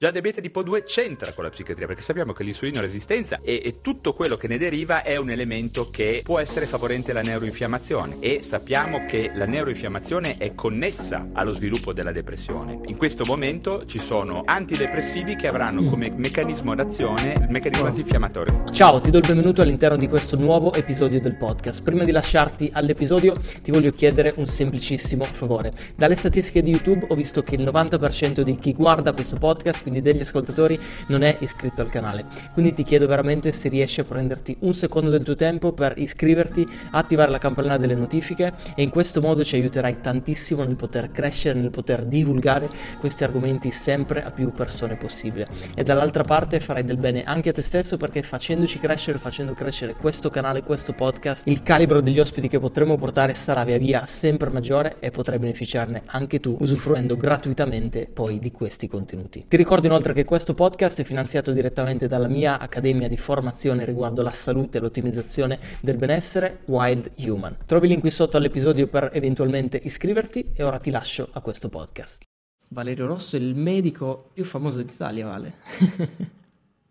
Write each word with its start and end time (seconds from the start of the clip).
Già 0.00 0.12
diabete 0.12 0.40
tipo 0.40 0.62
2 0.62 0.84
c'entra 0.84 1.32
con 1.32 1.42
la 1.42 1.50
psichiatria 1.50 1.88
perché 1.88 2.02
sappiamo 2.02 2.32
che 2.32 2.44
l'insulino 2.44 2.80
resistenza 2.80 3.40
e, 3.42 3.60
e, 3.64 3.80
tutto 3.80 4.12
quello 4.12 4.36
che 4.36 4.46
ne 4.46 4.56
deriva 4.56 5.02
è 5.02 5.16
un 5.16 5.28
elemento 5.28 5.90
che 5.90 6.20
può 6.22 6.38
essere 6.38 6.66
favorente 6.66 7.10
alla 7.10 7.20
neuroinfiammazione 7.20 8.18
e 8.20 8.44
sappiamo 8.44 9.04
che 9.06 9.32
la 9.34 9.44
neuroinfiammazione 9.44 10.36
è 10.36 10.54
connessa 10.54 11.30
allo 11.32 11.52
sviluppo 11.52 11.92
della 11.92 12.12
depressione. 12.12 12.78
In 12.84 12.96
questo 12.96 13.24
momento 13.24 13.86
ci 13.86 13.98
sono 13.98 14.44
antidepressivi 14.44 15.34
che 15.34 15.48
avranno 15.48 15.82
come 15.90 16.10
meccanismo 16.10 16.76
d'azione 16.76 17.32
il 17.32 17.48
meccanismo 17.50 17.86
antinfiammatorio. 17.86 18.66
Ciao, 18.70 19.00
ti 19.00 19.10
do 19.10 19.18
il 19.18 19.26
benvenuto 19.26 19.62
all'interno 19.62 19.96
di 19.96 20.06
questo 20.06 20.36
nuovo 20.36 20.74
episodio 20.74 21.20
del 21.20 21.36
podcast. 21.36 21.82
Prima 21.82 22.04
di 22.04 22.12
lasciarti 22.12 22.70
all'episodio 22.72 23.34
ti 23.64 23.72
voglio 23.72 23.90
chiedere 23.90 24.32
un 24.36 24.46
semplicissimo 24.46 25.24
favore. 25.24 25.72
Dalle 25.96 26.14
statistiche 26.14 26.62
di 26.62 26.70
YouTube 26.70 27.06
ho 27.08 27.16
visto 27.16 27.42
che 27.42 27.56
il 27.56 27.64
90% 27.64 28.42
di 28.42 28.56
chi 28.58 28.74
guarda 28.74 29.12
questo 29.12 29.34
podcast 29.34 29.86
quindi 29.88 30.02
degli 30.02 30.20
ascoltatori, 30.20 30.78
non 31.06 31.22
è 31.22 31.36
iscritto 31.40 31.80
al 31.80 31.88
canale. 31.88 32.26
Quindi 32.52 32.74
ti 32.74 32.82
chiedo 32.82 33.06
veramente 33.06 33.52
se 33.52 33.68
riesci 33.68 34.00
a 34.00 34.04
prenderti 34.04 34.56
un 34.60 34.74
secondo 34.74 35.08
del 35.08 35.22
tuo 35.22 35.34
tempo 35.34 35.72
per 35.72 35.94
iscriverti, 35.96 36.66
attivare 36.90 37.30
la 37.30 37.38
campanella 37.38 37.78
delle 37.78 37.94
notifiche 37.94 38.52
e 38.74 38.82
in 38.82 38.90
questo 38.90 39.20
modo 39.20 39.42
ci 39.42 39.56
aiuterai 39.56 40.00
tantissimo 40.00 40.62
nel 40.62 40.76
poter 40.76 41.10
crescere, 41.10 41.58
nel 41.58 41.70
poter 41.70 42.04
divulgare 42.04 42.68
questi 43.00 43.24
argomenti 43.24 43.70
sempre 43.70 44.22
a 44.22 44.30
più 44.30 44.52
persone 44.52 44.96
possibile. 44.96 45.48
E 45.74 45.82
dall'altra 45.82 46.24
parte 46.24 46.60
farai 46.60 46.84
del 46.84 46.98
bene 46.98 47.24
anche 47.24 47.48
a 47.48 47.52
te 47.52 47.62
stesso 47.62 47.96
perché 47.96 48.22
facendoci 48.22 48.78
crescere, 48.78 49.18
facendo 49.18 49.54
crescere 49.54 49.94
questo 49.94 50.28
canale, 50.28 50.62
questo 50.62 50.92
podcast, 50.92 51.46
il 51.46 51.62
calibro 51.62 52.02
degli 52.02 52.20
ospiti 52.20 52.48
che 52.48 52.58
potremo 52.58 52.98
portare 52.98 53.32
sarà 53.32 53.64
via 53.64 53.78
via 53.78 54.04
sempre 54.06 54.50
maggiore 54.50 54.96
e 55.00 55.10
potrai 55.10 55.38
beneficiarne 55.38 56.02
anche 56.06 56.40
tu 56.40 56.56
usufruendo 56.60 57.16
gratuitamente 57.16 58.08
poi 58.12 58.38
di 58.38 58.50
questi 58.50 58.86
contenuti. 58.88 59.44
Ti 59.48 59.56
ricordo 59.56 59.77
ricordo 59.78 59.86
inoltre 59.86 60.12
che 60.12 60.24
questo 60.24 60.54
podcast 60.54 61.00
è 61.00 61.04
finanziato 61.04 61.52
direttamente 61.52 62.08
dalla 62.08 62.26
mia 62.26 62.58
accademia 62.58 63.06
di 63.06 63.16
formazione 63.16 63.84
riguardo 63.84 64.22
la 64.22 64.32
salute 64.32 64.78
e 64.78 64.80
l'ottimizzazione 64.80 65.58
del 65.80 65.96
benessere 65.96 66.60
Wild 66.66 67.12
Human. 67.18 67.56
Trovi 67.64 67.84
il 67.84 67.90
link 67.90 68.00
qui 68.00 68.10
sotto 68.10 68.36
all'episodio 68.36 68.88
per 68.88 69.10
eventualmente 69.12 69.80
iscriverti 69.80 70.50
e 70.54 70.64
ora 70.64 70.78
ti 70.78 70.90
lascio 70.90 71.28
a 71.32 71.40
questo 71.40 71.68
podcast. 71.68 72.22
Valerio 72.68 73.06
Rosso 73.06 73.36
è 73.36 73.38
il 73.38 73.54
medico 73.54 74.30
più 74.32 74.44
famoso 74.44 74.82
d'Italia, 74.82 75.26
Vale. 75.26 75.54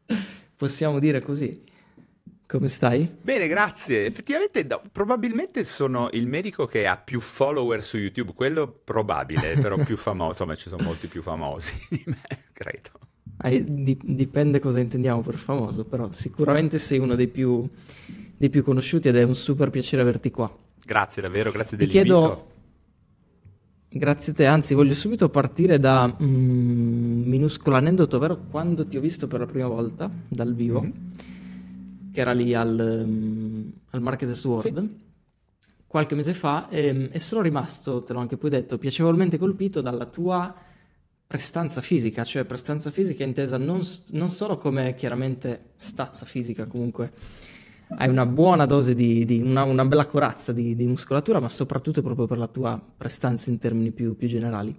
Possiamo 0.56 1.00
dire 1.00 1.22
così. 1.22 1.64
Come 2.48 2.70
stai? 2.70 3.14
Bene, 3.22 3.50
grazie. 3.50 4.06
Effettivamente, 4.06 4.64
no, 4.64 4.82
probabilmente 4.94 5.66
sono 5.66 6.08
il 6.14 6.28
medico 6.28 6.66
che 6.66 6.88
ha 6.88 6.96
più 6.96 7.20
follower 7.20 7.84
su 7.84 7.98
YouTube, 7.98 8.32
quello 8.34 8.74
probabile, 8.86 9.58
però 9.58 9.76
più 9.84 9.98
famoso. 9.98 10.30
Insomma, 10.30 10.56
ci 10.56 10.70
sono 10.70 10.84
molti 10.84 11.08
più 11.08 11.22
famosi 11.22 11.74
di 11.92 12.04
me, 12.06 12.22
credo. 12.54 12.92
Eh, 13.44 13.66
di, 13.68 14.00
dipende 14.02 14.60
cosa 14.60 14.80
intendiamo 14.80 15.22
per 15.22 15.36
famoso, 15.36 15.84
però 15.84 16.10
sicuramente 16.14 16.80
sei 16.80 17.00
uno 17.00 17.16
dei 17.16 17.28
più, 17.28 17.68
dei 18.38 18.50
più, 18.50 18.64
conosciuti 18.64 19.10
ed 19.10 19.18
è 19.18 19.24
un 19.24 19.36
super 19.36 19.70
piacere 19.70 20.02
averti 20.02 20.32
qua. 20.32 20.50
Grazie 20.86 21.22
davvero, 21.22 21.52
grazie 21.52 21.76
Ti 21.78 21.86
dell'invito. 21.86 22.20
Chiedo... 22.20 22.56
Grazie 23.90 24.32
a 24.32 24.36
te, 24.36 24.46
anzi 24.46 24.74
voglio 24.74 24.94
subito 24.94 25.28
partire 25.30 25.80
da 25.80 26.16
un 26.20 26.28
mm, 26.30 27.28
minuscolo 27.28 27.76
aneddoto, 27.76 28.16
ovvero 28.16 28.38
quando 28.50 28.88
ti 28.88 28.96
ho 28.96 29.02
visto 29.02 29.28
per 29.28 29.42
la 29.42 29.46
prima 29.46 29.68
volta 29.68 30.10
dal 30.30 30.54
vivo. 30.54 30.82
Mm-hmm 30.82 31.36
che 32.18 32.24
era 32.24 32.32
lì 32.32 32.56
al, 32.56 33.04
um, 33.06 33.72
al 33.92 34.02
Marketers 34.02 34.44
World 34.44 34.80
sì. 34.80 34.90
qualche 35.86 36.16
mese 36.16 36.34
fa 36.34 36.68
e, 36.68 37.10
e, 37.12 37.20
sono 37.20 37.42
rimasto, 37.42 38.02
te 38.02 38.14
l'ho 38.14 38.20
anche 38.20 38.38
poi 38.38 38.50
detto, 38.50 38.80
piacevolmente 38.80 39.38
colpito 39.38 39.82
dalla 39.82 40.06
tua 40.06 40.52
prestanza 41.28 41.80
fisica, 41.80 42.24
cioè 42.24 42.44
prestanza 42.46 42.90
fisica 42.90 43.24
intesa 43.24 43.60
non, 43.60 43.84
non 44.14 44.32
solo 44.32 44.58
come 44.58 44.96
chiaramente 44.96 45.74
stazza 45.76 46.26
fisica 46.26 46.66
comunque, 46.66 47.12
hai 47.90 48.10
una 48.10 48.26
buona 48.26 48.66
dose 48.66 48.96
di, 48.96 49.24
di 49.24 49.40
una, 49.40 49.62
una, 49.62 49.86
bella 49.86 50.08
corazza 50.08 50.52
di, 50.52 50.76
di, 50.76 50.88
muscolatura, 50.88 51.40
ma 51.40 51.50
soprattutto 51.50 52.02
proprio 52.02 52.26
per 52.26 52.40
la 52.40 52.48
tua 52.48 52.82
prestanza 52.98 53.52
in 53.52 53.60
termini 53.60 53.92
più, 53.92 54.18
più 54.18 54.28
generali. 54.28 54.76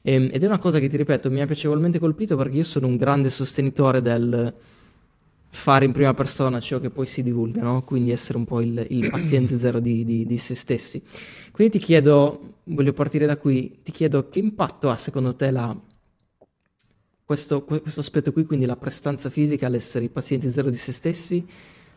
E, 0.00 0.14
ehm, 0.14 0.30
ed 0.32 0.42
è 0.42 0.46
una 0.46 0.58
cosa 0.58 0.78
che 0.78 0.88
ti 0.88 0.96
ripeto, 0.96 1.30
mi 1.30 1.42
ha 1.42 1.46
piacevolmente 1.46 1.98
colpito 1.98 2.34
perché 2.34 2.56
io 2.56 2.64
sono 2.64 2.86
un 2.86 2.96
grande 2.96 3.28
sostenitore 3.28 4.00
del 4.00 4.54
fare 5.54 5.84
in 5.84 5.92
prima 5.92 6.14
persona 6.14 6.60
ciò 6.60 6.80
che 6.80 6.88
poi 6.88 7.06
si 7.06 7.22
divulga, 7.22 7.60
no? 7.62 7.84
quindi 7.84 8.10
essere 8.10 8.38
un 8.38 8.46
po' 8.46 8.62
il, 8.62 8.86
il 8.88 9.10
paziente 9.10 9.58
zero 9.58 9.80
di, 9.80 10.02
di, 10.02 10.24
di, 10.24 10.38
se 10.38 10.54
stessi. 10.54 11.02
Quindi 11.52 11.78
ti 11.78 11.84
chiedo, 11.84 12.54
voglio 12.64 12.94
partire 12.94 13.26
da 13.26 13.36
qui, 13.36 13.80
ti 13.82 13.92
chiedo 13.92 14.30
che 14.30 14.38
impatto 14.38 14.88
ha 14.88 14.96
secondo 14.96 15.36
te 15.36 15.50
la, 15.50 15.78
questo, 17.22 17.64
questo, 17.64 18.00
aspetto 18.00 18.32
qui, 18.32 18.44
quindi 18.44 18.64
la 18.64 18.76
prestanza 18.76 19.28
fisica, 19.28 19.68
l'essere 19.68 20.06
i 20.06 20.08
pazienti 20.08 20.50
zero 20.50 20.70
di 20.70 20.78
se 20.78 20.90
stessi, 20.90 21.46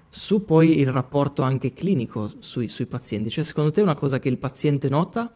su 0.09 0.43
poi 0.43 0.79
il 0.79 0.91
rapporto 0.91 1.41
anche 1.41 1.71
clinico 1.71 2.33
sui, 2.39 2.67
sui 2.67 2.87
pazienti. 2.87 3.29
Cioè 3.29 3.45
secondo 3.45 3.71
te 3.71 3.79
è 3.79 3.83
una 3.83 3.95
cosa 3.95 4.19
che 4.19 4.27
il 4.27 4.37
paziente 4.37 4.89
nota 4.89 5.33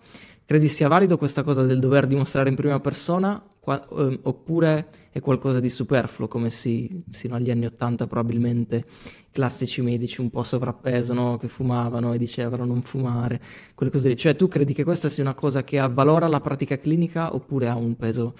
Credi 0.49 0.67
sia 0.67 0.87
valido 0.87 1.15
questa 1.15 1.43
cosa 1.43 1.63
del 1.63 1.77
dover 1.77 2.07
dimostrare 2.07 2.49
in 2.49 2.55
prima 2.55 2.79
persona 2.79 3.39
qua, 3.69 3.87
eh, 3.99 4.19
oppure 4.23 4.87
è 5.11 5.19
qualcosa 5.19 5.59
di 5.59 5.69
superfluo 5.69 6.27
come 6.27 6.49
si, 6.49 7.03
sino 7.11 7.35
agli 7.35 7.51
anni 7.51 7.67
Ottanta 7.67 8.07
probabilmente 8.07 8.85
classici 9.31 9.83
medici 9.83 10.21
un 10.21 10.31
po' 10.31 10.41
sovrappeso 10.41 11.13
no? 11.13 11.37
che 11.37 11.47
fumavano 11.47 12.13
e 12.13 12.17
dicevano 12.17 12.65
non 12.65 12.81
fumare, 12.81 13.39
quelle 13.75 13.91
cose 13.91 14.09
lì. 14.09 14.17
Cioè 14.17 14.35
tu 14.35 14.47
credi 14.47 14.73
che 14.73 14.83
questa 14.83 15.07
sia 15.07 15.21
una 15.21 15.35
cosa 15.35 15.63
che 15.63 15.77
avvalora 15.77 16.27
la 16.27 16.41
pratica 16.41 16.79
clinica 16.79 17.35
oppure 17.35 17.67
ha 17.67 17.75
un 17.75 17.95
peso 17.95 18.33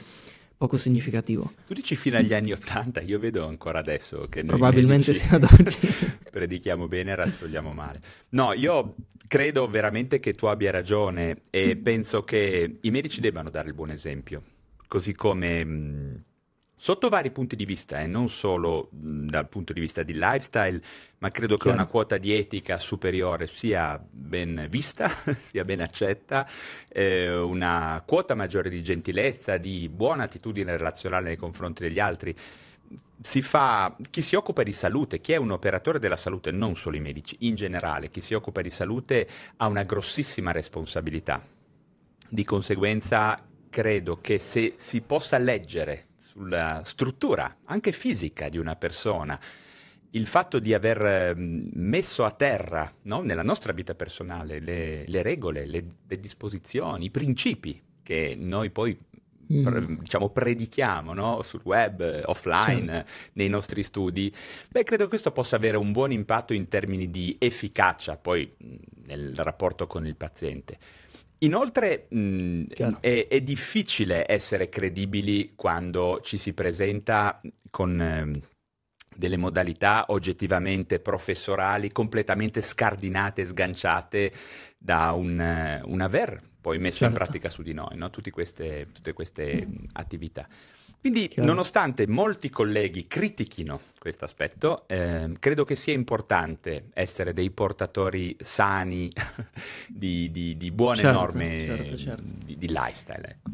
poco 0.58 0.78
significativo. 0.78 1.54
Tu 1.68 1.74
dici 1.76 1.96
fino 1.96 2.18
agli 2.18 2.34
anni 2.34 2.52
Ottanta, 2.52 3.00
io 3.00 3.20
vedo 3.20 3.46
ancora 3.48 3.80
adesso 3.80 4.26
che 4.30 4.42
noi 4.42 4.58
Probabilmente 4.58 5.14
sia 5.14 5.36
ad 5.36 5.44
oggi. 5.44 5.78
predichiamo 6.32 6.88
bene 6.88 7.12
e 7.12 7.16
razzogliamo 7.16 7.72
male. 7.72 8.02
No, 8.30 8.54
io 8.54 8.96
credo 9.28 9.70
veramente 9.70 10.20
che 10.20 10.34
tu 10.34 10.48
abbia 10.48 10.72
ragione 10.72 11.42
e 11.52 11.78
penso 11.78 12.24
che 12.24 12.80
i 12.82 12.90
medici 12.90 13.22
debbano 13.22 13.52
dare 13.52 13.68
il 13.68 13.76
buon 13.76 13.92
esempio, 13.92 14.42
così 14.90 15.14
come... 15.14 15.64
Mh, 15.64 16.24
sotto 16.82 17.10
vari 17.10 17.30
punti 17.32 17.58
di 17.58 17.66
vista, 17.66 18.00
eh, 18.00 18.08
non 18.08 18.30
solo 18.30 18.88
mh, 18.92 19.26
dal 19.28 19.50
punto 19.50 19.74
di 19.74 19.82
vista 19.82 20.02
di 20.02 20.14
lifestyle, 20.14 20.82
ma 21.18 21.30
credo 21.30 21.58
Chiaro. 21.58 21.72
che 21.72 21.82
una 21.82 21.86
quota 21.86 22.18
di 22.18 22.34
etica 22.34 22.78
superiore 22.78 23.48
sia 23.48 24.02
ben 24.10 24.66
vista, 24.70 25.10
sia 25.42 25.66
ben 25.66 25.82
accetta, 25.82 26.48
eh, 26.88 27.38
una 27.38 28.02
quota 28.06 28.34
maggiore 28.34 28.70
di 28.70 28.82
gentilezza, 28.82 29.58
di 29.58 29.90
buona 29.90 30.24
attitudine 30.24 30.76
relazionale 30.76 31.28
nei 31.28 31.38
confronti 31.38 31.84
degli 31.84 32.00
altri. 32.00 32.34
Si 33.22 33.42
fa, 33.42 33.94
chi 34.10 34.22
si 34.22 34.36
occupa 34.38 34.64
di 34.64 34.72
salute, 34.72 35.20
chi 35.20 35.34
è 35.34 35.36
un 35.36 35.52
operatore 35.52 36.00
della 36.00 36.16
salute, 36.16 36.52
non 36.52 36.78
solo 36.78 36.96
i 36.96 37.02
medici, 37.02 37.36
in 37.40 37.56
generale, 37.56 38.10
chi 38.10 38.22
si 38.22 38.34
occupa 38.34 38.62
di 38.62 38.72
salute 38.72 39.28
ha 39.58 39.68
una 39.68 39.84
grossissima 39.84 40.52
responsabilità. 40.52 41.46
Di 42.32 42.46
conseguenza 42.46 43.44
credo 43.70 44.20
che 44.20 44.40
se 44.40 44.74
si 44.78 45.02
possa 45.02 45.38
leggere 45.38 46.08
sulla 46.18 46.82
struttura 46.84 47.58
anche 47.66 47.92
fisica 47.92 48.50
di 48.50 48.58
una 48.58 48.76
persona. 48.76 49.40
Il 50.12 50.26
fatto 50.26 50.60
di 50.60 50.74
aver 50.74 51.06
ehm, 51.06 51.70
messo 51.74 52.24
a 52.24 52.32
terra 52.32 52.92
no, 53.04 53.22
nella 53.22 53.44
nostra 53.44 53.74
vita 53.74 53.94
personale 53.94 54.60
le, 54.60 55.06
le 55.06 55.22
regole, 55.22 55.66
le, 55.66 55.86
le, 56.08 56.20
disposizioni, 56.20 57.06
i 57.06 57.12
principi 57.12 57.80
che 58.02 58.36
noi 58.36 58.72
poi 58.72 58.98
mm. 59.54 59.64
pre, 59.64 59.86
diciamo, 59.98 60.30
predichiamo 60.30 61.14
no, 61.14 61.42
sul 61.44 61.62
web, 61.64 62.24
offline, 62.26 62.92
certo. 62.92 63.12
nei 63.34 63.50
nostri 63.50 63.84
studi, 63.84 64.34
beh, 64.70 64.84
credo 64.84 65.04
che 65.04 65.10
questo 65.10 65.32
possa 65.32 65.58
avere 65.58 65.78
un 65.78 65.92
buon 65.92 66.12
impatto 66.12 66.54
in 66.54 66.68
termini 66.68 67.12
di 67.12 67.36
efficacia 67.40 68.18
poi 68.18 68.52
nel 69.06 69.36
rapporto 69.36 69.86
con 69.86 70.08
il 70.08 70.16
paziente. 70.16 70.78
Inoltre 71.40 72.08
mh, 72.10 72.64
è, 73.00 73.28
è, 73.30 73.42
difficile 73.42 74.26
essere 74.28 74.68
credibili 74.68 75.54
quando 75.56 76.20
ci 76.22 76.38
si 76.38 76.54
presenta 76.54 77.40
con 77.70 78.02
eh, 78.02 78.42
delle 79.16 79.38
modalità 79.38 80.06
oggettivamente 80.08 81.00
professorali 81.00 81.92
completamente 81.92 82.62
scardinate 82.62 83.42
e 83.42 83.46
sganciate 83.46 84.32
da 84.78 85.12
un, 85.14 85.82
un 85.86 86.02
aver 86.02 86.48
poi 86.62 86.78
messo 86.78 87.00
certo. 87.00 87.14
in 87.14 87.20
pratica 87.24 87.50
su 87.50 87.62
di 87.62 87.74
noi, 87.74 87.96
no? 87.96 88.10
queste, 88.32 88.88
tutte 88.92 89.14
queste 89.14 89.66
mm. 89.66 89.86
attività. 89.94 90.48
Quindi, 91.00 91.30
Chiaro. 91.30 91.48
nonostante 91.48 92.08
molti 92.08 92.50
colleghi 92.50 93.08
critichino 93.08 93.80
questo 93.98 94.26
aspetto, 94.26 94.84
eh, 94.88 95.32
credo 95.40 95.64
che 95.64 95.78
sia 95.78 95.94
importante 95.94 96.90
essere 96.94 97.32
dei 97.32 97.52
portatori 97.52 98.36
sani 98.40 99.10
di, 99.88 100.30
di, 100.30 100.58
di 100.58 100.72
buone 100.72 101.00
certo, 101.00 101.18
norme 101.18 101.66
certo, 101.66 101.98
certo. 101.98 102.24
Di, 102.46 102.58
di, 102.58 102.68
lifestyle. 102.68 103.28
Ecco. 103.30 103.50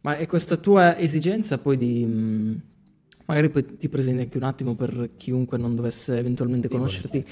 Ma 0.00 0.16
è 0.16 0.26
questa 0.26 0.56
tua 0.56 0.98
esigenza 0.98 1.58
poi 1.58 1.76
di... 1.76 2.04
Mm, 2.04 2.54
magari 3.26 3.48
poi 3.48 3.76
ti 3.76 3.88
presenti 3.88 4.22
anche 4.22 4.36
un 4.38 4.44
attimo 4.44 4.74
per 4.74 5.10
chiunque 5.16 5.58
non 5.58 5.76
dovesse 5.76 6.18
eventualmente 6.18 6.66
sì, 6.66 6.72
conoscerti, 6.72 7.26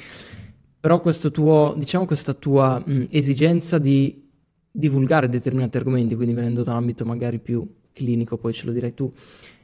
però 0.78 1.00
questo 1.00 1.32
tuo, 1.32 1.74
diciamo 1.76 2.06
questa 2.06 2.34
tua 2.34 2.80
mh, 2.84 2.92
mm, 2.92 3.04
esigenza 3.10 3.78
di 3.78 4.28
divulgare 4.70 5.28
determinati 5.28 5.76
argomenti, 5.76 6.14
quindi 6.14 6.34
venendo 6.34 6.62
da 6.62 6.70
un 6.70 6.76
ambito 6.76 7.04
magari 7.04 7.40
più 7.40 7.66
clinico, 7.92 8.36
poi 8.36 8.52
ce 8.52 8.66
lo 8.66 8.72
direi 8.72 8.94
tu, 8.94 9.10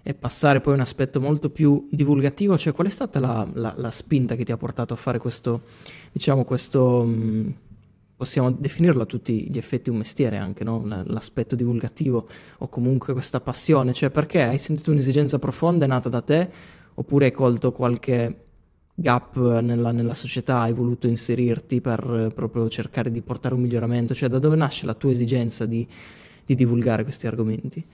e 0.02 0.14
passare 0.14 0.60
poi 0.60 0.74
a 0.74 0.76
un 0.76 0.82
aspetto 0.82 1.20
molto 1.20 1.50
più 1.50 1.88
divulgativo, 1.90 2.56
cioè 2.56 2.72
qual 2.72 2.86
è 2.86 2.90
stata 2.90 3.18
la, 3.18 3.48
la, 3.54 3.74
la 3.76 3.90
spinta 3.90 4.36
che 4.36 4.44
ti 4.44 4.52
ha 4.52 4.56
portato 4.56 4.94
a 4.94 4.96
fare 4.96 5.18
questo, 5.18 5.62
diciamo, 6.12 6.44
questo, 6.44 7.02
mh, 7.02 7.54
possiamo 8.16 8.50
definirlo 8.52 9.02
a 9.02 9.06
tutti 9.06 9.50
gli 9.50 9.58
effetti 9.58 9.90
un 9.90 9.96
mestiere 9.96 10.36
anche, 10.36 10.64
no? 10.64 10.82
l'aspetto 10.84 11.56
divulgativo 11.56 12.28
o 12.58 12.68
comunque 12.68 13.12
questa 13.12 13.40
passione, 13.40 13.92
cioè 13.92 14.10
perché 14.10 14.42
hai 14.42 14.58
sentito 14.58 14.90
un'esigenza 14.90 15.38
profonda, 15.38 15.84
è 15.84 15.88
nata 15.88 16.08
da 16.08 16.22
te, 16.22 16.50
oppure 16.94 17.26
hai 17.26 17.32
colto 17.32 17.72
qualche 17.72 18.42
gap 18.94 19.36
nella, 19.60 19.92
nella, 19.92 20.14
società, 20.14 20.60
hai 20.60 20.72
voluto 20.72 21.06
inserirti 21.06 21.80
per 21.80 22.32
proprio 22.34 22.68
cercare 22.68 23.10
di 23.10 23.20
portare 23.20 23.54
un 23.54 23.60
miglioramento? 23.60 24.14
Cioè, 24.14 24.28
da 24.28 24.38
dove 24.38 24.56
nasce 24.56 24.86
la 24.86 24.94
tua 24.94 25.10
esigenza 25.10 25.66
di, 25.66 25.86
di 26.44 26.54
divulgare 26.54 27.02
questi 27.02 27.26
argomenti? 27.26 27.84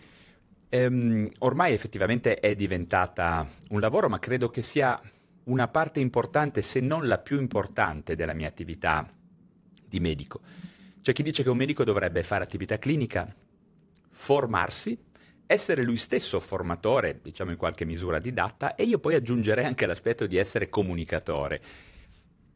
Ehm, 0.74 1.28
ormai 1.40 1.74
effettivamente 1.74 2.40
è 2.40 2.54
diventata 2.54 3.46
un 3.68 3.80
lavoro, 3.80 4.08
ma 4.08 4.18
credo 4.18 4.48
che 4.48 4.62
sia 4.62 4.98
una 5.44 5.68
parte 5.68 6.00
importante, 6.00 6.62
se 6.62 6.80
non 6.80 7.06
la 7.06 7.18
più 7.18 7.38
importante, 7.38 8.16
della 8.16 8.32
mia 8.32 8.48
attività 8.48 9.06
di 9.86 10.00
medico. 10.00 10.40
C'è 11.02 11.12
chi 11.12 11.22
dice 11.22 11.42
che 11.42 11.50
un 11.50 11.58
medico 11.58 11.84
dovrebbe 11.84 12.22
fare 12.22 12.42
attività 12.42 12.78
clinica, 12.78 13.30
formarsi, 14.12 14.98
essere 15.44 15.82
lui 15.82 15.98
stesso 15.98 16.40
formatore, 16.40 17.20
diciamo 17.20 17.50
in 17.50 17.58
qualche 17.58 17.84
misura 17.84 18.18
didatta, 18.18 18.74
e 18.74 18.84
io 18.84 18.98
poi 18.98 19.14
aggiungerei 19.14 19.66
anche 19.66 19.84
l'aspetto 19.84 20.26
di 20.26 20.38
essere 20.38 20.70
comunicatore. 20.70 21.60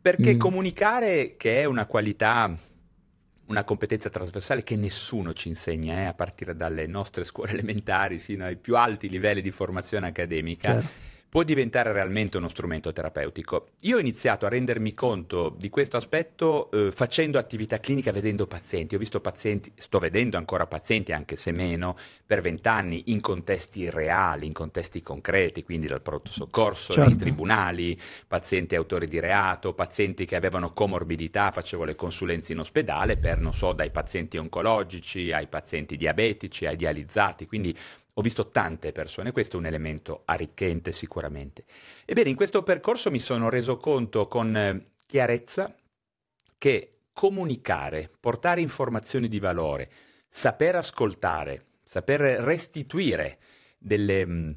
Perché 0.01 0.37
mm. 0.37 0.39
comunicare, 0.39 1.37
che 1.37 1.61
è 1.61 1.65
una 1.67 1.85
qualità, 1.85 2.57
una 3.47 3.65
competenza 3.65 4.11
trasversale 4.11 4.63
che 4.63 4.77
nessuno 4.77 5.33
ci 5.33 5.49
insegna, 5.49 5.99
eh, 5.99 6.05
a 6.05 6.15
partire 6.15 6.57
dalle 6.57 6.87
nostre 6.87 7.25
scuole 7.25 7.53
elementari 7.57 8.19
sino 8.19 8.45
ai 8.45 8.57
più 8.57 8.77
alti 8.77 9.09
livelli 9.09 9.41
di 9.41 9.51
formazione 9.51 10.09
accademica, 10.09 10.73
certo 10.73 11.15
può 11.37 11.45
diventare 11.45 11.93
realmente 11.93 12.39
uno 12.39 12.49
strumento 12.49 12.95
terapeutico. 12.95 13.73
Io 13.83 13.99
ho 13.99 14.01
iniziato 14.01 14.47
a 14.47 14.49
rendermi 14.49 14.95
conto 14.95 15.55
di 15.55 15.69
questo 15.69 15.99
aspetto 15.99 16.71
eh, 16.71 16.91
facendo 16.91 17.39
attività 17.39 17.79
clinica, 17.79 18.11
vedendo 18.11 18.47
pazienti. 18.47 18.95
Ho 18.95 18.99
visto 18.99 19.21
pazienti, 19.21 19.71
sto 19.77 19.99
vedendo 19.99 20.39
ancora 20.39 20.67
pazienti, 20.67 21.13
anche 21.13 21.37
se 21.37 21.53
meno, 21.53 21.95
per 22.25 22.41
vent'anni 22.41 23.03
in 23.09 23.21
contesti 23.21 23.91
reali, 23.91 24.47
in 24.47 24.55
contesti 24.55 25.03
concreti, 25.03 25.63
quindi 25.63 25.87
dal 25.87 26.01
pronto 26.01 26.31
soccorso, 26.31 26.95
certo. 26.95 27.11
nei 27.11 27.19
tribunali, 27.19 28.01
pazienti 28.27 28.75
autori 28.75 29.07
di 29.07 29.21
reato, 29.21 29.75
pazienti 29.75 30.25
che 30.25 30.37
avevano 30.37 30.73
comorbidità, 30.73 31.51
facevo 31.51 31.85
le 31.85 31.97
consulenze 31.97 32.55
in 32.55 32.61
ospedale 32.61 33.19
per, 33.19 33.41
non 33.41 33.53
so, 33.53 33.75
dai 33.75 33.91
pazienti 33.91 34.39
oncologici 34.39 35.33
ai 35.33 35.49
pazienti 35.49 35.99
diabetici, 35.99 36.65
ai 36.65 36.77
dializzati, 36.77 37.47
quindi 37.47 37.77
ho 38.19 38.23
visto 38.23 38.49
tante 38.49 38.93
persone, 38.93 39.31
questo 39.31 39.57
è 39.57 39.59
un 39.59 39.67
elemento 39.67 40.23
arricchente 40.25 40.91
sicuramente. 40.91 41.65
Ebbene, 42.07 42.31
in 42.31 42.37
questo 42.37 42.63
percorso 42.63 43.11
mi 43.11 43.19
sono 43.19 43.51
reso 43.51 43.77
conto 43.77 44.27
con 44.27 44.57
eh, 44.57 44.93
chiarezza 45.05 45.75
che 46.57 47.01
comunicare, 47.13 48.11
portare 48.19 48.63
informazioni 48.63 49.29
di 49.29 49.39
valore, 49.39 49.91
saper 50.29 50.77
ascoltare, 50.77 51.67
saper 51.85 52.21
restituire 52.21 53.39
delle, 53.77 54.57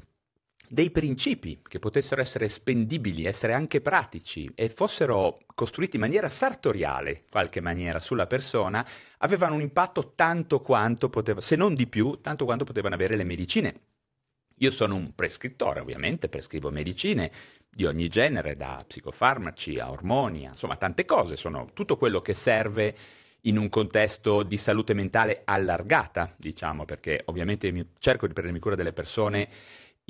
dei 0.72 0.90
principi 0.90 1.60
che 1.66 1.80
potessero 1.80 2.20
essere 2.20 2.48
spendibili, 2.48 3.24
essere 3.24 3.54
anche 3.54 3.80
pratici 3.80 4.48
e 4.54 4.68
fossero 4.68 5.40
costruiti 5.52 5.96
in 5.96 6.02
maniera 6.02 6.30
sartoriale, 6.30 7.10
in 7.10 7.22
qualche 7.28 7.60
maniera, 7.60 7.98
sulla 7.98 8.28
persona, 8.28 8.86
avevano 9.18 9.56
un 9.56 9.62
impatto 9.62 10.12
tanto 10.14 10.60
quanto 10.60 11.10
poteva, 11.10 11.40
se 11.40 11.56
non 11.56 11.74
di 11.74 11.88
più, 11.88 12.20
tanto 12.20 12.44
quanto 12.44 12.62
potevano 12.62 12.94
avere 12.94 13.16
le 13.16 13.24
medicine. 13.24 13.80
Io 14.58 14.70
sono 14.70 14.94
un 14.94 15.12
prescrittore, 15.12 15.80
ovviamente, 15.80 16.28
prescrivo 16.28 16.70
medicine 16.70 17.32
di 17.68 17.84
ogni 17.84 18.06
genere, 18.06 18.54
da 18.54 18.84
psicofarmaci 18.86 19.80
a 19.80 19.90
ormoni, 19.90 20.44
insomma 20.44 20.76
tante 20.76 21.04
cose, 21.04 21.36
sono 21.36 21.70
tutto 21.72 21.96
quello 21.96 22.20
che 22.20 22.34
serve 22.34 22.96
in 23.44 23.58
un 23.58 23.68
contesto 23.68 24.44
di 24.44 24.56
salute 24.56 24.94
mentale 24.94 25.42
allargata, 25.44 26.32
diciamo, 26.36 26.84
perché 26.84 27.22
ovviamente 27.24 27.86
cerco 27.98 28.28
di 28.28 28.34
prendermi 28.34 28.60
cura 28.60 28.76
delle 28.76 28.92
persone 28.92 29.48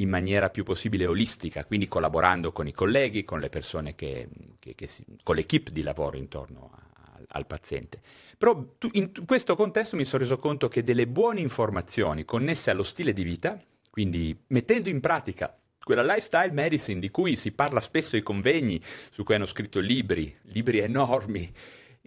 in 0.00 0.08
maniera 0.08 0.50
più 0.50 0.64
possibile 0.64 1.06
olistica, 1.06 1.64
quindi 1.64 1.88
collaborando 1.88 2.52
con 2.52 2.66
i 2.66 2.72
colleghi, 2.72 3.24
con 3.24 3.40
le 3.40 3.48
persone 3.48 3.94
che, 3.94 4.28
che, 4.58 4.74
che 4.74 4.86
si, 4.86 5.04
con 5.22 5.36
l'equipe 5.36 5.70
di 5.70 5.82
lavoro 5.82 6.16
intorno 6.16 6.70
a, 6.72 7.20
al 7.28 7.46
paziente. 7.46 8.00
Però 8.36 8.76
in 8.92 9.12
questo 9.26 9.56
contesto 9.56 9.96
mi 9.96 10.04
sono 10.04 10.22
reso 10.22 10.38
conto 10.38 10.68
che 10.68 10.82
delle 10.82 11.06
buone 11.06 11.40
informazioni 11.40 12.24
connesse 12.24 12.70
allo 12.70 12.82
stile 12.82 13.12
di 13.12 13.22
vita, 13.22 13.60
quindi 13.90 14.36
mettendo 14.48 14.88
in 14.88 15.00
pratica 15.00 15.54
quella 15.82 16.02
lifestyle 16.02 16.52
medicine 16.52 17.00
di 17.00 17.10
cui 17.10 17.36
si 17.36 17.52
parla 17.52 17.80
spesso 17.80 18.16
ai 18.16 18.22
convegni, 18.22 18.80
su 19.10 19.24
cui 19.24 19.34
hanno 19.34 19.46
scritto 19.46 19.80
libri, 19.80 20.34
libri 20.42 20.78
enormi, 20.78 21.52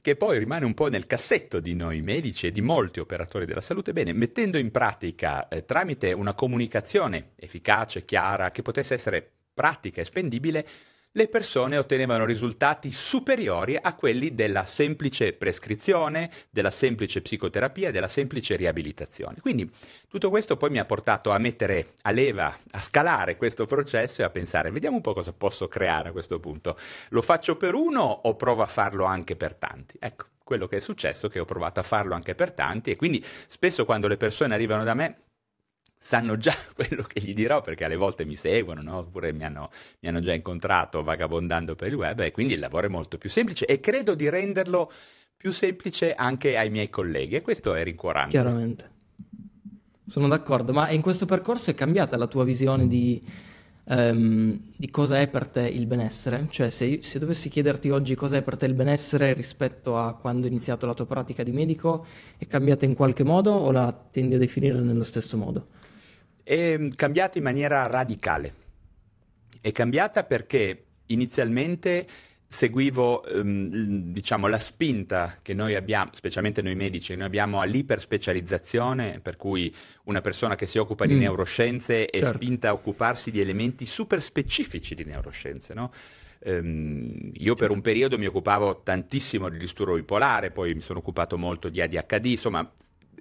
che 0.04 0.18
poi 0.18 0.38
rimane 0.38 0.66
un 0.66 0.74
po' 0.74 0.90
nel 0.90 1.08
cassetto 1.08 1.62
di 1.62 1.76
noi 1.76 2.02
medici 2.02 2.46
e 2.46 2.52
di 2.52 2.60
molti 2.60 3.00
operatori 3.00 3.46
della 3.46 3.62
salute, 3.62 3.94
bene, 3.94 4.12
mettendo 4.12 4.58
in 4.58 4.70
pratica 4.70 5.48
eh, 5.48 5.64
tramite 5.64 6.12
una 6.12 6.34
comunicazione 6.34 7.30
efficace, 7.38 8.04
chiara, 8.04 8.52
che 8.52 8.62
potesse 8.62 8.96
essere 8.96 9.26
pratica 9.54 10.02
e 10.02 10.06
spendibile, 10.06 10.68
le 11.16 11.28
persone 11.28 11.78
ottenevano 11.78 12.26
risultati 12.26 12.92
superiori 12.92 13.78
a 13.80 13.94
quelli 13.94 14.34
della 14.34 14.66
semplice 14.66 15.34
prescrizione, 15.34 16.32
della 16.50 16.72
semplice 16.72 17.22
psicoterapia 17.22 17.92
della 17.92 18.08
semplice 18.08 18.56
riabilitazione. 18.56 19.40
Quindi 19.40 19.70
tutto 20.08 20.30
questo 20.32 20.58
poi 20.58 20.72
mi 20.72 20.80
ha 20.80 20.86
portato 20.86 21.30
a 21.30 21.38
mettere 21.38 21.94
a 22.02 22.12
leva, 22.12 22.56
a 22.72 22.82
scalare 22.82 23.38
questo 23.38 23.66
processo 23.66 24.22
e 24.22 24.26
a 24.26 24.32
pensare, 24.32 24.72
vediamo 24.72 24.96
un 24.96 25.02
po' 25.02 25.14
cosa 25.14 25.34
posso 25.34 25.68
creare 25.68 26.10
a 26.10 26.12
questo 26.12 26.40
punto. 26.40 26.78
Lo 27.10 27.22
faccio 27.22 27.58
per 27.58 27.76
uno 27.76 28.02
o 28.02 28.36
provo 28.36 28.64
a 28.64 28.68
farlo 28.68 29.06
anche 29.06 29.36
per 29.36 29.54
tanti? 29.54 29.98
Ecco, 30.00 30.26
quello 30.44 30.68
che 30.68 30.78
è 30.78 30.80
successo 30.80 31.28
è 31.28 31.30
che 31.30 31.40
ho 31.40 31.46
provato 31.46 31.80
a 31.80 31.84
farlo 31.84 32.16
anche 32.16 32.34
per 32.34 32.52
tanti 32.54 32.90
e 32.90 32.96
quindi 32.96 33.24
spesso 33.48 33.86
quando 33.86 34.08
le 34.08 34.18
persone 34.18 34.56
arrivano 34.56 34.84
da 34.84 34.96
me 34.96 35.18
sanno 36.04 36.36
già 36.38 36.54
quello 36.76 37.04
che 37.04 37.22
gli 37.22 37.34
dirò 37.34 37.62
perché 37.62 37.86
alle 37.86 37.96
volte 37.96 38.26
mi 38.26 38.36
seguono, 38.36 38.82
no? 38.82 38.98
oppure 38.98 39.32
mi 39.32 39.46
hanno, 39.46 39.72
mi 40.02 40.10
hanno, 40.10 40.20
già 40.20 40.34
incontrato 40.34 41.02
vagabondando 41.02 41.76
per 41.76 41.88
il 41.88 41.96
web 41.96 42.20
e 42.20 42.32
quindi 42.32 42.56
il 42.56 42.60
lavoro 42.60 42.88
è 42.88 42.90
molto 42.90 43.18
più 43.18 43.30
semplice 43.30 43.66
e 43.66 43.80
credo 43.80 44.14
di 44.14 44.28
renderlo 44.28 44.92
più 45.38 45.54
semplice 45.54 46.14
anche 46.14 46.58
ai 46.58 46.70
miei 46.70 46.90
colleghi 46.90 47.36
e 47.36 47.42
questo 47.42 47.74
è 47.74 47.84
rincuorante. 47.84 48.32
Chiaramente. 48.32 48.92
Sono 50.06 50.28
d'accordo, 50.28 50.74
ma 50.74 50.90
in 50.90 51.00
questo 51.00 51.26
percorso 51.26 51.72
è 51.72 51.74
cambiata 51.74 52.18
la 52.18 52.28
tua 52.28 52.44
visione 52.44 52.88
di, 52.88 53.22
um, 53.86 54.60
di 54.76 54.90
cosa 54.90 55.22
è 55.22 55.30
per 55.30 55.48
te 55.48 55.62
il 55.62 55.86
benessere? 55.86 56.48
Cioè 56.50 56.70
se, 56.70 57.00
se 57.02 57.18
dovessi 57.18 57.48
chiederti 57.48 57.90
oggi 57.90 58.14
cosa 58.16 58.36
è 58.36 58.42
per 58.42 58.58
te 58.58 58.66
il 58.66 58.74
benessere 58.74 59.32
rispetto 59.32 59.98
a 59.98 60.14
quando 60.16 60.48
hai 60.48 60.52
iniziato 60.52 60.86
la 60.86 60.94
tua 60.94 61.06
pratica 61.06 61.44
di 61.44 61.54
medico, 61.54 62.06
è 62.38 62.46
cambiata 62.46 62.84
in 62.84 62.94
qualche 62.94 63.24
modo 63.24 63.52
o 63.52 63.72
la 63.72 63.98
tendi 64.12 64.36
a 64.36 64.38
definire 64.38 64.82
nello 64.82 65.06
stesso 65.06 65.38
modo? 65.38 65.82
È 66.44 66.78
cambiata 66.96 67.38
in 67.38 67.44
maniera 67.44 67.88
radicale. 67.88 68.54
È 69.62 69.72
cambiata 69.72 70.24
perché 70.24 70.84
inizialmente 71.08 72.06
seguivo 72.54 73.26
ehm, 73.26 74.12
diciamo, 74.12 74.48
la 74.48 74.60
spinta 74.60 75.40
che 75.42 75.56
noi 75.56 75.74
abbiamo, 75.74 76.12
specialmente 76.14 76.62
noi 76.62 76.76
medici, 76.76 77.16
noi 77.16 77.26
abbiamo 77.26 77.60
all'iperspecializzazione, 77.60 79.20
per 79.22 79.38
cui 79.38 79.74
una 80.04 80.22
persona 80.22 80.56
che 80.56 80.68
si 80.68 80.78
occupa 80.78 81.08
di 81.08 81.16
mm. 81.16 81.20
neuroscienze 81.20 82.06
è 82.06 82.20
certo. 82.20 82.36
spinta 82.36 82.70
a 82.70 82.74
occuparsi 82.74 83.32
di 83.32 83.40
elementi 83.40 83.88
super 83.88 84.22
specifici 84.22 84.94
di 84.94 85.04
neuroscienze. 85.04 85.74
No? 85.74 85.92
Um, 86.46 87.32
io 87.34 87.56
per 87.56 87.72
un 87.72 87.82
periodo 87.82 88.18
mi 88.18 88.26
occupavo 88.28 88.82
tantissimo 88.84 89.50
di 89.50 89.58
disturbo 89.58 89.96
bipolare, 89.96 90.52
poi 90.52 90.76
mi 90.76 90.82
sono 90.82 91.00
occupato 91.00 91.38
molto 91.38 91.70
di 91.70 91.82
ADHD, 91.82 92.26
insomma 92.26 92.70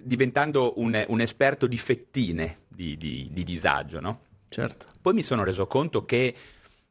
diventando 0.03 0.73
un, 0.79 1.03
un 1.07 1.21
esperto 1.21 1.67
di 1.67 1.77
fettine 1.77 2.59
di, 2.67 2.97
di, 2.97 3.29
di 3.31 3.43
disagio, 3.43 3.99
no? 3.99 4.21
Certo. 4.49 4.87
Poi 5.01 5.13
mi 5.13 5.23
sono 5.23 5.43
reso 5.43 5.65
conto 5.65 6.05
che, 6.05 6.35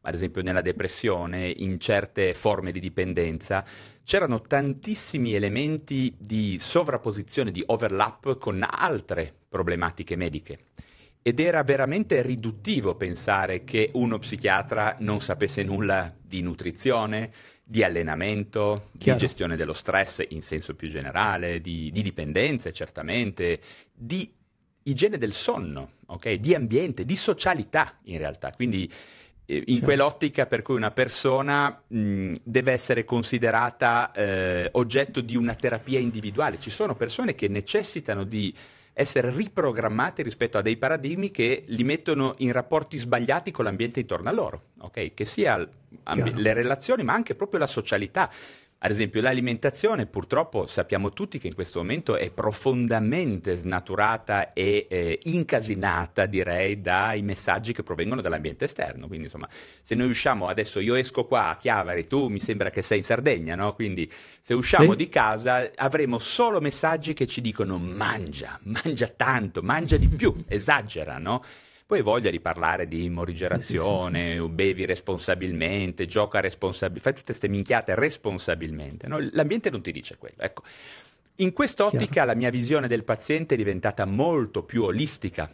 ad 0.00 0.14
esempio 0.14 0.42
nella 0.42 0.62
depressione, 0.62 1.48
in 1.48 1.78
certe 1.78 2.34
forme 2.34 2.72
di 2.72 2.80
dipendenza, 2.80 3.64
c'erano 4.04 4.40
tantissimi 4.40 5.34
elementi 5.34 6.14
di 6.18 6.58
sovrapposizione, 6.58 7.52
di 7.52 7.62
overlap 7.66 8.36
con 8.38 8.66
altre 8.68 9.32
problematiche 9.48 10.16
mediche. 10.16 10.58
Ed 11.22 11.38
era 11.38 11.62
veramente 11.62 12.20
riduttivo 12.20 12.96
pensare 12.96 13.62
che 13.62 13.90
uno 13.94 14.18
psichiatra 14.18 14.96
non 15.00 15.20
sapesse 15.20 15.62
nulla 15.62 16.12
di 16.20 16.42
nutrizione, 16.42 17.30
di 17.62 17.84
allenamento, 17.84 18.90
Chiaro. 18.98 19.18
di 19.18 19.24
gestione 19.24 19.56
dello 19.56 19.72
stress 19.72 20.24
in 20.30 20.42
senso 20.42 20.74
più 20.74 20.88
generale, 20.88 21.60
di, 21.60 21.90
di 21.92 22.02
dipendenze 22.02 22.72
certamente, 22.72 23.60
di 23.94 24.30
igiene 24.82 25.16
del 25.16 25.32
sonno, 25.32 25.92
okay? 26.06 26.40
di 26.40 26.54
ambiente, 26.54 27.04
di 27.04 27.16
socialità 27.16 27.98
in 28.04 28.18
realtà. 28.18 28.50
Quindi 28.50 28.90
eh, 29.46 29.56
in 29.56 29.64
certo. 29.66 29.84
quell'ottica 29.84 30.46
per 30.46 30.62
cui 30.62 30.74
una 30.74 30.90
persona 30.90 31.82
mh, 31.86 32.34
deve 32.42 32.72
essere 32.72 33.04
considerata 33.04 34.10
eh, 34.12 34.68
oggetto 34.72 35.20
di 35.20 35.36
una 35.36 35.54
terapia 35.54 35.98
individuale. 35.98 36.58
Ci 36.58 36.70
sono 36.70 36.94
persone 36.94 37.34
che 37.34 37.48
necessitano 37.48 38.24
di 38.24 38.54
essere 38.94 39.30
riprogrammati 39.30 40.22
rispetto 40.22 40.58
a 40.58 40.62
dei 40.62 40.76
paradigmi 40.76 41.30
che 41.30 41.64
li 41.66 41.84
mettono 41.84 42.34
in 42.38 42.52
rapporti 42.52 42.98
sbagliati 42.98 43.50
con 43.50 43.64
l'ambiente 43.64 44.00
intorno 44.00 44.28
a 44.28 44.32
loro, 44.32 44.62
okay? 44.80 45.14
che 45.14 45.24
sia 45.24 45.66
ambi- 46.04 46.34
le 46.34 46.52
relazioni 46.52 47.02
ma 47.02 47.14
anche 47.14 47.34
proprio 47.34 47.58
la 47.58 47.66
socialità. 47.66 48.30
Ad 48.84 48.90
esempio 48.90 49.20
l'alimentazione 49.20 50.06
purtroppo 50.06 50.66
sappiamo 50.66 51.12
tutti 51.12 51.38
che 51.38 51.46
in 51.46 51.54
questo 51.54 51.78
momento 51.78 52.16
è 52.16 52.30
profondamente 52.32 53.54
snaturata 53.54 54.52
e 54.52 54.88
eh, 54.90 55.20
incasinata 55.22 56.26
direi 56.26 56.80
dai 56.80 57.22
messaggi 57.22 57.72
che 57.72 57.84
provengono 57.84 58.20
dall'ambiente 58.20 58.64
esterno. 58.64 59.06
Quindi 59.06 59.26
insomma 59.26 59.48
se 59.80 59.94
noi 59.94 60.08
usciamo 60.08 60.48
adesso 60.48 60.80
io 60.80 60.96
esco 60.96 61.26
qua 61.26 61.50
a 61.50 61.56
Chiavari, 61.56 62.08
tu 62.08 62.26
mi 62.26 62.40
sembra 62.40 62.70
che 62.70 62.82
sei 62.82 62.98
in 62.98 63.04
Sardegna, 63.04 63.54
no? 63.54 63.72
Quindi 63.74 64.10
se 64.40 64.54
usciamo 64.54 64.90
sì. 64.90 64.96
di 64.96 65.08
casa 65.08 65.70
avremo 65.76 66.18
solo 66.18 66.60
messaggi 66.60 67.14
che 67.14 67.28
ci 67.28 67.40
dicono 67.40 67.78
mangia, 67.78 68.58
mangia 68.64 69.06
tanto, 69.06 69.62
mangia 69.62 69.96
di 69.96 70.08
più, 70.08 70.34
esagera, 70.48 71.18
no? 71.18 71.44
Poi 71.92 71.98
hai 71.98 72.06
voglia 72.06 72.30
di 72.30 72.40
parlare 72.40 72.88
di 72.88 73.10
morigerazione, 73.10 74.30
sì, 74.30 74.36
sì, 74.36 74.40
sì. 74.40 74.48
bevi 74.48 74.86
responsabilmente, 74.86 76.06
gioca 76.06 76.40
responsabilmente, 76.40 77.02
fai 77.02 77.12
tutte 77.12 77.26
queste 77.26 77.48
minchiate 77.48 77.94
responsabilmente. 77.94 79.06
No? 79.08 79.18
L'ambiente 79.32 79.68
non 79.68 79.82
ti 79.82 79.92
dice 79.92 80.16
quello. 80.16 80.36
Ecco. 80.38 80.62
In 81.36 81.52
quest'ottica 81.52 82.06
Chiaro. 82.06 82.28
la 82.28 82.34
mia 82.34 82.48
visione 82.48 82.88
del 82.88 83.04
paziente 83.04 83.54
è 83.54 83.58
diventata 83.58 84.06
molto 84.06 84.62
più 84.62 84.84
olistica, 84.84 85.52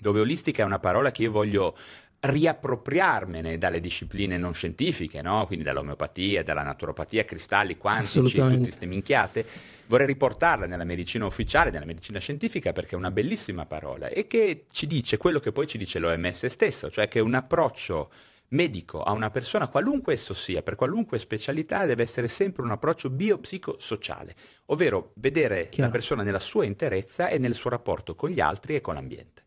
dove 0.00 0.18
olistica 0.18 0.62
è 0.62 0.66
una 0.66 0.80
parola 0.80 1.12
che 1.12 1.22
io 1.22 1.30
voglio 1.30 1.76
riappropriarmene 2.24 3.58
dalle 3.58 3.80
discipline 3.80 4.36
non 4.36 4.54
scientifiche, 4.54 5.22
no? 5.22 5.44
quindi 5.46 5.64
dall'omeopatia, 5.64 6.44
dalla 6.44 6.62
naturopatia, 6.62 7.24
cristalli 7.24 7.76
quantici, 7.76 8.20
tutte 8.20 8.58
queste 8.58 8.86
minchiate, 8.86 9.44
vorrei 9.86 10.06
riportarla 10.06 10.66
nella 10.66 10.84
medicina 10.84 11.26
ufficiale, 11.26 11.70
nella 11.70 11.84
medicina 11.84 12.20
scientifica, 12.20 12.72
perché 12.72 12.94
è 12.94 12.98
una 12.98 13.10
bellissima 13.10 13.66
parola 13.66 14.06
e 14.06 14.28
che 14.28 14.66
ci 14.70 14.86
dice 14.86 15.16
quello 15.16 15.40
che 15.40 15.50
poi 15.50 15.66
ci 15.66 15.78
dice 15.78 15.98
l'OMS 15.98 16.46
stesso, 16.46 16.90
cioè 16.90 17.08
che 17.08 17.18
un 17.18 17.34
approccio 17.34 18.10
medico 18.50 19.02
a 19.02 19.10
una 19.10 19.30
persona, 19.30 19.66
qualunque 19.66 20.12
esso 20.12 20.32
sia, 20.32 20.62
per 20.62 20.76
qualunque 20.76 21.18
specialità, 21.18 21.86
deve 21.86 22.04
essere 22.04 22.28
sempre 22.28 22.62
un 22.62 22.70
approccio 22.70 23.10
biopsicosociale, 23.10 24.36
ovvero 24.66 25.10
vedere 25.16 25.68
Chiaro. 25.70 25.90
la 25.90 25.90
persona 25.90 26.22
nella 26.22 26.38
sua 26.38 26.64
interezza 26.64 27.28
e 27.28 27.38
nel 27.38 27.54
suo 27.54 27.70
rapporto 27.70 28.14
con 28.14 28.30
gli 28.30 28.40
altri 28.40 28.76
e 28.76 28.80
con 28.80 28.94
l'ambiente. 28.94 29.42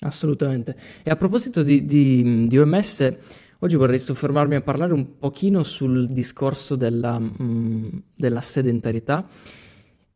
Assolutamente. 0.00 0.76
E 1.02 1.10
a 1.10 1.16
proposito 1.16 1.62
di, 1.62 1.84
di, 1.84 2.46
di 2.46 2.58
OMS, 2.58 3.16
oggi 3.58 3.76
vorrei 3.76 3.98
soffermarmi 3.98 4.54
a 4.54 4.62
parlare 4.62 4.94
un 4.94 5.18
pochino 5.18 5.62
sul 5.62 6.08
discorso 6.08 6.74
della, 6.76 7.18
mh, 7.18 7.34
mm, 7.42 7.88
della 8.14 8.40
sedentarietà 8.40 9.28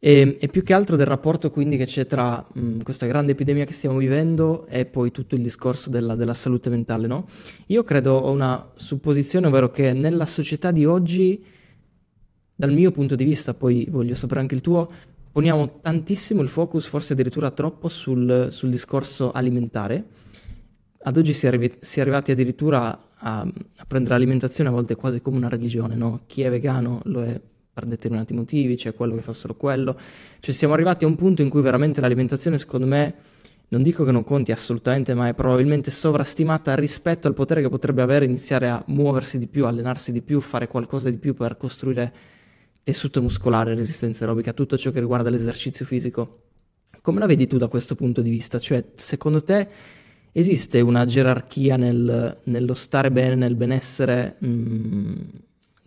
e, 0.07 0.37
e, 0.39 0.49
più 0.49 0.63
che 0.63 0.75
altro 0.75 0.97
del 0.97 1.07
rapporto 1.07 1.51
quindi 1.51 1.79
che 1.79 1.87
c'è 1.87 2.07
tra 2.07 2.45
mh, 2.53 2.61
mm, 2.61 2.81
questa 2.81 3.07
grande 3.07 3.33
epidemia 3.33 3.65
che 3.65 3.73
stiamo 3.73 3.97
vivendo 3.97 4.67
e 4.67 4.85
poi 4.85 5.11
tutto 5.11 5.35
il 5.35 5.41
discorso 5.41 5.89
della, 5.89 6.15
della 6.15 6.35
salute 6.35 6.69
mentale, 6.69 7.07
no? 7.07 7.27
Io 7.69 7.83
credo, 7.85 8.13
ho 8.13 8.31
una 8.31 8.71
supposizione, 8.75 9.47
ovvero 9.47 9.71
che 9.71 9.95
nella 9.95 10.27
società 10.27 10.73
di 10.73 10.85
oggi, 10.85 11.43
dal 12.55 12.71
mio 12.73 12.91
punto 12.91 13.17
di 13.17 13.25
vista, 13.25 13.55
poi 13.55 13.87
voglio 13.91 14.15
sapere 14.15 14.41
anche 14.41 14.55
il 14.55 14.61
tuo, 14.61 14.91
poniamo 15.35 15.81
tantissimo 15.81 16.43
il 16.43 16.49
focus, 16.49 16.87
forse 16.87 17.15
addirittura 17.15 17.51
troppo, 17.51 17.89
sul, 17.89 18.51
sul 18.53 18.71
discorso 18.71 19.33
alimentare. 19.33 20.05
Ad 21.03 21.17
oggi 21.17 21.33
si 21.33 21.47
è, 21.47 21.49
arrivi, 21.49 21.75
si 21.81 21.99
è 21.99 22.03
arrivati 22.03 22.31
addirittura 22.31 23.09
a, 23.17 23.41
a, 23.41 23.85
prendere 23.85 24.15
l'alimentazione 24.15 24.71
a 24.71 24.73
volte 24.73 24.95
quasi 24.95 25.21
come 25.21 25.39
una 25.39 25.49
religione, 25.49 25.97
no? 25.97 26.21
Chi 26.29 26.43
è 26.43 26.51
vegano 26.51 27.01
lo 27.07 27.25
è 27.25 27.41
per 27.73 27.85
determinati 27.85 28.33
motivi, 28.33 28.77
c'è 28.77 28.95
quello 28.95 29.17
che 29.17 29.23
fa 29.23 29.33
solo 29.33 29.57
quello. 29.57 29.99
Cioè 30.39 30.55
siamo 30.55 30.73
arrivati 30.73 31.05
a 31.05 31.09
un 31.09 31.17
punto 31.17 31.43
in 31.43 31.49
cui 31.49 31.63
veramente 31.63 32.01
l'alimentazione, 32.01 32.57
secondo 32.57 32.87
me, 32.87 33.15
non 33.71 33.83
dico 33.83 34.05
che 34.05 34.13
non 34.13 34.23
conti 34.23 34.53
assolutamente, 34.53 35.15
ma 35.15 35.27
è 35.27 35.35
probabilmente 35.35 35.91
sovrastimata 35.91 36.77
rispetto 36.77 37.27
al 37.27 37.35
potere 37.35 37.61
che 37.61 37.69
potrebbe 37.69 38.03
avere 38.03 38.25
iniziare 38.25 38.69
a 38.69 38.81
muoversi 38.87 39.39
di 39.39 39.49
più, 39.49 39.67
allenarsi 39.67 40.13
di 40.13 40.23
più, 40.23 40.41
fare 40.41 40.69
qualcosa 40.69 41.11
di 41.11 41.17
più 41.17 41.35
per 41.35 41.57
costruire 41.57 42.13
tessuto 42.85 43.23
muscolare, 43.23 43.75
resistenza 43.75 44.25
aerobica, 44.25 44.53
tutto 44.53 44.77
ciò 44.77 44.91
che 44.91 45.01
riguarda 45.01 45.31
l'esercizio 45.31 45.85
fisico. 45.85 46.43
Come 47.01 47.19
la 47.19 47.27
vedi 47.27 47.47
tu 47.47 47.57
da 47.57 47.67
questo 47.67 47.95
punto 47.97 48.21
di 48.21 48.31
vista? 48.31 48.61
Cioè, 48.61 48.85
secondo 48.95 49.43
te 49.43 49.67
esiste 50.31 50.81
una 50.81 51.07
gerarchia 51.07 51.77
nel, 51.77 52.41
nello 52.45 52.75
stare 52.75 53.11
bene, 53.11 53.35
nel 53.35 53.57
benessere 53.57 54.37
mh, 54.39 54.49
mm, 54.49 55.15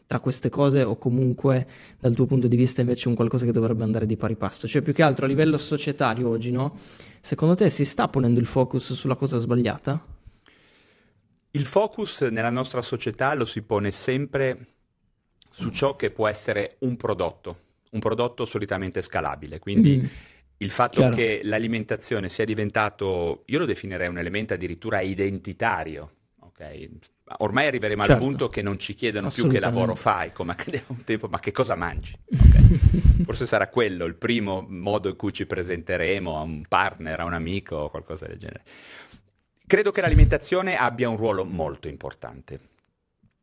tra 0.07 0.19
queste 0.19 0.49
cose 0.49 0.83
o 0.83 0.97
comunque 0.97 1.67
dal 1.99 2.13
tuo 2.13 2.25
punto 2.25 2.47
di 2.47 2.55
vista 2.55 2.81
invece 2.81 3.09
un 3.09 3.15
qualcosa 3.15 3.45
che 3.45 3.51
dovrebbe 3.51 3.83
andare 3.83 4.05
di 4.05 4.17
pari 4.17 4.35
passo? 4.35 4.67
Cioè, 4.67 4.81
più 4.81 4.93
che 4.93 5.03
altro 5.03 5.25
a 5.25 5.27
livello 5.27 5.57
societario 5.57 6.29
oggi, 6.29 6.49
no? 6.51 6.77
Secondo 7.21 7.55
te 7.55 7.69
si 7.69 7.85
sta 7.85 8.07
ponendo 8.07 8.39
il 8.39 8.45
focus 8.47 8.93
sulla 8.93 9.15
cosa 9.15 9.37
sbagliata? 9.37 10.03
Il 11.51 11.65
focus 11.65 12.21
nella 12.21 12.49
nostra 12.49 12.81
società 12.81 13.33
lo 13.33 13.45
si 13.45 13.61
pone 13.61 13.91
sempre 13.91 14.76
su 15.57 15.71
ciò 15.71 15.95
che 15.95 16.11
può 16.11 16.27
essere 16.27 16.75
un 16.79 16.95
prodotto, 16.97 17.57
un 17.89 17.99
prodotto 17.99 18.45
solitamente 18.45 19.01
scalabile. 19.01 19.57
Quindi 19.57 19.97
mm. 19.97 20.05
il 20.57 20.69
fatto 20.69 20.99
Chiaro. 20.99 21.15
che 21.15 21.39
l'alimentazione 21.41 22.29
sia 22.29 22.45
diventato, 22.45 23.41
io 23.47 23.57
lo 23.57 23.65
definirei 23.65 24.07
un 24.07 24.19
elemento 24.19 24.53
addirittura 24.53 25.01
identitario, 25.01 26.11
ok? 26.41 26.89
Ormai 27.39 27.65
arriveremo 27.65 28.03
certo. 28.03 28.21
al 28.21 28.27
punto 28.27 28.49
che 28.49 28.61
non 28.61 28.77
ci 28.77 28.93
chiedono 28.93 29.31
più 29.31 29.47
che 29.47 29.59
lavoro 29.59 29.95
fai, 29.95 30.31
come 30.31 30.51
accadeva 30.51 30.85
un 30.89 31.03
tempo, 31.03 31.27
ma 31.27 31.39
che 31.39 31.51
cosa 31.51 31.75
mangi. 31.75 32.15
Okay? 32.47 33.23
Forse 33.23 33.45
sarà 33.47 33.67
quello 33.67 34.05
il 34.05 34.15
primo 34.15 34.65
modo 34.67 35.09
in 35.09 35.15
cui 35.15 35.33
ci 35.33 35.45
presenteremo 35.45 36.37
a 36.37 36.41
un 36.41 36.63
partner, 36.67 37.19
a 37.19 37.25
un 37.25 37.33
amico 37.33 37.75
o 37.75 37.89
qualcosa 37.89 38.27
del 38.27 38.37
genere. 38.37 38.63
Credo 39.65 39.91
che 39.91 40.01
l'alimentazione 40.01 40.77
abbia 40.77 41.09
un 41.09 41.17
ruolo 41.17 41.45
molto 41.45 41.87
importante 41.87 42.59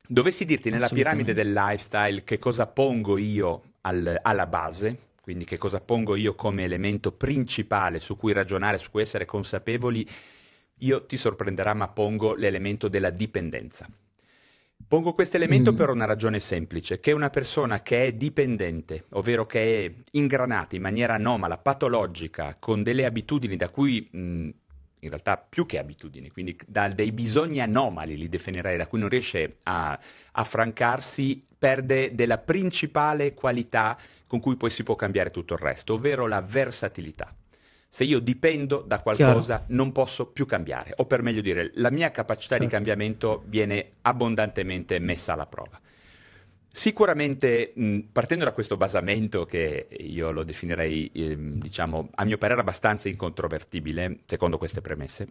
Dovessi 0.07 0.45
dirti 0.45 0.69
nella 0.69 0.89
piramide 0.89 1.33
del 1.33 1.53
lifestyle 1.53 2.25
che 2.25 2.39
cosa 2.39 2.67
pongo 2.67 3.17
io 3.17 3.63
al, 3.83 4.19
alla 4.21 4.47
base, 4.47 4.99
quindi 5.23 5.47
che 5.47 5.57
cosa 5.57 5.81
pongo 5.81 6.15
io 6.15 6.35
come 6.35 6.63
elemento 6.63 7.13
principale 7.13 8.01
su 8.01 8.17
cui 8.17 8.35
ragionare, 8.35 8.77
su 8.77 8.91
cui 8.91 9.01
essere 9.01 9.25
consapevoli, 9.25 10.07
io 10.79 11.07
ti 11.07 11.17
sorprenderà, 11.17 11.73
ma 11.73 11.89
pongo 11.89 12.35
l'elemento 12.35 12.89
della 12.89 13.09
dipendenza. 13.09 13.89
Pongo 14.87 15.15
questo 15.15 15.37
elemento 15.37 15.73
mm. 15.73 15.77
per 15.77 15.89
una 15.89 16.05
ragione 16.05 16.41
semplice, 16.41 17.01
che 17.01 17.13
una 17.13 17.31
persona 17.31 17.81
che 17.81 18.05
è 18.05 18.13
dipendente, 18.13 19.07
ovvero 19.11 19.47
che 19.47 19.87
è 19.87 19.95
ingranata 20.13 20.77
in 20.77 20.83
maniera 20.83 21.15
anomala, 21.15 21.57
patologica, 21.57 22.55
con 22.61 22.83
delle 22.83 23.07
abitudini 23.07 23.57
da 23.57 23.71
cui 23.71 24.07
mh, 24.11 24.49
in 25.05 25.11
realtà 25.11 25.37
più 25.37 25.67
che 25.67 25.79
abitudini, 25.79 26.31
quindi 26.31 26.57
da 26.67 26.89
dei 26.89 27.13
bisogni 27.13 27.61
anomali 27.61 28.17
li 28.17 28.29
definirei, 28.29 28.77
da 28.77 28.87
cui 28.87 28.99
non 28.99 29.09
riesce 29.09 29.57
a 29.65 29.99
affrancarsi, 30.33 31.47
perde 31.59 32.15
della 32.15 32.39
principale 32.39 33.35
qualità 33.35 33.97
con 34.27 34.41
cui 34.41 34.57
poi 34.57 34.71
si 34.71 34.83
può 34.83 34.97
cambiare 34.97 35.31
tutto 35.31 35.55
il 35.55 35.61
resto, 35.61 35.95
ovvero 35.95 36.27
la 36.27 36.41
versatilità. 36.41 37.35
Se 37.89 38.03
io 38.03 38.19
dipendo 38.19 38.83
da 38.85 38.99
qualcosa 38.99 39.59
Chiaro. 39.59 39.73
non 39.75 39.93
posso 39.93 40.27
più 40.27 40.47
cambiare, 40.47 40.95
o 40.97 41.05
per 41.07 41.23
meglio 41.23 41.41
dire, 41.41 41.71
la 41.75 41.91
mia 41.91 42.11
capacità 42.11 42.57
certo. 42.57 42.65
di 42.65 42.71
cambiamento 42.71 43.45
viene 43.47 43.93
abbondantemente 44.03 44.99
messa 44.99 45.35
alla 45.35 45.47
prova. 45.47 45.81
Sicuramente, 46.77 47.73
mh, 47.73 47.99
partendo 48.11 48.45
da 48.45 48.51
questo 48.51 48.77
basamento 48.77 49.45
che 49.45 49.87
io 50.01 50.33
lo 50.33 50.43
definirei, 50.43 51.09
eh, 51.15 51.37
diciamo, 51.39 52.09
a 52.13 52.25
mio 52.25 52.37
parere 52.37 52.63
abbastanza 52.63 53.09
incontrovertibile, 53.09 54.23
secondo 54.25 54.59
queste 54.59 54.81
premesse, 54.81 55.29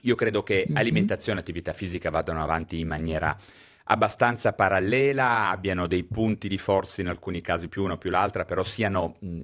io 0.00 0.14
credo 0.14 0.42
che 0.42 0.64
mm-hmm. 0.66 0.76
alimentazione 0.78 1.40
e 1.40 1.42
attività 1.42 1.74
fisica 1.74 2.08
vadano 2.08 2.42
avanti 2.42 2.80
in 2.80 2.88
maniera 2.88 3.36
abbastanza 3.84 4.54
parallela, 4.54 5.50
abbiano 5.50 5.86
dei 5.86 6.04
punti 6.04 6.48
di 6.48 6.56
forza 6.56 7.02
in 7.02 7.08
alcuni 7.08 7.42
casi 7.42 7.68
più 7.68 7.84
una 7.84 7.98
più 7.98 8.08
l'altra, 8.08 8.46
però 8.46 8.62
siano 8.62 9.16
mh, 9.18 9.40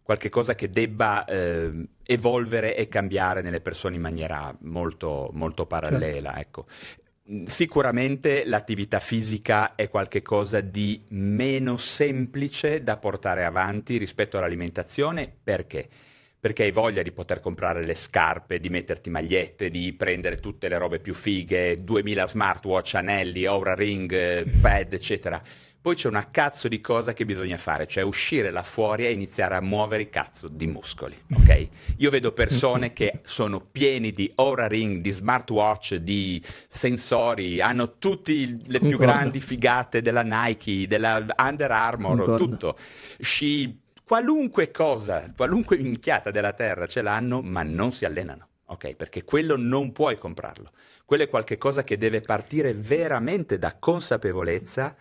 qualche 0.00 0.28
cosa 0.28 0.54
che 0.54 0.70
debba 0.70 1.24
eh, 1.24 1.88
evolvere 2.04 2.76
e 2.76 2.86
cambiare 2.86 3.42
nelle 3.42 3.60
persone 3.60 3.96
in 3.96 4.02
maniera 4.02 4.56
molto, 4.60 5.28
molto 5.32 5.66
parallela. 5.66 6.34
Certo. 6.34 6.40
Ecco. 6.40 6.66
Sicuramente 7.46 8.44
l'attività 8.44 9.00
fisica 9.00 9.74
è 9.74 9.88
qualcosa 9.88 10.60
di 10.60 11.02
meno 11.10 11.78
semplice 11.78 12.82
da 12.82 12.98
portare 12.98 13.44
avanti 13.44 13.96
rispetto 13.96 14.36
all'alimentazione 14.36 15.32
perché? 15.42 15.88
Perché 16.38 16.64
hai 16.64 16.72
voglia 16.72 17.00
di 17.00 17.10
poter 17.10 17.40
comprare 17.40 17.86
le 17.86 17.94
scarpe, 17.94 18.58
di 18.58 18.68
metterti 18.68 19.08
magliette, 19.08 19.70
di 19.70 19.94
prendere 19.94 20.36
tutte 20.36 20.68
le 20.68 20.76
robe 20.76 20.98
più 20.98 21.14
fighe, 21.14 21.82
2000 21.82 22.26
smartwatch, 22.26 22.96
anelli, 22.96 23.46
Aura 23.46 23.74
Ring, 23.74 24.44
pad, 24.60 24.92
eccetera 24.92 25.42
poi 25.82 25.96
c'è 25.96 26.06
una 26.06 26.30
cazzo 26.30 26.68
di 26.68 26.80
cosa 26.80 27.12
che 27.12 27.24
bisogna 27.24 27.56
fare, 27.56 27.88
cioè 27.88 28.04
uscire 28.04 28.52
là 28.52 28.62
fuori 28.62 29.04
e 29.04 29.10
iniziare 29.10 29.56
a 29.56 29.60
muovere 29.60 30.04
i 30.04 30.08
cazzo 30.08 30.46
di 30.46 30.68
muscoli, 30.68 31.20
ok? 31.34 31.68
Io 31.96 32.08
vedo 32.08 32.30
persone 32.30 32.92
che 32.92 33.18
sono 33.24 33.58
pieni 33.58 34.12
di 34.12 34.30
Aura 34.36 34.68
Ring, 34.68 35.00
di 35.00 35.10
smartwatch, 35.10 35.96
di 35.96 36.40
sensori, 36.68 37.60
hanno 37.60 37.98
tutte 37.98 38.32
le 38.64 38.78
più 38.78 38.96
grandi 38.96 39.40
figate 39.40 40.00
della 40.02 40.22
Nike, 40.22 40.86
della 40.86 41.26
Under 41.36 41.72
Armour, 41.72 42.36
tutto. 42.36 42.78
Sci 43.18 43.80
qualunque 44.04 44.70
cosa, 44.70 45.32
qualunque 45.36 45.78
minchiata 45.78 46.30
della 46.30 46.52
terra 46.52 46.86
ce 46.86 47.02
l'hanno, 47.02 47.42
ma 47.42 47.64
non 47.64 47.90
si 47.90 48.04
allenano. 48.04 48.46
Ok, 48.66 48.94
perché 48.94 49.24
quello 49.24 49.56
non 49.56 49.90
puoi 49.90 50.16
comprarlo. 50.16 50.70
Quello 51.04 51.24
è 51.24 51.28
qualcosa 51.28 51.82
che 51.82 51.98
deve 51.98 52.20
partire 52.20 52.72
veramente 52.72 53.58
da 53.58 53.74
consapevolezza, 53.76 54.94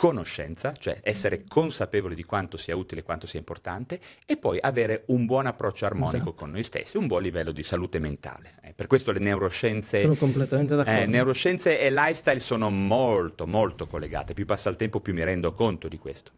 conoscenza, 0.00 0.72
cioè 0.78 0.98
essere 1.02 1.44
consapevoli 1.46 2.14
di 2.14 2.24
quanto 2.24 2.56
sia 2.56 2.74
utile, 2.74 3.02
quanto 3.02 3.26
sia 3.26 3.38
importante, 3.38 4.00
e 4.24 4.38
poi 4.38 4.58
avere 4.58 5.02
un 5.08 5.26
buon 5.26 5.44
approccio 5.44 5.84
armonico 5.84 6.16
esatto. 6.16 6.32
con 6.32 6.50
noi 6.52 6.64
stessi, 6.64 6.96
un 6.96 7.06
buon 7.06 7.20
livello 7.20 7.52
di 7.52 7.62
salute 7.62 7.98
mentale. 7.98 8.54
Eh, 8.62 8.72
per 8.72 8.86
questo 8.86 9.12
le 9.12 9.18
neuroscienze, 9.18 10.00
sono 10.00 10.14
completamente 10.14 10.74
d'accordo. 10.74 11.00
Eh, 11.00 11.04
neuroscienze 11.04 11.78
e 11.78 11.90
lifestyle 11.90 12.40
sono 12.40 12.70
molto, 12.70 13.46
molto 13.46 13.86
collegate. 13.86 14.32
Più 14.32 14.46
passa 14.46 14.70
il 14.70 14.76
tempo, 14.76 15.00
più 15.00 15.12
mi 15.12 15.22
rendo 15.22 15.52
conto 15.52 15.86
di 15.86 15.98
questo. 15.98 16.32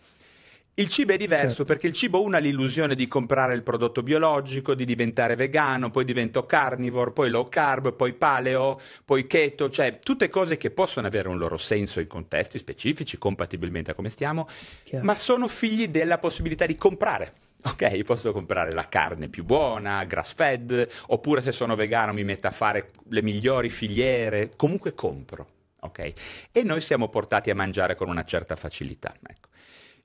Il 0.74 0.88
cibo 0.88 1.12
è 1.12 1.18
diverso 1.18 1.48
certo. 1.48 1.64
perché 1.64 1.86
il 1.86 1.92
cibo 1.92 2.22
uno 2.22 2.36
ha 2.36 2.38
l'illusione 2.38 2.94
di 2.94 3.06
comprare 3.06 3.52
il 3.54 3.62
prodotto 3.62 4.02
biologico, 4.02 4.74
di 4.74 4.86
diventare 4.86 5.36
vegano, 5.36 5.90
poi 5.90 6.06
divento 6.06 6.46
carnivore, 6.46 7.10
poi 7.10 7.28
low 7.28 7.46
carb, 7.46 7.92
poi 7.92 8.14
paleo, 8.14 8.80
poi 9.04 9.26
keto, 9.26 9.68
cioè 9.68 9.98
tutte 9.98 10.30
cose 10.30 10.56
che 10.56 10.70
possono 10.70 11.06
avere 11.06 11.28
un 11.28 11.36
loro 11.36 11.58
senso 11.58 12.00
in 12.00 12.06
contesti 12.06 12.56
specifici, 12.56 13.18
compatibilmente 13.18 13.90
a 13.90 13.94
come 13.94 14.08
stiamo, 14.08 14.48
Chiaro. 14.84 15.04
ma 15.04 15.14
sono 15.14 15.46
figli 15.46 15.88
della 15.88 16.16
possibilità 16.16 16.64
di 16.64 16.76
comprare. 16.76 17.34
Ok, 17.64 18.02
posso 18.02 18.32
comprare 18.32 18.72
la 18.72 18.88
carne 18.88 19.28
più 19.28 19.44
buona, 19.44 20.02
grass 20.02 20.34
fed, 20.34 20.88
oppure 21.06 21.42
se 21.42 21.52
sono 21.52 21.76
vegano 21.76 22.12
mi 22.12 22.24
metto 22.24 22.48
a 22.48 22.50
fare 22.50 22.90
le 23.10 23.22
migliori 23.22 23.70
filiere, 23.70 24.54
comunque 24.56 24.94
compro. 24.94 25.46
Ok? 25.82 26.12
E 26.50 26.62
noi 26.64 26.80
siamo 26.80 27.08
portati 27.08 27.50
a 27.50 27.54
mangiare 27.54 27.94
con 27.94 28.08
una 28.08 28.24
certa 28.24 28.56
facilità. 28.56 29.14
Ecco. 29.24 29.50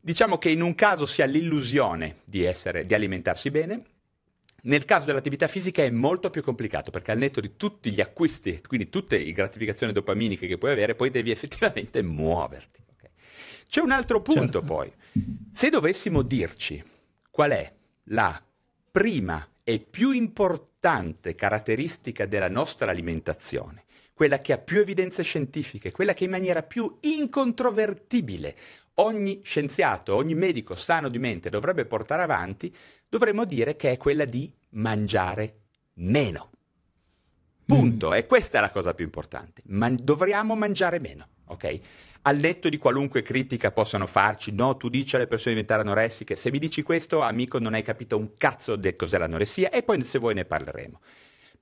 Diciamo 0.08 0.38
che 0.38 0.50
in 0.50 0.62
un 0.62 0.74
caso 0.74 1.06
si 1.06 1.22
ha 1.22 1.26
l'illusione 1.26 2.20
di, 2.24 2.46
essere, 2.46 2.86
di 2.86 2.94
alimentarsi 2.94 3.52
bene, 3.52 3.82
nel 4.62 4.86
caso 4.86 5.06
dell'attività 5.06 5.50
fisica 5.50 5.84
è 5.84 5.90
molto 5.90 6.30
più 6.30 6.42
complicato 6.42 6.92
perché 6.92 7.12
al 7.12 7.18
netto 7.18 7.42
di 7.42 7.58
tutti 7.58 7.92
gli 7.92 8.00
acquisti, 8.00 8.62
quindi 8.66 8.88
tutte 8.88 9.18
le 9.18 9.30
gratificazioni 9.34 9.92
dopaminiche 9.92 10.48
che 10.48 10.58
puoi 10.58 10.72
avere, 10.72 10.96
poi 10.96 11.10
devi 11.10 11.30
effettivamente 11.32 12.02
muoverti. 12.04 12.86
Okay? 12.94 13.10
C'è 13.68 13.82
un 13.82 13.92
altro 13.92 14.22
punto 14.22 14.60
certo. 14.60 14.62
poi. 14.62 14.94
Se 15.52 15.68
dovessimo 15.68 16.22
dirci 16.22 16.82
qual 17.30 17.52
è 17.52 17.70
la 18.06 18.42
prima 18.90 19.46
e 19.62 19.80
più 19.80 20.12
importante 20.12 21.36
caratteristica 21.36 22.26
della 22.26 22.48
nostra 22.48 22.92
alimentazione, 22.92 23.84
quella 24.14 24.40
che 24.40 24.54
ha 24.54 24.58
più 24.58 24.80
evidenze 24.80 25.22
scientifiche, 25.24 25.92
quella 25.92 26.14
che 26.14 26.24
in 26.24 26.30
maniera 26.30 26.64
più 26.64 26.98
incontrovertibile 27.02 28.56
ogni 29.00 29.42
scienziato, 29.44 30.16
ogni 30.16 30.36
medico 30.36 30.76
sano 30.76 31.10
di 31.10 31.20
mente 31.20 31.50
dovrebbe 31.50 31.86
portare 31.86 32.24
avanti, 32.24 32.74
dovremmo 33.08 33.46
dire 33.46 33.76
che 33.76 33.92
è 33.92 33.98
quella 33.98 34.26
di 34.26 34.52
mangiare 34.70 35.62
meno. 35.96 36.52
Punto. 37.66 38.10
Mm. 38.10 38.14
E 38.14 38.26
questa 38.26 38.60
è 38.60 38.62
la 38.62 38.72
cosa 38.72 38.94
più 38.94 39.06
importante. 39.06 39.62
Man- 39.66 40.00
dovremmo 40.02 40.56
mangiare 40.56 41.00
meno, 41.00 41.28
ok? 41.48 41.80
Al 42.22 42.38
netto 42.38 42.70
di 42.70 42.78
qualunque 42.78 43.22
critica 43.22 43.72
possano 43.72 44.08
farci, 44.08 44.52
no, 44.52 44.78
tu 44.78 44.90
dici 44.90 45.16
alle 45.16 45.28
persone 45.28 45.56
di 45.56 45.62
diventare 45.62 45.88
anoressiche, 45.88 46.36
se 46.36 46.50
mi 46.50 46.60
dici 46.60 46.82
questo, 46.82 47.22
amico, 47.22 47.60
non 47.60 47.74
hai 47.74 47.84
capito 47.84 48.18
un 48.18 48.36
cazzo 48.38 48.76
di 48.76 48.96
cos'è 48.96 49.18
l'anoressia 49.18 49.70
e 49.70 49.84
poi 49.84 50.04
se 50.04 50.20
vuoi 50.20 50.34
ne 50.34 50.46
parleremo. 50.46 51.00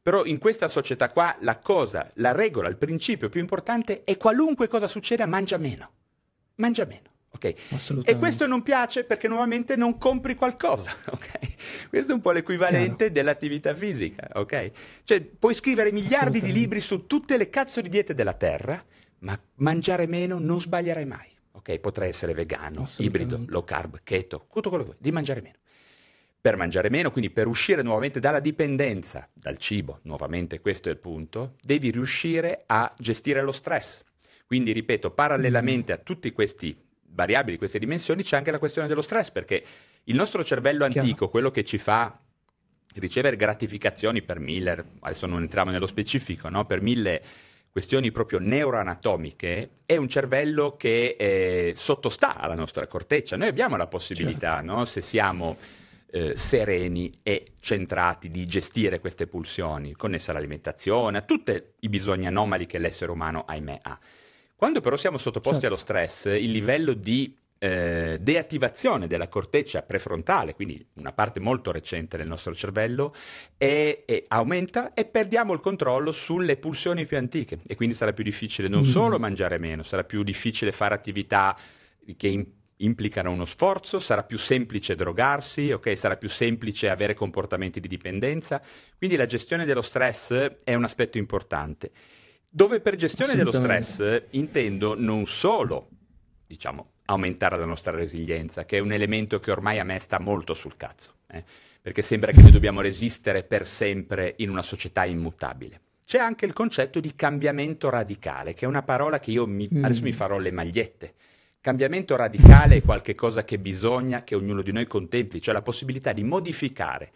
Però 0.02 0.24
in 0.26 0.38
questa 0.38 0.68
società 0.68 1.10
qua 1.10 1.36
la 1.42 1.58
cosa, 1.58 2.12
la 2.16 2.32
regola, 2.32 2.70
il 2.70 2.78
principio 2.78 3.30
più 3.30 3.42
importante 3.42 4.04
è 4.04 4.18
qualunque 4.18 4.68
cosa 4.68 4.88
succeda, 4.88 5.26
mangia 5.26 5.58
meno. 5.58 5.90
Mangia 6.56 6.86
meno. 6.86 7.15
Okay. 7.36 7.54
E 8.04 8.18
questo 8.18 8.48
non 8.48 8.64
piace 8.64 9.04
perché 9.04 9.28
nuovamente 9.28 9.76
non 9.76 9.98
compri 9.98 10.36
qualcosa, 10.36 10.96
ok? 11.12 11.90
Questo 11.90 12.14
è 12.14 12.16
un 12.16 12.22
po' 12.22 12.32
l'equivalente 12.32 12.96
Chiaro. 12.96 13.14
dell'attività 13.14 13.76
fisica, 13.76 14.30
ok? 14.34 14.72
Cioè, 15.04 15.22
puoi 15.22 15.54
scrivere 15.54 15.92
miliardi 15.92 16.40
di 16.40 16.54
libri 16.54 16.80
su 16.80 17.06
tutte 17.06 17.36
le 17.36 17.50
cazzo 17.50 17.82
di 17.82 17.90
diete 17.90 18.14
della 18.14 18.34
Terra, 18.34 18.84
ma 19.20 19.38
mangiare 19.56 20.08
meno 20.08 20.40
non 20.40 20.62
sbaglierai 20.62 21.06
mai, 21.06 21.28
ok? 21.52 21.78
Potrai 21.80 22.10
essere 22.10 22.34
vegano, 22.34 22.88
ibrido, 23.00 23.44
low 23.48 23.66
carb, 23.66 24.00
keto, 24.04 24.48
tutto 24.52 24.70
quello 24.70 24.84
che 24.84 24.90
vuoi, 24.92 25.02
di 25.02 25.12
mangiare 25.12 25.42
meno. 25.42 25.56
Per 26.40 26.56
mangiare 26.58 26.90
meno, 26.90 27.10
quindi 27.12 27.32
per 27.32 27.48
uscire 27.48 27.82
nuovamente 27.82 28.20
dalla 28.20 28.40
dipendenza 28.40 29.28
dal 29.34 29.58
cibo, 29.58 30.00
nuovamente 30.04 30.62
questo 30.62 30.90
è 30.90 30.92
il 30.92 31.00
punto, 31.00 31.56
devi 31.60 31.90
riuscire 31.90 32.64
a 32.68 32.94
gestire 32.96 33.42
lo 33.42 33.52
stress. 33.52 34.04
Quindi, 34.46 34.72
ripeto, 34.72 35.10
parallelamente 35.10 35.92
a 35.92 35.98
tutti 35.98 36.32
questi 36.32 36.85
variabili 37.16 37.54
di 37.54 37.58
queste 37.58 37.80
dimensioni 37.80 38.22
c'è 38.22 38.38
anche 38.38 38.52
la 38.52 38.60
questione 38.60 38.88
dello 38.88 39.02
stress, 39.02 39.32
perché 39.32 39.64
il 40.04 40.16
nostro 40.16 40.44
cervello 40.44 40.84
antico, 40.84 41.02
Chiaro. 41.02 41.30
quello 41.30 41.52
che 41.52 41.64
ci 41.64 41.78
fa 41.78 42.20
ricevere 42.96 43.36
gratificazioni 43.36 44.22
per 44.22 44.40
mille, 44.40 44.86
adesso 45.00 45.26
non 45.26 45.42
entriamo 45.42 45.72
nello 45.72 45.88
specifico, 45.88 46.50
no? 46.50 46.66
per 46.66 46.82
mille 46.82 47.22
questioni 47.72 48.12
proprio 48.12 48.40
neuroanatomiche, 48.40 49.70
è 49.86 49.98
un 49.98 50.08
cervello 50.08 50.76
che 50.78 51.16
eh, 51.18 51.74
sottostà 51.76 52.38
alla 52.38 52.56
nostra 52.56 52.88
corteccia. 52.88 53.36
Noi 53.36 53.48
abbiamo 53.48 53.76
la 53.76 53.88
possibilità, 53.88 54.56
certo. 54.56 54.72
no? 54.72 54.86
se 54.86 55.02
siamo 55.02 55.58
eh, 56.12 56.38
sereni 56.38 57.12
e 57.22 57.52
centrati, 57.60 58.30
di 58.32 58.46
gestire 58.46 59.00
queste 59.00 59.28
pulsioni, 59.28 59.94
connesse 59.94 60.32
all'alimentazione, 60.32 61.18
a 61.18 61.22
tutti 61.22 61.62
i 61.80 61.90
bisogni 61.90 62.28
anomali 62.28 62.66
che 62.66 62.78
l'essere 62.78 63.12
umano, 63.12 63.44
ahimè, 63.46 63.80
ha. 63.82 64.00
Quando 64.56 64.82
però 64.82 64.96
siamo 64.96 65.18
sottoposti 65.18 65.62
certo. 65.62 65.76
allo 65.76 65.78
stress, 65.84 66.26
il 66.26 66.52
livello 66.52 66.94
di 66.94 67.36
eh, 67.60 68.18
deattivazione 68.22 69.08
della 69.08 69.28
corteccia 69.28 69.82
prefrontale, 69.82 70.54
quindi 70.54 70.86
una 70.94 71.12
parte 71.12 71.40
molto 71.40 71.72
recente 71.72 72.18
del 72.18 72.28
nostro 72.28 72.54
cervello, 72.54 73.14
è, 73.58 74.04
è, 74.06 74.24
aumenta 74.28 74.94
e 74.94 75.06
perdiamo 75.06 75.54
il 75.54 75.60
controllo 75.60 76.12
sulle 76.12 76.58
pulsioni 76.58 77.06
più 77.06 77.18
antiche 77.18 77.60
e 77.66 77.76
quindi 77.76 77.96
sarà 77.96 78.14
più 78.14 78.24
difficile 78.24 78.68
non 78.68 78.82
mm. 78.82 78.84
solo 78.84 79.20
mangiare 79.20 79.58
meno, 79.58 79.84
sarà 79.84 80.04
più 80.04 80.24
difficile 80.24 80.72
fare 80.72 80.94
attività 80.94 81.58
che 82.16 82.28
in, 82.28 82.46
implicano 82.78 83.32
uno 83.32 83.46
sforzo, 83.46 84.00
sarà 84.00 84.24
più 84.24 84.38
semplice 84.38 84.96
drogarsi, 84.96 85.72
okay? 85.72 85.96
sarà 85.96 86.18
più 86.18 86.30
semplice 86.30 86.90
avere 86.90 87.14
comportamenti 87.14 87.80
di 87.80 87.88
dipendenza, 87.88 88.62
quindi 88.98 89.16
la 89.16 89.26
gestione 89.26 89.66
dello 89.66 89.82
stress 89.82 90.34
è 90.64 90.74
un 90.74 90.84
aspetto 90.84 91.18
importante. 91.18 91.92
Dove 92.56 92.80
per 92.80 92.96
gestione 92.96 93.36
dello 93.36 93.52
stress 93.52 94.28
intendo 94.30 94.96
non 94.98 95.26
solo, 95.26 95.90
diciamo, 96.48 96.92
aumentare 97.08 97.58
la 97.58 97.66
nostra 97.66 97.92
resilienza, 97.92 98.64
che 98.64 98.78
è 98.78 98.80
un 98.80 98.94
elemento 98.94 99.40
che 99.40 99.52
ormai 99.52 99.78
a 99.80 99.84
me 99.84 100.00
sta 100.00 100.22
molto 100.22 100.54
sul 100.54 100.78
cazzo, 100.78 101.16
eh? 101.28 101.44
perché 101.82 102.02
sembra 102.02 102.32
che 102.32 102.42
noi 102.42 102.52
dobbiamo 102.52 102.80
resistere 102.80 103.44
per 103.44 103.68
sempre 103.68 104.36
in 104.38 104.50
una 104.50 104.62
società 104.62 105.04
immutabile. 105.04 105.82
C'è 106.06 106.18
anche 106.18 106.46
il 106.46 106.54
concetto 106.54 107.02
di 107.02 107.14
cambiamento 107.14 107.90
radicale, 107.90 108.54
che 108.54 108.64
è 108.64 108.70
una 108.70 108.84
parola 108.84 109.20
che 109.20 109.32
io 109.32 109.46
mi, 109.46 109.68
mm. 109.70 109.84
adesso 109.84 110.04
mi 110.04 110.14
farò 110.14 110.38
le 110.38 110.52
magliette. 110.52 111.14
Cambiamento 111.60 112.16
radicale 112.16 112.78
è 112.78 112.82
qualcosa 112.82 113.44
che 113.44 113.60
bisogna 113.60 114.24
che 114.24 114.34
ognuno 114.34 114.62
di 114.62 114.72
noi 114.72 114.88
contempli, 114.88 115.42
cioè 115.42 115.54
la 115.54 115.62
possibilità 115.62 116.14
di 116.14 116.24
modificare 116.24 117.12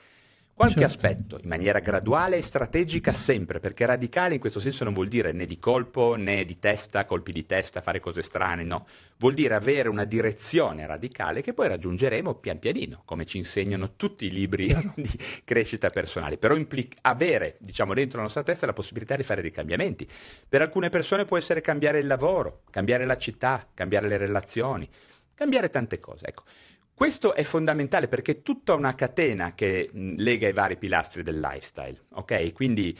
qualche 0.59 0.81
certo. 0.81 0.93
aspetto 0.93 1.39
in 1.41 1.47
maniera 1.47 1.79
graduale 1.79 2.35
e 2.35 2.41
strategica 2.41 3.13
sempre, 3.13 3.61
perché 3.61 3.85
radicale 3.85 4.33
in 4.33 4.41
questo 4.41 4.59
senso 4.59 4.83
non 4.83 4.91
vuol 4.91 5.07
dire 5.07 5.31
né 5.31 5.45
di 5.45 5.57
colpo 5.57 6.15
né 6.17 6.43
di 6.43 6.59
testa, 6.59 7.05
colpi 7.05 7.31
di 7.31 7.45
testa, 7.45 7.79
fare 7.79 8.01
cose 8.01 8.21
strane, 8.21 8.63
no, 8.63 8.85
vuol 9.19 9.35
dire 9.35 9.53
avere 9.53 9.87
una 9.87 10.03
direzione 10.03 10.85
radicale 10.85 11.41
che 11.41 11.53
poi 11.53 11.69
raggiungeremo 11.69 12.35
pian 12.35 12.59
pianino, 12.59 13.03
come 13.05 13.25
ci 13.25 13.37
insegnano 13.37 13.95
tutti 13.95 14.25
i 14.25 14.31
libri 14.31 14.67
di 14.95 15.09
crescita 15.45 15.89
personale, 15.91 16.37
però 16.37 16.57
implica 16.57 16.97
avere, 17.03 17.55
diciamo, 17.61 17.93
dentro 17.93 18.17
la 18.17 18.23
nostra 18.23 18.43
testa 18.43 18.65
la 18.65 18.73
possibilità 18.73 19.15
di 19.15 19.23
fare 19.23 19.41
dei 19.41 19.51
cambiamenti. 19.51 20.05
Per 20.49 20.61
alcune 20.61 20.89
persone 20.89 21.23
può 21.23 21.37
essere 21.37 21.61
cambiare 21.61 21.99
il 21.99 22.07
lavoro, 22.07 22.63
cambiare 22.69 23.05
la 23.05 23.17
città, 23.17 23.65
cambiare 23.73 24.09
le 24.09 24.17
relazioni, 24.17 24.89
cambiare 25.35 25.69
tante 25.69 26.01
cose, 26.01 26.27
ecco. 26.27 26.43
Questo 26.99 27.33
è 27.33 27.43
fondamentale 27.43 28.09
perché 28.09 28.31
è 28.33 28.41
tutta 28.41 28.73
una 28.73 28.93
catena 28.93 29.53
che 29.53 29.89
lega 29.93 30.49
i 30.49 30.51
vari 30.51 30.75
pilastri 30.75 31.23
del 31.23 31.39
lifestyle, 31.39 31.97
ok? 32.09 32.51
Quindi 32.51 32.93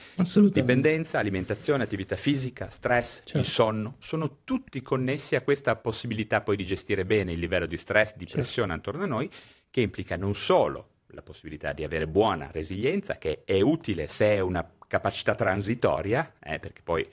dipendenza, 0.53 1.19
alimentazione, 1.19 1.83
attività 1.83 2.15
fisica, 2.15 2.69
stress, 2.69 3.23
certo. 3.25 3.39
il 3.39 3.45
sonno, 3.45 3.95
sono 3.99 4.37
tutti 4.45 4.81
connessi 4.81 5.35
a 5.35 5.41
questa 5.41 5.75
possibilità 5.75 6.39
poi 6.39 6.55
di 6.55 6.65
gestire 6.65 7.03
bene 7.03 7.33
il 7.33 7.39
livello 7.39 7.65
di 7.65 7.75
stress, 7.75 8.13
di 8.13 8.19
certo. 8.19 8.35
pressione 8.35 8.71
certo. 8.71 8.89
attorno 8.89 9.05
a 9.05 9.17
noi, 9.17 9.29
che 9.69 9.81
implica 9.81 10.15
non 10.15 10.33
solo 10.33 10.91
la 11.07 11.21
possibilità 11.21 11.73
di 11.73 11.83
avere 11.83 12.07
buona 12.07 12.49
resilienza, 12.53 13.17
che 13.17 13.41
è 13.43 13.59
utile 13.59 14.07
se 14.07 14.27
è 14.27 14.39
una 14.39 14.65
capacità 14.87 15.35
transitoria, 15.35 16.35
eh, 16.41 16.57
perché 16.57 16.79
poi 16.81 17.05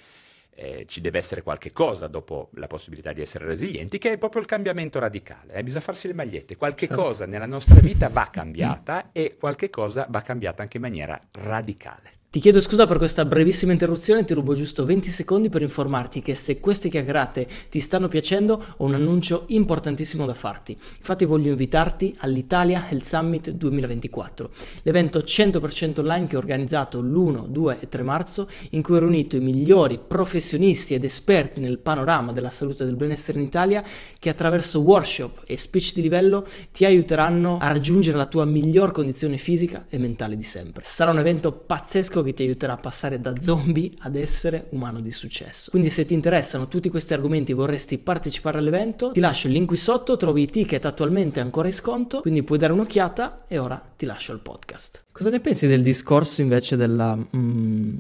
eh, 0.57 0.87
ci 0.89 1.01
deve 1.01 1.19
essere 1.19 1.43
qualche 1.43 1.71
cosa 1.71 2.07
dopo 2.07 2.49
la 2.55 2.67
possibilità 2.67 3.13
di 3.13 3.21
essere 3.21 3.45
resilienti, 3.45 3.99
che 3.99 4.13
è 4.13 4.19
proprio 4.19 4.41
il 4.41 4.47
cambiamento 4.47 4.99
radicale. 4.99 5.53
Eh? 5.53 5.63
Bisogna 5.63 5.83
farsi 5.83 6.07
le 6.07 6.15
magliette. 6.15 6.57
Qualche 6.57 6.89
cosa 6.89 7.27
nella 7.27 7.47
nostra 7.47 7.79
vita 7.81 8.09
va 8.09 8.29
cambiata 8.31 9.11
e 9.13 9.37
qualche 9.39 9.69
cosa 9.71 10.07
va 10.09 10.23
cambiata 10.23 10.63
anche 10.63 10.79
in 10.79 10.83
maniera 10.83 11.21
radicale. 11.33 12.16
Ti 12.29 12.43
chiedo 12.43 12.61
scusa 12.61 12.87
per 12.87 12.99
questa 12.99 13.25
brevissima 13.25 13.73
interruzione, 13.73 14.25
ti 14.25 14.35
rubo 14.35 14.55
giusto 14.55 14.85
20 14.85 15.09
secondi 15.09 15.49
per 15.49 15.63
informarti 15.63 16.21
che 16.21 16.35
se 16.35 16.61
queste 16.61 16.91
chiacchierate 16.91 17.47
ti 17.71 17.81
stanno 17.81 18.09
piacendo 18.09 18.63
ho 18.77 18.85
un 18.85 18.93
annuncio 18.93 19.45
importantissimo 19.47 20.27
da 20.27 20.35
farti. 20.35 20.77
Infatti 20.99 21.25
voglio 21.25 21.51
invitarti 21.51 22.15
all'Italia 22.19 22.85
Health 22.91 23.05
Summit 23.05 23.51
2024, 23.53 24.51
l'evento 24.83 25.21
100% 25.21 26.01
online 26.01 26.27
che 26.27 26.37
ho 26.37 26.41
organizzato 26.41 27.01
l'1, 27.01 27.47
2 27.47 27.79
e 27.81 27.89
3 27.89 28.03
marzo 28.03 28.51
in 28.71 28.83
cui 28.83 28.97
ho 28.97 29.01
riunito 29.01 29.37
i 29.37 29.41
migliori 29.41 29.99
professionisti 30.05 30.93
ed 30.93 31.05
esperti 31.05 31.61
nel 31.61 31.79
panorama 31.79 32.33
della 32.33 32.51
salute 32.51 32.83
e 32.83 32.87
del 32.87 32.97
benessere 32.97 33.39
in 33.39 33.47
Italia 33.47 33.83
che 34.19 34.29
attraverso 34.29 34.81
workshop 34.81 35.45
e 35.47 35.57
speech 35.57 35.95
di 35.95 36.03
livello 36.03 36.47
ti 36.71 36.85
aiuteranno 36.85 37.57
a 37.59 37.69
raggiungere 37.69 38.19
la 38.19 38.27
tua 38.27 38.45
miglior 38.45 38.91
condizione 38.91 39.39
fisica 39.39 39.87
e 39.89 39.97
mentale 39.97 40.37
di 40.37 40.43
sempre. 40.43 40.83
Sarà 40.85 41.13
un 41.13 41.19
evento 41.19 41.51
pazzesco 41.53 42.16
che 42.23 42.33
ti 42.33 42.43
aiuterà 42.43 42.75
a 42.75 42.77
passare 42.79 43.21
da 43.21 43.33
zombie 43.41 43.91
ad 44.01 44.17
essere 44.17 44.67
umano 44.71 45.01
di 45.01 45.11
successo. 45.11 45.71
Quindi 45.71 45.91
se 45.91 46.05
ti 46.05 46.15
interessano 46.15 46.69
tutti 46.69 46.89
questi 46.89 47.15
argomenti 47.15 47.53
e 47.53 47.55
vorresti 47.55 47.99
partecipare 47.99 48.59
all'evento, 48.59 49.11
ti 49.13 49.21
lascio 49.21 49.47
il 49.47 49.55
link 49.55 49.69
qui 49.69 49.77
sotto, 49.77 50.17
trovi 50.17 50.43
i 50.43 50.51
ticket 50.51 50.85
attualmente 50.85 51.41
ancora 51.41 51.69
in 51.69 51.75
sconto, 51.75 52.21
quindi 52.21 52.43
puoi 52.43 52.59
dare 52.59 52.73
un'occhiata 52.73 53.47
e 53.49 53.59
ora 53.59 53.83
ti 53.97 54.07
lascio 54.07 54.33
il 54.33 54.41
podcast. 54.41 55.05
Cosa 55.13 55.31
ne 55.31 55.41
pensi 55.41 55.67
del 55.67 55.83
discorso 55.83 56.41
invece 56.41 56.77
della, 56.77 57.17
mm, 57.17 57.97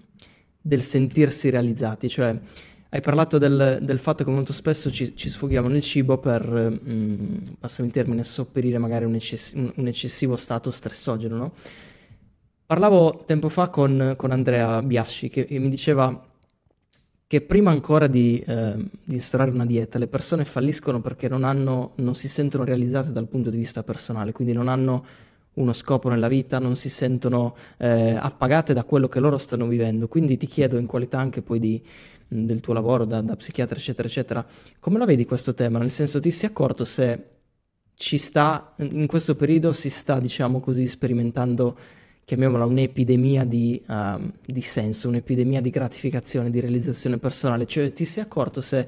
del 0.61 0.83
sentirsi 0.83 1.51
realizzati? 1.51 2.09
Cioè, 2.09 2.39
hai 2.89 3.01
parlato 3.01 3.39
del, 3.39 3.81
del, 3.83 3.99
fatto 3.99 4.25
che 4.25 4.31
molto 4.31 4.53
spesso 4.53 4.91
ci, 4.91 5.17
ci 5.17 5.29
sfoghiamo 5.29 5.69
nel 5.69 5.83
cibo 5.83 6.19
per, 6.19 6.47
mm, 6.47 7.55
passami 7.59 7.89
il 7.89 7.95
termine, 7.95 8.23
sopperire 8.23 8.79
magari 8.79 9.05
un, 9.05 9.15
eccess- 9.15 9.55
un 9.55 9.87
eccessivo 9.87 10.37
stato 10.37 10.71
stressogeno, 10.71 11.37
no? 11.37 11.53
Parlavo 12.67 13.23
tempo 13.25 13.49
fa 13.49 13.69
con, 13.69 14.15
con 14.17 14.33
Andrea 14.33 14.83
Biasci 14.83 15.29
che, 15.29 15.45
che, 15.45 15.61
mi 15.61 15.69
diceva 15.69 16.27
che 17.29 17.41
prima 17.41 17.71
ancora 17.71 18.09
di, 18.09 18.43
eh, 18.45 18.75
di, 19.05 19.15
instaurare 19.15 19.53
una 19.53 19.65
dieta 19.65 20.01
le 20.01 20.09
persone 20.09 20.45
falliscono 20.45 21.01
perché 21.01 21.29
non, 21.29 21.45
hanno, 21.45 21.93
non 21.99 22.17
si 22.17 22.27
sentono 22.27 22.65
realizzate 22.65 23.13
dal 23.13 23.29
punto 23.29 23.51
di 23.51 23.57
vista 23.57 23.85
personale, 23.85 24.33
quindi 24.33 24.53
non 24.53 24.67
hanno 24.67 25.05
uno 25.55 25.73
scopo 25.73 26.09
nella 26.09 26.27
vita, 26.27 26.59
non 26.59 26.75
si 26.75 26.89
sentono 26.89 27.55
eh, 27.77 28.17
appagate 28.19 28.75
da 28.75 28.83
quello 28.83 29.07
che 29.07 29.21
loro 29.21 29.39
stanno 29.39 29.69
vivendo. 29.69 30.09
Quindi 30.09 30.37
ti 30.37 30.49
chiedo, 30.49 30.77
in 30.77 30.87
qualità 30.87 31.21
anche 31.21 31.43
poi 31.43 31.61
di, 31.61 31.81
del 32.27 32.59
tuo 32.59 32.75
lavoro 32.75 33.05
da, 33.05 33.21
da, 33.21 33.37
psichiatra, 33.37 33.79
eccetera, 33.79 34.09
eccetera, 34.09 34.45
come 34.81 34.99
la 34.99 35.05
vedi 35.05 35.25
questo 35.25 35.55
tema? 35.55 35.79
Nel 35.79 35.93
senso, 35.93 36.19
ti 36.19 36.33
sei 36.33 36.49
accorto 36.49 36.85
se 36.85 37.27
ci 37.95 38.19
sta, 38.19 38.67
in 38.79 39.07
questo 39.07 39.37
periodo 39.37 39.71
si 39.73 39.89
sta, 39.89 40.19
diciamo 40.19 40.59
così, 40.59 40.89
sperimentando 40.89 41.77
chiamiamola 42.27 42.65
un'epidemia 42.65 43.45
di, 43.45 43.81
uh, 43.87 44.33
di, 44.45 44.61
senso, 44.61 45.07
un'epidemia 45.07 45.61
di 45.61 45.71
gratificazione, 45.71 46.51
di 46.51 46.59
realizzazione 46.59 47.19
personale. 47.19 47.67
Cioè 47.67 47.93
ti 47.93 48.05
sei 48.05 48.25
accorto 48.25 48.61
se 48.61 48.85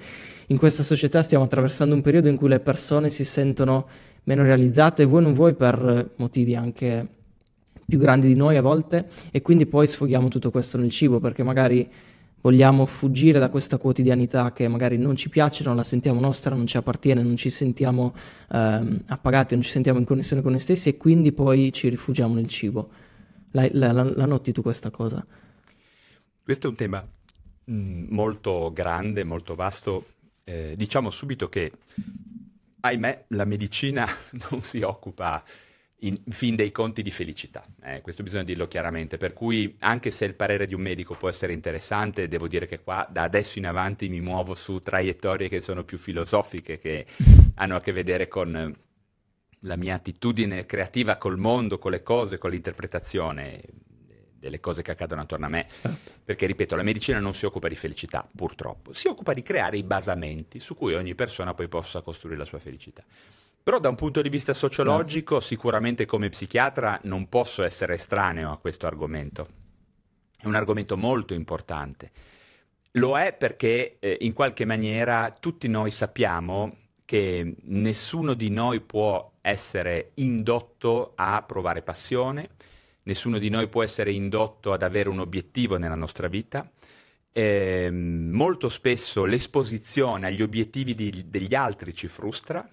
in 0.48 0.58
questa 0.58 0.82
società 0.82 1.22
stiamo 1.22 1.44
attraversando 1.44 1.94
un 1.94 2.00
periodo 2.00 2.26
in 2.26 2.36
cui 2.36 2.48
le 2.48 2.58
persone 2.58 3.10
si 3.10 3.24
sentono 3.24 3.86
meno 4.24 4.42
realizzate, 4.42 5.04
vuoi 5.04 5.22
non 5.22 5.34
vuoi 5.34 5.54
per 5.54 6.14
motivi 6.16 6.56
anche 6.56 7.06
più 7.86 7.96
grandi 7.98 8.26
di 8.26 8.34
noi 8.34 8.56
a 8.56 8.60
volte, 8.60 9.08
e 9.30 9.40
quindi 9.40 9.66
poi 9.66 9.86
sfoghiamo 9.86 10.26
tutto 10.26 10.50
questo 10.50 10.76
nel 10.76 10.90
cibo 10.90 11.20
perché 11.20 11.44
magari 11.44 11.88
vogliamo 12.40 12.86
fuggire 12.86 13.38
da 13.38 13.50
questa 13.50 13.78
quotidianità 13.78 14.52
che 14.52 14.66
magari 14.66 14.98
non 14.98 15.14
ci 15.14 15.28
piace, 15.28 15.62
non 15.62 15.76
la 15.76 15.84
sentiamo 15.84 16.18
nostra, 16.18 16.56
non 16.56 16.66
ci 16.66 16.76
appartiene, 16.76 17.22
non 17.22 17.36
ci 17.36 17.50
sentiamo 17.50 18.14
ehm, 18.50 19.02
appagati, 19.06 19.54
non 19.54 19.62
ci 19.62 19.70
sentiamo 19.70 20.00
in 20.00 20.04
connessione 20.04 20.42
con 20.42 20.50
noi 20.50 20.60
stessi 20.60 20.88
e 20.88 20.96
quindi 20.96 21.30
poi 21.30 21.72
ci 21.72 21.88
rifugiamo 21.88 22.34
nel 22.34 22.48
cibo. 22.48 23.06
La, 23.52 23.68
la, 23.72 23.92
la, 23.92 24.26
noti 24.26 24.52
tu 24.52 24.62
questa 24.62 24.90
cosa? 24.90 25.24
Questo 26.42 26.66
è 26.66 26.70
un 26.70 26.76
tema 26.76 27.06
mm, 27.70 28.06
molto 28.10 28.70
grande, 28.72 29.24
molto 29.24 29.54
vasto. 29.54 30.06
Eh, 30.44 30.74
diciamo 30.76 31.10
subito 31.10 31.48
che, 31.48 31.72
ahimè, 32.80 33.24
la 33.28 33.44
medicina 33.44 34.06
non 34.50 34.62
si 34.62 34.82
occupa 34.82 35.42
in 36.02 36.16
fin 36.28 36.54
dei 36.54 36.70
conti 36.70 37.02
di 37.02 37.10
felicità. 37.10 37.64
Eh, 37.82 38.00
questo 38.02 38.22
bisogna 38.22 38.44
dirlo 38.44 38.68
chiaramente. 38.68 39.16
Per 39.16 39.32
cui, 39.32 39.76
anche 39.80 40.10
se 40.10 40.26
il 40.26 40.34
parere 40.34 40.66
di 40.66 40.74
un 40.74 40.80
medico 40.80 41.14
può 41.14 41.28
essere 41.28 41.52
interessante, 41.52 42.28
devo 42.28 42.48
dire 42.48 42.66
che 42.66 42.80
qua 42.80 43.06
da 43.10 43.22
adesso 43.22 43.58
in 43.58 43.66
avanti 43.66 44.08
mi 44.08 44.20
muovo 44.20 44.54
su 44.54 44.78
traiettorie 44.78 45.48
che 45.48 45.60
sono 45.60 45.84
più 45.84 45.98
filosofiche, 45.98 46.78
che 46.78 47.06
hanno 47.56 47.76
a 47.76 47.80
che 47.80 47.92
vedere 47.92 48.28
con 48.28 48.76
la 49.62 49.76
mia 49.76 49.94
attitudine 49.94 50.66
creativa 50.66 51.16
col 51.16 51.38
mondo, 51.38 51.78
con 51.78 51.90
le 51.90 52.02
cose, 52.02 52.38
con 52.38 52.50
l'interpretazione 52.50 53.62
delle 54.38 54.60
cose 54.60 54.82
che 54.82 54.92
accadono 54.92 55.22
attorno 55.22 55.46
a 55.46 55.48
me. 55.48 55.66
Certo. 55.80 56.12
Perché, 56.24 56.46
ripeto, 56.46 56.76
la 56.76 56.82
medicina 56.82 57.18
non 57.18 57.34
si 57.34 57.44
occupa 57.44 57.68
di 57.68 57.74
felicità, 57.74 58.28
purtroppo, 58.34 58.92
si 58.92 59.08
occupa 59.08 59.32
di 59.32 59.42
creare 59.42 59.76
i 59.76 59.82
basamenti 59.82 60.60
su 60.60 60.74
cui 60.76 60.94
ogni 60.94 61.14
persona 61.14 61.54
poi 61.54 61.68
possa 61.68 62.02
costruire 62.02 62.38
la 62.38 62.44
sua 62.44 62.58
felicità. 62.58 63.04
Però 63.62 63.80
da 63.80 63.88
un 63.88 63.96
punto 63.96 64.22
di 64.22 64.28
vista 64.28 64.54
sociologico, 64.54 65.34
no. 65.34 65.40
sicuramente 65.40 66.06
come 66.06 66.30
psichiatra 66.30 66.98
non 67.04 67.28
posso 67.28 67.62
essere 67.62 67.94
estraneo 67.94 68.50
a 68.50 68.56
questo 68.56 68.86
argomento. 68.86 69.48
È 70.40 70.46
un 70.46 70.54
argomento 70.54 70.96
molto 70.96 71.34
importante. 71.34 72.10
Lo 72.92 73.18
è 73.18 73.34
perché 73.34 73.98
eh, 73.98 74.16
in 74.20 74.32
qualche 74.32 74.64
maniera 74.64 75.30
tutti 75.38 75.68
noi 75.68 75.90
sappiamo 75.90 76.76
che 77.04 77.56
nessuno 77.62 78.34
di 78.34 78.48
noi 78.48 78.80
può 78.80 79.32
essere 79.48 80.12
indotto 80.14 81.12
a 81.14 81.42
provare 81.42 81.82
passione, 81.82 82.48
nessuno 83.02 83.38
di 83.38 83.48
noi 83.48 83.68
può 83.68 83.82
essere 83.82 84.12
indotto 84.12 84.72
ad 84.72 84.82
avere 84.82 85.08
un 85.08 85.20
obiettivo 85.20 85.78
nella 85.78 85.94
nostra 85.94 86.28
vita. 86.28 86.70
Eh, 87.30 87.90
molto 87.90 88.68
spesso 88.68 89.24
l'esposizione 89.24 90.26
agli 90.26 90.42
obiettivi 90.42 90.94
di, 90.94 91.28
degli 91.28 91.54
altri 91.54 91.94
ci 91.94 92.08
frustra 92.08 92.68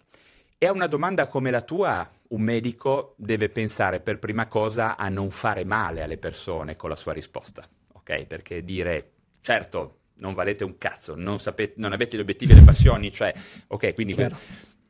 e 0.57 0.65
a 0.65 0.71
una 0.71 0.87
domanda 0.87 1.27
come 1.27 1.51
la 1.51 1.61
tua 1.61 2.09
un 2.29 2.41
medico 2.41 3.13
deve 3.17 3.49
pensare 3.49 3.99
per 3.99 4.17
prima 4.17 4.47
cosa 4.47 4.95
a 4.95 5.09
non 5.09 5.29
fare 5.29 5.63
male 5.65 6.01
alle 6.01 6.17
persone 6.17 6.75
con 6.75 6.89
la 6.89 6.95
sua 6.95 7.13
risposta, 7.13 7.67
ok? 7.93 8.25
Perché 8.25 8.63
dire 8.63 9.11
certo 9.41 9.99
non 10.17 10.33
valete 10.33 10.63
un 10.63 10.77
cazzo, 10.77 11.15
non, 11.15 11.39
sapete, 11.39 11.73
non 11.77 11.93
avete 11.93 12.17
gli 12.17 12.21
obiettivi 12.21 12.53
e 12.53 12.55
le 12.55 12.61
passioni, 12.63 13.11
cioè, 13.11 13.33
ok, 13.67 13.93
quindi 13.93 14.13
Chiaro. 14.13 14.37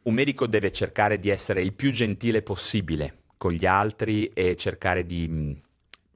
Un 0.06 0.13
medico 0.13 0.48
deve 0.48 0.72
cercare 0.72 1.20
di 1.20 1.30
essere 1.30 1.62
il 1.62 1.74
più 1.74 1.91
gentile 1.91 2.41
possibile 2.41 3.24
con 3.38 3.52
gli 3.52 3.65
altri 3.65 4.28
e 4.28 4.56
cercare 4.56 5.06
di 5.06 5.28
mm, 5.28 5.52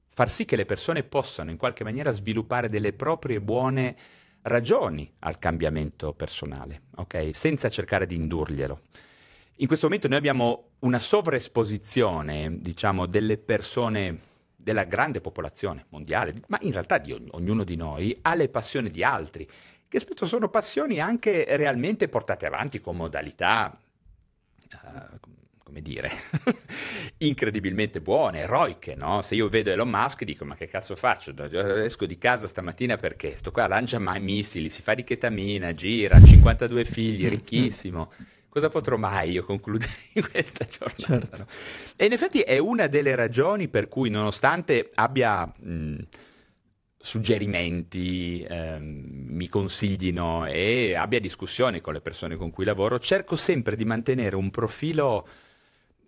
far 0.09 0.29
sì 0.29 0.45
che 0.45 0.55
le 0.55 0.65
persone 0.65 1.03
possano 1.03 1.49
in 1.49 1.57
qualche 1.57 1.83
maniera 1.83 2.11
sviluppare 2.11 2.69
delle 2.69 2.93
proprie 2.93 3.41
buone 3.41 3.95
ragioni 4.43 5.11
al 5.19 5.37
cambiamento 5.39 6.13
personale, 6.13 6.83
ok? 6.95 7.29
Senza 7.33 7.69
cercare 7.69 8.05
di 8.05 8.15
indurglielo. 8.15 8.81
In 9.57 9.67
questo 9.67 9.87
momento 9.87 10.07
noi 10.07 10.17
abbiamo 10.17 10.69
una 10.79 10.99
sovraesposizione, 10.99 12.59
diciamo, 12.61 13.05
delle 13.05 13.37
persone 13.37 14.27
della 14.55 14.83
grande 14.83 15.19
popolazione 15.19 15.85
mondiale, 15.89 16.33
ma 16.47 16.57
in 16.61 16.71
realtà 16.71 16.99
di 16.99 17.11
ognuno 17.31 17.63
di 17.63 17.75
noi, 17.75 18.17
alle 18.21 18.49
passioni 18.49 18.89
di 18.89 19.03
altri, 19.03 19.47
che 19.89 19.99
spesso 19.99 20.25
sono 20.27 20.49
passioni 20.49 20.99
anche 20.99 21.45
realmente 21.49 22.07
portate 22.07 22.45
avanti 22.45 22.79
con 22.79 22.95
modalità, 22.95 23.75
uh, 24.71 25.19
come 25.63 25.81
dire, 25.81 26.11
incredibilmente 27.17 27.99
buone, 27.99 28.39
eroiche, 28.39 28.95
no? 28.95 29.21
Se 29.23 29.35
io 29.35 29.49
vedo 29.49 29.71
Elon 29.71 29.89
Musk 29.89 30.23
dico 30.23 30.45
ma 30.45 30.55
che 30.55 30.67
cazzo 30.67 30.95
faccio? 30.95 31.33
Esco 31.83 32.05
di 32.05 32.17
casa 32.17 32.47
stamattina 32.47 32.97
perché 32.97 33.35
sto 33.35 33.51
qua, 33.51 33.67
lancia 33.67 33.99
mai 33.99 34.21
missili, 34.21 34.69
si 34.69 34.83
fa 34.83 34.93
di 34.93 35.03
chetamina, 35.03 35.73
gira, 35.73 36.21
52 36.21 36.85
figli, 36.85 37.27
ricchissimo 37.27 38.11
cosa 38.49 38.69
potrò 38.69 38.97
mai 38.97 39.31
io 39.31 39.43
concludere 39.43 39.91
in 40.13 40.27
questa 40.29 40.65
giornata? 40.65 41.27
Certo. 41.27 41.37
No? 41.37 41.45
E 41.95 42.05
in 42.05 42.11
effetti 42.11 42.41
è 42.41 42.57
una 42.57 42.87
delle 42.87 43.15
ragioni 43.15 43.67
per 43.67 43.87
cui, 43.87 44.09
nonostante 44.09 44.89
abbia 44.95 45.45
mh, 45.45 45.95
suggerimenti, 47.01 48.45
ehm, 48.47 49.27
mi 49.29 49.47
consiglino 49.47 50.45
e 50.45 50.95
abbia 50.95 51.19
discussioni 51.19 51.79
con 51.79 51.93
le 51.93 52.01
persone 52.01 52.35
con 52.35 52.51
cui 52.51 52.65
lavoro, 52.65 52.99
cerco 52.99 53.35
sempre 53.35 53.75
di 53.75 53.85
mantenere 53.85 54.35
un 54.35 54.51
profilo 54.51 55.27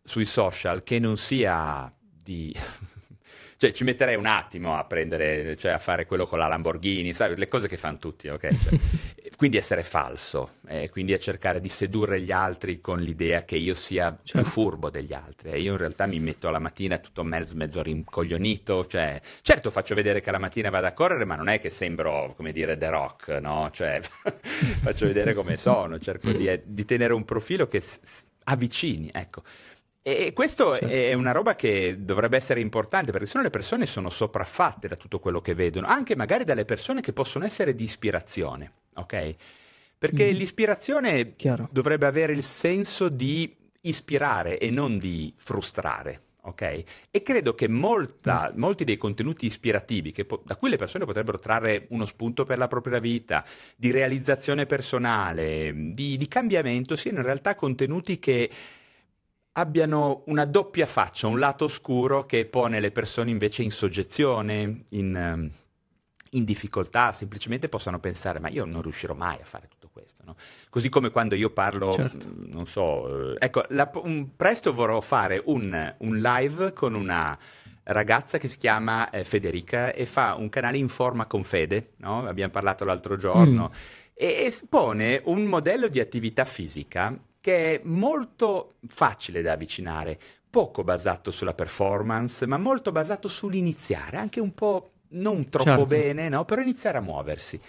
sui 0.03 0.25
social 0.25 0.83
che 0.83 0.99
non 0.99 1.17
sia 1.17 1.91
di 2.23 2.53
cioè 3.57 3.71
ci 3.71 3.83
metterei 3.83 4.15
un 4.15 4.25
attimo 4.25 4.75
a 4.75 4.83
prendere, 4.85 5.55
cioè 5.55 5.71
a 5.71 5.77
fare 5.77 6.05
quello 6.05 6.25
con 6.25 6.39
la 6.39 6.47
Lamborghini, 6.47 7.13
sai, 7.13 7.37
le 7.37 7.47
cose 7.47 7.67
che 7.67 7.77
fanno 7.77 7.97
tutti, 7.97 8.27
ok? 8.27 8.39
Cioè, 8.41 8.79
quindi 9.41 9.57
essere 9.57 9.81
falso, 9.81 10.57
eh, 10.67 10.91
quindi 10.91 11.13
a 11.13 11.17
cercare 11.17 11.59
di 11.59 11.67
sedurre 11.67 12.21
gli 12.21 12.31
altri 12.31 12.79
con 12.79 12.99
l'idea 12.99 13.43
che 13.43 13.55
io 13.55 13.73
sia 13.73 14.15
certo. 14.21 14.39
più 14.39 14.43
furbo 14.43 14.91
degli 14.91 15.13
altri. 15.13 15.49
E 15.49 15.59
io 15.59 15.71
in 15.71 15.79
realtà 15.79 16.05
mi 16.05 16.19
metto 16.19 16.47
alla 16.47 16.59
mattina 16.59 16.99
tutto 16.99 17.23
mezzo, 17.23 17.55
mezzo 17.55 17.81
rincoglionito, 17.81 18.85
cioè, 18.85 19.19
certo 19.41 19.71
faccio 19.71 19.95
vedere 19.95 20.21
che 20.21 20.29
la 20.29 20.37
mattina 20.37 20.69
vado 20.69 20.85
a 20.85 20.91
correre, 20.91 21.25
ma 21.25 21.33
non 21.33 21.49
è 21.49 21.57
che 21.57 21.71
sembro, 21.71 22.35
come 22.37 22.51
dire, 22.51 22.77
The 22.77 22.89
Rock, 22.91 23.29
no? 23.41 23.71
Cioè, 23.73 23.99
faccio 24.83 25.07
vedere 25.07 25.33
come 25.33 25.57
sono, 25.57 25.97
cerco 25.97 26.31
di, 26.31 26.61
di 26.63 26.85
tenere 26.85 27.13
un 27.13 27.25
profilo 27.25 27.67
che 27.67 27.79
s- 27.79 28.23
avvicini, 28.43 29.09
ecco. 29.11 29.41
E 30.03 30.33
questo 30.33 30.75
certo. 30.75 30.87
è 30.87 31.13
una 31.13 31.31
roba 31.31 31.55
che 31.55 31.95
dovrebbe 31.97 32.37
essere 32.37 32.59
importante 32.59 33.11
perché 33.11 33.25
sennò 33.25 33.43
le 33.43 33.49
persone 33.49 33.87
sono 33.87 34.11
sopraffatte 34.11 34.87
da 34.87 34.95
tutto 34.95 35.17
quello 35.17 35.41
che 35.41 35.55
vedono, 35.55 35.87
anche 35.87 36.15
magari 36.15 36.43
dalle 36.43 36.65
persone 36.65 37.01
che 37.01 37.11
possono 37.11 37.43
essere 37.43 37.73
di 37.73 37.85
ispirazione, 37.85 38.71
ok? 38.95 39.35
Perché 39.97 40.31
mm. 40.31 40.35
l'ispirazione 40.35 41.35
Chiaro. 41.35 41.69
dovrebbe 41.71 42.05
avere 42.05 42.33
il 42.33 42.43
senso 42.43 43.09
di 43.09 43.55
ispirare 43.81 44.57
e 44.57 44.69
non 44.71 44.97
di 44.97 45.33
frustrare. 45.37 46.21
Okay? 46.43 46.83
E 47.11 47.21
credo 47.21 47.53
che 47.53 47.67
molta, 47.67 48.51
mm. 48.51 48.57
molti 48.57 48.83
dei 48.83 48.97
contenuti 48.97 49.45
ispirativi 49.45 50.11
po- 50.25 50.41
da 50.43 50.55
cui 50.55 50.69
le 50.69 50.77
persone 50.77 51.05
potrebbero 51.05 51.37
trarre 51.37 51.85
uno 51.89 52.05
spunto 52.05 52.45
per 52.45 52.57
la 52.57 52.67
propria 52.67 52.99
vita, 52.99 53.45
di 53.75 53.91
realizzazione 53.91 54.65
personale, 54.65 55.71
di, 55.75 56.17
di 56.17 56.27
cambiamento, 56.27 56.95
siano 56.95 57.19
in 57.19 57.25
realtà 57.25 57.53
contenuti 57.53 58.17
che 58.17 58.49
abbiano 59.53 60.23
una 60.27 60.45
doppia 60.45 60.85
faccia, 60.85 61.27
un 61.27 61.37
lato 61.37 61.65
oscuro 61.65 62.25
che 62.25 62.45
pone 62.45 62.79
le 62.79 62.91
persone 62.91 63.29
invece 63.29 63.63
in 63.63 63.71
soggezione, 63.71 64.83
in, 64.89 65.15
ehm, 65.15 65.51
in 66.31 66.43
difficoltà, 66.43 67.11
semplicemente 67.11 67.67
possano 67.67 67.99
pensare 67.99 68.39
ma 68.39 68.49
io 68.49 68.65
non 68.65 68.81
riuscirò 68.81 69.13
mai 69.13 69.39
a 69.41 69.45
fare 69.45 69.67
tutto 69.67 69.89
questo. 69.91 70.23
No? 70.25 70.35
Così 70.69 70.89
come 70.89 71.09
quando 71.09 71.35
io 71.35 71.49
parlo, 71.49 71.91
certo. 71.93 72.27
Mm, 72.27 72.51
non 72.51 72.65
so, 72.65 73.33
eh, 73.33 73.37
ecco, 73.39 73.65
la, 73.69 73.89
un, 74.03 74.35
presto 74.35 74.73
vorrò 74.73 75.01
fare 75.01 75.41
un, 75.45 75.95
un, 75.97 76.17
live 76.17 76.73
con 76.73 76.93
una 76.93 77.37
ragazza 77.83 78.37
che 78.37 78.47
si 78.47 78.57
chiama 78.57 79.09
eh, 79.09 79.23
Federica 79.23 79.91
e 79.93 80.05
fa 80.05 80.35
un 80.35 80.49
canale 80.49 80.77
in 80.77 80.87
forma 80.87 81.25
con 81.25 81.43
Fede, 81.43 81.93
no? 81.97 82.25
abbiamo 82.27 82.51
parlato 82.51 82.85
l'altro 82.85 83.17
giorno, 83.17 83.69
mm. 83.69 83.77
e 84.13 84.43
espone 84.45 85.21
un 85.25 85.43
modello 85.43 85.87
di 85.87 85.99
attività 85.99 86.45
fisica 86.45 87.17
che 87.41 87.73
è 87.73 87.81
molto 87.83 88.75
facile 88.87 89.41
da 89.41 89.53
avvicinare, 89.53 90.17
poco 90.49 90.83
basato 90.83 91.31
sulla 91.31 91.55
performance, 91.55 92.45
ma 92.45 92.57
molto 92.57 92.91
basato 92.91 93.27
sull'iniziare, 93.27 94.17
anche 94.17 94.39
un 94.39 94.53
po' 94.53 94.91
non 95.11 95.49
troppo 95.49 95.69
certo. 95.69 95.85
bene, 95.85 96.29
no? 96.29 96.45
però 96.45 96.61
iniziare 96.61 96.97
a 96.97 97.01
muoversi. 97.01 97.59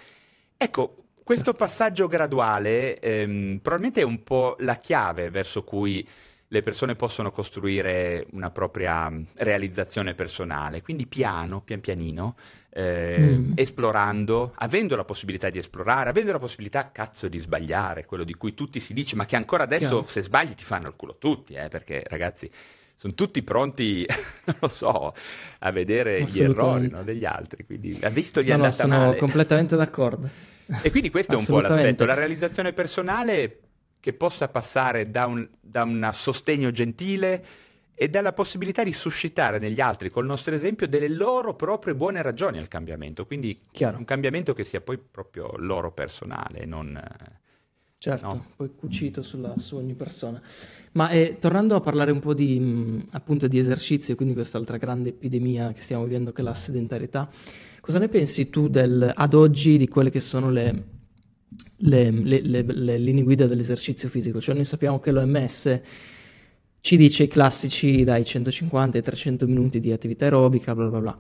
Ecco, 0.57 0.97
questo 1.25 1.51
certo. 1.51 1.65
passaggio 1.65 2.09
graduale 2.09 2.99
ehm, 2.99 3.59
probabilmente 3.63 4.01
è 4.01 4.05
un 4.05 4.23
po' 4.23 4.57
la 4.61 4.77
chiave 4.77 5.31
verso 5.31 5.63
cui 5.65 6.07
le 6.53 6.61
persone 6.61 6.95
possono 6.95 7.31
costruire 7.31 8.27
una 8.33 8.51
propria 8.51 9.11
realizzazione 9.37 10.13
personale, 10.13 10.83
quindi 10.83 11.07
piano, 11.07 11.63
pian 11.63 11.81
pianino, 11.81 12.37
eh, 12.69 13.19
mm. 13.19 13.53
esplorando, 13.55 14.53
avendo 14.57 14.95
la 14.95 15.05
possibilità 15.05 15.49
di 15.49 15.57
esplorare, 15.57 16.11
avendo 16.11 16.31
la 16.31 16.39
possibilità, 16.39 16.91
cazzo, 16.93 17.29
di 17.29 17.39
sbagliare, 17.39 18.05
quello 18.05 18.23
di 18.23 18.35
cui 18.35 18.53
tutti 18.53 18.81
si 18.81 18.93
dice, 18.93 19.17
ma 19.17 19.25
che 19.25 19.37
ancora 19.37 19.65
adesso 19.65 19.89
Chiaro. 19.89 20.07
se 20.09 20.23
sbagli 20.23 20.55
ti 20.55 20.65
fanno 20.65 20.89
il 20.89 20.95
culo 20.95 21.17
tutti, 21.17 21.55
eh, 21.55 21.69
perché 21.69 22.05
ragazzi 22.07 22.51
sono 23.03 23.15
tutti 23.15 23.43
pronti, 23.43 24.07
non 24.47 24.57
lo 24.61 24.69
so, 24.69 25.13
a 25.59 25.71
vedere 25.73 26.23
gli 26.23 26.41
errori 26.41 26.89
no, 26.89 27.03
degli 27.03 27.25
altri. 27.25 27.67
Quindi 27.67 27.99
ha 28.01 28.11
visto 28.11 28.41
gli 28.41 28.47
no, 28.47 28.55
andata 28.55 28.87
no, 28.87 28.93
sono 28.93 29.07
male. 29.07 29.17
completamente 29.17 29.75
d'accordo. 29.75 30.29
E 30.81 30.91
quindi 30.93 31.11
questo 31.11 31.35
è 31.35 31.37
un 31.37 31.45
po' 31.45 31.61
l'aspetto, 31.61 32.05
la 32.05 32.15
realizzazione 32.15 32.73
personale 32.73 33.59
che 33.99 34.13
possa 34.13 34.47
passare 34.47 35.11
da 35.11 35.27
un, 35.27 35.49
da 35.61 35.83
un 35.83 36.11
sostegno 36.13 36.71
gentile 36.71 37.45
e 37.93 38.09
dalla 38.09 38.33
possibilità 38.33 38.85
di 38.85 38.93
suscitare 38.93 39.59
negli 39.59 39.81
altri, 39.81 40.09
col 40.09 40.25
nostro 40.25 40.55
esempio, 40.55 40.87
delle 40.87 41.09
loro 41.09 41.57
proprie 41.57 41.97
buone 41.97 42.23
ragioni 42.23 42.59
al 42.59 42.69
cambiamento. 42.69 43.27
Quindi 43.27 43.67
Chiaro. 43.73 43.99
un 43.99 44.05
cambiamento 44.05 44.55
che 44.55 44.63
sia 44.63 44.81
poi 44.81 44.97
proprio 44.97 45.53
loro 45.57 45.91
personale, 45.91 46.65
non 46.67 47.03
Certo, 48.03 48.27
no? 48.27 48.45
poi 48.57 48.69
cucito 48.75 49.23
sulla, 49.23 49.55
su 49.59 49.77
ogni 49.77 49.95
persona. 49.95 50.43
Ma 50.95 51.11
eh, 51.11 51.37
tornando 51.39 51.77
a 51.77 51.81
parlare 51.81 52.11
un 52.11 52.19
po' 52.19 52.35
di, 52.35 52.59
mh, 52.59 53.07
appunto, 53.11 53.47
di 53.47 53.61
esercizio, 53.61 54.17
quindi 54.17 54.35
quest'altra 54.35 54.77
grande 54.77 55.11
epidemia 55.11 55.73
che 55.73 55.83
stiamo 55.83 56.03
vivendo 56.03 56.33
che 56.33 56.41
è 56.41 56.45
la 56.45 56.53
sedentarietà, 56.53 57.31
cosa 57.81 58.01
ne 58.01 58.09
pensi 58.09 58.51
tu 58.51 58.67
del, 58.67 59.09
ad 59.15 59.35
oggi 59.35 59.79
di 59.79 59.87
quelle 59.87 60.11
che 60.11 60.19
sono 60.19 60.51
le, 60.51 60.85
le, 61.77 62.11
le, 62.11 62.43
le 62.43 62.99
linee 62.99 63.23
guida 63.23 63.47
dell'esercizio 63.47 64.09
fisico? 64.09 64.41
Cioè 64.41 64.57
noi 64.57 64.65
sappiamo 64.65 64.99
che 64.99 65.13
l'OMS 65.13 65.81
ci 66.81 66.97
dice 66.97 67.23
i 67.23 67.29
classici 67.29 68.03
dai 68.03 68.25
150 68.25 68.97
ai 68.97 69.05
300 69.05 69.47
minuti 69.47 69.79
di 69.79 69.93
attività 69.93 70.25
aerobica, 70.25 70.75
bla 70.75 70.89
bla 70.89 71.01
bla. 71.01 71.19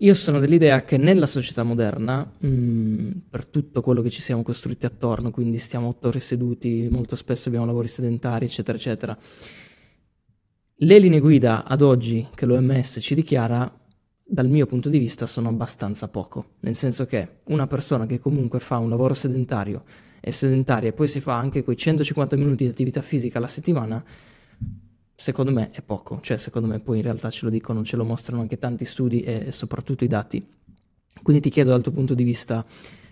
Io 0.00 0.14
sono 0.14 0.38
dell'idea 0.38 0.84
che 0.84 0.96
nella 0.96 1.26
società 1.26 1.64
moderna, 1.64 2.24
mh, 2.38 2.48
mm, 2.48 3.10
per 3.28 3.46
tutto 3.46 3.80
quello 3.80 4.00
che 4.00 4.10
ci 4.10 4.20
siamo 4.20 4.42
costruiti 4.42 4.86
attorno, 4.86 5.32
quindi 5.32 5.58
stiamo 5.58 5.88
otto 5.88 6.06
ore 6.08 6.20
seduti, 6.20 6.86
molto 6.88 7.16
spesso 7.16 7.48
abbiamo 7.48 7.66
lavori 7.66 7.88
sedentari, 7.88 8.44
eccetera, 8.44 8.78
eccetera, 8.78 9.18
le 10.80 10.98
linee 11.00 11.18
guida 11.18 11.64
ad 11.64 11.82
oggi 11.82 12.28
che 12.32 12.46
l'OMS 12.46 12.98
ci 13.00 13.16
dichiara, 13.16 13.76
dal 14.22 14.48
mio 14.48 14.66
punto 14.66 14.88
di 14.88 14.98
vista, 14.98 15.26
sono 15.26 15.48
abbastanza 15.48 16.06
poco. 16.06 16.50
Nel 16.60 16.76
senso 16.76 17.04
che 17.06 17.38
una 17.46 17.66
persona 17.66 18.06
che 18.06 18.20
comunque 18.20 18.60
fa 18.60 18.78
un 18.78 18.90
lavoro 18.90 19.14
sedentario 19.14 19.82
è 20.20 20.30
sedentaria 20.30 20.90
e 20.90 20.92
poi 20.92 21.08
si 21.08 21.18
fa 21.18 21.36
anche 21.36 21.64
quei 21.64 21.76
150 21.76 22.36
minuti 22.36 22.62
di 22.62 22.70
attività 22.70 23.02
fisica 23.02 23.38
alla 23.38 23.48
settimana, 23.48 24.04
secondo 25.20 25.50
me 25.50 25.70
è 25.72 25.82
poco, 25.82 26.20
cioè 26.22 26.36
secondo 26.36 26.68
me 26.68 26.78
poi 26.78 26.98
in 26.98 27.02
realtà 27.02 27.28
ce 27.28 27.44
lo 27.44 27.50
dicono, 27.50 27.82
ce 27.82 27.96
lo 27.96 28.04
mostrano 28.04 28.40
anche 28.40 28.56
tanti 28.56 28.84
studi 28.84 29.20
e, 29.22 29.50
soprattutto 29.50 30.04
i 30.04 30.06
dati. 30.06 30.46
Quindi 31.24 31.42
ti 31.42 31.50
chiedo 31.50 31.70
dal 31.70 31.82
tuo 31.82 31.90
punto 31.90 32.14
di 32.14 32.22
vista, 32.22 32.64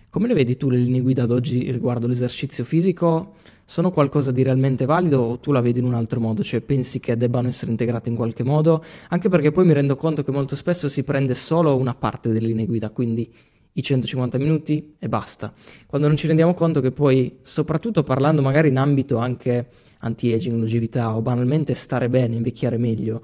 come 0.09 0.29
le 0.29 0.33
vedi 0.33 0.55
tu 0.55 0.69
le 0.69 0.77
linee 0.77 1.01
guida 1.01 1.23
ad 1.23 1.31
oggi 1.31 1.69
riguardo 1.69 2.07
l'esercizio 2.07 2.63
fisico? 2.63 3.35
Sono 3.65 3.91
qualcosa 3.91 4.31
di 4.31 4.41
realmente 4.41 4.85
valido 4.85 5.19
o 5.19 5.39
tu 5.39 5.51
la 5.51 5.59
vedi 5.59 5.79
in 5.79 5.85
un 5.85 5.95
altro 5.95 6.21
modo? 6.21 6.45
Cioè 6.45 6.61
pensi 6.61 7.01
che 7.01 7.17
debbano 7.17 7.49
essere 7.49 7.71
integrate 7.71 8.07
in 8.07 8.15
qualche 8.15 8.43
modo? 8.43 8.81
Anche 9.09 9.27
perché 9.27 9.51
poi 9.51 9.65
mi 9.65 9.73
rendo 9.73 9.97
conto 9.97 10.23
che 10.23 10.31
molto 10.31 10.55
spesso 10.55 10.87
si 10.87 11.03
prende 11.03 11.35
solo 11.35 11.75
una 11.75 11.93
parte 11.93 12.31
delle 12.31 12.47
linee 12.47 12.67
guida, 12.67 12.89
quindi 12.89 13.29
i 13.73 13.83
150 13.83 14.37
minuti 14.37 14.95
e 14.97 15.09
basta. 15.09 15.53
Quando 15.85 16.07
non 16.07 16.15
ci 16.15 16.27
rendiamo 16.27 16.53
conto 16.53 16.79
che 16.79 16.93
poi, 16.93 17.39
soprattutto 17.41 18.03
parlando 18.03 18.41
magari 18.41 18.69
in 18.69 18.77
ambito 18.77 19.17
anche 19.17 19.67
anti-aging, 19.99 20.57
longevità 20.57 21.15
o 21.15 21.21
banalmente 21.21 21.73
stare 21.73 22.09
bene, 22.09 22.35
invecchiare 22.35 22.77
meglio, 22.77 23.21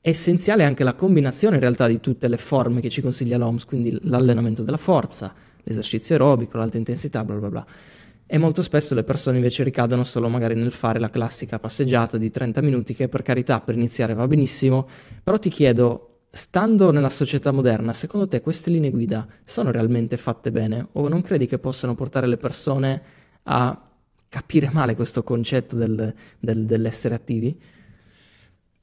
è 0.00 0.10
essenziale 0.10 0.64
anche 0.64 0.84
la 0.84 0.94
combinazione 0.94 1.54
in 1.54 1.62
realtà 1.62 1.86
di 1.86 1.98
tutte 1.98 2.28
le 2.28 2.36
forme 2.36 2.80
che 2.80 2.90
ci 2.90 3.00
consiglia 3.00 3.38
l'OMS, 3.38 3.64
quindi 3.64 3.98
l'allenamento 4.02 4.62
della 4.62 4.76
forza, 4.76 5.32
l'esercizio 5.62 6.14
aerobico, 6.14 6.58
l'alta 6.58 6.76
intensità, 6.76 7.24
bla 7.24 7.36
bla 7.36 7.48
bla. 7.48 7.66
E 8.26 8.38
molto 8.38 8.62
spesso 8.62 8.94
le 8.94 9.04
persone 9.04 9.36
invece 9.36 9.62
ricadono 9.62 10.04
solo 10.04 10.28
magari 10.28 10.54
nel 10.54 10.72
fare 10.72 10.98
la 10.98 11.08
classica 11.08 11.58
passeggiata 11.58 12.18
di 12.18 12.30
30 12.30 12.60
minuti, 12.60 12.94
che 12.94 13.08
per 13.08 13.22
carità 13.22 13.60
per 13.60 13.76
iniziare 13.76 14.12
va 14.12 14.26
benissimo, 14.26 14.86
però 15.22 15.38
ti 15.38 15.48
chiedo, 15.48 16.18
stando 16.30 16.90
nella 16.90 17.10
società 17.10 17.52
moderna, 17.52 17.92
secondo 17.92 18.26
te 18.26 18.40
queste 18.40 18.70
linee 18.70 18.90
guida 18.90 19.26
sono 19.44 19.70
realmente 19.70 20.16
fatte 20.16 20.50
bene 20.50 20.88
o 20.92 21.08
non 21.08 21.22
credi 21.22 21.46
che 21.46 21.58
possano 21.58 21.94
portare 21.94 22.26
le 22.26 22.36
persone 22.36 23.02
a 23.44 23.90
capire 24.34 24.68
male 24.72 24.96
questo 24.96 25.22
concetto 25.22 25.76
del, 25.76 26.12
del, 26.40 26.66
dell'essere 26.66 27.14
attivi? 27.14 27.56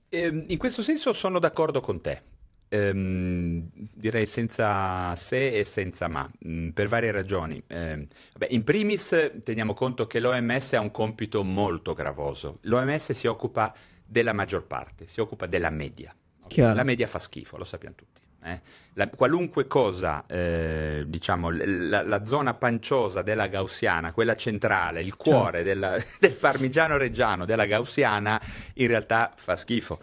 Eh, 0.07 0.45
in 0.47 0.57
questo 0.57 0.81
senso 0.81 1.11
sono 1.11 1.39
d'accordo 1.39 1.81
con 1.81 1.99
te. 1.99 2.21
Ehm, 2.69 3.67
direi 3.73 4.25
senza 4.27 5.13
se 5.17 5.49
e 5.51 5.65
senza 5.65 6.07
ma, 6.07 6.23
mh, 6.39 6.49
mm, 6.49 6.69
per 6.69 6.87
varie 6.87 7.11
ragioni. 7.11 7.61
Eh, 7.67 8.07
vabbè, 8.31 8.47
in 8.51 8.63
primis 8.63 9.31
teniamo 9.43 9.73
conto 9.73 10.07
che 10.07 10.21
l'OMS 10.21 10.73
ha 10.73 10.79
un 10.79 10.91
compito 10.91 11.43
molto 11.43 11.93
gravoso. 11.93 12.59
L'OMS 12.61 13.11
si 13.11 13.27
occupa 13.27 13.75
della 14.05 14.31
maggior 14.31 14.65
parte, 14.65 15.05
si 15.07 15.19
occupa 15.19 15.47
della 15.47 15.69
media. 15.69 16.15
Okay? 16.45 16.73
La 16.73 16.83
media 16.83 17.07
fa 17.07 17.19
schifo, 17.19 17.57
lo 17.57 17.65
sappiamo 17.65 17.95
tutti. 17.95 18.20
Eh? 18.43 18.61
La, 18.93 19.07
qualunque 19.09 19.67
cosa, 19.67 20.25
eh, 20.27 21.03
diciamo, 21.07 21.49
la, 21.49 22.01
la, 22.01 22.25
zona 22.25 22.53
panciosa 22.53 23.21
della 23.21 23.47
gaussiana, 23.47 24.11
quella 24.11 24.35
centrale, 24.35 25.01
il 25.01 25.15
cuore 25.15 25.59
certo. 25.59 25.63
della, 25.63 26.03
del 26.19 26.33
parmigiano 26.33 26.97
reggiano 26.97 27.45
della 27.45 27.65
gaussiana, 27.65 28.41
in 28.75 28.87
realtà 28.87 29.31
fa 29.35 29.55
schifo. 29.55 29.99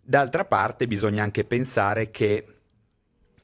D'altra 0.00 0.44
parte 0.44 0.86
bisogna 0.86 1.22
anche 1.22 1.44
pensare 1.44 2.10
che 2.10 2.44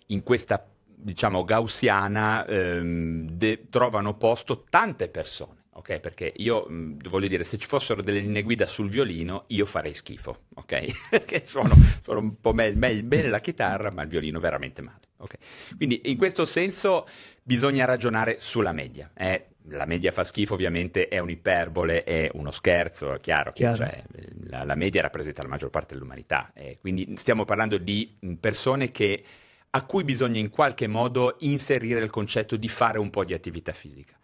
in 0.06 0.22
questa, 0.22 0.66
diciamo, 0.84 1.44
gaussiana 1.44 2.44
ehm, 2.46 3.28
de- 3.30 3.66
trovano 3.68 4.14
posto 4.14 4.64
tante 4.68 5.08
persone 5.08 5.61
ok? 5.74 6.00
Perché 6.00 6.32
io 6.36 6.66
mh, 6.68 7.08
voglio 7.08 7.28
dire, 7.28 7.44
se 7.44 7.58
ci 7.58 7.66
fossero 7.66 8.02
delle 8.02 8.20
linee 8.20 8.42
guida 8.42 8.66
sul 8.66 8.88
violino, 8.88 9.44
io 9.48 9.66
farei 9.66 9.94
schifo, 9.94 10.44
ok? 10.54 11.08
Perché 11.10 11.46
suono, 11.46 11.74
suono, 12.02 12.20
un 12.20 12.40
po' 12.40 12.52
me- 12.52 12.74
me- 12.74 13.02
bene 13.02 13.28
la 13.28 13.40
chitarra, 13.40 13.90
ma 13.90 14.02
il 14.02 14.08
violino 14.08 14.40
veramente 14.40 14.82
male, 14.82 15.00
ok? 15.18 15.34
Quindi 15.76 16.02
in 16.04 16.16
questo 16.16 16.44
senso 16.44 17.06
bisogna 17.42 17.84
ragionare 17.84 18.36
sulla 18.40 18.72
media. 18.72 19.10
Eh? 19.14 19.46
La 19.68 19.86
media 19.86 20.10
fa 20.10 20.24
schifo, 20.24 20.54
ovviamente, 20.54 21.08
è 21.08 21.18
un'iperbole, 21.18 22.02
è 22.02 22.28
uno 22.34 22.50
scherzo, 22.50 23.14
è 23.14 23.20
chiaro, 23.20 23.52
chiaro. 23.52 23.76
Cioè, 23.76 24.02
la, 24.48 24.64
la, 24.64 24.74
media 24.74 25.02
rappresenta 25.02 25.42
la 25.42 25.48
maggior 25.48 25.70
parte 25.70 25.94
dell'umanità. 25.94 26.50
Eh? 26.52 26.78
Quindi 26.80 27.14
stiamo 27.16 27.44
parlando 27.44 27.78
di 27.78 28.12
persone 28.40 28.90
che, 28.90 29.22
a 29.70 29.84
cui 29.84 30.02
bisogna 30.02 30.40
in 30.40 30.50
qualche 30.50 30.88
modo 30.88 31.36
inserire 31.40 32.00
il 32.00 32.10
concetto 32.10 32.56
di 32.56 32.68
fare 32.68 32.98
un 32.98 33.10
po' 33.10 33.24
di 33.24 33.34
attività 33.34 33.72
fisica. 33.72 34.16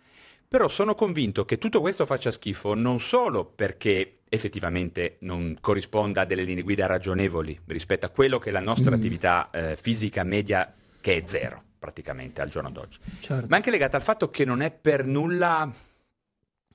Però 0.49 0.67
sono 0.69 0.95
convinto 0.95 1.45
che 1.45 1.59
tutto 1.59 1.81
questo 1.81 2.07
faccia 2.07 2.31
schifo 2.31 2.73
non 2.73 3.01
solo 3.01 3.45
perché 3.45 4.21
effettivamente 4.31 5.17
non 5.21 5.59
corrisponda 5.61 6.23
a 6.23 6.25
delle 6.25 6.43
linee 6.43 6.63
guida 6.63 6.87
ragionevoli 6.87 7.59
rispetto 7.67 8.07
a 8.07 8.09
quello 8.09 8.39
che 8.39 8.49
è 8.49 8.53
la 8.53 8.61
nostra 8.61 8.91
mm. 8.91 8.95
attività 8.95 9.51
eh, 9.51 9.77
fisica 9.77 10.25
media, 10.25 10.73
che 11.01 11.19
è 11.19 11.23
zero 11.27 11.65
praticamente 11.79 12.41
al 12.41 12.49
giorno 12.49 12.71
d'oggi. 12.71 12.99
Certo. 13.21 13.47
Ma 13.49 13.57
anche 13.57 13.71
legata 13.71 13.97
al 13.97 14.03
fatto 14.03 14.31
che 14.31 14.45
non 14.45 14.63
è 14.63 14.71
per 14.71 15.05
nulla, 15.05 15.71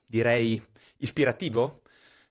direi, 0.06 0.62
ispirativo, 0.98 1.82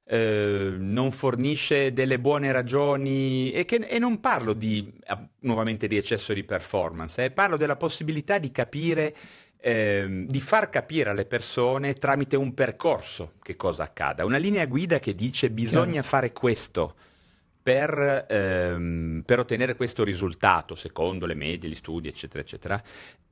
eh, 0.05 0.73
non 0.77 1.11
fornisce 1.11 1.93
delle 1.93 2.19
buone 2.19 2.51
ragioni 2.51 3.51
e, 3.51 3.65
che, 3.65 3.75
e 3.75 3.99
non 3.99 4.19
parlo 4.19 4.53
di, 4.53 4.91
nuovamente 5.39 5.87
di 5.87 5.97
eccesso 5.97 6.33
di 6.33 6.43
performance, 6.43 7.23
eh, 7.23 7.31
parlo 7.31 7.57
della 7.57 7.75
possibilità 7.75 8.37
di 8.37 8.51
capire 8.51 9.15
ehm, 9.63 10.27
di 10.27 10.41
far 10.41 10.69
capire 10.69 11.09
alle 11.09 11.25
persone 11.25 11.93
tramite 11.93 12.35
un 12.35 12.53
percorso 12.53 13.35
che 13.41 13.55
cosa 13.55 13.83
accada, 13.83 14.25
una 14.25 14.37
linea 14.37 14.65
guida 14.65 14.99
che 14.99 15.15
dice 15.15 15.49
bisogna 15.49 16.01
Chiaro. 16.01 16.07
fare 16.07 16.31
questo 16.33 16.95
per, 17.63 18.25
ehm, 18.29 19.23
per, 19.25 19.39
ottenere 19.39 19.75
questo 19.75 20.03
risultato, 20.03 20.75
secondo 20.75 21.25
le 21.25 21.33
medie, 21.33 21.69
gli 21.69 21.75
studi, 21.75 22.09
eccetera, 22.09 22.43
eccetera, 22.43 22.83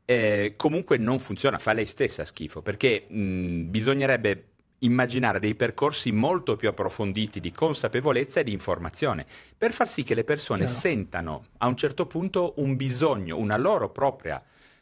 eh, 0.05 0.53
comunque 0.55 0.97
non 0.97 1.19
funziona, 1.19 1.59
fa 1.59 1.73
lei 1.73 1.85
stessa 1.85 2.23
schifo, 2.23 2.61
perché 2.61 3.07
mh, 3.09 3.69
bisognerebbe 3.69 4.45
immaginare 4.79 5.39
dei 5.39 5.53
percorsi 5.53 6.13
molto 6.13 6.55
più 6.55 6.69
approfonditi 6.69 7.41
di 7.41 7.51
consapevolezza 7.51 8.39
e 8.39 8.45
di 8.45 8.53
informazione, 8.53 9.25
per 9.57 9.73
far 9.73 9.89
sì 9.89 10.03
che 10.03 10.15
le 10.15 10.23
persone 10.23 10.63
Chiaro. 10.63 10.79
sentano 10.79 11.45
a 11.57 11.67
un 11.67 11.75
certo 11.75 12.07
punto 12.07 12.53
un 12.57 12.77
bisogno, 12.77 13.37
una 13.37 13.57
loro 13.57 13.89
propria 13.89 14.41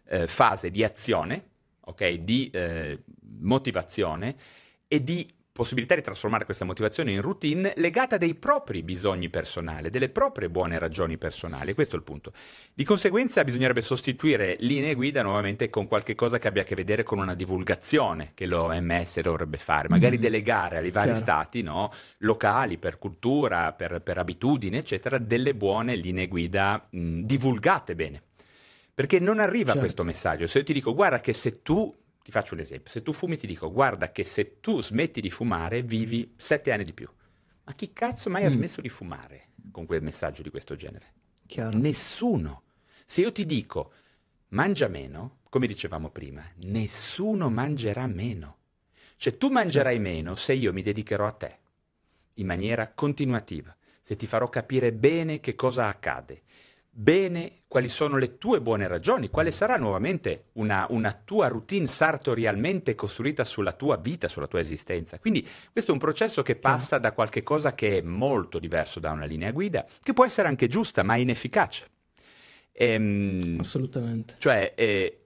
eh, 0.09 0.27
fase 0.27 0.71
di 0.71 0.83
azione, 0.83 1.43
okay, 1.81 2.23
di 2.23 2.49
eh, 2.51 3.03
motivazione 3.39 4.35
e 4.87 5.03
di 5.03 5.31
possibilità 5.59 5.93
di 5.93 6.01
trasformare 6.01 6.45
questa 6.45 6.63
motivazione 6.63 7.11
in 7.11 7.21
routine 7.21 7.73
legata 7.75 8.15
a 8.15 8.17
dei 8.17 8.33
propri 8.33 8.81
bisogni 8.81 9.29
personali, 9.29 9.89
delle 9.89 10.07
proprie 10.07 10.49
buone 10.49 10.79
ragioni 10.79 11.17
personali. 11.17 11.73
Questo 11.73 11.95
è 11.95 11.99
il 11.99 12.05
punto. 12.05 12.31
Di 12.73 12.85
conseguenza 12.85 13.43
bisognerebbe 13.43 13.81
sostituire 13.81 14.55
linee 14.61 14.95
guida 14.95 15.21
nuovamente 15.21 15.69
con 15.69 15.85
qualche 15.85 16.15
cosa 16.15 16.37
che 16.37 16.47
abbia 16.47 16.61
a 16.61 16.65
che 16.65 16.75
vedere 16.75 17.03
con 17.03 17.19
una 17.19 17.33
divulgazione 17.33 18.31
che 18.35 18.45
l'OMS 18.45 19.19
dovrebbe 19.19 19.57
fare, 19.57 19.89
magari 19.89 20.13
mm-hmm. 20.13 20.21
delegare 20.21 20.77
ai 20.77 20.91
vari 20.91 21.11
Chiaro. 21.11 21.25
stati 21.25 21.61
no, 21.61 21.91
locali 22.19 22.77
per 22.77 22.97
cultura, 22.97 23.73
per, 23.73 23.99
per 23.99 24.17
abitudini, 24.17 24.77
eccetera, 24.77 25.17
delle 25.17 25.53
buone 25.53 25.95
linee 25.95 26.29
guida 26.29 26.87
mh, 26.89 27.23
divulgate 27.23 27.95
bene. 27.95 28.21
Perché 28.99 29.19
non 29.19 29.39
arriva 29.39 29.67
certo. 29.67 29.79
questo 29.79 30.03
messaggio. 30.03 30.45
Se 30.45 30.57
io 30.57 30.65
ti 30.65 30.73
dico, 30.73 30.93
guarda 30.93 31.21
che 31.21 31.31
se 31.31 31.61
tu, 31.61 31.95
ti 32.21 32.31
faccio 32.31 32.53
un 32.53 32.59
esempio, 32.59 32.91
se 32.91 33.01
tu 33.01 33.13
fumi 33.13 33.37
ti 33.37 33.47
dico, 33.47 33.71
guarda 33.71 34.11
che 34.11 34.25
se 34.25 34.59
tu 34.59 34.81
smetti 34.81 35.21
di 35.21 35.29
fumare 35.29 35.83
vivi 35.83 36.33
sette 36.35 36.73
anni 36.73 36.83
di 36.83 36.91
più. 36.91 37.07
Ma 37.63 37.71
chi 37.71 37.93
cazzo 37.93 38.29
mai 38.29 38.43
mm. 38.43 38.45
ha 38.47 38.49
smesso 38.49 38.81
di 38.81 38.89
fumare 38.89 39.51
con 39.71 39.85
quel 39.85 40.03
messaggio 40.03 40.41
di 40.41 40.49
questo 40.49 40.75
genere? 40.75 41.13
Chiaro. 41.45 41.77
Nessuno. 41.77 42.63
Se 43.05 43.21
io 43.21 43.31
ti 43.31 43.45
dico, 43.45 43.93
mangia 44.49 44.89
meno, 44.89 45.37
come 45.47 45.65
dicevamo 45.65 46.09
prima, 46.09 46.43
nessuno 46.55 47.49
mangerà 47.49 48.05
meno. 48.05 48.57
Cioè 49.15 49.37
tu 49.37 49.47
mangerai 49.47 49.95
certo. 49.95 50.09
meno 50.09 50.35
se 50.35 50.51
io 50.51 50.73
mi 50.73 50.81
dedicherò 50.81 51.25
a 51.25 51.31
te, 51.31 51.57
in 52.33 52.45
maniera 52.45 52.91
continuativa, 52.93 53.73
se 54.01 54.17
ti 54.17 54.27
farò 54.27 54.49
capire 54.49 54.91
bene 54.91 55.39
che 55.39 55.55
cosa 55.55 55.87
accade, 55.87 56.41
bene 56.99 57.61
quali 57.69 57.87
sono 57.87 58.17
le 58.17 58.37
tue 58.37 58.59
buone 58.59 58.85
ragioni, 58.85 59.29
quale 59.29 59.51
sarà 59.51 59.77
nuovamente 59.77 60.47
una, 60.53 60.85
una, 60.89 61.13
tua 61.13 61.47
routine 61.47 61.87
sartorialmente 61.87 62.93
costruita 62.93 63.45
sulla 63.45 63.71
tua 63.71 63.95
vita, 63.95 64.27
sulla 64.27 64.47
tua 64.47 64.59
esistenza. 64.59 65.17
Quindi 65.17 65.47
questo 65.71 65.91
è 65.91 65.93
un 65.93 65.99
processo 65.99 66.41
che 66.41 66.57
passa 66.57 66.97
da 66.97 67.13
qualche 67.13 67.41
cosa 67.41 67.73
che 67.73 67.99
è 67.99 68.01
molto 68.01 68.59
diverso 68.59 68.99
da 68.99 69.11
una 69.11 69.23
linea 69.23 69.51
guida, 69.51 69.85
che 70.03 70.11
può 70.11 70.25
essere 70.25 70.49
anche 70.49 70.67
giusta, 70.67 71.03
ma 71.03 71.15
inefficace. 71.15 71.85
Ehm, 72.73 73.57
Assolutamente. 73.59 74.35
Cioè, 74.37 74.73
è 74.73 75.17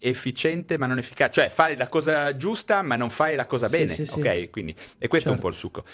efficiente 0.00 0.76
ma 0.76 0.84
non 0.84 0.98
efficace, 0.98 1.40
cioè 1.40 1.48
fai 1.48 1.76
la 1.76 1.88
cosa 1.88 2.36
giusta 2.36 2.82
ma 2.82 2.96
non 2.96 3.08
fai 3.08 3.36
la 3.36 3.46
cosa 3.46 3.68
bene, 3.68 3.88
sì, 3.88 4.04
sì, 4.04 4.18
ok? 4.18 4.36
Sì. 4.36 4.50
Quindi, 4.50 4.74
e 4.98 5.08
questo 5.08 5.30
certo. 5.30 5.30
è 5.30 5.32
un 5.32 5.38
po' 5.38 5.48
il 5.48 5.54
succo. 5.54 5.84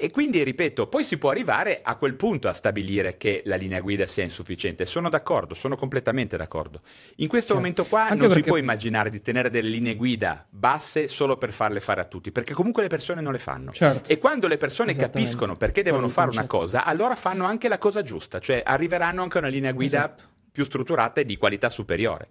E 0.00 0.12
quindi, 0.12 0.44
ripeto, 0.44 0.86
poi 0.86 1.02
si 1.02 1.18
può 1.18 1.30
arrivare 1.30 1.80
a 1.82 1.96
quel 1.96 2.14
punto 2.14 2.48
a 2.48 2.52
stabilire 2.52 3.16
che 3.16 3.42
la 3.46 3.56
linea 3.56 3.80
guida 3.80 4.06
sia 4.06 4.22
insufficiente. 4.22 4.86
Sono 4.86 5.08
d'accordo, 5.08 5.54
sono 5.54 5.74
completamente 5.74 6.36
d'accordo. 6.36 6.82
In 7.16 7.26
questo 7.26 7.54
certo. 7.54 7.60
momento 7.60 7.84
qua 7.84 8.02
Anche 8.02 8.14
non 8.14 8.28
perché... 8.28 8.42
si 8.42 8.48
può 8.48 8.56
immaginare 8.58 9.10
di 9.10 9.20
tenere 9.20 9.50
delle 9.50 9.68
linee 9.68 9.96
guida 9.96 10.46
basse 10.48 11.08
solo 11.08 11.36
per 11.36 11.52
farle 11.52 11.80
fare 11.80 12.00
a 12.00 12.04
tutti, 12.04 12.30
perché 12.30 12.54
comunque 12.54 12.82
le 12.82 12.88
persone 12.88 13.20
non 13.20 13.32
le 13.32 13.38
fanno. 13.38 13.72
Certo. 13.72 14.08
E 14.08 14.18
quando 14.18 14.46
le 14.46 14.56
persone 14.56 14.94
capiscono 14.94 15.56
perché 15.56 15.82
devono 15.82 16.06
fare 16.06 16.30
una 16.30 16.46
cosa, 16.46 16.84
allora 16.84 17.16
fanno 17.16 17.44
anche 17.44 17.66
la 17.66 17.78
cosa 17.78 18.02
giusta, 18.02 18.38
cioè 18.38 18.62
arriveranno 18.64 19.22
anche 19.22 19.38
a 19.38 19.40
una 19.40 19.50
linea 19.50 19.72
guida 19.72 19.98
esatto. 19.98 20.24
più 20.52 20.64
strutturata 20.64 21.22
e 21.22 21.24
di 21.24 21.36
qualità 21.36 21.70
superiore. 21.70 22.28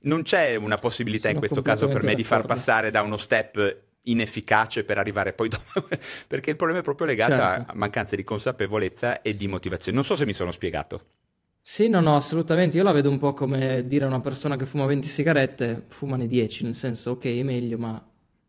Non 0.00 0.22
c'è 0.22 0.56
una 0.56 0.78
possibilità 0.78 1.28
sono 1.28 1.34
in 1.34 1.38
questo 1.38 1.62
caso 1.62 1.86
per 1.86 2.02
me 2.02 2.16
di 2.16 2.24
far 2.24 2.44
passare 2.44 2.90
da 2.90 3.02
uno 3.02 3.16
step 3.16 3.82
inefficace 4.04 4.84
per 4.84 4.98
arrivare 4.98 5.32
poi 5.32 5.48
dopo, 5.48 5.86
perché 6.26 6.50
il 6.50 6.56
problema 6.56 6.80
è 6.80 6.84
proprio 6.84 7.06
legato 7.06 7.36
certo. 7.36 7.72
a 7.72 7.74
mancanza 7.74 8.16
di 8.16 8.24
consapevolezza 8.24 9.22
e 9.22 9.36
di 9.36 9.46
motivazione. 9.46 9.96
Non 9.96 10.06
so 10.06 10.16
se 10.16 10.26
mi 10.26 10.32
sono 10.32 10.50
spiegato. 10.50 11.00
Sì, 11.60 11.88
no, 11.88 12.00
no, 12.00 12.14
assolutamente. 12.14 12.76
Io 12.76 12.82
la 12.82 12.92
vedo 12.92 13.08
un 13.08 13.18
po' 13.18 13.32
come 13.32 13.86
dire 13.86 14.04
a 14.04 14.08
una 14.08 14.20
persona 14.20 14.56
che 14.56 14.66
fuma 14.66 14.84
20 14.84 15.08
sigarette, 15.08 15.84
fumane 15.88 16.26
10, 16.26 16.64
nel 16.64 16.74
senso, 16.74 17.12
ok, 17.12 17.24
è 17.24 17.42
meglio, 17.42 17.78
ma 17.78 18.02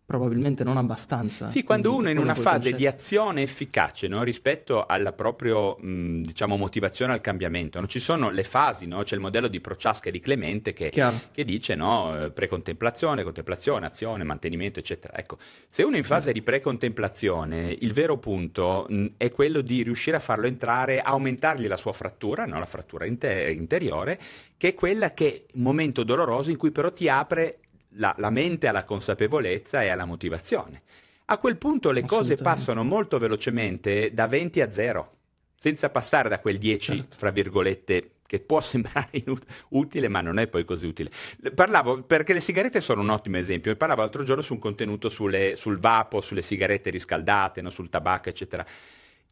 probabilmente 0.05 0.63
non 0.63 0.77
abbastanza. 0.77 1.49
Sì, 1.49 1.63
quando 1.63 1.95
uno 1.95 2.09
è 2.09 2.11
in 2.11 2.19
una 2.19 2.35
fase 2.35 2.73
di 2.73 2.85
azione 2.85 3.41
efficace 3.41 4.07
no? 4.07 4.21
rispetto 4.21 4.85
alla 4.85 5.13
propria 5.13 5.75
diciamo, 5.79 6.57
motivazione 6.57 7.13
al 7.13 7.21
cambiamento, 7.21 7.79
no? 7.79 7.87
ci 7.87 7.99
sono 7.99 8.29
le 8.29 8.43
fasi, 8.43 8.85
no? 8.85 9.01
c'è 9.01 9.15
il 9.15 9.21
modello 9.21 9.47
di 9.47 9.59
Prochaska 9.59 10.09
e 10.09 10.11
di 10.11 10.19
Clemente 10.19 10.73
che, 10.73 10.91
che 11.31 11.43
dice 11.43 11.73
no? 11.73 12.31
precontemplazione, 12.33 13.23
contemplazione, 13.23 13.87
azione, 13.87 14.23
mantenimento, 14.23 14.79
eccetera. 14.79 15.17
Ecco, 15.17 15.37
se 15.67 15.81
uno 15.81 15.95
è 15.95 15.97
in 15.97 16.03
fase 16.03 16.31
di 16.31 16.43
precontemplazione, 16.43 17.75
il 17.79 17.93
vero 17.93 18.17
punto 18.17 18.85
mh, 18.87 19.05
è 19.17 19.31
quello 19.31 19.61
di 19.61 19.81
riuscire 19.81 20.17
a 20.17 20.19
farlo 20.19 20.45
entrare, 20.45 21.01
aumentargli 21.01 21.67
la 21.67 21.77
sua 21.77 21.93
frattura, 21.93 22.45
la 22.45 22.65
frattura 22.65 23.05
inter- 23.05 23.51
interiore, 23.51 24.19
che 24.55 24.69
è 24.69 24.73
quella 24.75 25.13
che 25.13 25.33
è 25.33 25.43
un 25.55 25.63
momento 25.63 26.03
doloroso 26.03 26.51
in 26.51 26.57
cui 26.57 26.71
però 26.71 26.93
ti 26.93 27.09
apre 27.09 27.59
la, 27.95 28.13
la 28.17 28.29
mente 28.29 28.67
alla 28.67 28.84
consapevolezza 28.84 29.84
e 29.84 29.89
alla 29.89 30.05
motivazione. 30.05 30.81
A 31.25 31.38
quel 31.38 31.58
punto 31.58 31.91
le 31.91 32.03
cose 32.03 32.36
passano 32.36 32.84
molto 32.84 33.17
velocemente 33.17 34.13
da 34.13 34.27
20 34.27 34.62
a 34.62 34.71
0, 34.71 35.12
senza 35.55 35.89
passare 35.89 36.29
da 36.29 36.39
quel 36.39 36.58
10, 36.58 36.95
certo. 36.95 37.17
fra 37.17 37.31
virgolette, 37.31 38.12
che 38.27 38.39
può 38.39 38.62
sembrare 38.62 39.23
utile, 39.69 40.08
ma 40.08 40.21
non 40.21 40.38
è 40.38 40.47
poi 40.47 40.65
così 40.65 40.86
utile. 40.86 41.10
Parlavo, 41.53 42.03
perché 42.03 42.34
le 42.34 42.39
sigarette 42.39 42.79
sono 42.79 43.01
un 43.01 43.10
ottimo 43.10 43.38
esempio, 43.38 43.75
parlavo 43.75 44.01
l'altro 44.01 44.23
giorno 44.23 44.43
su 44.43 44.53
un 44.53 44.60
contenuto 44.60 45.10
sulle, 45.10 45.55
sul 45.55 45.79
vapo, 45.79 46.21
sulle 46.21 46.43
sigarette 46.43 46.91
riscaldate, 46.91 47.62
no? 47.62 47.71
sul 47.71 47.89
tabacco, 47.89 48.29
eccetera 48.29 48.65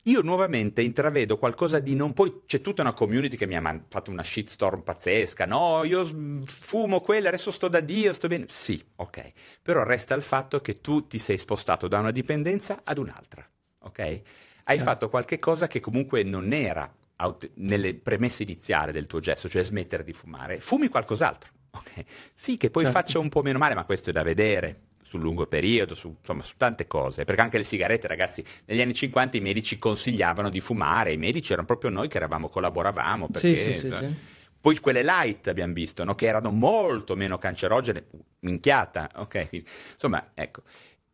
io 0.03 0.21
nuovamente 0.21 0.81
intravedo 0.81 1.37
qualcosa 1.37 1.79
di 1.79 1.95
non 1.95 2.13
poi 2.13 2.41
c'è 2.45 2.59
tutta 2.59 2.81
una 2.81 2.93
community 2.93 3.37
che 3.37 3.45
mi 3.45 3.55
ha 3.55 3.83
fatto 3.87 4.11
una 4.11 4.23
shitstorm 4.23 4.81
pazzesca. 4.81 5.45
No 5.45 5.83
io 5.83 6.05
fumo 6.43 6.99
quella 6.99 7.29
adesso 7.29 7.51
sto 7.51 7.67
da 7.67 7.79
Dio 7.79 8.11
sto 8.11 8.27
bene. 8.27 8.45
Sì 8.49 8.83
ok. 8.95 9.31
Però 9.61 9.83
resta 9.83 10.13
il 10.15 10.23
fatto 10.23 10.59
che 10.59 10.81
tu 10.81 11.07
ti 11.07 11.19
sei 11.19 11.37
spostato 11.37 11.87
da 11.87 11.99
una 11.99 12.11
dipendenza 12.11 12.81
ad 12.83 12.97
un'altra 12.97 13.47
ok? 13.79 13.99
Hai 13.99 14.21
certo. 14.65 14.83
fatto 14.83 15.09
qualche 15.09 15.39
cosa 15.39 15.67
che 15.67 15.79
comunque 15.79 16.23
non 16.23 16.51
era 16.51 16.91
aut- 17.17 17.51
nelle 17.55 17.93
premesse 17.93 18.43
iniziali 18.43 18.91
del 18.91 19.07
tuo 19.07 19.19
gesto 19.19 19.47
cioè 19.47 19.63
smettere 19.63 20.03
di 20.03 20.13
fumare. 20.13 20.59
Fumi 20.59 20.89
qualcos'altro 20.89 21.51
ok? 21.71 22.03
Sì 22.33 22.57
che 22.57 22.69
poi 22.69 22.83
certo. 22.83 22.99
faccia 22.99 23.19
un 23.19 23.29
po' 23.29 23.41
meno 23.41 23.57
male 23.57 23.73
ma 23.73 23.85
questo 23.85 24.09
è 24.09 24.13
da 24.13 24.23
vedere 24.23 24.81
sul 25.13 25.21
lungo 25.21 25.45
periodo, 25.45 25.93
su, 25.93 26.15
insomma, 26.19 26.41
su 26.41 26.55
tante 26.57 26.87
cose. 26.87 27.23
Perché 27.23 27.41
anche 27.41 27.57
le 27.57 27.63
sigarette, 27.63 28.07
ragazzi, 28.07 28.43
negli 28.65 28.81
anni 28.81 28.95
50 28.95 29.37
i 29.37 29.41
medici 29.41 29.77
consigliavano 29.77 30.49
di 30.49 30.59
fumare, 30.59 31.13
i 31.13 31.17
medici 31.17 31.51
erano 31.51 31.67
proprio 31.67 31.91
noi 31.91 32.07
che 32.07 32.17
eravamo, 32.17 32.49
collaboravamo. 32.49 33.27
Perché, 33.27 33.55
sì, 33.55 33.75
sì, 33.75 33.91
sì, 33.91 34.15
Poi 34.59 34.79
quelle 34.79 35.03
light 35.03 35.47
abbiamo 35.49 35.73
visto, 35.73 36.03
no? 36.03 36.15
che 36.15 36.25
erano 36.25 36.49
molto 36.49 37.15
meno 37.15 37.37
cancerogene, 37.37 38.05
minchiata, 38.39 39.11
ok? 39.15 39.63
Insomma, 39.93 40.31
ecco. 40.33 40.63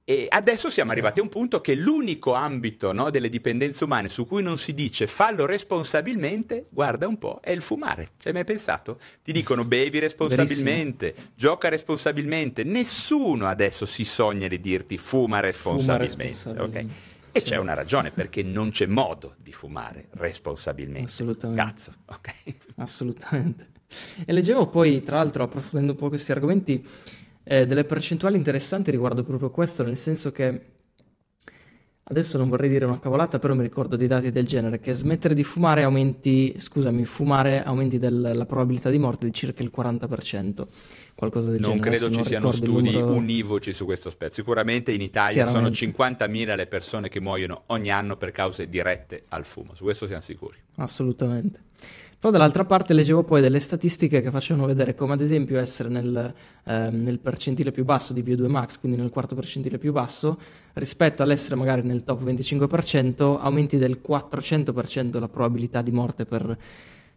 E 0.09 0.25
adesso 0.27 0.71
siamo 0.71 0.89
arrivati 0.89 1.19
a 1.19 1.21
un 1.21 1.29
punto 1.29 1.61
che 1.61 1.75
l'unico 1.75 2.33
ambito 2.33 2.91
no, 2.93 3.11
delle 3.11 3.29
dipendenze 3.29 3.83
umane 3.83 4.09
su 4.09 4.25
cui 4.25 4.41
non 4.41 4.57
si 4.57 4.73
dice 4.73 5.05
fallo 5.05 5.45
responsabilmente, 5.45 6.65
guarda 6.69 7.07
un 7.07 7.19
po', 7.19 7.37
è 7.43 7.51
il 7.51 7.61
fumare. 7.61 8.13
Ci 8.19 8.29
hai 8.29 8.33
mai 8.33 8.43
pensato? 8.43 8.99
Ti 9.23 9.31
dicono 9.31 9.65
bevi 9.65 9.99
responsabilmente, 9.99 11.11
Verissimo. 11.11 11.33
gioca 11.35 11.69
responsabilmente. 11.69 12.63
Nessuno 12.63 13.45
adesso 13.45 13.85
si 13.85 14.03
sogna 14.03 14.47
di 14.47 14.59
dirti 14.59 14.97
fuma 14.97 15.41
responsabilmente. 15.41 16.11
Fuma 16.11 16.23
responsabilmente. 16.23 16.79
Okay? 16.79 16.95
E 17.31 17.39
certo. 17.41 17.49
c'è 17.49 17.57
una 17.57 17.75
ragione 17.75 18.09
perché 18.09 18.41
non 18.41 18.71
c'è 18.71 18.87
modo 18.87 19.35
di 19.37 19.53
fumare 19.53 20.07
responsabilmente. 20.13 21.07
Assolutamente. 21.07 21.63
Cazzo, 21.63 21.93
ok? 22.07 22.33
Assolutamente. 22.77 23.67
E 24.25 24.33
leggevo 24.33 24.67
poi, 24.67 25.03
tra 25.03 25.17
l'altro, 25.17 25.43
approfondendo 25.43 25.93
un 25.93 25.97
po' 25.99 26.09
questi 26.09 26.31
argomenti, 26.31 26.83
eh, 27.49 27.65
delle 27.65 27.83
percentuali 27.83 28.37
interessanti 28.37 28.91
riguardo 28.91 29.23
proprio 29.23 29.49
questo, 29.49 29.83
nel 29.83 29.97
senso 29.97 30.31
che 30.31 30.61
adesso 32.03 32.37
non 32.37 32.47
vorrei 32.47 32.69
dire 32.69 32.85
una 32.85 32.99
cavolata, 32.99 33.39
però 33.39 33.55
mi 33.55 33.63
ricordo 33.63 33.95
dei 33.95 34.05
dati 34.05 34.29
del 34.29 34.45
genere, 34.45 34.79
che 34.79 34.93
smettere 34.93 35.33
di 35.33 35.43
fumare 35.43 35.81
aumenti, 35.81 36.55
scusami, 36.59 37.05
fumare 37.05 37.63
aumenti 37.63 37.97
del, 37.97 38.33
la 38.35 38.45
probabilità 38.45 38.91
di 38.91 38.99
morte 38.99 39.25
di 39.25 39.33
circa 39.33 39.63
il 39.63 39.71
40%, 39.75 40.67
qualcosa 41.15 41.49
del 41.49 41.59
non 41.59 41.77
genere. 41.77 41.89
credo 41.89 42.09
ci 42.11 42.15
non 42.17 42.23
siano 42.23 42.51
ricordo 42.51 42.71
il 42.71 42.77
studi 42.77 42.91
numero- 42.91 43.17
univoci 43.17 43.73
su 43.73 43.85
questo 43.85 44.09
aspetto. 44.09 44.35
Sicuramente 44.35 44.91
in 44.91 45.01
Italia 45.01 45.47
sono 45.47 45.71
Chiaramente. 45.71 46.25
50.000 46.27 46.55
le 46.55 46.67
persone 46.67 47.09
che 47.09 47.19
muoiono 47.19 47.63
ogni 47.67 47.89
anno 47.89 48.15
per 48.15 48.31
cause 48.31 48.69
dirette 48.69 49.23
al 49.29 49.43
fumo, 49.43 49.73
su 49.73 49.83
questo 49.83 50.05
siamo 50.05 50.21
sicuri. 50.21 50.57
Assolutamente. 50.75 51.61
Però 52.19 52.33
dall'altra 52.33 52.65
parte 52.65 52.93
leggevo 52.93 53.23
poi 53.23 53.39
delle 53.39 53.61
statistiche 53.61 54.19
che 54.21 54.29
facevano 54.29 54.67
vedere 54.67 54.93
come 54.93 55.13
ad 55.13 55.21
esempio 55.21 55.57
essere 55.57 55.87
nel, 55.87 56.33
ehm, 56.65 57.01
nel 57.01 57.17
percentile 57.17 57.71
più 57.71 57.85
basso 57.85 58.11
di 58.11 58.21
VO2 58.21 58.47
max, 58.47 58.77
quindi 58.77 58.97
nel 58.97 59.09
quarto 59.09 59.35
percentile 59.35 59.77
più 59.77 59.93
basso, 59.93 60.37
rispetto 60.73 61.23
all'essere 61.23 61.55
magari 61.55 61.81
nel 61.83 62.03
top 62.03 62.21
25%, 62.21 63.39
aumenti 63.39 63.77
del 63.77 64.01
400% 64.05 65.17
la 65.17 65.29
probabilità 65.29 65.81
di 65.81 65.91
morte 65.91 66.25
per, 66.25 66.57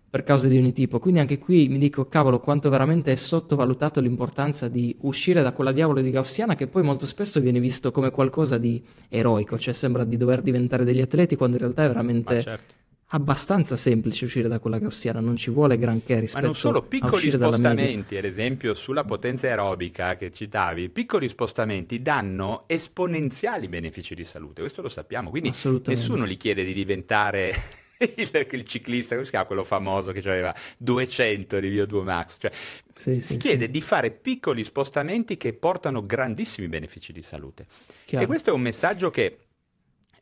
per 0.09 0.23
cause 0.23 0.47
di 0.47 0.57
ogni 0.57 0.73
tipo. 0.73 1.01
Quindi 1.01 1.19
anche 1.19 1.39
qui 1.39 1.67
mi 1.67 1.79
dico, 1.79 2.07
cavolo, 2.07 2.39
quanto 2.39 2.71
veramente 2.71 3.11
è 3.11 3.17
sottovalutato 3.17 4.01
l'importanza 4.01 4.69
di 4.69 4.95
uscire 5.01 5.43
da 5.43 5.51
quella 5.51 5.73
diavolo 5.73 6.01
di 6.01 6.13
gaussiana 6.13 6.55
che 6.55 6.69
poi 6.69 6.85
molto 6.85 7.07
spesso 7.07 7.41
viene 7.41 7.59
visto 7.59 7.91
come 7.91 8.13
qualcosa 8.13 8.57
di 8.57 8.81
eroico, 9.09 9.59
cioè 9.59 9.75
sembra 9.75 10.05
di 10.05 10.17
dover 10.17 10.43
diventare 10.43 10.85
degli 10.85 11.01
atleti 11.01 11.35
quando 11.35 11.57
in 11.57 11.63
realtà 11.63 11.87
è 11.87 11.89
veramente 11.89 12.41
certo. 12.41 12.82
Abbastanza 13.15 13.77
semplice 13.77 14.25
uscire 14.27 14.49
da 14.49 14.59
quella 14.59 14.79
gaussiana, 14.79 15.21
non 15.21 15.37
ci 15.37 15.51
vuole 15.51 15.79
granché 15.79 16.19
Ma 16.31 16.41
rispetto 16.41 16.47
non 16.47 16.55
solo 16.55 16.79
a 16.79 16.83
piccoli 16.83 17.11
uscire 17.11 17.39
dalla 17.39 17.59
media. 17.59 17.93
spostamenti, 17.93 18.17
ad 18.17 18.25
esempio 18.25 18.73
sulla 18.73 19.05
potenza 19.05 19.47
aerobica 19.49 20.17
che 20.17 20.31
citavi, 20.33 20.89
piccoli 20.89 21.29
spostamenti 21.29 22.01
danno 22.01 22.65
esponenziali 22.69 23.69
benefici 23.69 24.15
di 24.15 24.25
salute, 24.25 24.63
questo 24.63 24.81
lo 24.81 24.89
sappiamo, 24.89 25.29
quindi 25.29 25.55
nessuno 25.85 26.27
gli 26.27 26.39
chiede 26.39 26.65
di 26.65 26.73
diventare 26.73 27.53
il, 28.17 28.47
il 28.51 28.65
ciclista, 28.65 29.13
come 29.15 29.25
si 29.27 29.31
chiama 29.31 29.45
quello 29.47 29.65
famoso 29.65 30.11
che 30.13 30.21
aveva 30.21 30.55
200 30.79 31.61
di 31.61 31.69
VO2 31.69 32.03
max, 32.03 32.39
cioè 32.41 32.51
Sì, 32.95 33.21
si 33.21 33.37
sì, 33.37 33.37
chiede 33.37 33.69
sì, 33.69 33.71
di 33.71 33.83
fare 33.83 34.11
piccoli 34.11 34.65
spostamenti 34.65 35.37
che 35.37 35.53
portano 35.53 36.07
grandissimi 36.07 36.69
benefici 36.69 37.13
di 37.13 37.23
salute. 37.23 37.67
chiaro. 38.05 38.25
E 38.25 38.27
questo 38.27 38.51
è 38.51 38.53
un 38.55 38.63
messaggio 38.63 39.11
che 39.11 39.37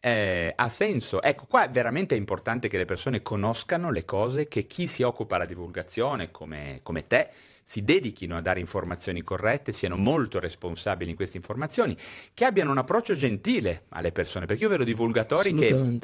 eh, 0.01 0.53
ha 0.57 0.69
senso. 0.69 1.23
Ecco, 1.23 1.45
qua 1.47 1.69
veramente 1.69 2.15
è 2.15 2.19
importante 2.19 2.69
che 2.69 2.77
le 2.79 2.85
persone 2.87 3.23
conoscano 3.23 3.91
le 3.91 4.05
cose, 4.05 4.49
che 4.49 4.67
chi 4.67 4.87
si 4.87 5.03
occupa 5.03 5.37
della 5.37 5.49
divulgazione, 5.49 6.31
come, 6.31 6.81
come 6.83 7.07
te, 7.07 7.29
si 7.63 7.85
dedichino 7.85 8.37
a 8.37 8.41
dare 8.41 8.59
informazioni 8.59 9.23
corrette, 9.23 9.73
siano 9.73 9.97
molto 9.97 10.41
responsabili 10.41 11.11
in 11.11 11.17
queste 11.17 11.37
informazioni, 11.37 11.97
che 12.35 12.45
abbiano 12.45 12.73
un 12.73 12.79
approccio 12.79 13.15
gentile 13.15 13.85
alle 13.91 14.11
persone, 14.11 14.47
perché 14.47 14.65
io 14.65 14.69
vedo 14.71 14.83
divulgatori 14.83 15.55
che 15.55 15.99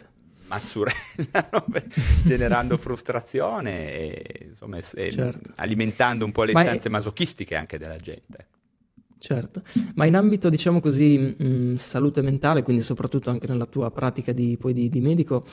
mazzurellano 0.46 1.64
generando 2.22 2.76
frustrazione 2.76 3.92
e, 3.92 4.46
insomma, 4.50 4.80
Certo. 4.80 5.52
alimentando 5.56 6.24
un 6.24 6.32
po' 6.32 6.44
le 6.44 6.52
Ma 6.52 6.60
è- 6.60 6.64
istanze 6.64 6.88
masochistiche 6.88 7.56
anche 7.56 7.78
della 7.78 7.96
gente. 7.96 8.46
Certo, 9.18 9.62
ma 9.94 10.04
in 10.04 10.14
ambito, 10.14 10.48
diciamo 10.50 10.78
così, 10.80 11.18
mh, 11.18 11.76
salute 11.76 12.20
mentale, 12.20 12.62
quindi 12.62 12.82
soprattutto 12.82 13.30
anche 13.30 13.46
nella 13.46 13.64
tua 13.64 13.90
pratica 13.90 14.32
di, 14.32 14.56
poi 14.60 14.74
di, 14.74 14.88
di 14.90 15.00
medico, 15.00 15.44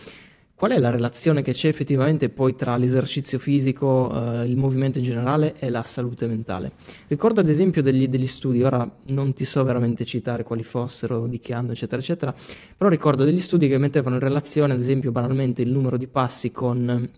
qual 0.54 0.72
è 0.72 0.78
la 0.78 0.92
relazione 0.92 1.42
che 1.42 1.54
c'è 1.54 1.70
effettivamente 1.70 2.30
poi 2.30 2.56
tra 2.56 2.76
l'esercizio 2.76 3.40
fisico, 3.40 4.12
eh, 4.14 4.46
il 4.46 4.58
movimento 4.58 5.00
in 5.00 5.06
generale 5.06 5.56
e 5.60 5.70
la 5.70 5.82
salute 5.84 6.28
mentale? 6.28 6.74
Ricordo 7.08 7.40
ad 7.40 7.50
esempio 7.50 7.82
degli, 7.82 8.08
degli 8.08 8.28
studi, 8.28 8.62
ora 8.62 8.90
non 9.08 9.34
ti 9.34 9.46
so 9.46 9.64
veramente 9.64 10.06
citare 10.06 10.44
quali 10.44 10.64
fossero, 10.64 11.26
di 11.26 11.40
che 11.40 11.54
anno, 11.54 11.72
eccetera, 11.72 12.02
eccetera, 12.02 12.36
però 12.78 12.90
ricordo 12.90 13.24
degli 13.24 13.40
studi 13.40 13.68
che 13.68 13.78
mettevano 13.78 14.16
in 14.16 14.22
relazione, 14.22 14.74
ad 14.74 14.80
esempio, 14.80 15.12
banalmente 15.12 15.62
il 15.62 15.72
numero 15.72 15.98
di 15.98 16.08
passi 16.08 16.52
con 16.52 17.10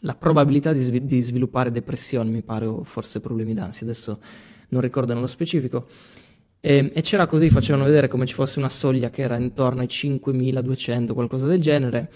la 0.00 0.14
probabilità 0.14 0.72
di, 0.72 0.82
svi- 0.82 1.06
di 1.06 1.20
sviluppare 1.20 1.70
depressione, 1.70 2.30
mi 2.30 2.42
pare, 2.42 2.66
o 2.66 2.82
forse 2.82 3.20
problemi 3.20 3.54
d'ansia, 3.54 3.86
adesso 3.86 4.18
non 4.72 4.80
ricordo 4.80 5.14
nello 5.14 5.26
specifico. 5.26 5.86
E, 6.60 6.92
e 6.94 7.00
c'era 7.00 7.26
così, 7.26 7.50
facevano 7.50 7.84
vedere 7.84 8.08
come 8.08 8.26
ci 8.26 8.34
fosse 8.34 8.58
una 8.58 8.68
soglia 8.68 9.10
che 9.10 9.22
era 9.22 9.36
intorno 9.36 9.80
ai 9.80 9.88
5200, 9.88 11.14
qualcosa 11.14 11.46
del 11.46 11.60
genere, 11.60 12.10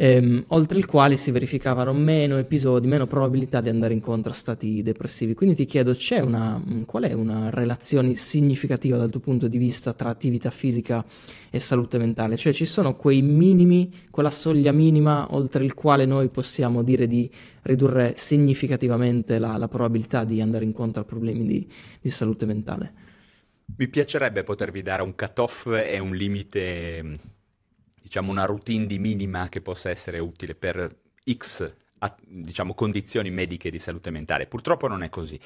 ehm, 0.00 0.44
oltre 0.48 0.78
il 0.78 0.86
quale 0.86 1.18
si 1.18 1.30
verificavano 1.30 1.92
meno 1.92 2.38
episodi, 2.38 2.86
meno 2.86 3.06
probabilità 3.06 3.60
di 3.60 3.68
andare 3.68 3.92
incontro 3.92 4.32
a 4.32 4.34
stati 4.34 4.82
depressivi. 4.82 5.34
Quindi 5.34 5.54
ti 5.54 5.66
chiedo, 5.66 5.94
una, 6.22 6.56
mh, 6.56 6.86
qual 6.86 7.02
è 7.02 7.12
una 7.12 7.50
relazione 7.50 8.14
significativa 8.14 8.96
dal 8.96 9.10
tuo 9.10 9.20
punto 9.20 9.46
di 9.46 9.58
vista 9.58 9.92
tra 9.92 10.08
attività 10.08 10.48
fisica 10.48 11.04
e 11.50 11.60
salute 11.60 11.98
mentale? 11.98 12.38
Cioè 12.38 12.54
ci 12.54 12.64
sono 12.64 12.96
quei 12.96 13.20
minimi, 13.20 13.92
quella 14.10 14.30
soglia 14.30 14.72
minima 14.72 15.34
oltre 15.34 15.64
il 15.64 15.74
quale 15.74 16.06
noi 16.06 16.28
possiamo 16.28 16.82
dire 16.82 17.06
di 17.06 17.30
ridurre 17.62 18.14
significativamente 18.16 19.38
la, 19.38 19.58
la 19.58 19.68
probabilità 19.68 20.24
di 20.24 20.40
andare 20.40 20.64
incontro 20.64 21.02
a 21.02 21.04
problemi 21.04 21.44
di, 21.44 21.68
di 22.00 22.08
salute 22.08 22.46
mentale. 22.46 22.92
Mi 23.76 23.86
piacerebbe 23.86 24.44
potervi 24.44 24.80
dare 24.80 25.02
un 25.02 25.14
cut-off 25.14 25.66
e 25.66 25.98
un 25.98 26.14
limite, 26.14 27.02
mh, 27.02 27.18
diciamo 28.10 28.32
una 28.32 28.44
routine 28.44 28.86
di 28.86 28.98
minima 28.98 29.48
che 29.48 29.60
possa 29.60 29.88
essere 29.88 30.18
utile 30.18 30.56
per 30.56 30.96
X, 31.32 31.72
a- 31.98 32.16
diciamo, 32.26 32.74
condizioni 32.74 33.30
mediche 33.30 33.70
di 33.70 33.78
salute 33.78 34.10
mentale. 34.10 34.48
Purtroppo 34.48 34.88
non 34.88 35.04
è 35.04 35.08
così. 35.08 35.38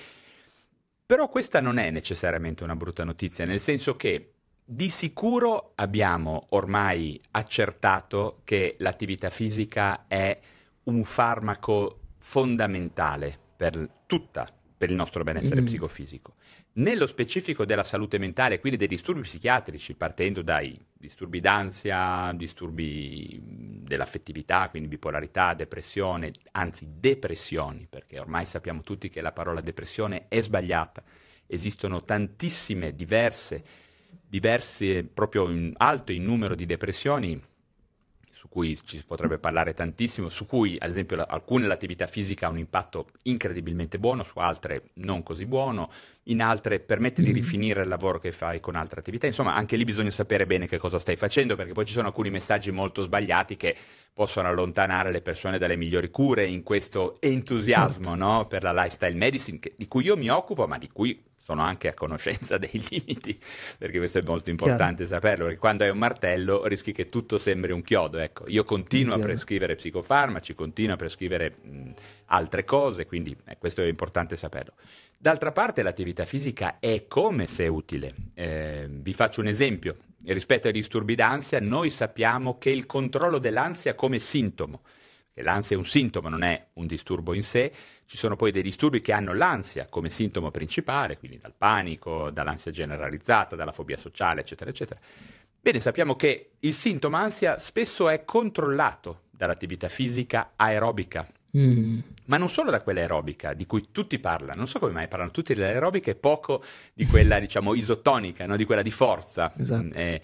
Però 1.05 1.29
questa 1.29 1.61
non 1.61 1.77
è 1.77 1.91
necessariamente 1.91 2.65
una 2.65 2.75
brutta 2.75 3.05
notizia, 3.05 3.45
nel 3.45 3.61
senso 3.61 3.97
che 3.97 4.31
di 4.65 4.89
sicuro 4.89 5.73
abbiamo 5.75 6.47
ormai 6.51 7.21
accertato 7.33 8.41
che 8.45 8.77
l'attività 8.79 9.29
fisica 9.29 10.07
è 10.09 10.41
un 10.85 11.05
farmaco 11.05 12.01
fondamentale 12.17 13.39
per 13.55 13.91
tutta, 14.07 14.51
per 14.75 14.89
il 14.89 14.97
nostro 14.97 15.23
benessere 15.23 15.61
Mm. 15.61 15.67
psicofisico. 15.67 16.37
Nello 16.77 17.07
specifico 17.07 17.67
della 17.67 17.85
salute 17.85 18.17
mentale, 18.17 18.59
quindi 18.59 18.79
dei 18.79 18.89
disturbi 18.89 19.21
psichiatrici, 19.21 19.95
partendo 19.95 20.41
dai 20.41 20.81
disturbi 21.05 21.41
d'ansia, 21.41 22.33
disturbi 22.35 23.39
dell'affettività, 23.43 24.71
quindi 24.71 24.89
bipolarità, 24.89 25.53
depressione, 25.53 26.31
anzi 26.53 26.87
depressioni, 26.99 27.87
perché 27.89 28.19
ormai 28.19 28.47
sappiamo 28.47 28.81
tutti 28.81 29.11
che 29.11 29.21
la 29.21 29.33
parola 29.33 29.61
depressione 29.61 30.27
è 30.29 30.41
sbagliata. 30.41 31.03
Esistono 31.47 32.03
tantissime 32.05 32.95
diverse, 32.95 33.63
diverse 34.27 35.05
proprio 35.05 35.51
in 35.51 35.75
alto 35.77 36.11
in 36.13 36.25
numero 36.25 36.55
di 36.55 36.65
depressioni 36.65 37.39
su 38.45 38.49
cui 38.51 38.79
ci 38.85 39.03
potrebbe 39.07 39.39
parlare 39.39 39.73
tantissimo, 39.73 40.29
su 40.29 40.45
cui 40.45 40.77
ad 40.79 40.91
esempio 40.91 41.17
la- 41.17 41.27
alcune 41.29 41.67
l'attività 41.67 42.07
fisica 42.07 42.47
ha 42.47 42.51
un 42.51 42.59
impatto 42.59 43.07
incredibilmente 43.23 43.99
buono, 43.99 44.23
su 44.23 44.39
altre 44.39 44.91
non 44.95 45.23
così 45.23 45.47
buono, 45.47 45.91
in 46.25 46.43
altre 46.43 46.79
permette 46.79 47.23
di 47.23 47.29
Mhm. 47.31 47.35
rifinire 47.35 47.83
il 47.83 47.89
lavoro 47.89 48.19
che 48.19 48.33
fai 48.33 48.61
con 48.61 48.77
altre 48.77 49.01
attività. 49.01 49.27
Insomma, 49.27 49.55
anche 49.55 49.77
lì 49.77 49.85
bisogna 49.85 50.11
sapere 50.11 50.45
bene 50.47 50.67
che 50.69 50.77
cosa 50.77 50.99
stai 50.99 51.17
facendo, 51.17 51.57
perché 51.57 51.73
poi 51.73 51.87
ci 51.87 51.95
sono 51.95 52.09
alcuni 52.09 52.29
messaggi 52.29 52.71
molto 52.71 53.03
sbagliati 53.03 53.57
che 53.57 53.75
possono 54.13 54.49
allontanare 54.49 55.11
le 55.11 55.23
persone 55.23 55.57
dalle 55.57 55.77
migliori 55.77 56.11
cure 56.11 56.47
in 56.47 56.63
questo 56.63 57.17
entusiasmo 57.21 58.05
Certo. 58.11 58.15
no, 58.25 58.47
per 58.47 58.63
la 58.63 58.73
lifestyle 58.73 59.15
medicine, 59.15 59.59
che- 59.59 59.73
di 59.75 59.89
cui 59.89 60.05
io 60.05 60.17
mi 60.19 60.29
occupo, 60.29 60.67
ma 60.67 60.77
di 60.77 60.89
cui 60.93 61.19
sono 61.45 61.61
anche 61.61 61.89
a 61.89 61.95
conoscenza 61.95 62.57
dei 62.59 62.83
limiti, 62.89 63.39
perché 63.77 63.99
questo 63.99 64.19
è 64.19 64.23
molto 64.23 64.49
importante 64.49 65.07
saperlo, 65.07 65.45
perché 65.45 65.61
quando 65.61 65.85
hai 65.85 65.91
un 65.91 65.99
martello 65.99 66.67
rischi 66.67 66.93
che 66.93 67.07
tutto 67.07 67.37
sembri 67.37 67.71
un 67.71 67.83
chiodo. 67.83 68.19
Ecco, 68.19 68.45
io 68.49 68.65
continuo 68.65 69.13
a 69.13 69.17
Chiaro. 69.17 69.33
prescrivere 69.33 69.75
psicofarmaci, 69.75 70.55
continuo 70.55 70.95
a 70.95 70.97
prescrivere 70.97 71.57
mh, 71.61 71.91
altre 72.27 72.65
cose, 72.65 73.05
quindi 73.05 73.37
eh, 73.45 73.59
questo 73.59 73.83
è 73.83 73.87
importante 73.87 74.37
saperlo. 74.37 74.73
D'altra 75.19 75.53
parte 75.53 75.83
l'attività 75.83 76.25
fisica 76.25 76.79
è 76.79 77.05
come 77.07 77.47
se 77.47 77.65
è 77.65 77.69
utile. 77.69 78.15
Eh, 78.33 78.87
vi 78.89 79.13
faccio 79.13 79.43
un 79.43 79.47
esempio. 79.47 79.97
Rispetto 80.27 80.69
ai 80.69 80.73
disturbi 80.73 81.15
d'ansia, 81.15 81.61
noi 81.61 81.91
sappiamo 81.91 82.57
che 82.57 82.71
il 82.71 82.87
controllo 82.87 83.37
dell'ansia 83.37 83.95
come 83.95 84.19
sintomo, 84.19 84.81
l'ansia 85.43 85.77
è 85.77 85.79
un 85.79 85.87
sintomo, 85.87 86.29
non 86.29 86.43
è 86.43 86.67
un 86.75 86.87
disturbo 86.87 87.35
in 87.35 87.43
sé, 87.43 87.73
ci 88.07 88.17
sono 88.17 88.37
poi 88.37 88.53
dei 88.53 88.63
disturbi 88.63 89.01
che 89.01 89.13
hanno 89.13 89.33
l'ansia 89.33 89.87
come 89.89 90.11
sintomo 90.11 90.51
principale, 90.51 91.19
quindi 91.19 91.39
dal 91.39 91.55
panico, 91.57 92.31
dall'ansia 92.31 92.71
generalizzata, 92.71 93.57
dalla 93.57 93.73
fobia 93.73 93.97
sociale, 93.97 94.43
eccetera, 94.43 94.71
eccetera. 94.71 95.01
Bene, 95.61 95.81
sappiamo 95.81 96.15
che 96.15 96.51
il 96.61 96.75
sintomo 96.75 97.17
ansia 97.17 97.59
spesso 97.59 98.09
è 98.09 98.25
controllato 98.25 99.23
dall'attività 99.31 99.89
fisica 99.89 100.53
aerobica, 100.57 101.27
Mm, 101.57 101.99
ma 102.25 102.37
non 102.37 102.49
solo 102.49 102.73
da 102.73 102.81
quella 102.81 103.01
aerobica 103.01 103.55
di 103.55 103.65
cui 103.65 103.87
tutti 103.93 104.19
parlano, 104.19 104.57
non 104.57 104.67
so 104.67 104.81
come 104.81 104.91
mai 104.91 105.07
parlano 105.07 105.31
tutti 105.31 105.55
dell'aerobica 105.55 106.11
e 106.11 106.17
poco 106.17 106.65
di 106.93 107.07
quella, 107.07 107.39
diciamo, 107.39 107.75
isotonica, 107.75 108.45
no? 108.47 108.57
di 108.57 108.65
quella 108.65 108.83
di 108.83 108.91
forza, 108.91 109.53
Esatto. 109.57 109.95
Eh, 109.95 110.21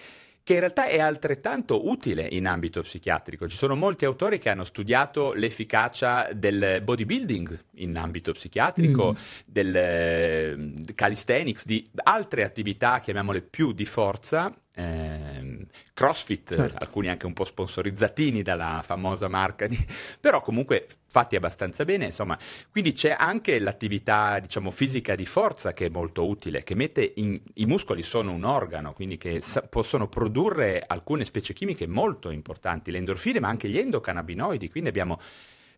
che 0.51 0.57
in 0.57 0.63
realtà 0.63 0.87
è 0.87 0.99
altrettanto 0.99 1.89
utile 1.89 2.27
in 2.29 2.49
ambito 2.49 2.83
psichiatrico. 2.83 3.49
Ci 3.49 3.57
sono 3.57 3.77
molti 3.77 4.05
autori 4.05 4.41
che 4.41 4.49
hanno 4.49 4.65
studiato 4.65 5.33
l'efficacia 5.33 6.29
del 6.33 6.81
bodybuilding 6.83 7.67
in 7.75 7.97
ambito 7.97 8.33
psichiatrico, 8.33 9.13
Mm. 9.13 9.17
del 9.45 9.77
eh, 9.77 10.73
calisthenics, 10.97 11.65
di 11.67 11.87
altre 12.03 12.43
attività, 12.43 12.99
chiamiamole 12.99 13.43
più 13.43 13.71
di 13.71 13.85
forza, 13.85 14.53
ehm, 14.81 15.67
CrossFit, 15.95 16.55
certo. 16.55 16.77
alcuni 16.79 17.09
anche 17.09 17.27
un 17.27 17.33
po' 17.33 17.45
sponsorizzatini 17.45 18.43
dalla 18.43 18.83
famosa 18.85 19.29
marca, 19.29 19.67
di... 19.67 19.79
però 20.21 20.41
comunque 20.41 20.87
fatti 21.07 21.37
abbastanza 21.37 21.85
bene, 21.85 22.07
insomma. 22.07 22.39
Quindi 22.71 22.93
c'è 22.93 23.15
anche 23.19 23.59
l'attività, 23.59 24.39
diciamo, 24.39 24.71
fisica 24.71 25.15
di 25.15 25.27
forza 25.27 25.73
che 25.73 25.87
è 25.87 25.89
molto 25.91 26.27
utile, 26.27 26.63
che 26.63 26.75
mette 26.75 27.13
in... 27.17 27.41
i 27.55 27.67
muscoli 27.67 28.03
sono 28.03 28.33
un 28.33 28.45
organo, 28.45 28.93
quindi 28.93 29.19
che 29.19 29.41
sa... 29.43 29.63
possono 29.63 30.09
produrre 30.09 30.83
alcune 30.87 31.25
specie 31.25 31.53
chimiche 31.53 31.87
molto 31.87 32.31
importanti, 32.31 32.91
le 32.91 32.99
endorfine, 32.99 33.41
ma 33.41 33.49
anche 33.49 33.69
gli 33.69 33.79
endocannabinoidi, 33.79 34.71
quindi 34.71 34.89
abbiamo 34.89 35.21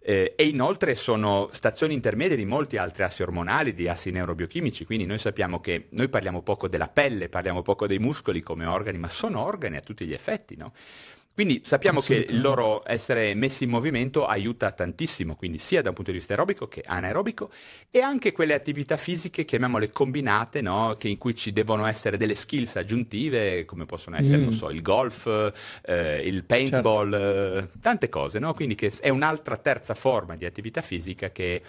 eh, 0.03 0.35
e 0.37 0.47
inoltre 0.47 0.95
sono 0.95 1.49
stazioni 1.53 1.95
intermedie 1.95 2.37
di 2.37 2.45
molti 2.45 2.77
altri 2.77 3.05
assi 3.05 3.23
ormonali, 3.23 3.73
di 3.73 3.89
assi 3.89 4.11
neurobiochimici, 4.11 4.85
quindi 4.85 5.07
noi 5.07 5.19
sappiamo 5.19 5.61
che 5.61 5.87
noi 5.91 6.09
parliamo 6.09 6.43
poco 6.43 6.69
della 6.69 6.89
pelle, 6.89 7.29
parliamo 7.29 7.63
poco 7.63 7.87
dei 7.87 7.99
muscoli 7.99 8.43
come 8.43 8.67
organi, 8.67 8.99
ma 8.99 9.09
sono 9.09 9.45
organi 9.45 9.77
a 9.77 9.81
tutti 9.81 10.05
gli 10.05 10.13
effetti, 10.13 10.57
no? 10.57 10.73
Quindi 11.35 11.63
sappiamo 11.65 12.01
che 12.01 12.27
il 12.29 12.41
loro 12.41 12.83
essere 12.87 13.33
messi 13.35 13.65
in 13.65 13.71
movimento 13.71 14.27
aiuta 14.27 14.71
tantissimo, 14.71 15.35
quindi 15.35 15.59
sia 15.59 15.81
da 15.81 15.89
un 15.89 15.95
punto 15.95 16.11
di 16.11 16.19
vista 16.19 16.35
aerobico 16.35 16.69
che 16.69 16.83
anaerobico, 16.85 17.51
e 17.91 18.01
anche 18.01 18.33
quelle 18.33 18.53
attività 18.53 18.99
fisiche, 18.99 19.47
chiamiamole 19.47 19.91
combinate, 19.93 20.61
no? 20.61 20.97
in 21.03 21.17
cui 21.17 21.35
ci 21.35 21.53
devono 21.53 21.87
essere 21.87 22.19
delle 22.19 22.35
skills 22.35 22.77
aggiuntive, 22.77 23.65
come 23.65 23.87
possono 23.87 24.17
essere, 24.17 24.39
mm. 24.39 24.43
non 24.43 24.53
so, 24.53 24.69
il 24.69 24.83
golf, 24.83 25.53
eh, 25.87 26.21
il 26.27 26.45
paintball, 26.45 27.11
certo. 27.13 27.59
eh, 27.59 27.81
tante 27.81 28.09
cose, 28.11 28.39
no? 28.39 28.53
quindi 28.53 28.77
è 29.01 29.09
un'altra 29.09 29.57
terza 29.57 29.95
forma 29.95 30.37
di 30.37 30.45
attività 30.45 30.83
fisica 30.83 31.31
che 31.31 31.63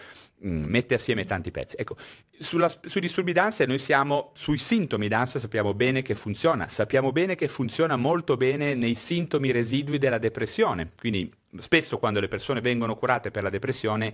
mette 0.43 0.95
assieme 0.95 1.25
tanti 1.25 1.51
pezzi. 1.51 1.75
Ecco, 1.77 1.95
sulla, 2.37 2.69
sui 2.69 3.01
disturbi 3.01 3.33
d'ansia 3.33 3.65
noi 3.65 3.79
siamo, 3.79 4.31
sui 4.35 4.57
sintomi 4.57 5.07
d'ansia 5.07 5.39
sappiamo 5.39 5.73
bene 5.73 6.01
che 6.01 6.15
funziona, 6.15 6.67
sappiamo 6.67 7.11
bene 7.11 7.35
che 7.35 7.47
funziona 7.47 7.95
molto 7.95 8.37
bene 8.37 8.75
nei 8.75 8.95
sintomi 8.95 9.51
residui 9.51 9.97
della 9.97 10.17
depressione, 10.17 10.91
quindi 10.97 11.31
spesso 11.59 11.97
quando 11.97 12.19
le 12.19 12.27
persone 12.27 12.61
vengono 12.61 12.95
curate 12.95 13.31
per 13.31 13.43
la 13.43 13.49
depressione 13.49 14.13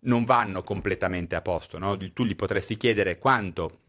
non 0.00 0.24
vanno 0.24 0.62
completamente 0.62 1.34
a 1.34 1.40
posto, 1.40 1.78
no? 1.78 1.96
tu 1.96 2.24
gli 2.24 2.36
potresti 2.36 2.76
chiedere 2.76 3.18
quanto 3.18 3.80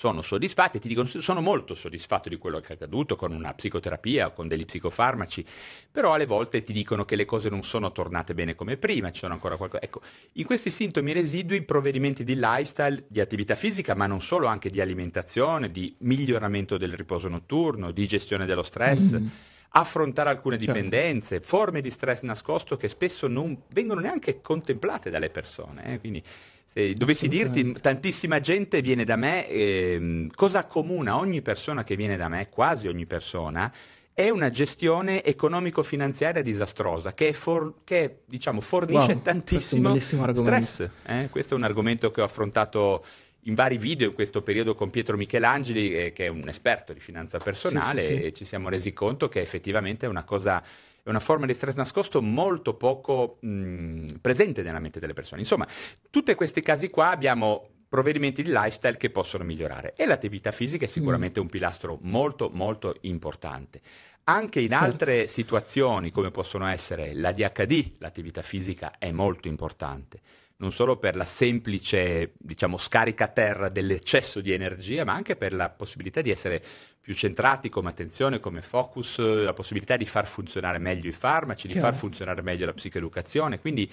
sono 0.00 0.22
soddisfatti 0.22 0.78
e 0.78 0.80
ti 0.80 0.88
dicono 0.88 1.06
sono 1.06 1.42
molto 1.42 1.74
soddisfatto 1.74 2.30
di 2.30 2.38
quello 2.38 2.58
che 2.58 2.68
è 2.68 2.72
accaduto 2.72 3.16
con 3.16 3.32
una 3.32 3.52
psicoterapia 3.52 4.28
o 4.28 4.32
con 4.32 4.48
degli 4.48 4.64
psicofarmaci, 4.64 5.44
però 5.92 6.14
alle 6.14 6.24
volte 6.24 6.62
ti 6.62 6.72
dicono 6.72 7.04
che 7.04 7.16
le 7.16 7.26
cose 7.26 7.50
non 7.50 7.62
sono 7.62 7.92
tornate 7.92 8.32
bene 8.32 8.54
come 8.54 8.78
prima, 8.78 9.10
ci 9.10 9.20
sono 9.20 9.34
ancora 9.34 9.58
qualcosa. 9.58 9.84
Ecco, 9.84 10.00
in 10.32 10.46
questi 10.46 10.70
sintomi 10.70 11.12
residui 11.12 11.60
provvedimenti 11.60 12.24
di 12.24 12.34
lifestyle, 12.34 13.04
di 13.08 13.20
attività 13.20 13.54
fisica, 13.54 13.94
ma 13.94 14.06
non 14.06 14.22
solo, 14.22 14.46
anche 14.46 14.70
di 14.70 14.80
alimentazione, 14.80 15.70
di 15.70 15.94
miglioramento 15.98 16.78
del 16.78 16.94
riposo 16.94 17.28
notturno, 17.28 17.90
di 17.90 18.06
gestione 18.06 18.46
dello 18.46 18.62
stress. 18.62 19.18
Mm 19.18 19.26
affrontare 19.70 20.30
alcune 20.30 20.56
certo. 20.56 20.72
dipendenze, 20.72 21.28
certo. 21.36 21.46
forme 21.46 21.80
di 21.80 21.90
stress 21.90 22.22
nascosto 22.22 22.76
che 22.76 22.88
spesso 22.88 23.26
non 23.26 23.56
vengono 23.72 24.00
neanche 24.00 24.40
contemplate 24.40 25.10
dalle 25.10 25.30
persone. 25.30 25.94
Eh? 25.94 26.00
Quindi 26.00 26.22
se 26.66 26.92
dovessi 26.94 27.26
dirti, 27.26 27.72
tantissima 27.72 28.38
gente 28.38 28.80
viene 28.80 29.04
da 29.04 29.16
me, 29.16 29.48
eh, 29.48 30.28
cosa 30.34 30.60
accomuna 30.60 31.16
ogni 31.16 31.42
persona 31.42 31.82
che 31.82 31.96
viene 31.96 32.16
da 32.16 32.28
me, 32.28 32.48
quasi 32.48 32.86
ogni 32.86 33.06
persona, 33.06 33.72
è 34.12 34.28
una 34.28 34.50
gestione 34.50 35.24
economico-finanziaria 35.24 36.42
disastrosa 36.42 37.14
che, 37.14 37.32
for- 37.32 37.74
che 37.84 38.20
diciamo, 38.26 38.60
fornisce 38.60 39.14
wow, 39.14 39.22
tantissimo 39.22 39.98
stress. 39.98 40.88
Eh? 41.06 41.28
Questo 41.30 41.54
è 41.54 41.56
un 41.56 41.64
argomento 41.64 42.10
che 42.10 42.20
ho 42.20 42.24
affrontato 42.24 43.04
in 43.44 43.54
vari 43.54 43.78
video 43.78 44.08
in 44.08 44.14
questo 44.14 44.42
periodo 44.42 44.74
con 44.74 44.90
Pietro 44.90 45.16
Michelangeli, 45.16 45.96
eh, 45.96 46.12
che 46.12 46.26
è 46.26 46.28
un 46.28 46.48
esperto 46.48 46.92
di 46.92 47.00
finanza 47.00 47.38
personale, 47.38 48.00
sì, 48.00 48.06
sì, 48.06 48.16
sì. 48.16 48.22
e 48.22 48.32
ci 48.32 48.44
siamo 48.44 48.68
resi 48.68 48.92
conto 48.92 49.28
che 49.28 49.40
effettivamente 49.40 50.06
è 50.06 50.08
una 50.08 50.24
cosa 50.24 50.62
è 51.02 51.08
una 51.08 51.20
forma 51.20 51.46
di 51.46 51.54
stress 51.54 51.74
nascosto 51.76 52.20
molto 52.20 52.74
poco 52.74 53.38
mh, 53.40 54.18
presente 54.20 54.62
nella 54.62 54.80
mente 54.80 55.00
delle 55.00 55.14
persone. 55.14 55.40
Insomma, 55.40 55.66
tutti 56.10 56.34
questi 56.34 56.60
casi 56.60 56.90
qua 56.90 57.10
abbiamo 57.10 57.68
provvedimenti 57.88 58.42
di 58.42 58.50
lifestyle 58.50 58.96
che 58.96 59.10
possono 59.10 59.42
migliorare 59.42 59.94
e 59.96 60.06
l'attività 60.06 60.52
fisica 60.52 60.84
è 60.84 60.88
sicuramente 60.88 61.40
mm. 61.40 61.42
un 61.42 61.48
pilastro 61.48 61.98
molto 62.02 62.50
molto 62.52 62.96
importante. 63.00 63.80
Anche 64.24 64.60
in 64.60 64.68
certo. 64.68 64.84
altre 64.84 65.26
situazioni 65.26 66.10
come 66.10 66.30
possono 66.30 66.66
essere 66.66 67.14
l'ADHD, 67.14 67.94
l'attività 67.98 68.42
fisica 68.42 68.92
è 68.98 69.10
molto 69.10 69.48
importante 69.48 70.20
non 70.60 70.72
solo 70.72 70.96
per 70.96 71.16
la 71.16 71.24
semplice, 71.24 72.32
diciamo, 72.38 72.76
scarica 72.76 73.24
a 73.24 73.28
terra 73.28 73.68
dell'eccesso 73.68 74.40
di 74.40 74.52
energia, 74.52 75.04
ma 75.04 75.14
anche 75.14 75.34
per 75.34 75.54
la 75.54 75.70
possibilità 75.70 76.20
di 76.20 76.30
essere 76.30 76.62
più 77.00 77.14
centrati 77.14 77.70
come 77.70 77.88
attenzione, 77.88 78.40
come 78.40 78.60
focus, 78.60 79.18
la 79.18 79.54
possibilità 79.54 79.96
di 79.96 80.04
far 80.04 80.26
funzionare 80.26 80.78
meglio 80.78 81.08
i 81.08 81.12
farmaci, 81.12 81.66
di 81.66 81.74
far 81.74 81.94
funzionare 81.94 82.42
meglio 82.42 82.66
la 82.66 82.74
psicoeducazione. 82.74 83.58
Quindi 83.58 83.90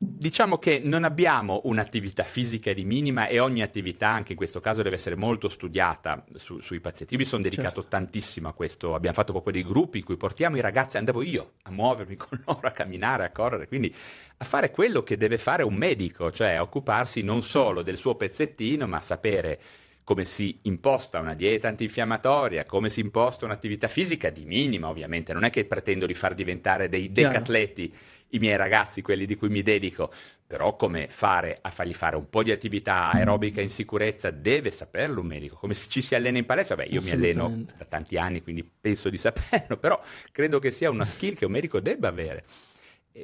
Diciamo 0.00 0.58
che 0.58 0.80
non 0.80 1.02
abbiamo 1.02 1.62
un'attività 1.64 2.22
fisica 2.22 2.72
di 2.72 2.84
minima 2.84 3.26
e 3.26 3.40
ogni 3.40 3.62
attività, 3.62 4.10
anche 4.10 4.30
in 4.30 4.38
questo 4.38 4.60
caso, 4.60 4.82
deve 4.82 4.94
essere 4.94 5.16
molto 5.16 5.48
studiata 5.48 6.24
su, 6.34 6.60
sui 6.60 6.78
pazienti. 6.78 7.14
Io 7.14 7.20
mi 7.20 7.26
sono 7.26 7.42
dedicato 7.42 7.80
certo. 7.80 7.88
tantissimo 7.88 8.46
a 8.46 8.52
questo, 8.52 8.94
abbiamo 8.94 9.16
fatto 9.16 9.32
proprio 9.32 9.54
dei 9.54 9.64
gruppi 9.64 9.98
in 9.98 10.04
cui 10.04 10.16
portiamo 10.16 10.56
i 10.56 10.60
ragazzi, 10.60 10.98
andavo 10.98 11.20
io 11.20 11.54
a 11.62 11.72
muovermi 11.72 12.14
con 12.16 12.40
loro, 12.46 12.68
a 12.68 12.70
camminare, 12.70 13.24
a 13.24 13.32
correre, 13.32 13.66
quindi 13.66 13.92
a 14.36 14.44
fare 14.44 14.70
quello 14.70 15.02
che 15.02 15.16
deve 15.16 15.36
fare 15.36 15.64
un 15.64 15.74
medico, 15.74 16.30
cioè 16.30 16.60
occuparsi 16.60 17.22
non 17.22 17.42
solo 17.42 17.82
del 17.82 17.96
suo 17.96 18.14
pezzettino, 18.14 18.86
ma 18.86 19.00
sapere 19.00 19.60
come 20.04 20.24
si 20.24 20.60
imposta 20.62 21.18
una 21.18 21.34
dieta 21.34 21.68
antinfiammatoria, 21.68 22.64
come 22.64 22.88
si 22.88 23.00
imposta 23.00 23.44
un'attività 23.44 23.88
fisica 23.88 24.30
di 24.30 24.46
minima, 24.46 24.88
ovviamente. 24.88 25.34
Non 25.34 25.44
è 25.44 25.50
che 25.50 25.66
pretendo 25.66 26.06
di 26.06 26.14
far 26.14 26.32
diventare 26.32 26.88
dei 26.88 27.12
decatleti 27.12 27.92
i 28.30 28.38
miei 28.38 28.56
ragazzi, 28.56 29.02
quelli 29.02 29.26
di 29.26 29.36
cui 29.36 29.48
mi 29.48 29.62
dedico, 29.62 30.10
però 30.46 30.76
come 30.76 31.08
fare 31.08 31.58
a 31.60 31.70
fargli 31.70 31.94
fare 31.94 32.16
un 32.16 32.28
po' 32.28 32.42
di 32.42 32.50
attività 32.50 33.10
aerobica 33.10 33.60
in 33.60 33.70
sicurezza 33.70 34.30
deve 34.30 34.70
saperlo 34.70 35.20
un 35.20 35.26
medico, 35.26 35.56
come 35.56 35.74
ci 35.74 36.02
si 36.02 36.14
allena 36.14 36.38
in 36.38 36.46
palestra, 36.46 36.76
beh 36.76 36.84
io 36.84 37.02
mi 37.02 37.10
alleno 37.10 37.64
da 37.76 37.84
tanti 37.84 38.16
anni 38.16 38.42
quindi 38.42 38.68
penso 38.80 39.10
di 39.10 39.18
saperlo, 39.18 39.76
però 39.76 40.00
credo 40.32 40.58
che 40.58 40.70
sia 40.70 40.90
una 40.90 41.04
skill 41.04 41.34
che 41.34 41.44
un 41.44 41.52
medico 41.52 41.80
debba 41.80 42.08
avere, 42.08 42.44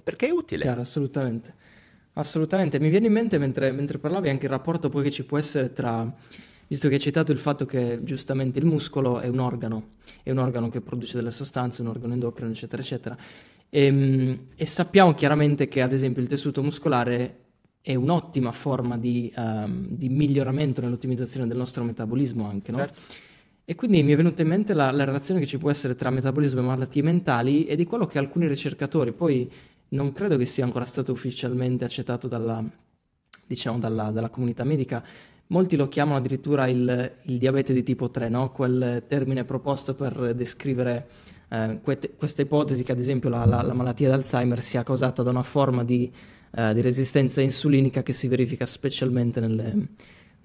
perché 0.03 0.29
è 0.29 0.31
utile. 0.31 0.63
Chiaro, 0.63 0.81
assolutamente, 0.83 1.55
assolutamente, 2.15 2.79
mi 2.79 2.89
viene 2.89 3.07
in 3.07 3.13
mente 3.13 3.39
mentre, 3.39 3.73
mentre 3.73 3.99
parlavi 3.99 4.29
anche 4.29 4.45
il 4.47 4.51
rapporto 4.51 4.89
poi 4.89 5.03
che 5.03 5.11
ci 5.11 5.25
può 5.25 5.39
essere 5.39 5.73
tra 5.73 6.07
visto 6.67 6.89
che 6.89 6.95
hai 6.95 7.01
citato 7.01 7.31
il 7.31 7.39
fatto 7.39 7.67
che 7.67 8.01
giustamente 8.03 8.59
il 8.59 8.65
muscolo 8.65 9.21
è 9.21 9.29
un 9.29 9.39
organo, 9.39 9.91
è 10.23 10.31
un 10.31 10.39
organo 10.39 10.69
che 10.69 10.81
produce 10.81 11.17
delle 11.17 11.31
sostanze, 11.31 11.83
un 11.83 11.89
organo 11.89 12.15
endocrino, 12.15 12.51
eccetera, 12.51 12.83
eccetera. 12.83 13.17
E, 13.75 13.87
ehm, 13.87 14.39
e, 14.55 14.67
sappiamo 14.67 15.15
chiaramente 15.15 15.67
che 15.67 15.83
ad 15.83 15.93
esempio 15.93 16.23
il 16.23 16.29
tessuto 16.29 16.63
muscolare 16.63 17.41
è 17.81 17.97
un'ottima 17.97 18.53
forma 18.53 18.97
di, 18.97 19.33
um, 19.37 19.89
di 19.89 20.09
miglioramento 20.09 20.81
nell'ottimizzazione 20.81 21.49
del 21.49 21.57
nostro 21.57 21.83
metabolismo 21.83 22.49
anche, 22.49 22.71
no? 22.71 22.79
Certo. 22.79 23.01
E 23.65 23.75
quindi 23.75 24.03
mi 24.05 24.13
è 24.13 24.17
venuta 24.17 24.43
in 24.43 24.49
mente 24.49 24.75
la, 24.75 24.93
la, 24.93 25.05
relazione 25.05 25.41
che 25.41 25.47
ci 25.47 25.59
può 25.59 25.71
essere 25.71 25.97
tra 25.97 26.11
metabolismo 26.11 26.61
e 26.61 26.63
malattie 26.63 27.03
mentali 27.03 27.65
e 27.67 27.75
di 27.75 27.85
quello 27.85 28.07
che 28.07 28.19
alcuni 28.19 28.47
ricercatori, 28.47 29.13
poi 29.13 29.51
non 29.89 30.13
credo 30.13 30.37
che 30.37 30.47
sia 30.47 30.65
ancora 30.65 30.85
stato 30.85 31.11
ufficialmente 31.13 31.85
accettato 31.85 32.29
dalla, 32.29 32.63
diciamo, 33.45 33.79
dalla, 33.79 34.11
dalla 34.11 34.29
comunità 34.29 34.63
medica, 34.65 35.03
molti 35.49 35.77
lo 35.77 35.89
chiamano 35.89 36.19
addirittura 36.19 36.69
il, 36.69 37.13
il 37.23 37.39
diabete 37.39 37.73
di 37.73 37.83
tipo 37.83 38.09
3, 38.09 38.29
no? 38.29 38.53
quel 38.53 39.03
termine 39.09 39.45
proposto 39.45 39.95
per 39.95 40.35
descrivere 40.35 41.33
eh, 41.49 41.81
questa 41.83 42.43
ipotesi 42.43 42.83
che 42.83 42.93
ad 42.93 42.99
esempio 42.99 43.29
la, 43.29 43.45
la, 43.45 43.63
la, 43.63 43.75
malattia 43.75 44.09
d'Alzheimer 44.09 44.61
sia 44.61 44.83
causata 44.83 45.23
da 45.23 45.31
una 45.31 45.43
forma 45.43 45.85
di, 45.85 46.11
eh, 46.55 46.75
di 46.75 46.81
resistenza 46.81 47.41
insulinica 47.41 48.03
che 48.03 48.13
si 48.13 48.29
verifica 48.29 48.67
specialmente 48.67 49.41
nelle, 49.41 49.89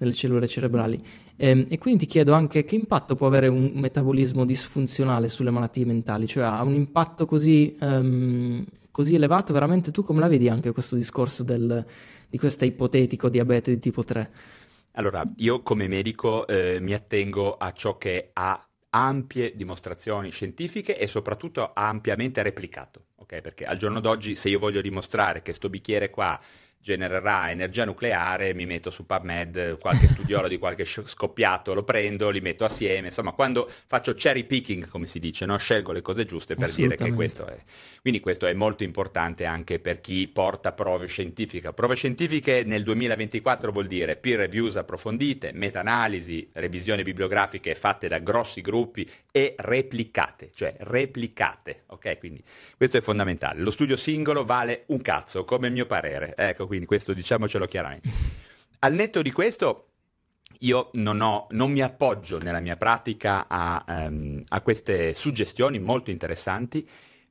nelle 0.00 0.12
cellule 0.12 0.48
cerebrali. 0.48 1.02
E, 1.36 1.48
ehm, 1.48 1.66
e, 1.68 1.78
quindi 1.78 2.00
ti 2.00 2.06
chiedo 2.06 2.32
anche 2.32 2.64
che 2.64 2.74
impatto 2.74 3.14
può 3.14 3.26
avere 3.26 3.48
un 3.48 3.72
metabolismo 3.74 4.44
disfunzionale 4.44 5.28
sulle 5.28 5.50
malattie 5.50 5.84
mentali, 5.84 6.26
cioè 6.26 6.44
ha 6.44 6.62
un 6.62 6.74
impatto 6.74 7.26
così, 7.26 7.76
um, 7.80 8.64
così 8.90 9.14
elevato, 9.14 9.52
veramente 9.52 9.90
tu 9.90 10.02
come 10.02 10.20
la 10.20 10.28
vedi 10.28 10.48
anche 10.48 10.72
questo 10.72 10.96
discorso 10.96 11.42
del, 11.42 11.84
di 12.28 12.38
questo 12.38 12.64
ipotetico 12.64 13.28
diabete 13.28 13.72
di 13.72 13.78
tipo 13.78 14.04
3? 14.04 14.30
Allora, 14.94 15.24
io 15.36 15.62
come 15.62 15.86
medico 15.86 16.46
eh, 16.46 16.78
mi 16.80 16.94
attengo 16.94 17.56
a 17.56 17.72
ciò 17.72 17.96
che 17.96 18.30
ha 18.32 18.69
ampie 18.90 19.54
dimostrazioni 19.54 20.30
scientifiche 20.30 20.98
e 20.98 21.06
soprattutto 21.06 21.72
ampiamente 21.74 22.42
replicato, 22.42 23.06
okay? 23.16 23.40
Perché 23.40 23.64
al 23.64 23.76
giorno 23.76 24.00
d'oggi 24.00 24.34
se 24.34 24.48
io 24.48 24.58
voglio 24.58 24.80
dimostrare 24.80 25.42
che 25.42 25.52
sto 25.52 25.68
bicchiere 25.68 26.10
qua 26.10 26.38
genererà 26.80 27.50
energia 27.50 27.84
nucleare, 27.84 28.54
mi 28.54 28.64
metto 28.64 28.90
su 28.90 29.04
PubMed 29.04 29.78
qualche 29.78 30.08
studiolo 30.08 30.48
di 30.48 30.58
qualche 30.58 30.84
scoppiato, 30.84 31.74
lo 31.74 31.84
prendo, 31.84 32.30
li 32.30 32.40
metto 32.40 32.64
assieme, 32.64 33.08
insomma 33.08 33.32
quando 33.32 33.70
faccio 33.86 34.14
cherry 34.14 34.44
picking 34.44 34.88
come 34.88 35.06
si 35.06 35.18
dice, 35.18 35.44
no? 35.44 35.56
scelgo 35.58 35.92
le 35.92 36.00
cose 36.00 36.24
giuste 36.24 36.54
per 36.54 36.72
dire 36.72 36.96
che 36.96 37.12
questo 37.12 37.46
è. 37.46 37.58
Quindi 38.00 38.20
questo 38.20 38.46
è 38.46 38.54
molto 38.54 38.82
importante 38.82 39.44
anche 39.44 39.78
per 39.78 40.00
chi 40.00 40.26
porta 40.26 40.72
prove 40.72 41.06
scientifiche. 41.06 41.72
Prove 41.72 41.94
scientifiche 41.94 42.62
nel 42.64 42.82
2024 42.82 43.70
vuol 43.72 43.86
dire 43.86 44.16
peer 44.16 44.38
reviews 44.38 44.76
approfondite, 44.76 45.50
meta-analisi, 45.52 46.48
revisioni 46.54 47.02
bibliografiche 47.02 47.74
fatte 47.74 48.08
da 48.08 48.18
grossi 48.18 48.62
gruppi 48.62 49.08
e 49.30 49.54
replicate, 49.58 50.50
cioè 50.54 50.74
replicate, 50.78 51.82
ok? 51.86 52.18
Quindi 52.18 52.42
questo 52.76 52.96
è 52.96 53.00
fondamentale. 53.02 53.60
Lo 53.60 53.70
studio 53.70 53.96
singolo 53.96 54.44
vale 54.44 54.84
un 54.86 55.02
cazzo, 55.02 55.44
come 55.44 55.66
il 55.66 55.74
mio 55.74 55.86
parere. 55.86 56.34
Ecco, 56.36 56.66
quindi 56.70 56.86
questo 56.86 57.12
diciamocelo 57.12 57.66
chiaramente. 57.66 58.08
Al 58.78 58.94
netto 58.94 59.22
di 59.22 59.32
questo, 59.32 59.88
io 60.60 60.90
non, 60.92 61.20
ho, 61.20 61.48
non, 61.50 61.72
mi 61.72 61.82
appoggio 61.82 62.38
nella 62.38 62.60
mia 62.60 62.76
pratica 62.76 63.48
a, 63.48 63.84
um, 63.88 64.40
a, 64.46 64.60
queste 64.60 65.12
suggestioni 65.12 65.80
molto 65.80 66.12
interessanti. 66.12 66.88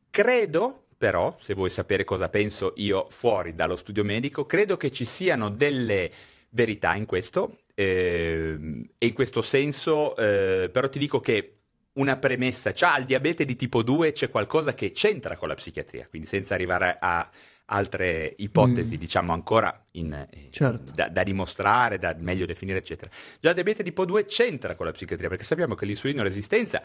Credo, 0.09 0.87
però, 0.97 1.37
se 1.39 1.53
vuoi 1.53 1.69
sapere 1.69 2.03
cosa 2.03 2.27
penso 2.27 2.73
io 2.75 3.07
fuori 3.09 3.55
dallo 3.55 3.77
studio 3.77 4.03
medico, 4.03 4.45
credo 4.45 4.75
che 4.75 4.91
ci 4.91 5.05
siano 5.05 5.49
delle 5.49 6.11
verità 6.49 6.93
in 6.95 7.05
questo, 7.05 7.59
eh, 7.73 8.85
e 8.97 9.05
in 9.05 9.13
questo 9.13 9.41
senso, 9.41 10.17
eh, 10.17 10.69
però 10.69 10.89
ti 10.89 10.99
dico 10.99 11.21
che 11.21 11.59
una 11.93 12.17
premessa, 12.17 12.73
cioè 12.73 12.89
al 12.89 13.05
diabete 13.05 13.45
di 13.45 13.55
tipo 13.55 13.83
2 13.83 14.11
c'è 14.11 14.29
qualcosa 14.29 14.73
che 14.73 14.91
c'entra 14.91 15.37
con 15.37 15.47
la 15.47 15.55
psichiatria, 15.55 16.07
quindi 16.09 16.27
senza 16.27 16.53
arrivare 16.53 16.97
a 16.99 17.29
altre 17.69 18.33
ipotesi, 18.37 18.95
mm. 18.95 18.99
diciamo 18.99 19.33
ancora 19.33 19.83
in, 19.93 20.13
eh, 20.13 20.47
certo. 20.49 20.91
da, 20.93 21.07
da, 21.09 21.23
dimostrare, 21.23 21.97
da 21.97 22.15
meglio 22.17 22.45
definire, 22.45 22.79
eccetera. 22.79 23.09
Già 23.39 23.49
il 23.49 23.55
diabete 23.55 23.83
tipo 23.83 24.05
2 24.05 24.25
c'entra 24.25 24.75
con 24.75 24.85
la 24.85 24.91
psichiatria, 24.91 25.29
perché 25.29 25.43
sappiamo 25.43 25.75
che 25.75 25.85
l'insulino 25.85 26.23
resistenza 26.23 26.81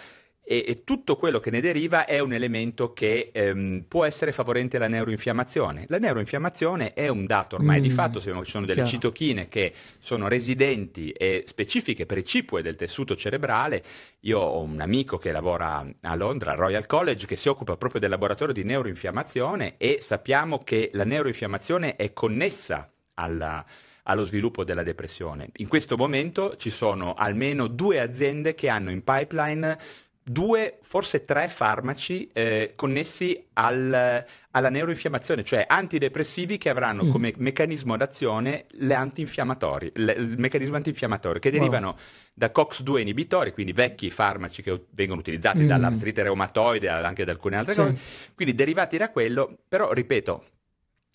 e, 0.47 0.62
e, 0.68 0.85
tutto 0.85 1.16
quello 1.16 1.41
che 1.41 1.51
ne 1.51 1.62
deriva 1.62 2.05
è 2.05 2.18
un 2.18 2.35
elemento 2.35 2.93
che 2.93 3.30
ehm, 3.32 3.87
può 3.89 4.05
essere 4.05 4.30
favorente 4.30 4.76
alla 4.76 4.89
neuroinfiammazione. 4.89 5.87
La 5.89 5.99
neuroinfiammazione 5.99 6.93
è 6.93 7.09
un 7.09 7.24
dato 7.24 7.57
ormai 7.57 7.80
mm, 7.80 7.82
di 7.82 7.89
fatto, 7.89 8.18
sappiamo 8.18 8.41
che 8.41 8.47
ci 8.47 8.53
sono 8.53 8.66
delle 8.66 8.82
chiaro. 8.82 8.91
citochine 8.91 9.49
che 9.49 9.72
sono 9.99 10.28
residenti 10.28 11.11
e 11.12 11.45
specifiche, 11.47 12.05
precipue 12.05 12.61
del 12.61 12.76
tessuto 12.76 13.16
cerebrale. 13.16 13.82
Io 14.20 14.39
ho 14.39 14.61
un 14.61 14.80
amico 14.82 15.16
che 15.16 15.32
lavora 15.32 15.87
a 16.03 16.14
Londra, 16.14 16.51
al 16.51 16.59
Royal 16.59 16.85
College, 16.85 17.24
che 17.24 17.37
si 17.37 17.49
occupa 17.49 17.78
proprio 17.78 18.01
del 18.01 18.11
laboratorio 18.11 18.53
di 18.53 18.64
neuroinfiammazione 18.64 19.76
e 19.78 19.97
sappiamo 20.01 20.59
che 20.59 20.74
la 20.93 21.05
neuroinfiammazione 21.05 21.97
è 21.97 22.12
connessa 22.12 22.91
alla 23.14 23.64
allo 24.05 24.25
sviluppo 24.25 24.64
della 24.64 24.83
depressione. 24.83 25.49
In 25.57 25.68
questo 25.68 25.97
momento 25.97 26.57
ci 26.57 26.70
sono 26.70 27.14
almeno 27.14 27.66
due 27.66 28.01
aziende 28.01 28.55
che 28.55 28.68
hanno 28.68 28.91
in 28.91 29.03
pipeline 29.03 29.79
due, 30.27 30.79
forse 30.81 31.27
tre 31.27 31.49
farmaci 31.49 32.31
eh, 32.33 32.72
connessi 32.75 33.47
al, 33.55 34.25
alla 34.51 34.70
neuroinfiammazione, 34.70 35.45
cioè 35.45 35.66
antidepressivi 35.68 36.57
che 36.57 36.70
avranno 36.70 37.05
mm. 37.05 37.11
come 37.11 37.35
meccanismo 37.37 37.95
d'azione 37.97 38.64
le 38.70 38.95
antinfiammatori, 38.95 39.93
le, 39.97 40.12
il 40.12 40.39
meccanismo 40.39 40.77
antinfiammatorio 40.77 41.41
che 41.41 41.51
derivano 41.51 41.89
wow. 41.89 41.97
da 42.33 42.51
COX-2 42.51 43.01
inibitori, 43.01 43.53
quindi 43.53 43.72
vecchi 43.72 44.09
farmaci 44.09 44.62
che 44.62 44.87
vengono 44.91 45.20
utilizzati 45.20 45.61
mm. 45.61 45.66
dall'artrite 45.66 46.22
reumatoide, 46.22 46.89
anche 46.89 47.25
da 47.25 47.33
alcune 47.33 47.57
altre 47.57 47.75
sì. 47.75 47.81
cose, 47.81 47.99
quindi 48.35 48.55
derivati 48.55 48.97
da 48.97 49.11
quello, 49.11 49.59
però 49.68 49.93
ripeto, 49.93 50.45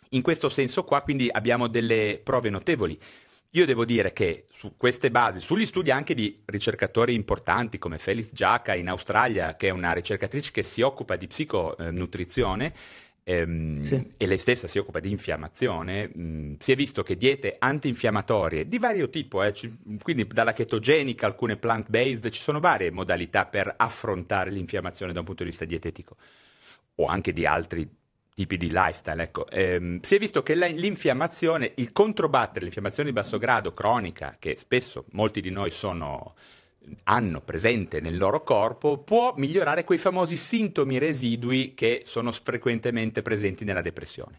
in 0.10 0.22
questo 0.22 0.49
senso 0.49 0.84
qua 0.84 1.01
quindi 1.01 1.30
abbiamo 1.32 1.68
delle 1.68 2.20
prove 2.24 2.49
notevoli. 2.49 2.97
Io 3.53 3.66
devo 3.66 3.84
dire 3.84 4.14
che 4.14 4.45
su 4.51 4.76
queste 4.78 5.10
basi, 5.10 5.39
sugli 5.39 5.66
studi 5.66 5.89
anche 5.89 6.14
di 6.14 6.39
ricercatori 6.45 7.16
importanti 7.16 7.80
come 7.80 7.97
Felice 7.97 8.30
Giacca 8.34 8.76
in 8.76 8.88
Australia, 8.88 9.55
che 9.55 9.70
è 9.70 9.72
una 9.72 9.91
ricercatrice 9.91 10.51
che 10.51 10.62
si 10.62 10.82
occupa 10.82 11.16
di 11.16 11.26
psiconutrizione, 11.26 12.74
ehm, 13.24 13.82
sì. 13.82 14.07
e 14.18 14.28
lei 14.28 14.38
stessa 14.38 14.68
si 14.68 14.78
occupa 14.78 14.99
di 14.99 15.10
infiammazione, 15.10 16.12
mh, 16.14 16.57
si 16.60 16.72
è 16.72 16.76
visto 16.76 17.01
che 17.01 17.18
diete 17.18 17.55
antinfiammatorie 17.57 18.68
di 18.68 18.78
vario 18.78 19.10
tipo, 19.10 19.41
eh, 19.41 19.51
c- 19.51 19.72
quindi 20.03 20.28
dalla 20.28 20.53
chetogenica, 20.53 21.26
alcune 21.26 21.57
plant-based, 21.57 22.30
ci 22.30 22.41
sono 22.41 22.60
varie 22.60 22.91
modalità 22.91 23.47
per 23.47 23.74
affrontare 23.78 24.51
l'infiammazione 24.51 25.12
da 25.12 25.20
un 25.20 25.26
punto 25.26 25.41
di 25.43 25.49
vista 25.49 25.66
dietetico 25.66 26.18
o 26.95 27.05
anche 27.05 27.34
di 27.34 27.45
altri 27.47 27.89
tipi 28.39 28.55
di 28.55 28.69
lifestyle. 28.71 29.21
Ecco. 29.21 29.49
Ehm, 29.49 29.99
si 29.99 30.15
è 30.15 30.17
visto 30.17 30.41
che 30.41 30.55
l'infiammazione, 30.55 31.73
il 31.75 31.91
controbattere 31.91 32.61
l'infiammazione 32.61 33.09
di 33.09 33.15
basso 33.15 33.37
grado 33.37 33.73
cronica, 33.73 34.37
che 34.39 34.55
spesso 34.57 35.05
molti 35.11 35.41
di 35.41 35.49
noi 35.49 35.71
sono, 35.71 36.35
hanno 37.03 37.41
presente 37.41 37.99
nel 37.99 38.17
loro 38.17 38.41
corpo, 38.43 38.99
può 38.99 39.33
migliorare 39.35 39.83
quei 39.83 39.97
famosi 39.97 40.37
sintomi 40.37 40.97
residui 40.99 41.73
che 41.73 42.03
sono 42.05 42.31
frequentemente 42.31 43.21
presenti 43.21 43.65
nella 43.65 43.81
depressione. 43.81 44.37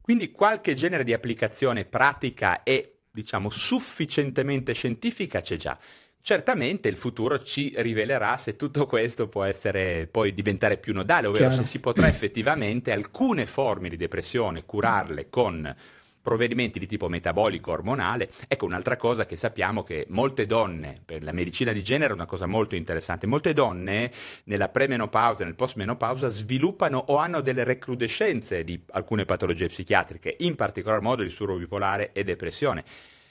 Quindi 0.00 0.30
qualche 0.30 0.72
genere 0.72 1.04
di 1.04 1.12
applicazione 1.12 1.84
pratica 1.84 2.62
e 2.62 3.00
diciamo 3.10 3.50
sufficientemente 3.50 4.72
scientifica 4.72 5.42
c'è 5.42 5.56
già. 5.56 5.78
Certamente 6.20 6.88
il 6.88 6.96
futuro 6.96 7.42
ci 7.42 7.72
rivelerà 7.76 8.36
se 8.36 8.56
tutto 8.56 8.86
questo 8.86 9.28
può 9.28 9.44
essere, 9.44 10.06
poi 10.10 10.34
diventare 10.34 10.76
più 10.76 10.92
nodale, 10.92 11.26
ovvero 11.26 11.48
Chiaro. 11.48 11.62
se 11.62 11.68
si 11.68 11.80
potrà 11.80 12.06
effettivamente 12.06 12.92
alcune 12.92 13.46
forme 13.46 13.88
di 13.88 13.96
depressione 13.96 14.64
curarle 14.66 15.30
con 15.30 15.74
provvedimenti 16.20 16.78
di 16.78 16.86
tipo 16.86 17.08
metabolico 17.08 17.72
ormonale. 17.72 18.28
Ecco 18.46 18.66
un'altra 18.66 18.96
cosa 18.96 19.24
che 19.24 19.36
sappiamo 19.36 19.82
che 19.82 20.04
molte 20.10 20.44
donne, 20.44 20.96
per 21.02 21.22
la 21.22 21.32
medicina 21.32 21.72
di 21.72 21.82
genere 21.82 22.10
è 22.10 22.14
una 22.14 22.26
cosa 22.26 22.44
molto 22.44 22.74
interessante, 22.74 23.26
molte 23.26 23.54
donne 23.54 24.12
nella 24.44 24.68
premenopausa, 24.68 25.44
nel 25.44 25.54
postmenopausa 25.54 26.28
sviluppano 26.28 26.98
o 26.98 27.16
hanno 27.16 27.40
delle 27.40 27.64
recrudescenze 27.64 28.62
di 28.62 28.78
alcune 28.90 29.24
patologie 29.24 29.68
psichiatriche, 29.68 30.36
in 30.40 30.54
particolar 30.54 31.00
modo 31.00 31.22
disturbo 31.22 31.56
bipolare 31.56 32.10
e 32.12 32.24
depressione. 32.24 32.84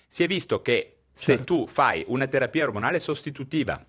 Si 0.09 0.23
è 0.23 0.27
visto 0.27 0.63
che 0.63 0.96
se 1.18 1.36
certo. 1.36 1.43
tu 1.43 1.68
fai 1.68 2.03
una 2.07 2.28
terapia 2.28 2.63
ormonale 2.63 2.99
sostitutiva, 2.99 3.84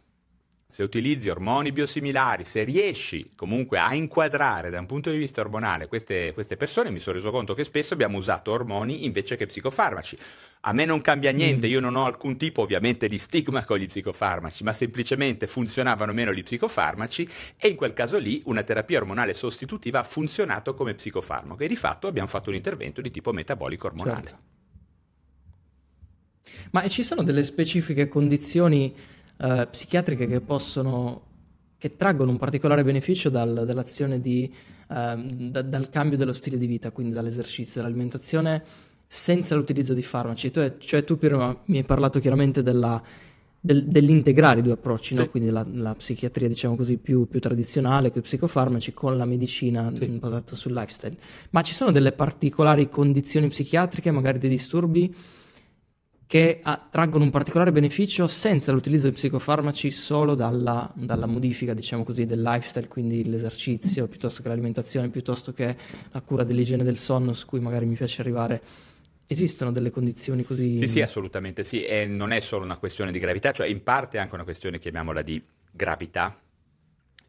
se 0.67 0.83
utilizzi 0.83 1.29
ormoni 1.29 1.73
biosimilari, 1.73 2.45
se 2.45 2.63
riesci 2.63 3.33
comunque 3.35 3.79
a 3.79 3.95
inquadrare 3.95 4.71
da 4.71 4.79
un 4.79 4.87
punto 4.87 5.11
di 5.11 5.19
vista 5.19 5.43
ormonale 5.43 5.89
queste, 5.89 6.33
queste, 6.33 6.57
persone, 6.57 6.91
mi 6.91 6.99
sono 6.99 7.17
reso 7.17 7.31
conto 7.31 7.53
che 7.53 7.65
spesso 7.65 7.93
abbiamo 7.93 8.17
usato 8.17 8.51
ormoni 8.51 9.05
invece 9.05 9.37
che 9.37 9.45
psicofarmaci. 9.45 10.19
A 10.61 10.73
me 10.73 10.87
non 10.87 11.03
cambia 11.03 11.33
niente, 11.33 11.67
mm. 11.67 11.71
io 11.71 11.81
non 11.81 11.97
ho 11.97 12.07
alcun 12.07 12.39
tipo 12.39 12.63
ovviamente 12.63 13.09
di 13.09 13.19
stigma 13.19 13.65
con 13.67 13.77
gli 13.77 13.87
psicofarmaci, 13.87 14.65
ma 14.65 14.73
semplicemente 14.73 15.47
funzionavano 15.47 16.15
meno 16.15 16.33
gli 16.33 16.43
psicofarmaci 16.43 17.29
e 17.59 17.69
in 17.69 17.77
quel 17.77 17.93
caso 17.93 18.17
lì 18.17 18.41
una 18.47 18.63
terapia 18.63 18.99
ormonale 18.99 19.35
sostitutiva 19.35 19.99
ha 19.99 20.05
funzionato 20.05 20.75
come 20.75 20.95
psicofarmaco 20.95 21.63
e 21.63 21.69
di 21.69 21.77
fatto 21.77 22.07
abbiamo 22.07 22.29
fatto 22.29 22.49
un 22.49 22.57
intervento 22.57 23.03
di 23.03 23.11
tipo 23.11 23.33
metabolico 23.33 23.87
ormonale. 23.87 24.23
Certo. 24.23 24.58
Ma 26.71 26.87
ci 26.89 27.03
sono 27.03 27.23
delle 27.23 27.43
specifiche 27.43 28.09
condizioni 28.09 28.95
uh, 29.39 29.69
psichiatriche 29.71 30.27
che 30.27 30.41
possono, 30.41 31.23
che 31.79 31.97
traggono 31.97 32.31
un 32.31 32.37
particolare 32.39 32.85
beneficio 32.85 33.29
dal, 33.29 33.65
dall'azione 33.67 34.21
di, 34.21 34.53
uh, 34.89 34.95
da, 35.51 35.63
dal 35.63 35.89
cambio 35.91 36.17
dello 36.17 36.33
stile 36.33 36.59
di 36.59 36.67
vita, 36.67 36.91
quindi 36.91 37.13
dall'esercizio, 37.13 37.81
dall'alimentazione, 37.81 38.63
senza 39.07 39.55
l'utilizzo 39.55 39.95
di 39.95 40.03
farmaci? 40.03 40.51
Tu, 40.51 40.77
cioè 40.79 41.05
tu 41.05 41.19
prima 41.19 41.57
mi 41.67 41.79
hai 41.79 41.85
parlato 41.85 42.21
chiaramente 42.21 42.63
della, 42.63 43.03
del, 43.61 43.87
dell'integrare 43.87 44.61
i 44.61 44.63
due 44.63 44.75
approcci, 44.75 45.15
sì. 45.15 45.21
no? 45.21 45.29
quindi 45.29 45.51
la, 45.51 45.65
la, 45.71 45.95
psichiatria 45.95 46.49
diciamo 46.49 46.77
così 46.77 46.97
più, 46.97 47.27
più 47.27 47.41
tradizionale 47.41 48.11
con 48.11 48.21
i 48.21 48.25
psicofarmaci 48.25 48.95
con 48.95 49.17
la 49.17 49.25
medicina 49.25 49.91
sì. 49.95 50.07
basata 50.07 50.55
sul 50.55 50.73
lifestyle. 50.73 51.17
Ma 51.51 51.63
ci 51.63 51.75
sono 51.75 51.91
delle 51.91 52.13
particolari 52.13 52.89
condizioni 52.89 53.49
psichiatriche, 53.49 54.11
magari 54.11 54.39
dei 54.39 54.51
disturbi? 54.51 55.15
Che 56.29 56.61
ah, 56.63 56.87
traggono 56.91 57.25
un 57.25 57.31
particolare 57.31 57.73
beneficio 57.73 58.27
senza 58.27 58.71
l'utilizzo 58.71 59.09
di 59.09 59.15
psicofarmaci 59.15 59.91
solo 59.91 60.35
dalla, 60.35 60.93
dalla, 60.95 61.25
modifica, 61.25 61.73
diciamo 61.73 62.05
così, 62.05 62.27
del 62.27 62.43
lifestyle, 62.43 62.87
quindi 62.87 63.25
l'esercizio, 63.25 64.07
piuttosto 64.09 64.43
che 64.43 64.49
l'alimentazione, 64.49 65.09
piuttosto 65.09 65.55
che 65.55 65.75
la 66.13 66.21
cura 66.21 66.45
dell'igiene 66.45 66.85
del 66.85 66.99
sonno, 66.99 67.33
su 67.33 67.47
cui 67.47 67.61
magari 67.61 67.87
mi 67.87 67.95
piace 67.95 68.21
arrivare. 68.21 68.61
Esistono 69.27 69.73
delle 69.73 69.91
condizioni 69.91 70.45
così? 70.45 70.77
Sì, 70.77 70.89
sì, 70.89 71.01
assolutamente 71.01 71.65
sì, 71.65 71.83
e 71.83 72.05
non 72.05 72.33
è 72.33 72.41
solo 72.41 72.63
una 72.63 72.77
questione 72.77 73.11
di 73.11 73.19
gravità, 73.19 73.53
cioè 73.53 73.67
in 73.67 73.83
parte 73.83 74.19
è 74.19 74.21
anche 74.21 74.35
una 74.35 74.45
questione, 74.45 74.79
chiamiamola, 74.79 75.23
di 75.23 75.43
gravità. 75.73 76.39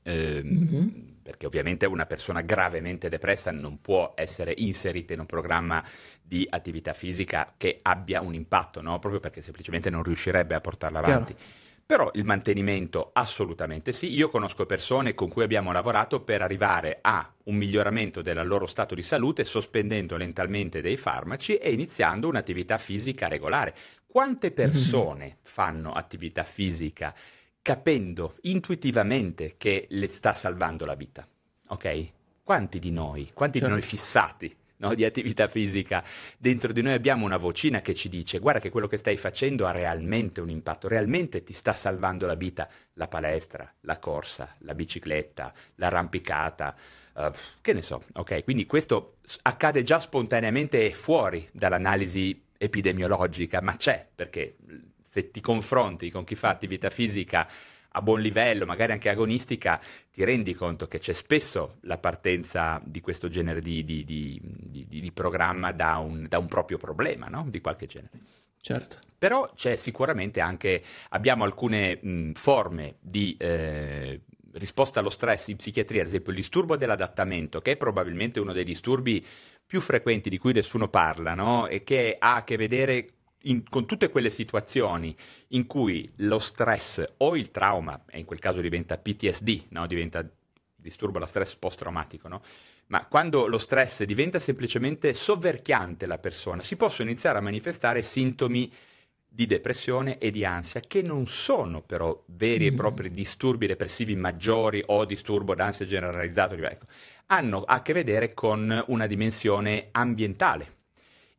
Eh, 0.04 0.42
mm-hmm 0.44 0.88
perché 1.30 1.46
ovviamente 1.46 1.86
una 1.86 2.08
persona 2.08 2.42
gravemente 2.42 3.08
depressa 3.08 3.52
non 3.52 3.82
può 3.82 4.14
essere 4.16 4.52
inserita 4.58 5.14
in 5.14 5.20
un 5.20 5.28
programma 5.28 5.84
di 6.20 6.48
attività 6.50 6.94
fisica 6.94 7.54
che 7.56 7.82
abbia 7.84 8.22
un 8.22 8.34
impatto, 8.34 8.82
no? 8.82 8.98
proprio 8.98 9.22
perché 9.22 9.44
semplicemente 9.44 9.92
non 9.92 10.02
riuscirebbe 10.02 10.56
a 10.56 10.60
portarla 10.60 10.98
avanti. 10.98 11.36
Chiaro. 11.36 11.58
Però 11.86 12.10
il 12.16 12.26
mantenimento 12.26 13.12
assolutamente 13.14 13.94
sì. 13.94 14.16
Io 14.16 14.30
conosco 14.30 14.66
persone 14.66 15.14
con 15.14 15.30
cui 15.30 15.44
abbiamo 15.44 15.72
lavorato 15.72 16.22
per 16.22 16.42
arrivare 16.42 16.98
a 17.02 17.32
un 17.44 17.56
miglioramento 17.56 18.24
del 18.24 18.48
loro 18.48 18.66
stato 18.66 18.96
di 18.96 19.04
salute 19.04 19.46
sospendendo 19.46 20.18
lentamente 20.18 20.82
dei 20.82 20.98
farmaci 20.98 21.58
e 21.58 21.72
iniziando 21.72 22.28
un'attività 22.28 22.80
fisica 22.80 23.28
regolare. 23.28 23.76
Quante 24.08 24.50
persone 24.54 25.38
fanno 25.44 25.92
attività 25.92 26.44
fisica 26.44 27.14
capendo 27.62 28.38
intuitivamente 28.42 29.56
che 29.58 29.88
le 29.90 30.08
sta 30.08 30.34
salvando 30.34 30.86
la 30.86 30.96
vita? 30.96 31.28
Ok? 31.68 32.12
Quanti 32.44 32.80
di 32.80 32.92
noi, 32.92 33.30
quanti 33.34 33.60
certo. 33.60 33.74
di 33.74 33.80
noi 33.80 33.88
fissati 33.90 34.58
no, 34.80 34.94
di 34.94 35.06
attività 35.06 35.48
fisica, 35.48 36.04
dentro 36.38 36.72
di 36.72 36.82
noi 36.82 36.94
abbiamo 36.94 37.26
una 37.26 37.38
vocina 37.38 37.82
che 37.82 37.94
ci 37.94 38.10
dice 38.10 38.40
guarda 38.40 38.60
che 38.60 38.70
quello 38.70 38.88
che 38.88 38.98
stai 38.98 39.18
facendo 39.18 39.66
ha 39.66 39.72
realmente 39.72 40.42
un 40.42 40.50
impatto, 40.50 40.88
realmente 40.88 41.44
ti 41.44 41.54
sta 41.54 41.74
salvando 41.74 42.26
la 42.26 42.36
vita, 42.36 42.68
la 42.94 43.08
palestra, 43.08 43.72
la 43.82 43.98
corsa, 44.00 44.56
la 44.60 44.74
bicicletta, 44.74 45.54
l'arrampicata, 45.76 46.76
uh, 47.14 47.32
che 47.62 47.74
ne 47.74 47.82
so, 47.82 48.04
ok? 48.14 48.44
Quindi 48.44 48.66
questo 48.66 49.18
accade 49.44 49.84
già 49.84 50.00
spontaneamente 50.00 50.86
e 50.86 50.94
fuori 50.94 51.48
dall'analisi 51.52 52.46
epidemiologica, 52.58 53.62
ma 53.62 53.76
c'è, 53.76 54.06
perché 54.14 54.56
se 55.10 55.32
ti 55.32 55.42
confronti 55.42 56.12
con 56.12 56.24
chi 56.24 56.36
fa 56.36 56.50
attività 56.50 56.92
fisica 56.92 57.50
a 57.94 58.02
buon 58.04 58.22
livello, 58.22 58.68
magari 58.68 58.92
anche 58.92 59.10
agonistica, 59.10 59.82
ti 60.12 60.24
rendi 60.24 60.54
conto 60.54 60.88
che 60.88 61.00
c'è 61.00 61.14
spesso 61.14 61.78
la 61.82 61.98
partenza 61.98 62.80
di 62.86 63.02
questo 63.02 63.28
genere 63.28 63.60
di, 63.60 63.84
di, 63.84 64.06
di, 64.06 64.86
di 64.88 65.12
programma 65.12 65.72
da 65.72 65.98
un, 65.98 66.28
da 66.30 66.38
un, 66.38 66.46
proprio 66.46 66.78
problema, 66.78 67.26
no? 67.26 67.48
di 67.50 67.60
qualche 67.60 67.88
genere. 67.88 68.12
Certo. 68.62 68.98
Però 69.18 69.52
c'è 69.56 69.76
sicuramente 69.76 70.42
anche, 70.42 70.84
abbiamo 71.10 71.44
alcune 71.44 71.98
mh, 72.00 72.34
forme 72.34 72.98
di 73.00 73.36
eh, 73.40 74.22
risposta 74.54 75.00
allo 75.00 75.10
stress 75.10 75.48
in 75.48 75.56
psichiatria, 75.56 76.02
ad 76.02 76.08
esempio 76.08 76.32
il 76.32 76.38
disturbo 76.38 76.78
dell'adattamento, 76.78 77.62
che 77.62 77.72
è 77.72 77.78
probabilmente 77.78 78.40
uno 78.40 78.54
dei 78.54 78.64
disturbi 78.64 79.26
più 79.66 79.82
frequenti 79.82 80.30
di 80.30 80.38
cui 80.38 80.54
nessuno 80.54 80.88
parla, 80.88 81.34
no? 81.34 81.66
e 81.66 81.84
che 81.84 82.16
ha 82.20 82.36
a 82.36 82.44
che 82.44 82.58
vedere 82.58 83.14
in, 83.44 83.68
con 83.70 83.86
tutte 83.86 84.10
quelle 84.10 84.30
situazioni 84.30 85.16
in 85.50 85.66
cui 85.66 86.10
lo 86.18 86.40
stress 86.40 87.04
o 87.18 87.36
il 87.36 87.52
trauma, 87.52 88.04
e 88.10 88.20
in 88.20 88.26
quel 88.26 88.40
caso 88.40 88.62
diventa 88.62 88.98
PTSD, 88.98 89.66
no? 89.70 89.88
diventa 89.88 90.28
disturbo 90.76 91.20
da 91.20 91.26
stress 91.26 91.56
post-traumatico, 91.56 92.28
no? 92.28 92.42
ma 92.88 93.06
quando 93.06 93.48
lo 93.48 93.58
stress 93.58 94.04
diventa 94.04 94.40
semplicemente 94.40 95.14
sovverchiante 95.14 96.06
la 96.06 96.18
persona, 96.18 96.62
si 96.62 96.76
possono 96.76 97.10
iniziare 97.10 97.38
a 97.38 97.42
manifestare 97.42 98.02
sintomi 98.02 98.72
di 99.32 99.46
depressione 99.46 100.18
e 100.18 100.32
di 100.32 100.44
ansia, 100.44 100.82
che 100.82 101.04
non 101.04 101.28
sono 101.28 101.82
però 101.82 102.24
veri 102.28 102.66
e 102.66 102.72
mm. 102.72 102.76
propri 102.76 103.12
disturbi 103.12 103.68
depressivi 103.68 104.16
maggiori 104.16 104.84
o 104.88 105.06
disturbo 105.06 105.54
d'ansia 105.54 105.86
generalizzato, 105.86 106.56
ecco, 106.56 106.86
hanno 107.28 107.62
a 107.62 107.84
che 107.84 107.94
vedere 107.94 108.34
con 108.34 108.84
una 108.88 109.06
dimensione 109.06 109.90
ambientale 109.92 110.78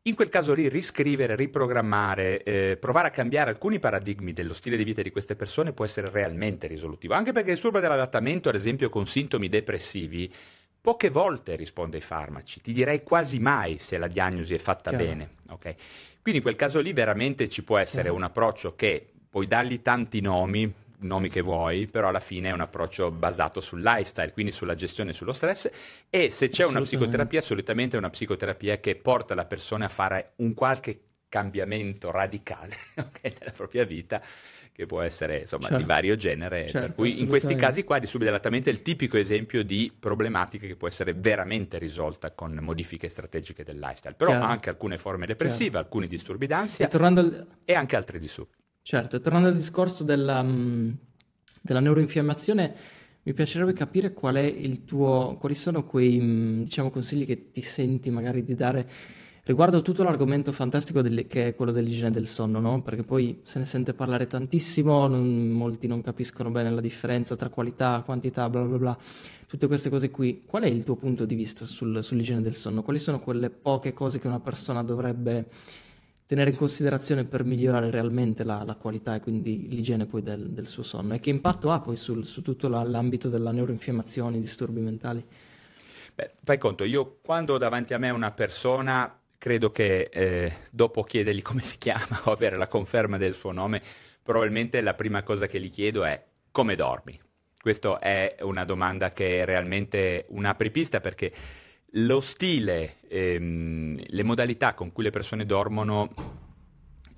in 0.03 0.15
quel 0.15 0.29
caso 0.29 0.53
lì 0.53 0.67
riscrivere, 0.67 1.35
riprogrammare, 1.35 2.41
eh, 2.41 2.77
provare 2.79 3.09
a 3.09 3.11
cambiare 3.11 3.51
alcuni 3.51 3.77
paradigmi 3.77 4.33
dello 4.33 4.53
stile 4.53 4.75
di 4.75 4.83
vita 4.83 5.03
di 5.03 5.11
queste 5.11 5.35
persone 5.35 5.73
può 5.73 5.85
essere 5.85 6.09
realmente 6.09 6.65
risolutivo, 6.65 7.13
anche 7.13 7.31
perché 7.31 7.49
il 7.49 7.55
disturbo 7.55 7.79
dell'adattamento, 7.79 8.49
ad 8.49 8.55
esempio 8.55 8.89
con 8.89 9.05
sintomi 9.05 9.47
depressivi, 9.47 10.33
poche 10.81 11.11
volte 11.11 11.55
risponde 11.55 11.97
ai 11.97 12.01
farmaci, 12.01 12.61
ti 12.61 12.73
direi 12.73 13.03
quasi 13.03 13.37
mai 13.39 13.77
se 13.77 13.99
la 13.99 14.07
diagnosi 14.07 14.55
è 14.55 14.57
fatta 14.57 14.89
Chiaro. 14.89 15.05
bene. 15.05 15.29
Okay? 15.49 15.75
Quindi 16.19 16.39
in 16.39 16.41
quel 16.41 16.55
caso 16.55 16.79
lì 16.79 16.93
veramente 16.93 17.47
ci 17.47 17.63
può 17.63 17.77
essere 17.77 18.03
Chiaro. 18.03 18.17
un 18.17 18.23
approccio 18.23 18.75
che 18.75 19.05
puoi 19.29 19.45
dargli 19.45 19.83
tanti 19.83 20.19
nomi, 20.19 20.73
nomi 21.01 21.29
che 21.29 21.41
vuoi, 21.41 21.87
però 21.87 22.09
alla 22.09 22.19
fine 22.19 22.49
è 22.49 22.53
un 22.53 22.61
approccio 22.61 23.11
basato 23.11 23.59
sul 23.59 23.81
lifestyle, 23.81 24.31
quindi 24.31 24.51
sulla 24.51 24.75
gestione 24.75 25.13
sullo 25.13 25.33
stress 25.33 25.69
e 26.09 26.31
se 26.31 26.49
c'è 26.49 26.65
una 26.65 26.81
psicoterapia, 26.81 27.41
solitamente 27.41 27.95
è 27.95 27.99
una 27.99 28.09
psicoterapia 28.09 28.79
che 28.79 28.95
porta 28.95 29.35
la 29.35 29.45
persona 29.45 29.85
a 29.85 29.89
fare 29.89 30.33
un 30.37 30.53
qualche 30.53 31.01
cambiamento 31.29 32.11
radicale 32.11 32.75
okay, 32.97 33.33
nella 33.39 33.53
propria 33.53 33.85
vita 33.85 34.21
che 34.73 34.85
può 34.85 35.01
essere 35.01 35.41
insomma 35.41 35.67
certo. 35.67 35.77
di 35.77 35.83
vario 35.83 36.15
genere, 36.15 36.67
certo, 36.67 36.79
per 36.79 36.95
cui 36.95 37.19
in 37.19 37.27
questi 37.27 37.55
casi 37.55 37.83
qua 37.83 37.99
disturbo 37.99 38.25
dell'adattamento 38.25 38.69
è 38.69 38.71
il 38.71 38.81
tipico 38.81 39.17
esempio 39.17 39.63
di 39.63 39.91
problematica 39.97 40.65
che 40.65 40.75
può 40.75 40.87
essere 40.87 41.13
veramente 41.13 41.77
risolta 41.77 42.31
con 42.31 42.57
modifiche 42.61 43.09
strategiche 43.09 43.63
del 43.63 43.77
lifestyle, 43.77 44.15
però 44.15 44.31
Chiaro. 44.31 44.45
anche 44.45 44.69
alcune 44.69 44.97
forme 44.97 45.25
depressive, 45.25 45.71
Chiaro. 45.71 45.85
alcuni 45.85 46.07
disturbi 46.07 46.47
d'ansia 46.47 46.89
e, 46.89 46.97
al... 46.97 47.47
e 47.65 47.73
anche 47.73 47.95
altri 47.95 48.19
disturbi. 48.19 48.60
Certo, 48.91 49.21
tornando 49.21 49.47
al 49.47 49.55
discorso 49.55 50.03
della, 50.03 50.43
mm, 50.43 50.89
della 51.61 51.79
neuroinfiammazione, 51.79 52.75
mi 53.23 53.33
piacerebbe 53.33 53.71
capire 53.71 54.11
qual 54.11 54.35
è 54.35 54.41
il 54.41 54.83
tuo, 54.83 55.37
quali 55.39 55.55
sono 55.55 55.85
quei 55.85 56.19
mm, 56.19 56.63
diciamo, 56.63 56.89
consigli 56.89 57.25
che 57.25 57.51
ti 57.51 57.61
senti 57.61 58.09
magari 58.09 58.43
di 58.43 58.53
dare 58.53 58.85
riguardo 59.43 59.81
tutto 59.81 60.03
l'argomento 60.03 60.51
fantastico 60.51 61.01
del, 61.01 61.25
che 61.27 61.47
è 61.47 61.55
quello 61.55 61.71
dell'igiene 61.71 62.11
del 62.11 62.27
sonno, 62.27 62.59
no? 62.59 62.81
Perché 62.81 63.03
poi 63.03 63.39
se 63.43 63.59
ne 63.59 63.65
sente 63.65 63.93
parlare 63.93 64.27
tantissimo, 64.27 65.07
non, 65.07 65.47
molti 65.51 65.87
non 65.87 66.01
capiscono 66.01 66.51
bene 66.51 66.69
la 66.69 66.81
differenza 66.81 67.37
tra 67.37 67.47
qualità, 67.47 68.01
quantità, 68.03 68.49
bla 68.49 68.63
bla 68.63 68.77
bla, 68.77 68.97
tutte 69.47 69.67
queste 69.67 69.89
cose 69.89 70.09
qui. 70.11 70.43
Qual 70.45 70.63
è 70.63 70.67
il 70.67 70.83
tuo 70.83 70.97
punto 70.97 71.23
di 71.23 71.35
vista 71.35 71.63
sul, 71.63 72.03
sull'igiene 72.03 72.41
del 72.41 72.55
sonno? 72.55 72.83
Quali 72.83 72.99
sono 72.99 73.21
quelle 73.21 73.51
poche 73.51 73.93
cose 73.93 74.19
che 74.19 74.27
una 74.27 74.41
persona 74.41 74.83
dovrebbe 74.83 75.47
tenere 76.31 76.51
in 76.51 76.55
considerazione 76.55 77.25
per 77.25 77.43
migliorare 77.43 77.89
realmente 77.89 78.45
la, 78.45 78.63
la 78.63 78.75
qualità 78.75 79.15
e 79.15 79.19
quindi 79.19 79.67
l'igiene 79.67 80.07
del, 80.09 80.51
del, 80.51 80.65
suo 80.65 80.81
sonno 80.81 81.13
e 81.13 81.19
che 81.19 81.29
impatto 81.29 81.71
ha 81.71 81.81
poi 81.81 81.97
sul, 81.97 82.25
su 82.25 82.41
tutto 82.41 82.69
la, 82.69 82.83
l'ambito 82.83 83.27
della 83.27 83.51
neuroinfiammazione, 83.51 84.39
disturbi 84.39 84.79
mentali? 84.79 85.21
Beh, 86.15 86.31
fai 86.41 86.57
conto, 86.57 86.85
io 86.85 87.17
quando 87.21 87.57
davanti 87.57 87.93
a 87.93 87.97
me 87.97 88.11
una 88.11 88.31
persona 88.31 89.13
credo 89.37 89.73
che 89.73 90.03
eh, 90.09 90.53
dopo 90.71 91.03
chiedergli 91.03 91.41
come 91.41 91.63
si 91.63 91.77
chiama 91.77 92.21
o 92.23 92.31
avere 92.31 92.55
la 92.55 92.67
conferma 92.67 93.17
del 93.17 93.33
suo 93.33 93.51
nome, 93.51 93.81
probabilmente 94.23 94.79
la 94.79 94.93
prima 94.93 95.23
cosa 95.23 95.47
che 95.47 95.59
gli 95.59 95.69
chiedo 95.69 96.05
è 96.05 96.23
come 96.49 96.75
dormi? 96.75 97.19
Questa 97.59 97.99
è 97.99 98.37
una 98.39 98.63
domanda 98.63 99.11
che 99.11 99.41
è 99.41 99.45
realmente 99.45 100.27
un'apripista 100.29 101.01
perché 101.01 101.33
lo 101.95 102.21
stile, 102.21 102.97
ehm, 103.07 104.01
le 104.05 104.23
modalità 104.23 104.73
con 104.73 104.91
cui 104.91 105.03
le 105.03 105.09
persone 105.09 105.45
dormono 105.45 106.09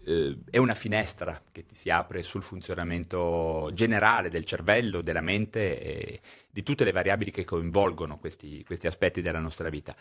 eh, 0.06 0.38
è 0.50 0.58
una 0.58 0.76
finestra 0.76 1.42
che 1.52 1.66
ti 1.66 1.76
si 1.76 1.90
apre 1.90 2.24
sul 2.24 2.42
funzionamento 2.42 3.70
generale 3.74 4.30
del 4.30 4.46
cervello, 4.46 5.02
della 5.02 5.22
mente 5.22 5.80
e 5.80 6.22
di 6.50 6.64
tutte 6.64 6.84
le 6.84 6.92
variabili 6.92 7.32
che 7.32 7.46
coinvolgono 7.46 8.18
questi, 8.18 8.64
questi 8.64 8.88
aspetti 8.88 9.22
della 9.22 9.40
nostra 9.40 9.70
vita. 9.70 9.96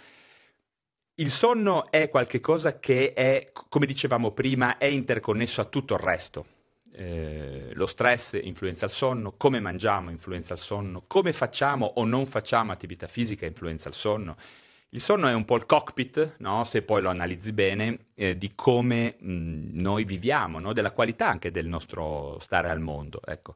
Il 1.16 1.30
sonno 1.30 1.90
è 1.90 2.08
qualcosa 2.08 2.78
che 2.78 3.12
è, 3.12 3.52
come 3.68 3.86
dicevamo 3.86 4.32
prima, 4.32 4.78
è 4.78 4.86
interconnesso 4.86 5.60
a 5.60 5.66
tutto 5.66 5.94
il 5.94 6.00
resto. 6.00 6.46
Eh, 6.95 7.70
lo 7.72 7.86
stress 7.86 8.38
influenza 8.43 8.84
il 8.84 8.90
sonno, 8.90 9.32
come 9.36 9.61
mangiamo 9.61 10.11
influenza 10.11 10.53
il 10.53 10.61
sonno, 10.61 11.05
come 11.07 11.32
facciamo 11.32 11.86
o 11.97 12.05
non 12.05 12.26
facciamo 12.26 12.72
attività 12.72 13.07
fisica 13.07 13.47
influenza 13.47 13.88
il 13.88 13.95
sonno. 13.95 14.36
Il 14.90 15.01
sonno 15.01 15.26
è 15.26 15.32
un 15.32 15.47
po' 15.47 15.57
il 15.57 15.64
cockpit, 15.64 16.34
no? 16.38 16.64
se 16.64 16.82
poi 16.82 17.01
lo 17.01 17.09
analizzi 17.09 17.55
bene, 17.55 18.07
eh, 18.14 18.36
di 18.36 18.53
come 18.55 19.16
mh, 19.18 19.80
noi 19.80 20.05
viviamo, 20.05 20.59
no? 20.59 20.74
della 20.74 20.90
qualità 20.90 21.28
anche 21.28 21.51
del 21.51 21.66
nostro 21.66 22.36
stare 22.40 22.68
al 22.68 22.80
mondo. 22.80 23.22
Ecco. 23.24 23.55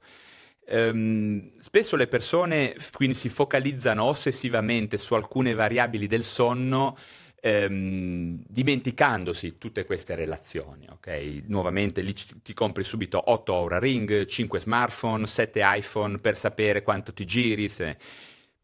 Um, 0.69 1.51
spesso 1.61 1.95
le 1.95 2.09
persone 2.09 2.75
quindi 2.93 3.15
si 3.15 3.29
focalizzano 3.29 4.03
ossessivamente 4.03 4.99
su 4.99 5.15
alcune 5.15 5.55
variabili 5.55 6.09
del 6.09 6.25
sonno 6.25 6.97
ehm, 7.41 8.43
dimenticandosi 8.47 9.59
tutte 9.59 9.85
queste 9.85 10.15
relazioni. 10.15 10.87
Okay? 10.91 11.45
Nuovamente 11.47 12.01
lì 12.01 12.15
ti 12.43 12.53
compri 12.53 12.85
subito 12.85 13.31
8 13.31 13.55
Aura 13.55 13.79
Ring, 13.79 14.27
5 14.27 14.61
smartphone, 14.61 15.27
7 15.27 15.61
iPhone 15.65 16.19
per 16.19 16.37
sapere 16.37 16.83
quanto 16.83 17.13
ti 17.13 17.25
giri. 17.25 17.69
Se 17.69 17.97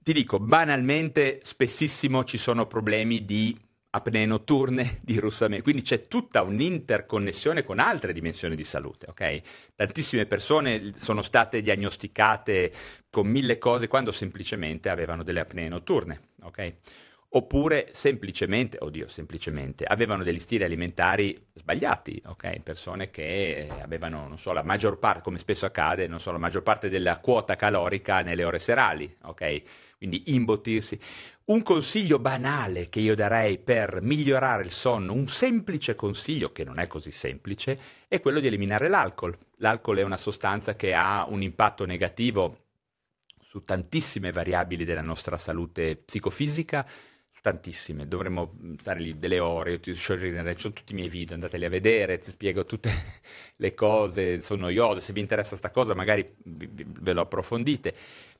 ti 0.02 0.12
dico, 0.12 0.38
banalmente, 0.38 1.40
spessissimo 1.42 2.24
ci 2.24 2.38
sono 2.38 2.66
problemi 2.66 3.24
di 3.24 3.56
apnee 3.94 4.26
notturne, 4.26 4.98
di 5.04 5.18
russamento, 5.18 5.64
quindi 5.64 5.82
c'è 5.82 6.08
tutta 6.08 6.42
un'interconnessione 6.42 7.62
con 7.62 7.78
altre 7.78 8.12
dimensioni 8.12 8.56
di 8.56 8.64
salute, 8.64 9.06
ok? 9.08 9.40
Tantissime 9.74 10.26
persone 10.26 10.92
sono 10.96 11.22
state 11.22 11.60
diagnosticate 11.60 12.72
con 13.10 13.26
mille 13.26 13.58
cose 13.58 13.88
quando 13.88 14.10
semplicemente 14.10 14.88
avevano 14.88 15.22
delle 15.22 15.40
apnee 15.40 15.68
notturne, 15.68 16.20
ok? 16.42 16.74
Oppure 17.34 17.88
semplicemente, 17.92 18.76
oddio, 18.80 19.08
semplicemente, 19.08 19.84
avevano 19.84 20.22
degli 20.22 20.38
stili 20.38 20.64
alimentari 20.64 21.46
sbagliati, 21.54 22.20
ok? 22.26 22.60
Persone 22.60 23.10
che 23.10 23.68
avevano, 23.80 24.28
non 24.28 24.38
so, 24.38 24.52
la 24.52 24.62
maggior 24.62 24.98
parte, 24.98 25.22
come 25.22 25.38
spesso 25.38 25.64
accade, 25.64 26.06
non 26.06 26.20
so, 26.20 26.30
la 26.30 26.38
maggior 26.38 26.62
parte 26.62 26.90
della 26.90 27.18
quota 27.20 27.56
calorica 27.56 28.20
nelle 28.20 28.44
ore 28.44 28.58
serali, 28.58 29.16
ok? 29.22 29.62
Quindi 29.96 30.34
imbottirsi. 30.34 30.98
Un 31.44 31.62
consiglio 31.62 32.18
banale 32.18 32.88
che 32.88 33.00
io 33.00 33.14
darei 33.14 33.58
per 33.58 34.00
migliorare 34.02 34.62
il 34.62 34.70
sonno, 34.70 35.14
un 35.14 35.26
semplice 35.26 35.94
consiglio 35.94 36.52
che 36.52 36.64
non 36.64 36.78
è 36.78 36.86
così 36.86 37.10
semplice, 37.10 37.78
è 38.08 38.20
quello 38.20 38.40
di 38.40 38.46
eliminare 38.46 38.88
l'alcol. 38.88 39.36
L'alcol 39.56 39.98
è 39.98 40.02
una 40.02 40.18
sostanza 40.18 40.76
che 40.76 40.92
ha 40.92 41.24
un 41.26 41.40
impatto 41.40 41.86
negativo 41.86 42.58
su 43.40 43.60
tantissime 43.60 44.32
variabili 44.32 44.84
della 44.84 45.02
nostra 45.02 45.36
salute 45.36 45.96
psicofisica, 45.96 46.86
tantissime, 47.42 48.06
dovremmo 48.06 48.54
stare 48.78 49.00
lì 49.00 49.18
delle 49.18 49.40
ore, 49.40 49.72
io 49.72 49.80
ti 49.80 49.92
sono 49.94 50.54
tutti 50.56 50.92
i 50.92 50.94
miei 50.94 51.08
video, 51.08 51.34
andateli 51.34 51.64
a 51.64 51.68
vedere, 51.68 52.18
ti 52.18 52.30
spiego 52.30 52.64
tutte 52.64 52.90
le 53.56 53.74
cose, 53.74 54.40
sono 54.40 54.62
noiose, 54.62 55.00
se 55.00 55.12
vi 55.12 55.20
interessa 55.20 55.56
sta 55.56 55.70
cosa 55.70 55.94
magari 55.94 56.24
ve 56.44 57.12
lo 57.12 57.20
approfondite. 57.20 57.94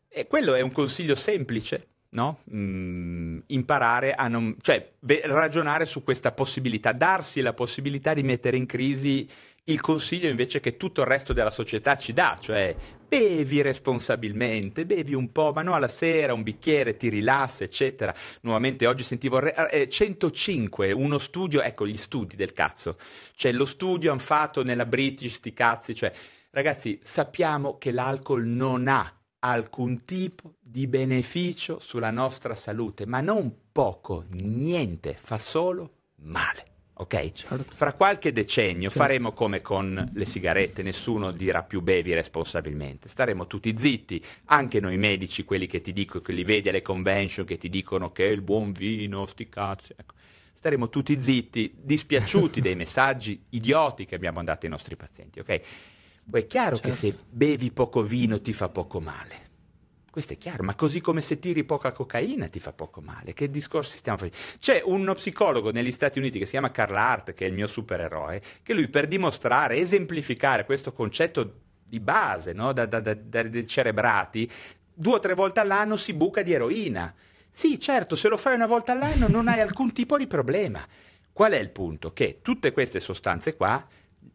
E 0.09 0.26
quello 0.26 0.55
è 0.55 0.61
un 0.61 0.70
consiglio 0.70 1.16
semplice, 1.16 1.88
no? 2.11 2.42
Mm, 2.55 3.40
imparare 3.46 4.14
a 4.14 4.28
non, 4.28 4.57
cioè 4.61 4.92
ragionare 5.24 5.84
su 5.84 6.05
questa 6.05 6.30
possibilità, 6.30 6.92
darsi 6.92 7.40
la 7.40 7.55
possibilità 7.55 8.14
di 8.14 8.22
mettere 8.22 8.57
in 8.57 8.66
crisi 8.66 9.28
il 9.64 9.80
consiglio 9.80 10.28
invece 10.28 10.58
che 10.58 10.76
tutto 10.76 11.02
il 11.02 11.06
resto 11.06 11.32
della 11.32 11.50
società 11.50 11.96
ci 11.96 12.12
dà, 12.12 12.36
cioè 12.40 12.74
bevi 13.06 13.62
responsabilmente, 13.62 14.86
bevi 14.86 15.14
un 15.14 15.30
po', 15.30 15.52
ma 15.54 15.62
no 15.62 15.74
alla 15.74 15.88
sera, 15.88 16.34
un 16.34 16.42
bicchiere, 16.42 16.96
ti 16.96 17.08
rilassa, 17.08 17.62
eccetera. 17.62 18.14
Nuovamente 18.40 18.86
oggi 18.86 19.04
sentivo 19.04 19.40
eh, 19.40 19.88
105, 19.88 20.90
uno 20.92 21.18
studio, 21.18 21.62
ecco 21.62 21.86
gli 21.86 21.96
studi 21.96 22.34
del 22.34 22.52
cazzo, 22.52 22.98
cioè 23.34 23.52
lo 23.52 23.66
studio 23.66 24.10
hanno 24.10 24.20
fatto 24.20 24.64
nella 24.64 24.86
British, 24.86 25.34
sti 25.34 25.52
cazzi, 25.52 25.94
cioè 25.94 26.12
ragazzi 26.50 26.98
sappiamo 27.02 27.78
che 27.78 27.92
l'alcol 27.92 28.44
non 28.46 28.88
ha 28.88 29.16
alcun 29.40 30.04
tipo 30.04 30.54
di 30.60 30.86
beneficio 30.86 31.78
sulla 31.78 32.10
nostra 32.10 32.54
salute, 32.54 33.06
ma 33.06 33.20
non 33.20 33.54
poco, 33.70 34.24
niente, 34.30 35.14
fa 35.18 35.38
solo 35.38 35.90
male. 36.22 36.72
Ok? 37.03 37.32
Certo. 37.32 37.74
Fra 37.74 37.92
qualche 37.94 38.30
decennio 38.30 38.88
certo. 38.88 38.98
faremo 38.98 39.32
come 39.32 39.61
con 39.61 40.11
le 40.12 40.24
sigarette, 40.24 40.82
nessuno 40.82 41.32
dirà 41.32 41.64
più 41.64 41.82
bevi 41.82 42.14
responsabilmente. 42.14 43.09
Staremo 43.09 43.46
tutti 43.48 43.74
zitti, 43.76 44.24
anche 44.46 44.78
noi 44.78 44.96
medici, 44.96 45.44
quelli 45.44 45.66
che 45.66 45.80
ti 45.80 45.92
dicono, 45.92 46.22
che 46.22 46.32
li 46.32 46.44
vedi 46.44 46.68
alle 46.68 46.82
convention, 46.82 47.44
che 47.44 47.59
ti 47.59 47.68
dicono 47.68 48.12
che 48.12 48.26
è 48.26 48.30
il 48.30 48.42
buon 48.42 48.72
vino, 48.72 49.26
sti 49.26 49.48
cazzi. 49.48 49.94
Ecco. 49.96 50.14
Staremo 50.55 50.88
tutti 50.88 51.20
zitti, 51.20 51.74
dispiaciuti 51.76 52.61
dei 52.62 52.76
messaggi 52.76 53.46
idioti 53.50 54.05
che 54.05 54.14
abbiamo 54.14 54.44
dato 54.44 54.66
ai 54.66 54.70
nostri 54.70 54.94
pazienti, 54.94 55.40
ok? 55.40 55.61
Poi 56.30 56.42
è 56.42 56.46
chiaro 56.46 56.76
certo. 56.76 56.88
che 56.88 56.94
se 56.94 57.18
bevi 57.28 57.72
poco 57.72 58.03
vino 58.03 58.40
ti 58.40 58.53
fa 58.53 58.68
poco 58.68 59.00
male. 59.00 59.50
Questo 60.12 60.34
è 60.34 60.36
chiaro, 60.36 60.62
ma 60.62 60.74
così 60.74 61.00
come 61.00 61.22
se 61.22 61.38
tiri 61.38 61.64
poca 61.64 61.90
cocaina 61.90 62.46
ti 62.48 62.60
fa 62.60 62.74
poco 62.74 63.00
male. 63.00 63.32
Che 63.32 63.50
discorsi 63.50 63.96
stiamo 63.96 64.18
facendo? 64.18 64.58
C'è 64.58 64.82
uno 64.84 65.14
psicologo 65.14 65.70
negli 65.70 65.90
Stati 65.90 66.18
Uniti 66.18 66.38
che 66.38 66.44
si 66.44 66.50
chiama 66.50 66.70
Carl 66.70 66.94
Hart, 66.94 67.32
che 67.32 67.46
è 67.46 67.48
il 67.48 67.54
mio 67.54 67.66
supereroe, 67.66 68.42
che 68.62 68.74
lui 68.74 68.88
per 68.88 69.08
dimostrare, 69.08 69.78
esemplificare 69.78 70.66
questo 70.66 70.92
concetto 70.92 71.60
di 71.82 71.98
base 71.98 72.52
no? 72.52 72.74
da, 72.74 72.84
da, 72.84 73.00
da, 73.00 73.14
dai 73.14 73.66
cerebrati, 73.66 74.50
due 74.92 75.14
o 75.14 75.18
tre 75.18 75.32
volte 75.32 75.60
all'anno 75.60 75.96
si 75.96 76.12
buca 76.12 76.42
di 76.42 76.52
eroina. 76.52 77.14
Sì, 77.50 77.80
certo, 77.80 78.14
se 78.14 78.28
lo 78.28 78.36
fai 78.36 78.54
una 78.54 78.66
volta 78.66 78.92
all'anno 78.92 79.28
non 79.28 79.48
hai 79.48 79.60
alcun 79.60 79.94
tipo 79.94 80.18
di 80.18 80.26
problema. 80.26 80.86
Qual 81.32 81.52
è 81.52 81.58
il 81.58 81.70
punto? 81.70 82.12
Che 82.12 82.40
tutte 82.42 82.72
queste 82.72 83.00
sostanze 83.00 83.56
qua 83.56 83.82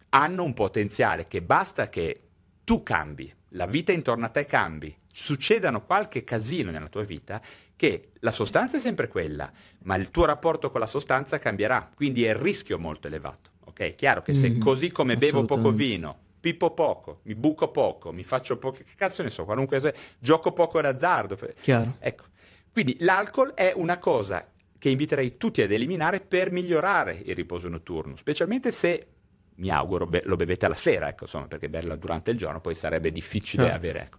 hanno 0.09 0.43
un 0.43 0.55
potenziale 0.55 1.27
che 1.27 1.43
basta 1.43 1.87
che 1.87 2.21
tu 2.63 2.81
cambi, 2.81 3.31
la 3.49 3.67
vita 3.67 3.91
intorno 3.91 4.25
a 4.25 4.29
te 4.29 4.47
cambi, 4.47 4.97
succedano 5.23 5.83
qualche 5.83 6.23
casino 6.23 6.69
nella 6.69 6.89
tua 6.89 7.03
vita 7.03 7.41
che 7.75 8.09
la 8.19 8.31
sostanza 8.31 8.77
è 8.77 8.79
sempre 8.79 9.07
quella, 9.07 9.51
ma 9.79 9.95
il 9.95 10.11
tuo 10.11 10.25
rapporto 10.25 10.69
con 10.69 10.79
la 10.79 10.85
sostanza 10.85 11.39
cambierà, 11.39 11.89
quindi 11.93 12.23
è 12.23 12.29
il 12.29 12.35
rischio 12.35 12.77
molto 12.77 13.07
elevato. 13.07 13.49
Ok, 13.65 13.79
è 13.79 13.95
chiaro 13.95 14.21
che 14.21 14.33
se 14.33 14.49
mm, 14.49 14.59
così 14.59 14.91
come 14.91 15.17
bevo 15.17 15.43
poco 15.45 15.71
vino, 15.71 16.17
pippo 16.39 16.71
poco, 16.71 17.21
mi 17.23 17.35
buco 17.35 17.69
poco, 17.69 18.11
mi 18.11 18.23
faccio 18.23 18.57
poco, 18.57 18.77
che 18.77 18.93
cazzo 18.95 19.23
ne 19.23 19.29
so, 19.29 19.43
qualunque 19.43 19.79
cosa, 19.79 19.93
gioco 20.19 20.51
poco 20.53 20.79
d'azzardo. 20.79 21.37
Chiaro. 21.61 21.95
Ecco. 21.99 22.23
Quindi 22.71 22.97
l'alcol 22.99 23.53
è 23.53 23.73
una 23.75 23.97
cosa 23.97 24.47
che 24.77 24.89
inviterei 24.89 25.37
tutti 25.37 25.61
ad 25.61 25.71
eliminare 25.71 26.19
per 26.19 26.51
migliorare 26.51 27.19
il 27.25 27.35
riposo 27.35 27.67
notturno, 27.67 28.15
specialmente 28.15 28.71
se 28.71 29.07
mi 29.55 29.69
auguro 29.69 30.05
be- 30.05 30.21
lo 30.25 30.35
bevete 30.35 30.65
alla 30.67 30.75
sera, 30.75 31.07
ecco, 31.07 31.23
insomma, 31.23 31.47
perché 31.47 31.69
berlo 31.69 31.95
durante 31.95 32.31
il 32.31 32.37
giorno 32.37 32.61
poi 32.61 32.75
sarebbe 32.75 33.11
difficile 33.11 33.63
certo. 33.63 33.77
avere. 33.77 34.01
Ecco. 34.01 34.17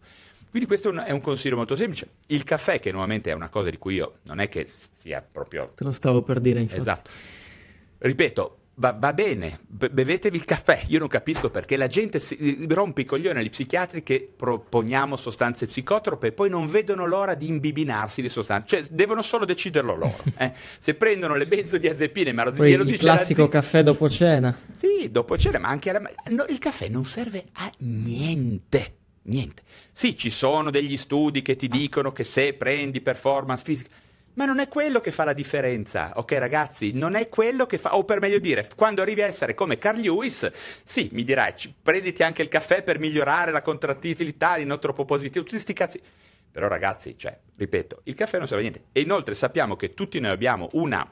Quindi 0.50 0.66
questo 0.66 0.92
è 0.92 1.10
un 1.10 1.20
consiglio 1.20 1.56
molto 1.56 1.76
semplice. 1.76 2.08
Il 2.26 2.44
caffè, 2.44 2.80
che 2.80 2.90
nuovamente 2.90 3.30
è 3.30 3.34
una 3.34 3.48
cosa 3.48 3.70
di 3.70 3.78
cui 3.78 3.94
io 3.94 4.18
non 4.24 4.40
è 4.40 4.48
che 4.48 4.66
sia 4.68 5.20
proprio... 5.20 5.72
Te 5.74 5.84
lo 5.84 5.92
stavo 5.92 6.22
per 6.22 6.40
dire, 6.40 6.60
infatti. 6.60 6.80
Esatto. 6.80 7.10
Ripeto, 7.98 8.58
Va, 8.80 8.92
va, 8.92 9.12
bene, 9.12 9.58
be- 9.66 9.90
bevetevi 9.90 10.36
il 10.36 10.44
caffè. 10.44 10.84
Io 10.86 11.00
non 11.00 11.08
capisco 11.08 11.50
perché 11.50 11.76
la 11.76 11.88
gente 11.88 12.20
si 12.20 12.64
rompe 12.68 13.00
i 13.00 13.04
coglioni 13.04 13.40
agli 13.40 13.50
psichiatri 13.50 14.04
che 14.04 14.32
proponiamo 14.36 15.16
sostanze 15.16 15.66
psicotrope 15.66 16.28
e 16.28 16.32
poi 16.32 16.48
non 16.48 16.68
vedono 16.68 17.04
l'ora 17.04 17.34
di 17.34 17.48
imbibinarsi 17.48 18.22
di 18.22 18.28
sostanze. 18.28 18.68
Cioè, 18.68 18.88
devono 18.92 19.22
solo 19.22 19.44
deciderlo 19.44 19.96
loro. 19.96 20.16
Eh? 20.38 20.52
Se 20.78 20.94
prendono 20.94 21.34
le 21.34 21.48
benzodiazepine, 21.48 22.30
ma 22.30 22.44
lo, 22.44 22.52
poi 22.52 22.70
glielo 22.70 22.84
il 22.84 22.90
dice 22.90 23.00
classico 23.00 23.44
zi... 23.44 23.48
caffè 23.48 23.82
dopo 23.82 24.08
cena. 24.08 24.56
Sì, 24.76 25.10
dopo 25.10 25.36
cena, 25.36 25.58
ma 25.58 25.68
anche 25.68 25.90
alla... 25.90 26.08
no, 26.28 26.44
il 26.48 26.58
caffè 26.60 26.88
non 26.88 27.04
serve 27.04 27.46
a 27.54 27.68
niente. 27.78 28.97
Niente. 29.28 29.62
Sì, 29.92 30.16
ci 30.16 30.30
sono 30.30 30.70
degli 30.70 30.96
studi 30.96 31.42
che 31.42 31.56
ti 31.56 31.68
dicono 31.68 32.12
che 32.12 32.24
se 32.24 32.54
prendi 32.54 33.00
performance 33.00 33.64
fisica, 33.64 33.90
ma 34.34 34.44
non 34.44 34.58
è 34.60 34.68
quello 34.68 35.00
che 35.00 35.10
fa 35.10 35.24
la 35.24 35.32
differenza, 35.32 36.12
ok 36.14 36.32
ragazzi? 36.32 36.92
Non 36.92 37.14
è 37.14 37.28
quello 37.28 37.66
che 37.66 37.76
fa, 37.76 37.96
o 37.96 38.04
per 38.04 38.20
meglio 38.20 38.38
dire, 38.38 38.68
quando 38.76 39.02
arrivi 39.02 39.22
a 39.22 39.26
essere 39.26 39.54
come 39.54 39.78
Carl 39.78 40.00
Lewis, 40.00 40.50
sì, 40.84 41.08
mi 41.12 41.24
dirai, 41.24 41.52
prenditi 41.82 42.22
anche 42.22 42.42
il 42.42 42.48
caffè 42.48 42.82
per 42.82 43.00
migliorare 43.00 43.50
la 43.50 43.62
contrattilità, 43.62 44.56
il 44.56 44.66
non 44.66 44.78
troppo 44.78 45.04
positivo, 45.04 45.40
tutti 45.40 45.56
questi 45.56 45.72
cazzi. 45.72 46.00
Però 46.50 46.68
ragazzi, 46.68 47.18
cioè, 47.18 47.36
ripeto, 47.56 48.02
il 48.04 48.14
caffè 48.14 48.38
non 48.38 48.46
serve 48.46 48.66
a 48.66 48.68
niente. 48.68 48.88
E 48.92 49.00
inoltre 49.00 49.34
sappiamo 49.34 49.76
che 49.76 49.92
tutti 49.92 50.20
noi 50.20 50.30
abbiamo 50.30 50.68
una 50.72 51.06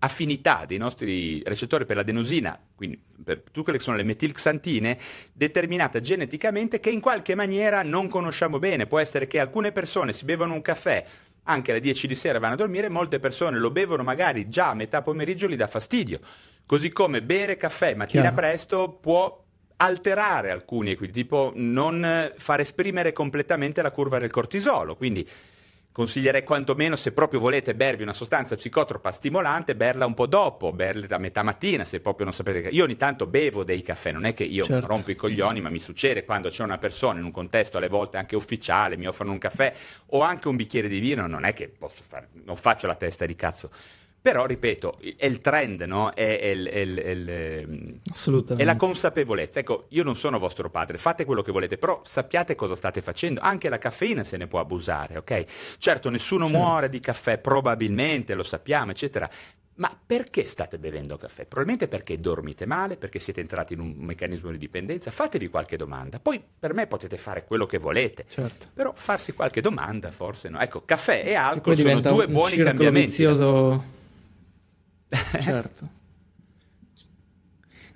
affinità 0.00 0.64
dei 0.66 0.78
nostri 0.78 1.42
recettori 1.44 1.84
per 1.84 1.96
l'adenosina, 1.96 2.58
quindi 2.74 3.00
per 3.22 3.42
tutte 3.42 3.62
quelle 3.62 3.78
che 3.78 3.84
sono 3.84 3.96
le 3.96 4.02
metilxantine, 4.02 4.98
determinata 5.32 6.00
geneticamente 6.00 6.80
che 6.80 6.90
in 6.90 7.00
qualche 7.00 7.34
maniera 7.34 7.82
non 7.82 8.08
conosciamo 8.08 8.58
bene. 8.58 8.86
Può 8.86 8.98
essere 8.98 9.26
che 9.26 9.38
alcune 9.38 9.72
persone 9.72 10.12
si 10.12 10.24
bevono 10.24 10.54
un 10.54 10.62
caffè 10.62 11.04
anche 11.44 11.70
alle 11.70 11.80
10 11.80 12.06
di 12.06 12.14
sera 12.14 12.38
vanno 12.38 12.54
a 12.54 12.58
dormire, 12.58 12.88
molte 12.88 13.18
persone 13.18 13.58
lo 13.58 13.70
bevono 13.70 14.02
magari 14.02 14.46
già 14.46 14.70
a 14.70 14.74
metà 14.74 15.02
pomeriggio, 15.02 15.48
gli 15.48 15.56
dà 15.56 15.66
fastidio. 15.66 16.20
Così 16.64 16.90
come 16.90 17.22
bere 17.22 17.56
caffè 17.56 17.94
mattina 17.94 18.22
Chiaro. 18.22 18.36
presto 18.36 18.98
può 19.00 19.44
alterare 19.76 20.50
alcuni 20.50 20.90
equilibri, 20.90 21.22
tipo 21.22 21.52
non 21.56 22.32
far 22.36 22.60
esprimere 22.60 23.12
completamente 23.12 23.82
la 23.82 23.90
curva 23.90 24.18
del 24.18 24.30
cortisolo. 24.30 24.94
Quindi 24.94 25.28
consiglierei 25.92 26.44
quantomeno 26.44 26.96
se 26.96 27.12
proprio 27.12 27.40
volete 27.40 27.74
bervi 27.74 28.02
una 28.02 28.12
sostanza 28.12 28.56
psicotropa 28.56 29.10
stimolante, 29.10 29.74
berla 29.74 30.06
un 30.06 30.14
po' 30.14 30.26
dopo, 30.26 30.72
berla 30.72 31.16
a 31.16 31.18
metà 31.18 31.42
mattina 31.42 31.84
se 31.84 32.00
proprio 32.00 32.24
non 32.26 32.34
sapete. 32.34 32.68
Io 32.68 32.84
ogni 32.84 32.96
tanto 32.96 33.26
bevo 33.26 33.64
dei 33.64 33.82
caffè, 33.82 34.12
non 34.12 34.24
è 34.24 34.34
che 34.34 34.44
io 34.44 34.64
certo. 34.64 34.86
rompo 34.86 35.10
i 35.10 35.16
coglioni, 35.16 35.60
ma 35.60 35.68
mi 35.68 35.80
succede 35.80 36.24
quando 36.24 36.48
c'è 36.48 36.62
una 36.62 36.78
persona 36.78 37.18
in 37.18 37.24
un 37.24 37.32
contesto 37.32 37.78
alle 37.78 37.88
volte 37.88 38.18
anche 38.18 38.36
ufficiale, 38.36 38.96
mi 38.96 39.06
offrono 39.06 39.32
un 39.32 39.38
caffè 39.38 39.72
o 40.06 40.20
anche 40.20 40.48
un 40.48 40.56
bicchiere 40.56 40.88
di 40.88 40.98
vino, 40.98 41.26
non 41.26 41.44
è 41.44 41.52
che 41.52 41.68
posso 41.68 42.02
fare, 42.06 42.28
non 42.44 42.56
faccio 42.56 42.86
la 42.86 42.94
testa 42.94 43.26
di 43.26 43.34
cazzo. 43.34 43.70
Però, 44.22 44.44
ripeto, 44.44 44.98
è 45.16 45.24
il 45.24 45.40
trend, 45.40 45.80
no? 45.82 46.12
È, 46.12 46.38
è, 46.38 46.54
è, 46.54 47.64
è, 48.54 48.64
la 48.64 48.76
consapevolezza. 48.76 49.60
Ecco, 49.60 49.86
io 49.88 50.02
non 50.02 50.14
sono 50.14 50.38
vostro 50.38 50.68
padre, 50.68 50.98
fate 50.98 51.24
quello 51.24 51.40
che 51.40 51.50
volete, 51.50 51.78
però 51.78 52.02
sappiate 52.04 52.54
cosa 52.54 52.74
state 52.74 53.00
facendo. 53.00 53.40
Anche 53.40 53.70
la 53.70 53.78
caffeina 53.78 54.22
se 54.22 54.36
ne 54.36 54.46
può 54.46 54.60
abusare, 54.60 55.16
ok? 55.16 55.44
Certo, 55.78 56.10
nessuno 56.10 56.46
certo. 56.48 56.62
muore 56.62 56.88
di 56.90 57.00
caffè, 57.00 57.38
probabilmente, 57.38 58.34
lo 58.34 58.42
sappiamo, 58.42 58.90
eccetera. 58.90 59.28
Ma 59.76 59.90
perché 60.04 60.46
state 60.46 60.78
bevendo 60.78 61.16
caffè? 61.16 61.46
Probabilmente 61.46 61.88
perché 61.88 62.20
dormite 62.20 62.66
male, 62.66 62.98
perché 62.98 63.18
siete 63.18 63.40
entrati 63.40 63.72
in 63.72 63.80
un 63.80 63.94
meccanismo 63.96 64.50
di 64.50 64.58
dipendenza. 64.58 65.10
Fatevi 65.10 65.48
qualche 65.48 65.78
domanda. 65.78 66.20
Poi 66.20 66.44
per 66.58 66.74
me 66.74 66.86
potete 66.86 67.16
fare 67.16 67.46
quello 67.46 67.64
che 67.64 67.78
volete. 67.78 68.26
Certo. 68.28 68.66
Però 68.74 68.92
farsi 68.94 69.32
qualche 69.32 69.62
domanda 69.62 70.10
forse 70.10 70.50
no. 70.50 70.60
Ecco, 70.60 70.82
caffè 70.84 71.22
e 71.24 71.32
alcol 71.32 71.72
e 71.72 71.76
sono 71.76 72.00
due 72.00 72.28
buoni 72.28 72.58
cambiamenti. 72.58 73.06
Vizioso 73.06 73.98
certo. 75.42 75.98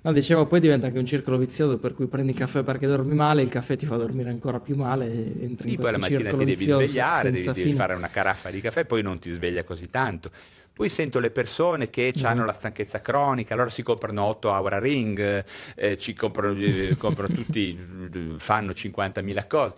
No, 0.05 0.13
dicevo, 0.13 0.45
poi 0.45 0.59
diventa 0.59 0.85
anche 0.85 0.99
un 0.99 1.05
circolo 1.05 1.35
vizioso 1.35 1.79
per 1.79 1.95
cui 1.95 2.05
prendi 2.05 2.31
caffè 2.31 2.61
perché 2.61 2.85
dormi 2.85 3.15
male, 3.15 3.41
il 3.41 3.49
caffè 3.49 3.75
ti 3.75 3.87
fa 3.87 3.95
dormire 3.95 4.29
ancora 4.29 4.59
più 4.59 4.75
male 4.75 5.11
e 5.11 5.43
entri 5.45 5.69
sì, 5.69 5.75
in 5.75 5.81
poi 5.81 5.91
la 5.91 5.97
mattina 5.97 6.29
ti 6.29 6.37
devi 6.37 6.55
svegliare, 6.55 7.31
devi, 7.31 7.51
devi, 7.51 7.71
fare 7.71 7.95
una 7.95 8.09
caraffa 8.09 8.51
di 8.51 8.61
caffè, 8.61 8.85
poi 8.85 9.01
non 9.01 9.17
ti 9.17 9.31
sveglia 9.31 9.63
così 9.63 9.89
tanto. 9.89 10.29
Poi 10.71 10.89
sento 10.89 11.19
le 11.19 11.31
persone 11.31 11.89
che 11.89 12.13
mm. 12.15 12.23
hanno 12.23 12.45
la 12.45 12.51
stanchezza 12.51 13.01
cronica, 13.01 13.55
allora 13.55 13.69
si 13.69 13.81
comprano 13.81 14.25
8 14.25 14.51
Aura 14.51 14.77
Ring, 14.77 15.43
eh, 15.73 15.97
ci 15.97 16.13
comprano, 16.13 16.55
eh, 16.59 16.95
comprano 16.97 17.33
tutti, 17.33 17.75
fanno 18.37 18.73
50.000 18.73 19.47
cose. 19.47 19.75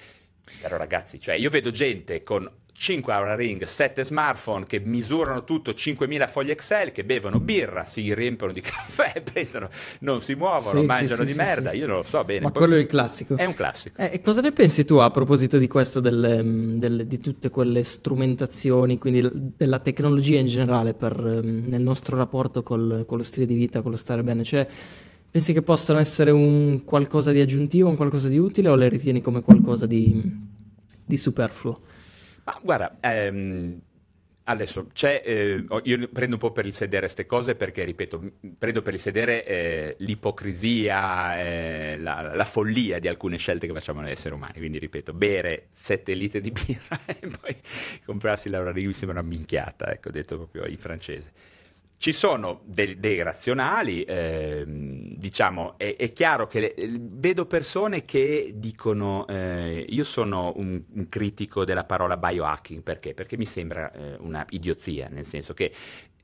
Però 0.62 0.76
ragazzi, 0.76 1.22
cioè 1.22 1.36
io 1.36 1.50
vedo 1.50 1.72
gente 1.72 2.22
con 2.22 2.50
5 2.80 3.12
Aura 3.12 3.36
Ring, 3.36 3.64
7 3.64 4.06
smartphone 4.06 4.68
che 4.68 4.80
misurano 4.80 5.44
tutto 5.44 5.72
5.000 5.72 6.30
fogli 6.30 6.52
Excel, 6.52 6.92
che 6.92 7.04
bevono 7.04 7.40
birra, 7.40 7.86
si 7.86 8.14
riempiono 8.14 8.54
di 8.54 8.62
caffè, 8.62 9.20
prendono, 9.24 9.70
non 10.02 10.22
si 10.22 10.36
muovono, 10.36 10.82
sì, 10.82 10.86
mangiano 10.86 11.22
sì, 11.22 11.26
di 11.26 11.32
sì, 11.32 11.38
merda. 11.38 11.72
Io 11.72 11.88
non 11.88 11.98
lo 11.98 12.04
so 12.04 12.24
bene. 12.24 12.42
Ma 12.42 12.52
Poi... 12.52 12.62
quello 12.62 12.76
è 12.76 12.80
il 12.80 12.86
classico. 12.86 13.36
È 13.36 13.46
un 13.46 13.56
classico. 13.56 14.00
Eh, 14.00 14.12
e 14.14 14.22
cosa 14.22 14.42
ne 14.42 14.52
pensi 14.52 14.86
tu 14.86 14.98
a 14.98 15.10
proposito 15.10 15.58
di 15.58 15.68
questo, 15.68 16.00
delle, 16.00 16.44
delle, 16.46 17.08
di 17.08 17.20
tutte 17.20 17.50
quelle 17.50 17.84
strumentazioni, 17.84 19.00
quindi 19.00 19.28
della 19.58 19.80
tecnologia 19.80 20.38
in 20.38 20.46
generale 20.46 20.94
per, 20.94 21.20
nel 21.20 21.82
nostro 21.82 22.16
rapporto 22.16 22.62
col, 22.62 23.06
con 23.08 23.18
lo 23.18 23.24
stile 23.24 23.48
di 23.48 23.56
vita, 23.56 23.82
con 23.82 23.90
lo 23.90 23.98
stare 23.98 24.22
bene? 24.22 24.44
Cioè, 24.44 24.68
pensi 25.32 25.52
che 25.52 25.64
possano 25.64 25.98
essere 25.98 26.30
un 26.30 26.84
qualcosa 26.86 27.32
di 27.32 27.42
aggiuntivo, 27.42 27.90
un 27.90 27.96
qualcosa 27.96 28.28
di 28.28 28.38
utile 28.38 28.70
o 28.70 28.76
le 28.76 28.88
ritieni 28.88 29.22
come 29.22 29.42
qualcosa 29.42 29.88
di, 29.88 30.22
di 31.04 31.18
superfluo? 31.18 31.96
Ma 32.48 32.58
guarda, 32.64 32.96
ehm, 33.02 33.78
adesso 34.46 34.88
c'è, 34.94 35.22
eh, 35.26 35.66
io 35.84 36.08
prendo 36.08 36.36
un 36.36 36.40
po' 36.40 36.54
per 36.54 36.66
il 36.66 36.74
sedere 36.74 37.02
queste 37.02 37.26
cose 37.26 37.56
perché, 37.56 37.84
ripeto, 37.84 38.32
prendo 38.58 38.82
per 38.82 38.94
il 38.94 39.02
sedere 39.02 39.46
eh, 39.46 39.96
l'ipocrisia, 40.00 41.38
eh, 41.40 41.98
la, 42.00 42.32
la, 42.34 42.46
follia 42.46 43.00
di 43.00 43.10
alcune 43.10 43.36
scelte 43.36 43.68
che 43.68 43.74
facciamo 43.74 44.00
noi 44.00 44.12
esseri 44.12 44.34
umani. 44.34 44.54
Quindi, 44.60 44.80
ripeto, 44.80 45.12
bere 45.12 45.68
7 45.74 46.14
litri 46.14 46.40
di 46.40 46.52
birra 46.52 46.98
e 47.06 47.28
poi 47.28 47.58
comprarsi 48.06 48.48
Laura 48.48 48.72
Righi 48.72 48.88
mi 48.88 48.94
sembra 48.94 49.20
una 49.20 49.28
minchiata, 49.28 49.92
ecco, 49.92 50.10
detto 50.10 50.38
proprio 50.38 50.68
in 50.68 50.78
francese. 50.78 51.32
Ci 52.00 52.14
sono 52.14 52.62
dei, 52.64 53.00
dei 53.00 53.24
razionali, 53.24 54.04
eh, 54.04 54.64
diciamo, 54.68 55.80
è, 55.80 55.96
è, 55.98 56.14
chiaro 56.14 56.46
che 56.46 56.60
le, 56.60 56.76
vedo 57.00 57.48
persone 57.48 58.06
che 58.06 58.54
dicono 58.56 59.26
eh, 59.28 59.84
io 59.90 60.04
sono 60.04 60.54
un, 60.58 60.80
un, 60.94 61.10
critico 61.10 61.66
della 61.66 61.86
parola 61.86 62.16
biohacking, 62.16 62.84
perché? 62.84 63.16
Perché 63.16 63.36
mi 63.36 63.48
sembra 63.48 63.92
eh, 63.92 64.16
una 64.20 64.46
idiozia, 64.50 65.08
nel 65.10 65.26
senso 65.26 65.56
che 65.56 65.74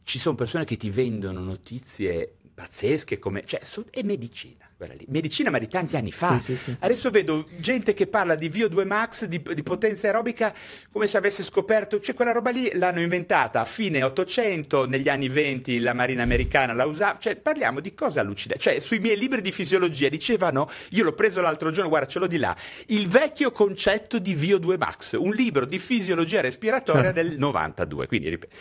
ci 0.04 0.20
sono 0.20 0.36
persone 0.36 0.64
che 0.64 0.78
ti 0.78 0.92
vendono 0.92 1.40
notizie 1.40 2.36
pazzesche 2.54 3.20
come... 3.20 3.44
cioè 3.46 3.62
è 3.90 4.04
medicina, 4.04 4.70
quella 4.78 4.94
lì. 4.94 5.06
Medicina 5.10 5.50
ma 5.50 5.58
di 5.58 5.68
tanti 5.68 5.96
anni 5.96 6.12
fa. 6.12 6.40
Sì, 6.40 6.56
sì, 6.56 6.58
sì. 6.58 6.76
Adesso 6.80 7.10
vedo 7.10 7.48
gente 7.58 7.94
che 7.94 8.08
parla 8.08 8.36
di 8.36 8.50
VO2 8.50 8.86
Max, 8.86 9.26
di, 9.26 9.42
di, 9.54 9.64
potenza 9.64 10.08
aerobica, 10.08 10.54
come 10.92 11.08
se 11.08 11.18
avesse 11.18 11.44
scoperto... 11.44 12.00
Cioè 12.00 12.14
quella 12.14 12.32
roba 12.32 12.52
lì 12.52 12.72
l'hanno 12.74 13.02
inventata 13.02 13.62
a 13.62 13.66
fine 13.66 14.04
800, 14.04 14.88
negli 14.88 15.10
anni 15.10 15.30
20 15.30 15.80
la 15.80 15.94
marina 15.94 16.24
americana 16.24 16.74
la 16.74 16.86
usava. 16.86 17.18
Cioè 17.20 17.36
parliamo 17.36 17.80
di 17.80 17.94
cose 17.94 18.20
allucinanti. 18.20 18.62
Cioè 18.64 18.80
sui 18.80 19.00
miei 19.00 19.18
libri 19.18 19.42
di 19.42 19.52
fisiologia 19.52 20.10
dicevano, 20.10 20.70
io 20.92 21.04
l'ho 21.04 21.14
preso 21.14 21.42
l'altro 21.42 21.72
giorno, 21.72 21.90
guarda 21.90 22.08
ce 22.08 22.20
l'ho 22.20 22.28
di 22.28 22.38
là, 22.38 22.56
il 22.88 23.08
vecchio 23.08 23.52
concetto 23.52 24.20
di 24.20 24.36
VO2 24.36 24.78
Max, 24.78 25.14
un 25.14 25.32
libro 25.32 25.66
di 25.66 25.80
fisiologia 25.80 26.42
respiratoria 26.42 27.14
certo. 27.14 27.22
del 27.22 27.38
92. 27.38 28.08
Quindi 28.08 28.30
ripeto 28.30 28.56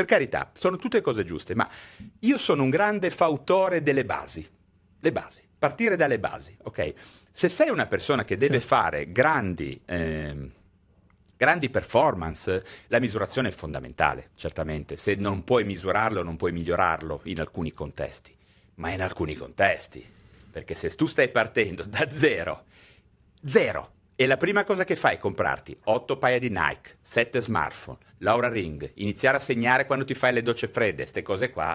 per 0.00 0.08
carità, 0.08 0.50
sono 0.54 0.76
tutte 0.76 1.02
cose 1.02 1.24
giuste, 1.24 1.54
ma 1.54 1.68
io 2.20 2.38
sono 2.38 2.62
un 2.62 2.70
grande 2.70 3.10
fautore 3.10 3.82
delle 3.82 4.06
basi. 4.06 4.48
Le 4.98 5.12
basi, 5.12 5.42
partire 5.58 5.94
dalle 5.94 6.18
basi, 6.18 6.56
ok? 6.62 6.94
Se 7.30 7.50
sei 7.50 7.68
una 7.68 7.86
persona 7.86 8.24
che 8.24 8.38
deve 8.38 8.60
certo. 8.60 8.66
fare 8.74 9.12
grandi, 9.12 9.78
eh, 9.84 10.50
grandi 11.36 11.68
performance, 11.68 12.64
la 12.86 12.98
misurazione 12.98 13.48
è 13.48 13.52
fondamentale, 13.52 14.30
certamente. 14.36 14.96
Se 14.96 15.16
non 15.16 15.44
puoi 15.44 15.64
misurarlo, 15.64 16.22
non 16.22 16.36
puoi 16.36 16.52
migliorarlo 16.52 17.20
in 17.24 17.38
alcuni 17.38 17.70
contesti, 17.72 18.34
ma 18.76 18.90
in 18.92 19.02
alcuni 19.02 19.34
contesti. 19.34 20.02
Perché 20.50 20.74
se 20.74 20.88
tu 20.90 21.06
stai 21.06 21.28
partendo 21.28 21.82
da 21.84 22.10
zero, 22.10 22.64
zero, 23.44 23.92
e 24.20 24.26
la 24.26 24.36
prima 24.36 24.64
cosa 24.64 24.84
che 24.84 24.96
fai 24.96 25.14
è 25.14 25.18
comprarti 25.18 25.78
8 25.84 26.18
paia 26.18 26.38
di 26.38 26.50
Nike, 26.50 26.98
7 27.00 27.40
smartphone, 27.40 27.96
Laura 28.18 28.50
Ring, 28.50 28.90
iniziare 28.96 29.38
a 29.38 29.40
segnare 29.40 29.86
quando 29.86 30.04
ti 30.04 30.12
fai 30.12 30.34
le 30.34 30.42
docce 30.42 30.68
fredde, 30.68 31.04
queste 31.04 31.22
cose 31.22 31.48
qua, 31.48 31.74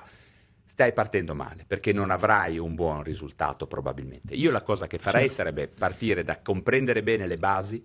stai 0.64 0.94
partendo 0.94 1.34
male, 1.34 1.64
perché 1.66 1.92
non 1.92 2.12
avrai 2.12 2.60
un 2.60 2.76
buon 2.76 3.02
risultato 3.02 3.66
probabilmente. 3.66 4.36
Io 4.36 4.52
la 4.52 4.62
cosa 4.62 4.86
che 4.86 5.00
farei 5.00 5.22
certo. 5.22 5.38
sarebbe 5.38 5.68
partire 5.68 6.22
da 6.22 6.40
comprendere 6.40 7.02
bene 7.02 7.26
le 7.26 7.38
basi, 7.38 7.84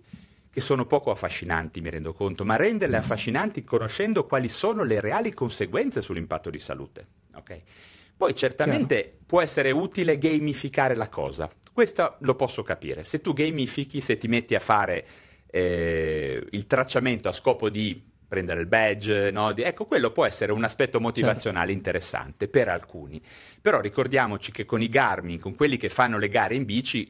che 0.51 0.61
sono 0.61 0.85
poco 0.85 1.09
affascinanti, 1.09 1.81
mi 1.81 1.89
rendo 1.89 2.13
conto, 2.13 2.45
ma 2.45 2.55
renderle 2.55 2.97
affascinanti 2.97 3.63
conoscendo 3.63 4.27
quali 4.27 4.47
sono 4.47 4.83
le 4.83 4.99
reali 4.99 5.33
conseguenze 5.33 6.03
sull'impatto 6.03 6.51
di 6.51 6.59
salute. 6.59 7.07
Okay? 7.33 7.63
Poi 8.15 8.35
certamente 8.35 9.01
Chiaro. 9.01 9.17
può 9.25 9.41
essere 9.41 9.71
utile 9.71 10.19
gamificare 10.19 10.93
la 10.93 11.09
cosa, 11.09 11.49
questo 11.81 12.17
lo 12.19 12.35
posso 12.35 12.61
capire. 12.61 13.03
Se 13.03 13.21
tu 13.21 13.33
gamifichi, 13.33 14.01
se 14.01 14.15
ti 14.17 14.27
metti 14.27 14.53
a 14.53 14.59
fare 14.59 15.03
eh, 15.47 16.45
il 16.51 16.67
tracciamento 16.67 17.27
a 17.27 17.31
scopo 17.31 17.71
di 17.71 17.99
prendere 18.27 18.61
il 18.61 18.67
badge, 18.67 19.31
no? 19.31 19.51
di, 19.51 19.63
ecco, 19.63 19.85
quello 19.85 20.11
può 20.11 20.27
essere 20.27 20.51
un 20.51 20.63
aspetto 20.63 20.99
motivazionale 20.99 21.65
certo. 21.65 21.77
interessante 21.79 22.47
per 22.47 22.69
alcuni. 22.69 23.19
Però 23.59 23.79
ricordiamoci 23.81 24.51
che 24.51 24.63
con 24.63 24.83
i 24.83 24.89
Garmin, 24.89 25.39
con 25.39 25.55
quelli 25.55 25.77
che 25.77 25.89
fanno 25.89 26.19
le 26.19 26.29
gare 26.29 26.53
in 26.53 26.65
bici, 26.65 27.09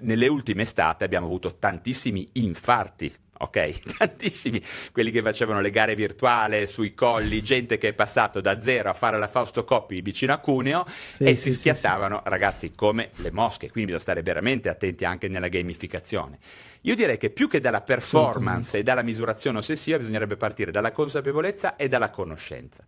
nelle 0.00 0.26
ultime 0.26 0.62
estate 0.62 1.04
abbiamo 1.04 1.26
avuto 1.26 1.56
tantissimi 1.58 2.26
infarti 2.32 3.14
ok? 3.42 3.96
Tantissimi, 3.98 4.62
quelli 4.92 5.10
che 5.10 5.22
facevano 5.22 5.60
le 5.60 5.70
gare 5.70 5.94
virtuali 5.94 6.66
sui 6.66 6.94
colli, 6.94 7.42
gente 7.42 7.78
che 7.78 7.88
è 7.88 7.92
passato 7.92 8.40
da 8.40 8.60
zero 8.60 8.90
a 8.90 8.94
fare 8.94 9.18
la 9.18 9.28
Fausto 9.28 9.64
Coppi 9.64 10.00
vicino 10.00 10.32
a 10.32 10.38
Cuneo 10.38 10.84
sì, 11.10 11.24
e 11.24 11.34
sì, 11.34 11.50
si 11.50 11.58
schiattavano, 11.58 12.22
sì, 12.24 12.30
ragazzi, 12.30 12.72
come 12.74 13.10
le 13.16 13.30
mosche, 13.30 13.70
quindi 13.70 13.92
bisogna 13.92 14.00
stare 14.00 14.22
veramente 14.22 14.68
attenti 14.68 15.04
anche 15.04 15.28
nella 15.28 15.48
gamificazione. 15.48 16.38
Io 16.82 16.94
direi 16.94 17.16
che 17.16 17.30
più 17.30 17.48
che 17.48 17.60
dalla 17.60 17.80
performance 17.80 18.78
e 18.78 18.82
dalla 18.82 19.02
misurazione 19.02 19.58
ossessiva 19.58 19.98
bisognerebbe 19.98 20.36
partire 20.36 20.70
dalla 20.70 20.90
consapevolezza 20.90 21.76
e 21.76 21.88
dalla 21.88 22.10
conoscenza. 22.10 22.84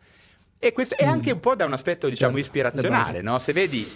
E 0.58 0.72
questo 0.72 0.96
è 0.96 1.04
mm. 1.04 1.08
anche 1.08 1.32
un 1.32 1.40
po' 1.40 1.54
da 1.54 1.64
un 1.64 1.74
aspetto, 1.74 2.08
diciamo, 2.08 2.36
certo, 2.36 2.46
ispirazionale, 2.46 3.20
no? 3.20 3.38
Se 3.38 3.52
vedi 3.52 3.86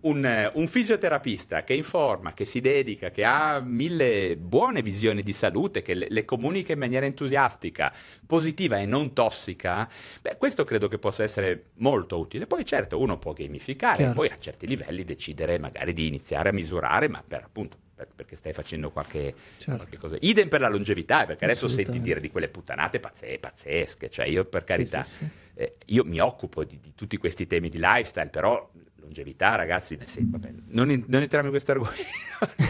un, 0.00 0.50
un, 0.54 0.66
fisioterapista 0.66 1.64
che 1.64 1.74
informa, 1.74 2.32
che 2.32 2.44
si 2.44 2.60
dedica, 2.60 3.10
che 3.10 3.24
ha 3.24 3.60
mille 3.60 4.36
buone 4.36 4.82
visioni 4.82 5.22
di 5.22 5.32
salute, 5.32 5.82
che 5.82 5.94
le, 5.94 6.06
le, 6.08 6.24
comunica 6.24 6.72
in 6.72 6.78
maniera 6.78 7.06
entusiastica, 7.06 7.92
positiva 8.26 8.78
e 8.78 8.86
non 8.86 9.12
tossica, 9.12 9.88
beh, 10.20 10.36
questo 10.36 10.64
credo 10.64 10.88
che 10.88 10.98
possa 10.98 11.22
essere 11.22 11.70
molto 11.74 12.18
utile. 12.18 12.46
Poi 12.46 12.64
certo 12.64 13.00
uno 13.00 13.18
può 13.18 13.32
gamificare 13.32 14.04
e 14.04 14.12
poi 14.12 14.28
a 14.28 14.38
certi 14.38 14.66
livelli 14.66 15.04
decidere 15.04 15.58
magari 15.58 15.92
di 15.92 16.06
iniziare 16.06 16.50
a 16.50 16.52
misurare, 16.52 17.08
ma 17.08 17.22
per 17.26 17.42
appunto 17.42 17.84
perché 18.14 18.36
stai 18.36 18.52
facendo 18.52 18.90
qualche, 18.90 19.34
certo. 19.56 19.76
qualche, 19.76 19.98
cosa. 19.98 20.16
Idem 20.20 20.48
per 20.48 20.60
la 20.60 20.68
longevità, 20.68 21.24
perché 21.24 21.44
adesso 21.44 21.66
senti 21.66 21.98
dire 22.00 22.20
di 22.20 22.30
quelle 22.30 22.48
puttanate 22.48 23.00
pazze, 23.00 23.38
pazzesche, 23.38 24.10
cioè 24.10 24.26
io 24.26 24.44
per 24.44 24.64
carità, 24.64 25.02
sì, 25.02 25.10
sì, 25.10 25.24
sì. 25.24 25.30
Eh, 25.54 25.72
io 25.86 26.04
mi 26.04 26.18
occupo 26.18 26.64
di, 26.64 26.78
di, 26.78 26.92
tutti 26.94 27.16
questi 27.16 27.46
temi 27.46 27.70
di 27.70 27.78
lifestyle, 27.80 28.28
però 28.28 28.70
longevità, 29.06 29.54
ragazzi, 29.54 29.98
sì, 30.04 30.26
vabbè, 30.28 30.52
non, 30.70 30.90
in, 30.90 31.04
non, 31.06 31.22
entriamo 31.22 31.46
in 31.46 31.50
questo 31.52 31.72
argomento. 31.72 32.04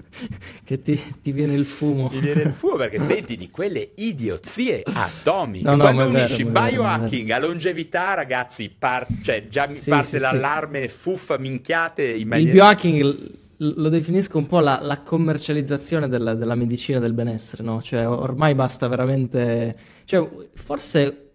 che 0.64 0.82
ti, 0.82 1.00
ti, 1.22 1.32
viene 1.32 1.54
il 1.54 1.66
fumo. 1.66 2.08
Ti 2.10 2.20
viene 2.20 2.42
il 2.44 2.52
fumo 2.52 2.76
perché 2.78 3.00
senti 3.00 3.36
di 3.36 3.50
quelle 3.50 3.92
idiozie 3.96 4.84
atomiche. 4.86 5.66
No, 5.66 5.76
no, 5.76 5.84
Quando 5.84 6.06
unisci 6.06 6.44
vero, 6.44 6.68
biohacking 6.68 7.28
vero, 7.28 7.46
a 7.46 7.48
longevità, 7.48 8.14
ragazzi, 8.14 8.74
par- 8.78 9.08
cioè, 9.22 9.48
già 9.48 9.68
mi 9.68 9.78
sì, 9.78 9.90
parte 9.90 10.18
sì, 10.18 10.20
l'allarme 10.20 10.88
sì. 10.88 10.96
fuffa, 10.96 11.38
minchiate 11.38 12.04
in 12.08 12.28
maniera... 12.28 12.50
Il 12.50 12.56
biohacking 12.56 13.38
lo 13.58 13.90
definisco 13.90 14.38
un 14.38 14.48
po' 14.48 14.62
la, 14.62 14.80
la 14.82 15.02
commercializzazione 15.02 16.08
della, 16.08 16.34
della, 16.34 16.56
medicina 16.56 17.00
del 17.00 17.14
benessere, 17.14 17.64
no? 17.64 17.82
Cioè, 17.82 18.08
ormai 18.08 18.56
basta 18.56 18.88
veramente... 18.88 19.76
Cioè, 20.06 20.28
forse 20.54 21.26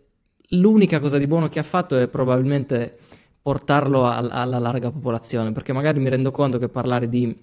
l'unica 0.49 1.01
cosa 1.01 1.18
di 1.18 1.27
buono 1.27 1.49
che 1.49 1.59
ha 1.59 1.64
fatto 1.64 1.99
è 1.99 2.09
probabilmente 2.09 2.99
portarlo 3.45 4.07
al, 4.07 4.31
alla 4.33 4.59
larga 4.59 4.91
popolazione, 4.91 5.53
perché 5.53 5.75
magari 5.75 6.01
mi 6.01 6.09
rendo 6.09 6.31
conto 6.31 6.57
che 6.57 6.71
parlare 6.71 7.11
di 7.11 7.37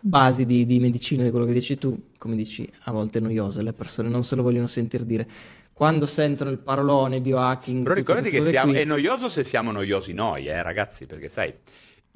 basi 0.00 0.44
di, 0.44 0.66
di 0.66 0.80
medicina, 0.80 1.22
di 1.22 1.30
quello 1.30 1.44
che 1.44 1.52
dici 1.52 1.78
tu, 1.78 2.08
come 2.18 2.34
dici, 2.34 2.68
a 2.86 2.90
volte 2.90 3.18
è 3.18 3.22
noioso, 3.22 3.62
le 3.62 3.72
persone 3.72 4.08
non 4.08 4.24
se 4.24 4.34
lo 4.34 4.42
vogliono 4.42 4.66
sentire 4.66 5.06
dire. 5.06 5.28
Quando 5.72 6.06
sentono 6.06 6.50
il 6.50 6.58
parolone, 6.58 7.20
biohacking... 7.20 7.84
Però 7.84 7.94
ricordati 7.94 8.28
che 8.28 8.42
siamo, 8.42 8.72
è 8.72 8.84
noioso 8.84 9.28
se 9.28 9.44
siamo 9.44 9.70
noiosi 9.70 10.14
noi, 10.14 10.48
eh, 10.48 10.60
ragazzi, 10.64 11.06
perché 11.06 11.28
sai, 11.28 11.54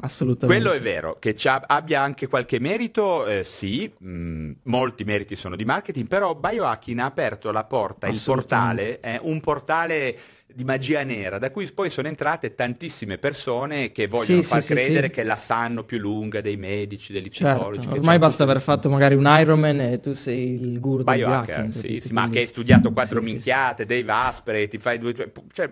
Assolutamente. 0.01 0.63
Quello 0.63 0.77
è 0.77 0.81
vero, 0.81 1.17
che 1.19 1.35
abbia 1.45 2.01
anche 2.01 2.29
qualche 2.29 2.61
merito, 2.61 3.27
eh, 3.27 3.43
sì, 3.43 3.93
mh, 3.97 4.11
mm, 4.11 4.53
molti 4.65 5.03
meriti 5.03 5.35
sono 5.35 5.57
di 5.57 5.65
marketing, 5.65 6.07
però 6.07 6.37
Biohacking 6.37 7.01
ha 7.01 7.05
aperto 7.05 7.51
la 7.51 7.65
porta, 7.65 8.07
il 8.07 8.21
portale, 8.25 9.01
è 9.01 9.19
un 9.21 9.41
portale 9.41 10.19
di 10.51 10.65
magia 10.65 11.03
nera, 11.03 11.39
da 11.39 11.51
cui 11.51 11.71
poi 11.71 11.91
sono 11.91 12.09
entrate 12.09 12.55
tantissime 12.55 13.19
persone 13.19 13.93
che 13.93 14.07
vogliono 14.07 14.41
sì, 14.43 14.49
far 14.49 14.63
sì, 14.63 14.75
credere 14.75 15.09
sì, 15.09 15.13
che 15.13 15.23
la 15.23 15.37
sanno 15.37 15.85
più 15.85 15.99
lunga 15.99 16.41
dei 16.41 16.57
medici, 16.57 17.13
degli 17.13 17.29
certo, 17.29 17.55
psicologi. 17.55 17.83
Certo. 17.83 17.99
Ormai 17.99 18.19
basta 18.19 18.43
aver 18.45 18.61
fatto 18.61 18.89
magari 18.89 19.15
un 19.15 19.27
Ironman 19.27 19.81
e 19.81 20.01
tu 20.01 20.15
sei 20.15 20.55
il 20.55 20.81
guru 20.81 21.03
del 21.03 21.15
biohacker. 21.15 21.69
Sì, 21.75 22.01
sì, 22.01 22.13
ma 22.13 22.29
che 22.31 22.41
hai 22.41 22.47
studiato 22.47 22.91
quattro 22.93 23.21
minchiate, 23.21 23.85
dei 23.85 24.03
Vaspere, 24.03 24.69
ti 24.69 24.79
fai 24.79 24.99
due... 24.99 25.15
Cioè, 25.53 25.71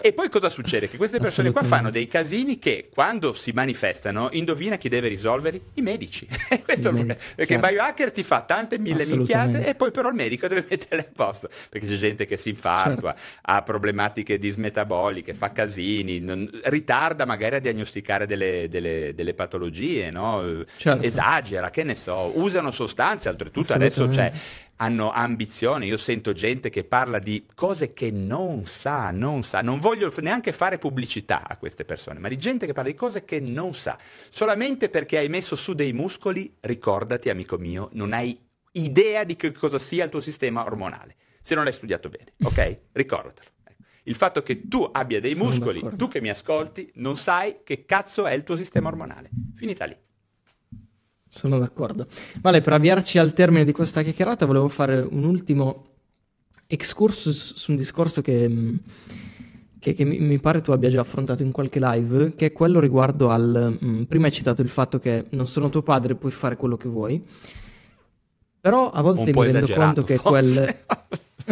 e 0.00 0.12
poi 0.12 0.28
cosa 0.28 0.48
succede? 0.50 0.88
Che 0.88 0.96
queste 0.96 1.18
persone 1.18 1.50
qua 1.50 1.62
fanno 1.62 1.90
dei 1.90 2.06
casini 2.06 2.58
che 2.58 2.88
quando 2.92 3.32
si 3.32 3.50
manifestano, 3.52 4.28
indovina 4.32 4.76
chi 4.76 4.88
deve 4.88 5.08
risolverli? 5.08 5.60
I 5.74 5.80
medici. 5.80 6.28
Questo 6.64 6.90
I 6.90 6.92
medici 6.92 7.18
perché 7.34 7.58
chiaro. 7.58 7.66
biohacker 7.66 8.12
ti 8.12 8.22
fa 8.22 8.42
tante 8.42 8.78
mille 8.78 9.04
minchiate 9.06 9.66
e 9.66 9.74
poi 9.74 9.90
però 9.90 10.08
il 10.08 10.14
medico 10.14 10.46
deve 10.46 10.64
metterle 10.70 11.08
a 11.08 11.12
posto. 11.12 11.48
Perché 11.68 11.86
c'è 11.86 11.96
gente 11.96 12.26
che 12.26 12.36
si 12.36 12.50
infartua, 12.50 13.12
certo. 13.12 13.40
ha 13.42 13.62
problematiche 13.62 14.38
dismetaboliche, 14.38 15.34
fa 15.34 15.50
casini, 15.50 16.20
non, 16.20 16.48
ritarda 16.64 17.24
magari 17.24 17.56
a 17.56 17.60
diagnosticare 17.60 18.26
delle, 18.26 18.68
delle, 18.68 19.12
delle 19.14 19.34
patologie, 19.34 20.10
no? 20.10 20.64
certo. 20.76 21.04
esagera, 21.04 21.70
che 21.70 21.82
ne 21.82 21.96
so, 21.96 22.32
usano 22.38 22.70
sostanze, 22.70 23.28
oltretutto 23.28 23.72
adesso 23.72 24.06
c'è 24.08 24.30
hanno 24.76 25.10
ambizioni. 25.10 25.86
Io 25.86 25.96
sento 25.96 26.32
gente 26.32 26.70
che 26.70 26.84
parla 26.84 27.18
di 27.18 27.46
cose 27.54 27.92
che 27.92 28.10
non 28.10 28.66
sa, 28.66 29.10
non 29.10 29.42
sa. 29.42 29.60
Non 29.62 29.78
voglio 29.78 30.12
neanche 30.20 30.52
fare 30.52 30.78
pubblicità 30.78 31.46
a 31.46 31.56
queste 31.56 31.84
persone, 31.84 32.18
ma 32.18 32.28
di 32.28 32.36
gente 32.36 32.66
che 32.66 32.72
parla 32.72 32.90
di 32.90 32.96
cose 32.96 33.24
che 33.24 33.40
non 33.40 33.74
sa. 33.74 33.98
Solamente 34.30 34.88
perché 34.88 35.18
hai 35.18 35.28
messo 35.28 35.56
su 35.56 35.74
dei 35.74 35.92
muscoli, 35.92 36.54
ricordati, 36.60 37.30
amico 37.30 37.56
mio, 37.58 37.88
non 37.92 38.12
hai 38.12 38.38
idea 38.72 39.24
di 39.24 39.36
che 39.36 39.52
cosa 39.52 39.78
sia 39.78 40.04
il 40.04 40.10
tuo 40.10 40.20
sistema 40.20 40.64
ormonale. 40.64 41.16
Se 41.40 41.54
non 41.54 41.64
l'hai 41.64 41.72
studiato 41.72 42.08
bene, 42.08 42.32
ok? 42.42 42.78
Ricordatelo. 42.92 43.50
Ecco. 43.64 43.82
Il 44.04 44.14
fatto 44.14 44.42
che 44.42 44.68
tu 44.68 44.88
abbia 44.90 45.20
dei 45.20 45.34
Sono 45.34 45.48
muscoli, 45.48 45.80
d'accordo. 45.80 45.96
tu 45.96 46.10
che 46.10 46.20
mi 46.20 46.28
ascolti, 46.28 46.90
non 46.96 47.16
sai 47.16 47.58
che 47.64 47.84
cazzo 47.86 48.26
è 48.26 48.32
il 48.32 48.42
tuo 48.42 48.56
sistema 48.56 48.88
ormonale. 48.88 49.30
Finita 49.54 49.84
lì. 49.84 49.96
Sono 51.36 51.58
d'accordo. 51.58 52.06
Vale, 52.40 52.62
per 52.62 52.72
avviarci 52.72 53.18
al 53.18 53.34
termine 53.34 53.66
di 53.66 53.72
questa 53.72 54.00
chiacchierata 54.00 54.46
volevo 54.46 54.68
fare 54.68 55.06
un 55.10 55.24
ultimo 55.24 55.88
excursus 56.66 57.52
su 57.56 57.72
un 57.72 57.76
discorso 57.76 58.22
che, 58.22 58.50
che, 59.78 59.92
che 59.92 60.04
mi 60.06 60.38
pare 60.38 60.62
tu 60.62 60.70
abbia 60.70 60.88
già 60.88 61.02
affrontato 61.02 61.42
in 61.42 61.52
qualche 61.52 61.78
live, 61.78 62.34
che 62.36 62.46
è 62.46 62.52
quello 62.52 62.80
riguardo 62.80 63.28
al... 63.28 63.76
Mh, 63.78 63.86
mm, 63.86 64.02
prima 64.04 64.26
hai 64.26 64.32
citato 64.32 64.62
il 64.62 64.70
fatto 64.70 64.98
che 64.98 65.26
non 65.30 65.46
sono 65.46 65.68
tuo 65.68 65.82
padre, 65.82 66.14
puoi 66.14 66.32
fare 66.32 66.56
quello 66.56 66.78
che 66.78 66.88
vuoi, 66.88 67.22
però 68.58 68.90
a 68.90 69.02
volte 69.02 69.30
mi 69.30 69.52
rendo 69.52 69.74
conto 69.74 70.02
che 70.04 70.18
quel... 70.18 70.74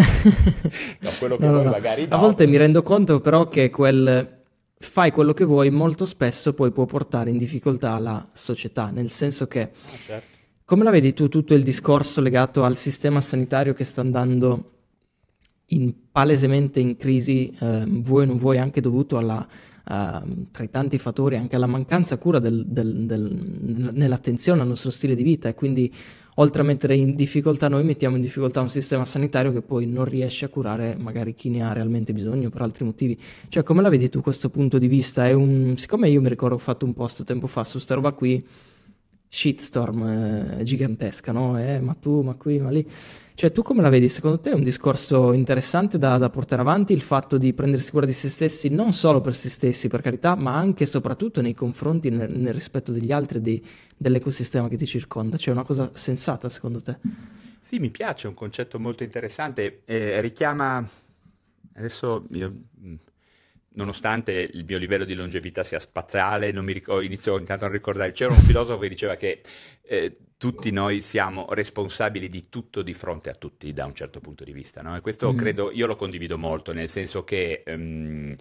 no, 0.98 1.10
quello 1.18 1.36
che 1.36 1.44
no, 1.44 1.52
vuoi 1.52 1.64
no. 1.64 1.70
magari 1.70 2.06
no. 2.06 2.16
A 2.16 2.18
volte 2.18 2.46
mi 2.46 2.56
rendo 2.56 2.82
conto 2.82 3.20
però 3.20 3.48
che 3.48 3.68
quel 3.68 4.43
fai 4.84 5.10
quello 5.10 5.32
che 5.32 5.44
vuoi, 5.44 5.70
molto 5.70 6.06
spesso 6.06 6.52
poi 6.52 6.70
può 6.70 6.86
portare 6.86 7.30
in 7.30 7.38
difficoltà 7.38 7.98
la 7.98 8.24
società, 8.32 8.90
nel 8.90 9.10
senso 9.10 9.46
che, 9.46 9.62
ah, 9.62 9.96
certo. 10.06 10.36
come 10.64 10.84
la 10.84 10.90
vedi 10.90 11.12
tu 11.12 11.28
tutto 11.28 11.54
il 11.54 11.62
discorso 11.62 12.20
legato 12.20 12.62
al 12.62 12.76
sistema 12.76 13.20
sanitario 13.20 13.72
che 13.72 13.84
sta 13.84 14.00
andando 14.00 14.70
in, 15.66 15.92
palesemente 16.10 16.80
in 16.80 16.96
crisi, 16.96 17.54
eh, 17.58 17.84
vuoi 17.86 18.24
o 18.24 18.26
non 18.26 18.36
vuoi, 18.36 18.58
anche 18.58 18.80
dovuto 18.80 19.16
alla, 19.16 19.46
uh, 19.84 20.50
tra 20.50 20.62
i 20.62 20.70
tanti 20.70 20.98
fattori, 20.98 21.36
anche 21.36 21.56
alla 21.56 21.66
mancanza 21.66 22.16
cura 22.18 22.38
del, 22.38 22.64
del, 22.66 23.06
del, 23.06 23.90
nell'attenzione 23.92 24.60
al 24.60 24.68
nostro 24.68 24.90
stile 24.90 25.14
di 25.14 25.22
vita 25.22 25.48
e 25.48 25.54
quindi 25.54 25.92
oltre 26.34 26.62
a 26.62 26.64
mettere 26.64 26.94
in 26.96 27.14
difficoltà 27.14 27.68
noi, 27.68 27.84
mettiamo 27.84 28.16
in 28.16 28.22
difficoltà 28.22 28.60
un 28.60 28.70
sistema 28.70 29.04
sanitario 29.04 29.52
che 29.52 29.62
poi 29.62 29.86
non 29.86 30.04
riesce 30.04 30.46
a 30.46 30.48
curare 30.48 30.96
magari 30.96 31.34
chi 31.34 31.48
ne 31.50 31.62
ha 31.62 31.72
realmente 31.72 32.12
bisogno 32.12 32.50
per 32.50 32.62
altri 32.62 32.84
motivi. 32.84 33.18
Cioè, 33.48 33.62
come 33.62 33.82
la 33.82 33.88
vedi 33.88 34.08
tu 34.08 34.20
questo 34.20 34.50
punto 34.50 34.78
di 34.78 34.88
vista? 34.88 35.24
Un... 35.36 35.74
Siccome 35.76 36.08
io 36.08 36.20
mi 36.20 36.28
ricordo 36.28 36.54
ho 36.56 36.58
fatto 36.58 36.84
un 36.84 36.94
post 36.94 37.24
tempo 37.24 37.46
fa 37.46 37.64
su 37.64 37.78
sta 37.78 37.94
roba 37.94 38.12
qui, 38.12 38.42
shitstorm 39.28 40.58
eh, 40.58 40.62
gigantesca, 40.62 41.32
no? 41.32 41.58
Eh, 41.58 41.80
ma 41.80 41.94
tu, 41.94 42.22
ma 42.22 42.34
qui, 42.34 42.58
ma 42.58 42.70
lì. 42.70 42.86
Cioè, 43.36 43.50
tu 43.50 43.62
come 43.62 43.82
la 43.82 43.88
vedi? 43.88 44.08
Secondo 44.08 44.38
te 44.38 44.50
è 44.50 44.54
un 44.54 44.62
discorso 44.62 45.32
interessante 45.32 45.98
da, 45.98 46.18
da, 46.18 46.30
portare 46.30 46.62
avanti 46.62 46.92
il 46.92 47.00
fatto 47.00 47.36
di 47.36 47.52
prendersi 47.52 47.90
cura 47.90 48.06
di 48.06 48.12
se 48.12 48.28
stessi, 48.28 48.68
non 48.68 48.92
solo 48.92 49.20
per 49.20 49.34
se 49.34 49.48
stessi, 49.48 49.88
per 49.88 50.02
carità, 50.02 50.36
ma 50.36 50.54
anche 50.54 50.84
e 50.84 50.86
soprattutto 50.86 51.40
nei 51.40 51.52
confronti, 51.52 52.10
nel, 52.10 52.32
nel 52.32 52.54
rispetto 52.54 52.92
degli 52.92 53.10
altri, 53.10 53.40
dei, 53.40 53.60
dell'ecosistema 53.96 54.68
che 54.68 54.76
ti 54.76 54.86
circonda? 54.86 55.36
Cioè, 55.36 55.52
è 55.52 55.56
una 55.56 55.66
cosa 55.66 55.90
sensata 55.94 56.48
secondo 56.48 56.80
te? 56.80 56.96
Sì, 57.60 57.80
mi 57.80 57.90
piace, 57.90 58.26
è 58.26 58.28
un 58.28 58.36
concetto 58.36 58.78
molto 58.78 59.02
interessante. 59.02 59.82
Eh, 59.84 60.20
richiama. 60.20 60.88
Adesso 61.76 62.26
io 62.30 62.54
nonostante 63.74 64.32
il 64.32 64.64
mio 64.66 64.78
livello 64.78 65.04
di 65.04 65.14
longevità 65.14 65.62
sia 65.62 65.78
spaziale, 65.78 66.52
non 66.52 66.64
mi 66.64 66.72
ricordo, 66.72 67.04
inizio 67.04 67.38
intanto 67.38 67.64
a 67.64 67.68
ricordare, 67.68 68.12
c'era 68.12 68.32
un 68.32 68.40
filosofo 68.40 68.80
che 68.80 68.88
diceva 68.88 69.16
che 69.16 69.40
eh, 69.82 70.16
tutti 70.36 70.70
noi 70.70 71.00
siamo 71.00 71.46
responsabili 71.50 72.28
di 72.28 72.48
tutto 72.48 72.82
di 72.82 72.94
fronte 72.94 73.30
a 73.30 73.34
tutti 73.34 73.72
da 73.72 73.86
un 73.86 73.94
certo 73.94 74.20
punto 74.20 74.44
di 74.44 74.52
vista, 74.52 74.82
no? 74.82 74.96
E 74.96 75.00
questo 75.00 75.32
mm. 75.32 75.36
credo, 75.36 75.70
io 75.72 75.86
lo 75.86 75.96
condivido 75.96 76.38
molto, 76.38 76.72
nel 76.72 76.88
senso 76.88 77.24
che... 77.24 77.62
Um, 77.66 78.36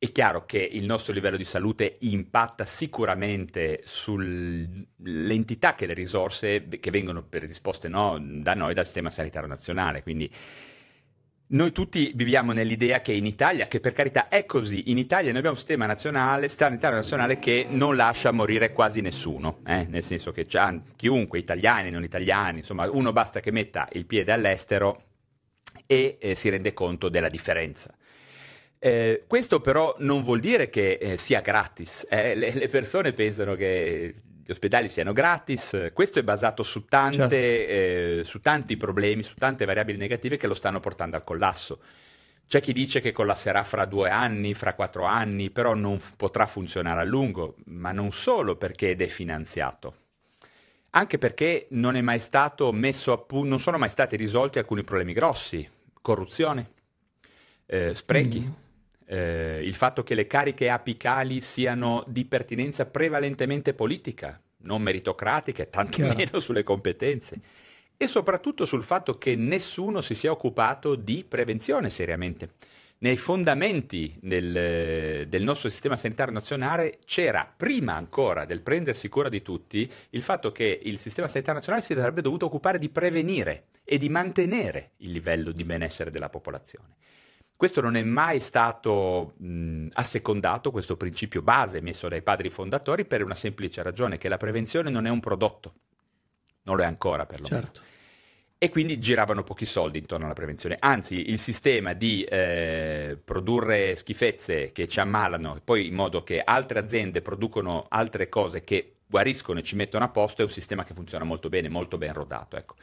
è 0.00 0.12
chiaro 0.12 0.46
che 0.46 0.58
il 0.58 0.86
nostro 0.86 1.12
livello 1.12 1.36
di 1.36 1.44
salute 1.44 1.96
impatta 2.02 2.64
sicuramente 2.64 3.80
sull'entità 3.82 5.74
che 5.74 5.86
le 5.86 5.92
risorse 5.92 6.68
che 6.68 6.90
vengono 6.92 7.24
predisposte 7.24 7.88
no, 7.88 8.16
da 8.20 8.54
noi 8.54 8.74
dal 8.74 8.84
sistema 8.84 9.10
sanitario 9.10 9.48
nazionale, 9.48 10.04
quindi 10.04 10.30
noi 11.50 11.72
tutti 11.72 12.12
viviamo 12.14 12.52
nell'idea 12.52 13.00
che 13.00 13.12
in 13.12 13.24
Italia, 13.24 13.68
che 13.68 13.80
per 13.80 13.92
carità 13.92 14.28
è 14.28 14.44
così, 14.44 14.90
in 14.90 14.98
Italia 14.98 15.28
noi 15.28 15.38
abbiamo 15.38 15.54
un 15.54 15.60
sistema 15.60 15.86
nazionale, 15.86 16.48
sanitario 16.48 16.96
nazionale 16.96 17.38
che 17.38 17.66
non 17.68 17.96
lascia 17.96 18.32
morire 18.32 18.72
quasi 18.72 19.00
nessuno, 19.00 19.60
eh? 19.66 19.86
nel 19.88 20.04
senso 20.04 20.30
che 20.30 20.46
chiunque, 20.96 21.38
italiani, 21.38 21.90
non 21.90 22.04
italiani, 22.04 22.58
insomma 22.58 22.90
uno 22.90 23.12
basta 23.12 23.40
che 23.40 23.50
metta 23.50 23.88
il 23.92 24.04
piede 24.04 24.32
all'estero 24.32 25.04
e 25.86 26.18
eh, 26.20 26.34
si 26.34 26.50
rende 26.50 26.74
conto 26.74 27.08
della 27.08 27.30
differenza. 27.30 27.94
Eh, 28.78 29.24
questo 29.26 29.60
però 29.60 29.96
non 29.98 30.22
vuol 30.22 30.40
dire 30.40 30.68
che 30.68 30.98
eh, 31.00 31.16
sia 31.16 31.40
gratis, 31.40 32.06
eh. 32.10 32.34
le, 32.34 32.52
le, 32.52 32.68
persone 32.68 33.12
pensano 33.12 33.54
che 33.54 34.14
gli 34.48 34.52
ospedali 34.52 34.88
siano 34.88 35.12
gratis, 35.12 35.90
questo 35.92 36.20
è 36.20 36.22
basato 36.22 36.62
su, 36.62 36.86
tante, 36.86 37.18
certo. 37.18 37.36
eh, 37.36 38.20
su 38.24 38.40
tanti 38.40 38.78
problemi, 38.78 39.22
su 39.22 39.34
tante 39.34 39.66
variabili 39.66 39.98
negative 39.98 40.38
che 40.38 40.46
lo 40.46 40.54
stanno 40.54 40.80
portando 40.80 41.16
al 41.16 41.22
collasso. 41.22 41.80
C'è 42.46 42.62
chi 42.62 42.72
dice 42.72 43.00
che 43.00 43.12
collasserà 43.12 43.62
fra 43.62 43.84
due 43.84 44.08
anni, 44.08 44.54
fra 44.54 44.72
quattro 44.72 45.04
anni, 45.04 45.50
però 45.50 45.74
non 45.74 45.98
f- 45.98 46.14
potrà 46.16 46.46
funzionare 46.46 47.00
a 47.00 47.04
lungo, 47.04 47.56
ma 47.66 47.92
non 47.92 48.10
solo 48.10 48.56
perché 48.56 48.92
è 48.92 48.96
definanziato, 48.96 49.96
anche 50.92 51.18
perché 51.18 51.66
non 51.72 51.94
è 51.94 52.00
mai 52.00 52.18
stato 52.18 52.72
messo 52.72 53.12
a 53.12 53.18
punto, 53.18 53.48
non 53.50 53.60
sono 53.60 53.76
mai 53.76 53.90
stati 53.90 54.16
risolti 54.16 54.58
alcuni 54.58 54.82
problemi 54.82 55.12
grossi, 55.12 55.68
corruzione, 56.00 56.70
eh, 57.66 57.94
sprechi. 57.94 58.40
Mm 58.40 58.66
eh, 59.10 59.60
il 59.64 59.74
fatto 59.74 60.02
che 60.02 60.14
le 60.14 60.26
cariche 60.26 60.68
apicali 60.68 61.40
siano 61.40 62.04
di 62.06 62.26
pertinenza 62.26 62.86
prevalentemente 62.86 63.72
politica, 63.72 64.40
non 64.58 64.82
meritocratiche, 64.82 65.70
tanto 65.70 65.98
meno 66.14 66.40
sulle 66.40 66.62
competenze, 66.62 67.40
e 67.96 68.06
soprattutto 68.06 68.64
sul 68.66 68.84
fatto 68.84 69.16
che 69.16 69.34
nessuno 69.34 70.02
si 70.02 70.14
sia 70.14 70.30
occupato 70.30 70.94
di 70.94 71.24
prevenzione 71.26 71.90
seriamente. 71.90 72.50
Nei 73.00 73.16
fondamenti 73.16 74.16
del, 74.20 75.26
del, 75.28 75.42
nostro 75.44 75.70
sistema 75.70 75.96
sanitario 75.96 76.32
nazionale 76.34 76.98
c'era, 77.04 77.50
prima 77.56 77.94
ancora 77.94 78.44
del 78.44 78.60
prendersi 78.60 79.08
cura 79.08 79.28
di 79.28 79.40
tutti, 79.40 79.90
il 80.10 80.22
fatto 80.22 80.50
che 80.50 80.80
il 80.82 80.98
sistema 80.98 81.28
sanitario 81.28 81.60
nazionale 81.60 81.84
si 81.84 81.94
sarebbe 81.94 82.22
dovuto 82.22 82.46
occupare 82.46 82.78
di 82.78 82.88
prevenire 82.88 83.66
e 83.84 83.98
di 83.98 84.08
mantenere 84.08 84.92
il 84.98 85.12
livello 85.12 85.52
di 85.52 85.62
benessere 85.62 86.10
della 86.10 86.28
popolazione. 86.28 86.96
Questo 87.58 87.80
non 87.80 87.96
è 87.96 88.04
mai 88.04 88.38
stato 88.38 89.34
mh, 89.36 89.88
assecondato, 89.94 90.70
questo 90.70 90.96
principio 90.96 91.42
base 91.42 91.80
messo 91.80 92.06
dai 92.06 92.22
padri 92.22 92.50
fondatori, 92.50 93.04
per 93.04 93.24
una 93.24 93.34
semplice 93.34 93.82
ragione, 93.82 94.16
che 94.16 94.28
la 94.28 94.36
prevenzione 94.36 94.90
non 94.90 95.06
è 95.06 95.10
un 95.10 95.18
prodotto, 95.18 95.74
non 96.62 96.76
lo 96.76 96.84
è 96.84 96.86
ancora 96.86 97.26
perlomeno. 97.26 97.62
Certo. 97.62 97.80
E 98.58 98.68
quindi 98.68 99.00
giravano 99.00 99.42
pochi 99.42 99.66
soldi 99.66 99.98
intorno 99.98 100.26
alla 100.26 100.34
prevenzione. 100.34 100.76
Anzi, 100.78 101.30
il 101.30 101.40
sistema 101.40 101.94
di 101.94 102.22
eh, 102.22 103.18
produrre 103.24 103.96
schifezze 103.96 104.70
che 104.70 104.86
ci 104.86 105.00
ammalano, 105.00 105.60
poi 105.64 105.88
in 105.88 105.94
modo 105.94 106.22
che 106.22 106.40
altre 106.40 106.78
aziende 106.78 107.22
producono 107.22 107.86
altre 107.88 108.28
cose 108.28 108.62
che 108.62 108.98
guariscono 109.04 109.58
e 109.58 109.64
ci 109.64 109.74
mettono 109.74 110.04
a 110.04 110.10
posto, 110.10 110.42
è 110.42 110.44
un 110.44 110.52
sistema 110.52 110.84
che 110.84 110.94
funziona 110.94 111.24
molto 111.24 111.48
bene, 111.48 111.68
molto 111.68 111.98
ben 111.98 112.12
rodato. 112.12 112.56
Ecco. 112.56 112.76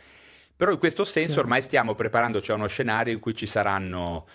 Però 0.54 0.70
in 0.72 0.80
questo 0.80 1.06
senso 1.06 1.40
ormai 1.40 1.62
stiamo 1.62 1.96
preparandoci 1.96 2.52
a 2.52 2.56
uno 2.56 2.68
scenario 2.68 3.14
in 3.14 3.22
cui 3.22 3.36
ci 3.36 3.46
saranno 3.46 4.26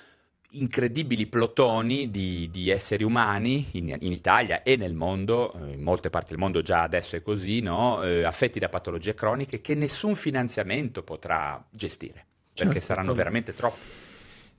incredibili 0.52 1.26
plotoni 1.26 2.10
di, 2.10 2.48
di 2.50 2.70
esseri 2.70 3.04
umani 3.04 3.68
in, 3.72 3.96
in, 4.00 4.12
Italia 4.12 4.62
e 4.62 4.76
nel 4.76 4.94
mondo, 4.94 5.52
eh, 5.52 5.72
in 5.74 5.82
molte 5.82 6.10
parti 6.10 6.30
del 6.30 6.38
mondo 6.38 6.62
già 6.62 6.82
adesso 6.82 7.16
è 7.16 7.22
così, 7.22 7.60
no? 7.60 8.02
eh, 8.02 8.24
affetti 8.24 8.58
da 8.58 8.68
patologie 8.68 9.14
croniche 9.14 9.60
che 9.60 9.74
nessun 9.74 10.16
finanziamento 10.16 11.02
potrà 11.02 11.62
gestire, 11.70 12.24
perché 12.54 12.72
certo, 12.72 12.80
saranno 12.80 13.12
proprio. 13.12 13.24
veramente 13.24 13.54
troppi. 13.54 13.78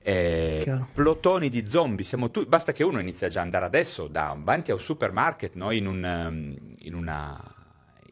Eh, 0.04 0.80
plotoni 0.92 1.48
di 1.48 1.68
zombie, 1.68 2.04
tu- 2.30 2.46
basta 2.46 2.72
che 2.72 2.82
uno 2.82 2.98
inizi 2.98 3.24
a 3.24 3.28
già 3.28 3.40
andare 3.40 3.66
adesso 3.66 4.08
davanti 4.08 4.70
a 4.70 4.74
un 4.74 4.80
supermarket, 4.80 5.54
no? 5.54 5.70
in, 5.70 5.86
un, 5.86 6.04
ehm, 6.04 6.56
in, 6.80 6.94
una, 6.94 7.40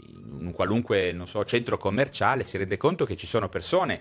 in 0.06 0.46
un 0.46 0.52
qualunque 0.52 1.16
so, 1.24 1.44
centro 1.44 1.78
commerciale, 1.78 2.44
si 2.44 2.58
rende 2.58 2.76
conto 2.76 3.04
che 3.04 3.16
ci 3.16 3.26
sono 3.26 3.48
persone 3.48 4.00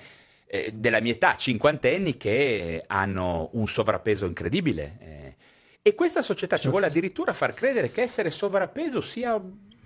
eh, 0.52 0.72
della 0.76 1.00
mia 1.00 1.12
età, 1.12 1.36
cinquantenni, 1.36 2.18
che 2.18 2.84
hanno 2.88 3.50
un 3.54 3.68
sovrappeso 3.68 4.26
incredibile. 4.26 4.98
Eh. 5.00 5.36
E 5.84 5.94
questa 5.94 6.24
società 6.24 6.58
ci 6.58 6.70
vuole 6.70 6.86
certo. 6.86 6.98
addirittura 6.98 7.34
far 7.34 7.54
credere 7.54 7.92
che 7.92 8.02
essere 8.02 8.32
sovrappeso 8.32 9.00
sia 9.00 9.40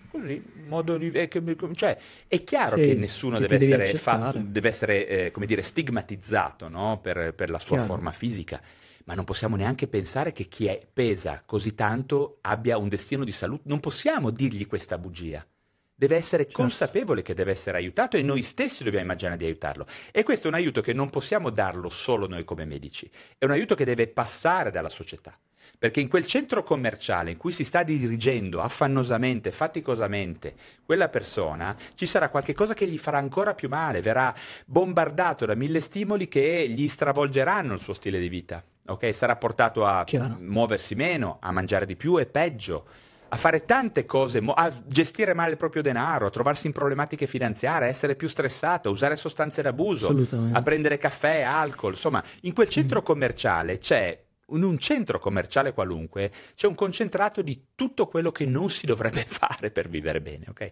così, 0.09 0.41
modo 0.67 0.97
di... 0.97 1.11
Eh, 1.11 1.29
cioè, 1.73 1.97
è 2.27 2.43
chiaro 2.43 2.77
sì, 2.77 2.87
che 2.87 2.93
nessuno 2.93 3.39
che 3.39 3.47
deve, 3.47 3.65
essere 3.65 3.97
fatto, 3.97 4.39
deve 4.39 4.69
essere, 4.69 5.07
eh, 5.07 5.31
come 5.31 5.45
dire, 5.45 5.61
stigmatizzato 5.61 6.69
no? 6.69 6.99
per, 7.01 7.33
per, 7.33 7.49
la 7.49 7.59
sua 7.59 7.75
chiaro. 7.75 7.93
forma 7.93 8.11
fisica, 8.11 8.61
ma 9.03 9.15
non 9.15 9.25
possiamo 9.25 9.57
neanche 9.57 9.87
pensare 9.87 10.31
che 10.31 10.45
chi 10.45 10.67
è, 10.67 10.79
pesa 10.91 11.43
così 11.45 11.75
tanto 11.75 12.37
abbia 12.41 12.77
un 12.77 12.87
destino 12.87 13.25
di 13.25 13.33
salute. 13.33 13.63
Non 13.65 13.81
possiamo 13.81 14.29
dirgli 14.29 14.65
questa 14.65 14.97
bugia 14.97 15.45
deve 15.95 16.15
essere 16.15 16.43
certo. 16.43 16.59
consapevole 16.59 17.21
che 17.21 17.33
deve 17.33 17.51
essere 17.51 17.77
aiutato 17.77 18.17
e 18.17 18.21
noi 18.21 18.41
stessi 18.41 18.83
dobbiamo 18.83 19.05
immaginare 19.05 19.37
di 19.37 19.45
aiutarlo. 19.45 19.85
E 20.11 20.23
questo 20.23 20.47
è 20.47 20.49
un 20.49 20.55
aiuto 20.55 20.81
che 20.81 20.93
non 20.93 21.09
possiamo 21.09 21.49
darlo 21.49 21.89
solo 21.89 22.27
noi 22.27 22.43
come 22.43 22.65
medici, 22.65 23.09
è 23.37 23.45
un 23.45 23.51
aiuto 23.51 23.75
che 23.75 23.85
deve 23.85 24.07
passare 24.07 24.71
dalla 24.71 24.89
società. 24.89 25.37
Perché 25.77 25.99
in 25.99 26.07
quel 26.07 26.25
centro 26.25 26.63
commerciale 26.63 27.31
in 27.31 27.37
cui 27.37 27.51
si 27.51 27.63
sta 27.65 27.83
dirigendo 27.83 28.61
affannosamente, 28.61 29.51
faticosamente, 29.51 30.55
quella 30.85 31.09
persona, 31.09 31.75
ci 31.95 32.05
sarà 32.05 32.29
qualche 32.29 32.53
cosa 32.53 32.73
che 32.73 32.87
gli 32.87 32.97
farà 32.97 33.17
ancora 33.17 33.53
più 33.53 33.67
male, 33.67 34.01
verrà 34.01 34.33
bombardato 34.65 35.45
da 35.45 35.55
mille 35.55 35.81
stimoli 35.81 36.27
che 36.27 36.69
gli 36.69 36.87
stravolgeranno 36.87 37.73
il 37.73 37.81
suo 37.81 37.93
stile 37.93 38.19
di 38.19 38.29
vita. 38.29 38.63
Okay? 38.85 39.11
Sarà 39.13 39.35
portato 39.35 39.85
a 39.85 40.03
Chiaro. 40.05 40.37
muoversi 40.39 40.95
meno, 40.95 41.37
a 41.41 41.51
mangiare 41.51 41.85
di 41.85 41.95
più 41.95 42.17
e 42.17 42.27
peggio 42.27 42.87
a 43.33 43.35
fare 43.35 43.65
tante 43.65 44.05
cose, 44.05 44.43
a 44.45 44.71
gestire 44.85 45.33
male 45.33 45.51
il 45.51 45.57
proprio 45.57 45.81
denaro, 45.81 46.27
a 46.27 46.29
trovarsi 46.29 46.67
in 46.67 46.71
problematiche 46.71 47.25
finanziarie, 47.25 47.87
a 47.87 47.89
essere 47.89 48.15
più 48.15 48.27
stressato, 48.27 48.89
a 48.89 48.91
usare 48.91 49.15
sostanze 49.15 49.63
d'abuso, 49.63 50.15
a 50.51 50.61
prendere 50.61 50.99
caffè, 50.99 51.41
alcol. 51.41 51.93
Insomma, 51.93 52.23
in 52.41 52.53
quel 52.53 52.69
centro 52.69 53.01
mm. 53.01 53.03
commerciale 53.03 53.79
c'è 53.79 54.21
in 54.49 54.61
un 54.61 54.77
centro 54.77 55.17
commerciale 55.17 55.73
qualunque 55.73 56.31
c'è 56.53 56.67
un 56.67 56.75
concentrato 56.75 57.41
di 57.41 57.69
tutto 57.73 58.05
quello 58.05 58.31
che 58.31 58.45
non 58.45 58.69
si 58.69 58.85
dovrebbe 58.85 59.23
fare 59.27 59.71
per 59.71 59.89
vivere 59.89 60.21
bene, 60.21 60.45
ok? 60.49 60.69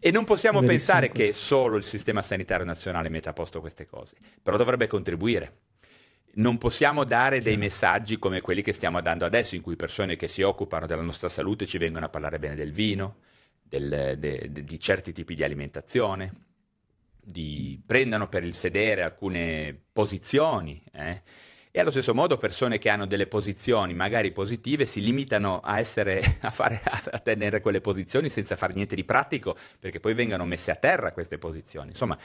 E 0.00 0.10
non 0.10 0.24
possiamo 0.24 0.60
pensare 0.62 1.08
questo. 1.08 1.24
che 1.24 1.32
solo 1.32 1.76
il 1.76 1.84
sistema 1.84 2.20
sanitario 2.22 2.66
nazionale 2.66 3.08
metta 3.10 3.30
a 3.30 3.32
posto 3.32 3.60
queste 3.60 3.86
cose, 3.86 4.16
però 4.42 4.56
dovrebbe 4.56 4.88
contribuire 4.88 5.52
non 6.34 6.56
possiamo 6.58 7.04
dare 7.04 7.40
dei 7.40 7.56
messaggi 7.56 8.18
come 8.18 8.40
quelli 8.40 8.62
che 8.62 8.72
stiamo 8.72 9.00
dando 9.00 9.24
adesso, 9.24 9.54
in 9.54 9.60
cui 9.60 9.76
persone 9.76 10.16
che 10.16 10.28
si 10.28 10.42
occupano 10.42 10.86
della 10.86 11.02
nostra 11.02 11.28
salute 11.28 11.66
ci 11.66 11.78
vengono 11.78 12.06
a 12.06 12.08
parlare 12.08 12.38
bene 12.38 12.54
del 12.54 12.72
vino, 12.72 13.16
del, 13.62 14.16
de, 14.18 14.50
de, 14.50 14.64
di 14.64 14.80
certi 14.80 15.12
tipi 15.12 15.34
di 15.34 15.44
alimentazione, 15.44 16.32
di 17.20 17.80
prendano 17.84 18.28
per 18.28 18.44
il 18.44 18.54
sedere 18.54 19.02
alcune 19.02 19.78
posizioni. 19.92 20.82
Eh? 20.92 21.22
E 21.70 21.80
allo 21.80 21.90
stesso 21.90 22.14
modo 22.14 22.36
persone 22.36 22.78
che 22.78 22.90
hanno 22.90 23.06
delle 23.06 23.26
posizioni 23.26 23.94
magari 23.94 24.30
positive 24.32 24.84
si 24.84 25.00
limitano 25.00 25.60
a, 25.60 25.78
essere, 25.78 26.38
a, 26.40 26.50
fare, 26.50 26.80
a 26.82 27.18
tenere 27.18 27.60
quelle 27.60 27.80
posizioni 27.80 28.28
senza 28.28 28.56
fare 28.56 28.72
niente 28.72 28.94
di 28.94 29.04
pratico, 29.04 29.56
perché 29.78 30.00
poi 30.00 30.14
vengano 30.14 30.44
messe 30.44 30.70
a 30.70 30.76
terra 30.76 31.12
queste 31.12 31.36
posizioni. 31.36 31.90
Insomma, 31.90 32.16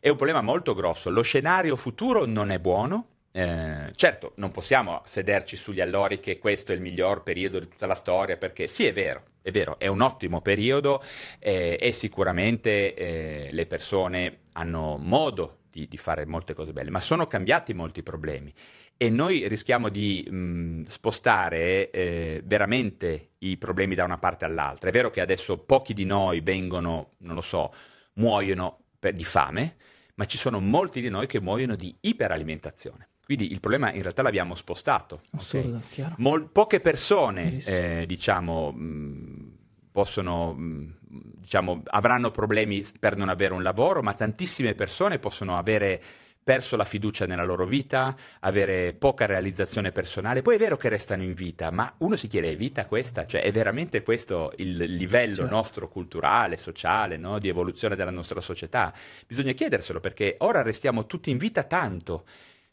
è 0.00 0.08
un 0.08 0.16
problema 0.16 0.40
molto 0.40 0.74
grosso. 0.74 1.10
Lo 1.10 1.22
scenario 1.22 1.76
futuro 1.76 2.26
non 2.26 2.50
è 2.50 2.58
buono, 2.58 3.06
eh, 3.34 3.90
certo, 3.94 4.32
non 4.36 4.50
possiamo 4.50 5.00
sederci 5.04 5.56
sugli 5.56 5.80
allori 5.80 6.20
che 6.20 6.38
questo 6.38 6.72
è 6.72 6.74
il 6.74 6.82
miglior 6.82 7.22
periodo 7.22 7.58
di 7.58 7.68
tutta 7.68 7.86
la 7.86 7.94
storia, 7.94 8.36
perché 8.36 8.66
sì, 8.66 8.84
è 8.86 8.92
vero, 8.92 9.24
è 9.40 9.50
vero, 9.50 9.78
è 9.78 9.86
un 9.86 10.02
ottimo 10.02 10.42
periodo 10.42 11.02
eh, 11.38 11.78
e 11.80 11.92
sicuramente 11.92 12.94
eh, 12.94 13.48
le 13.50 13.66
persone 13.66 14.40
hanno 14.52 14.98
modo 14.98 15.60
di, 15.70 15.88
di, 15.88 15.96
fare 15.96 16.26
molte 16.26 16.52
cose 16.52 16.74
belle, 16.74 16.90
ma 16.90 17.00
sono 17.00 17.26
cambiati 17.26 17.72
molti 17.72 18.02
problemi 18.02 18.52
e 18.98 19.08
noi 19.08 19.48
rischiamo 19.48 19.88
di 19.88 20.26
mh, 20.28 20.82
spostare 20.82 21.90
eh, 21.90 22.42
veramente 22.44 23.30
i 23.38 23.56
problemi 23.56 23.94
da 23.94 24.04
una 24.04 24.18
parte 24.18 24.44
all'altra. 24.44 24.90
È 24.90 24.92
vero 24.92 25.08
che 25.08 25.22
adesso 25.22 25.56
pochi 25.58 25.94
di 25.94 26.04
noi 26.04 26.40
vengono, 26.42 27.14
non 27.18 27.34
lo 27.34 27.40
so, 27.40 27.72
muoiono 28.14 28.84
per, 28.98 29.14
di 29.14 29.24
fame, 29.24 29.76
ma 30.16 30.26
ci 30.26 30.36
sono 30.36 30.60
molti 30.60 31.00
di 31.00 31.08
noi 31.08 31.26
che 31.26 31.40
muoiono 31.40 31.74
di 31.74 31.96
iperalimentazione. 32.02 33.08
Quindi 33.24 33.50
il 33.50 33.60
problema 33.60 33.92
in 33.92 34.02
realtà 34.02 34.22
l'abbiamo 34.22 34.54
spostato. 34.54 35.22
Assurdo, 35.32 35.82
okay? 35.90 36.12
Mol- 36.16 36.48
poche 36.50 36.80
persone, 36.80 37.58
eh, 37.64 38.04
diciamo, 38.06 38.72
mh, 38.72 39.52
possono, 39.92 40.52
mh, 40.52 40.94
diciamo, 41.38 41.82
avranno 41.86 42.30
problemi 42.30 42.84
per 42.98 43.16
non 43.16 43.28
avere 43.28 43.54
un 43.54 43.62
lavoro, 43.62 44.02
ma 44.02 44.14
tantissime 44.14 44.74
persone 44.74 45.18
possono 45.18 45.56
avere 45.56 46.02
perso 46.42 46.76
la 46.76 46.84
fiducia 46.84 47.24
nella 47.24 47.44
loro 47.44 47.64
vita, 47.64 48.16
avere 48.40 48.94
poca 48.94 49.26
realizzazione 49.26 49.92
personale. 49.92 50.42
Poi 50.42 50.56
è 50.56 50.58
vero 50.58 50.76
che 50.76 50.88
restano 50.88 51.22
in 51.22 51.34
vita, 51.34 51.70
ma 51.70 51.94
uno 51.98 52.16
si 52.16 52.26
chiede, 52.26 52.50
è 52.50 52.56
vita 52.56 52.86
questa? 52.86 53.24
Cioè 53.24 53.42
è 53.42 53.52
veramente 53.52 54.02
questo 54.02 54.52
il 54.56 54.76
livello 54.76 55.36
certo. 55.36 55.54
nostro 55.54 55.88
culturale, 55.88 56.56
sociale, 56.56 57.16
no? 57.16 57.38
di 57.38 57.48
evoluzione 57.48 57.94
della 57.94 58.10
nostra 58.10 58.40
società? 58.40 58.92
Bisogna 59.26 59.52
chiederselo 59.52 60.00
perché 60.00 60.34
ora 60.38 60.62
restiamo 60.62 61.06
tutti 61.06 61.30
in 61.30 61.38
vita 61.38 61.62
tanto 61.62 62.24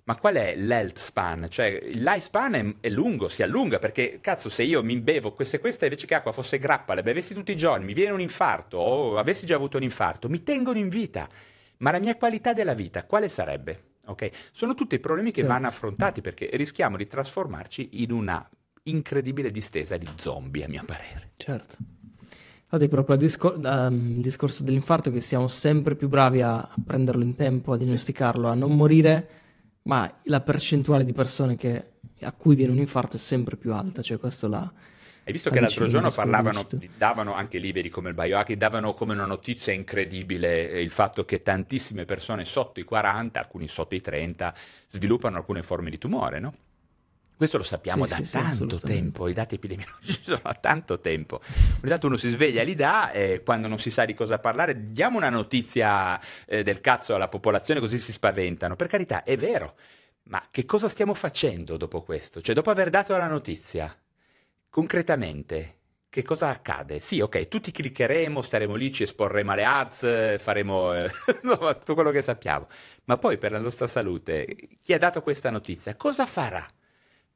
ma 0.10 0.16
qual 0.16 0.34
è 0.38 0.56
l'health 0.56 0.98
span? 0.98 1.46
Cioè, 1.52 1.68
il 1.68 2.02
life 2.02 2.22
span 2.22 2.54
è, 2.56 2.76
è, 2.80 2.90
lungo, 2.90 3.28
si 3.28 3.44
allunga, 3.44 3.78
perché 3.78 4.18
cazzo, 4.20 4.50
se 4.50 4.64
io 4.64 4.82
mi 4.82 4.98
bevo 4.98 5.34
questa, 5.34 5.60
questa 5.60 5.86
invece 5.86 6.08
che 6.08 6.16
acqua 6.16 6.32
fosse 6.32 6.58
grappa, 6.58 6.96
le 6.96 7.04
bevessi 7.04 7.36
tutti 7.36 7.52
i 7.52 7.56
giorni, 7.56 7.86
mi 7.86 7.94
viene 7.94 8.12
un 8.12 8.20
infarto 8.20 8.78
o 8.78 9.18
avessi 9.18 9.46
già 9.46 9.54
avuto 9.54 9.78
un 9.78 9.84
infarto, 9.84 10.28
mi 10.28 10.42
tengono 10.42 10.80
in 10.80 10.90
vita. 10.90 11.30
Ma 11.78 11.92
la 11.92 12.00
mia 12.00 12.16
qualità 12.16 12.54
della 12.54 12.74
vita 12.74 13.04
quale 13.04 13.30
sarebbe? 13.30 13.98
Okay? 14.08 14.32
Sono 14.50 14.74
tutti 14.74 14.98
problemi 14.98 15.30
che 15.30 15.42
certo. 15.42 15.54
vanno 15.54 15.68
affrontati 15.68 16.22
perché 16.22 16.50
rischiamo 16.54 16.98
di 16.98 17.06
trasformarci 17.06 18.02
in 18.02 18.12
una 18.12 18.50
incredibile 18.86 19.52
distesa 19.52 19.96
di 19.98 20.08
zombie, 20.16 20.66
a 20.66 20.70
mio 20.70 20.82
parere. 20.86 21.34
Certo. 21.38 21.78
Infatti, 22.64 22.90
proprio 22.90 23.16
il, 23.16 23.22
discor- 23.22 23.60
um, 23.64 24.22
discorso 24.22 24.64
dell'infarto, 24.64 25.12
che 25.12 25.22
siamo 25.22 25.48
sempre 25.48 25.94
più 25.94 26.08
bravi 26.08 26.42
a 26.42 26.68
prenderlo 26.84 27.22
in 27.22 27.36
tempo, 27.36 27.74
a 27.74 27.78
diagnosticarlo, 27.78 28.48
a 28.48 28.56
non 28.56 28.76
morire 28.76 29.38
ma 29.90 30.20
la 30.26 30.42
percentuale 30.42 31.04
di 31.04 31.14
persone 31.14 31.56
che, 31.56 31.94
a 32.22 32.32
cui 32.32 32.54
viene 32.54 32.74
un 32.74 32.78
infarto 32.78 33.16
è 33.16 33.20
sempre 33.20 33.58
più 33.58 33.74
alta, 33.74 34.04
cioè 34.04 34.20
questo 34.20 34.48
la... 34.48 34.60
Hai 34.60 35.34
visto 35.34 35.50
che 35.50 35.60
l'altro 35.60 35.88
giorno 35.88 36.12
parlavano, 36.12 36.68
davano 36.96 37.34
anche 37.34 37.58
liberi 37.58 37.90
come 37.90 38.10
il 38.10 38.16
biohacking, 38.16 38.58
davano 38.58 38.94
come 38.94 39.14
una 39.14 39.26
notizia 39.26 39.74
incredibile 39.74 40.70
eh, 40.70 40.82
il 40.82 40.92
fatto 40.92 41.26
che 41.26 41.42
tantissime 41.42 42.06
persone 42.06 42.46
sotto 42.46 42.80
i 42.80 42.84
40, 42.84 43.40
alcuni 43.40 43.68
sotto 43.68 43.96
i 43.96 44.02
30, 44.02 44.54
sviluppano 44.90 45.38
alcune 45.38 45.64
forme 45.64 45.90
di 45.90 45.98
tumore, 45.98 46.40
no? 46.40 46.54
Questo 47.40 47.56
lo 47.56 47.64
sappiamo 47.64 48.06
sì, 48.06 48.10
da 48.10 48.16
sì, 48.18 48.32
tanto 48.32 48.80
sì, 48.80 48.86
tempo, 48.86 49.30
i 49.30 49.34
dati 49.34 49.56
epidemiologici 49.56 50.24
sono 50.28 50.42
da 50.44 50.56
tanto 50.56 51.00
tempo. 51.00 51.40
Ogni 51.80 51.90
tanto 51.90 52.08
uno 52.08 52.18
si 52.18 52.30
sveglia, 52.32 52.64
li 52.64 52.76
dà 52.76 53.12
e 53.12 53.44
quando 53.46 53.70
non 53.70 53.80
si 53.80 53.92
sa 53.92 54.04
di 54.04 54.14
cosa 54.14 54.40
parlare 54.40 54.92
diamo 54.92 55.16
una 55.16 55.30
notizia 55.30 56.20
eh, 56.46 56.64
del 56.64 56.82
cazzo 56.82 57.16
alla 57.16 57.30
popolazione 57.30 57.80
così 57.80 57.98
si 57.98 58.12
spaventano. 58.12 58.76
Per 58.76 58.88
carità, 58.88 59.24
è 59.24 59.38
vero, 59.38 59.78
ma 60.24 60.46
che 60.52 60.66
cosa 60.66 60.90
stiamo 60.90 61.14
facendo 61.14 61.78
dopo 61.78 62.02
questo? 62.02 62.42
Cioè, 62.42 62.54
dopo 62.54 62.72
aver 62.72 62.90
dato 62.90 63.16
la 63.16 63.28
notizia, 63.28 63.98
concretamente, 64.70 65.78
che 66.10 66.24
cosa 66.24 66.50
accade? 66.50 67.00
Sì, 67.00 67.22
ok, 67.22 67.48
tutti 67.48 67.72
cliccheremo, 67.72 68.42
staremo 68.42 68.76
lì, 68.76 68.92
ci 68.92 69.04
esporremo 69.04 69.54
alle 69.54 69.64
ads, 69.64 70.42
faremo 70.42 70.94
eh, 70.94 71.10
tutto 71.40 71.94
quello 71.94 72.12
che 72.12 72.22
sappiamo. 72.22 72.68
Ma 73.06 73.18
poi 73.18 73.38
per 73.38 73.54
la 73.54 73.60
nostra 73.60 73.88
salute, 73.88 74.58
chi 74.84 74.92
ha 74.92 74.98
dato 74.98 75.22
questa 75.22 75.50
notizia, 75.50 75.96
cosa 75.96 76.26
farà? 76.26 76.68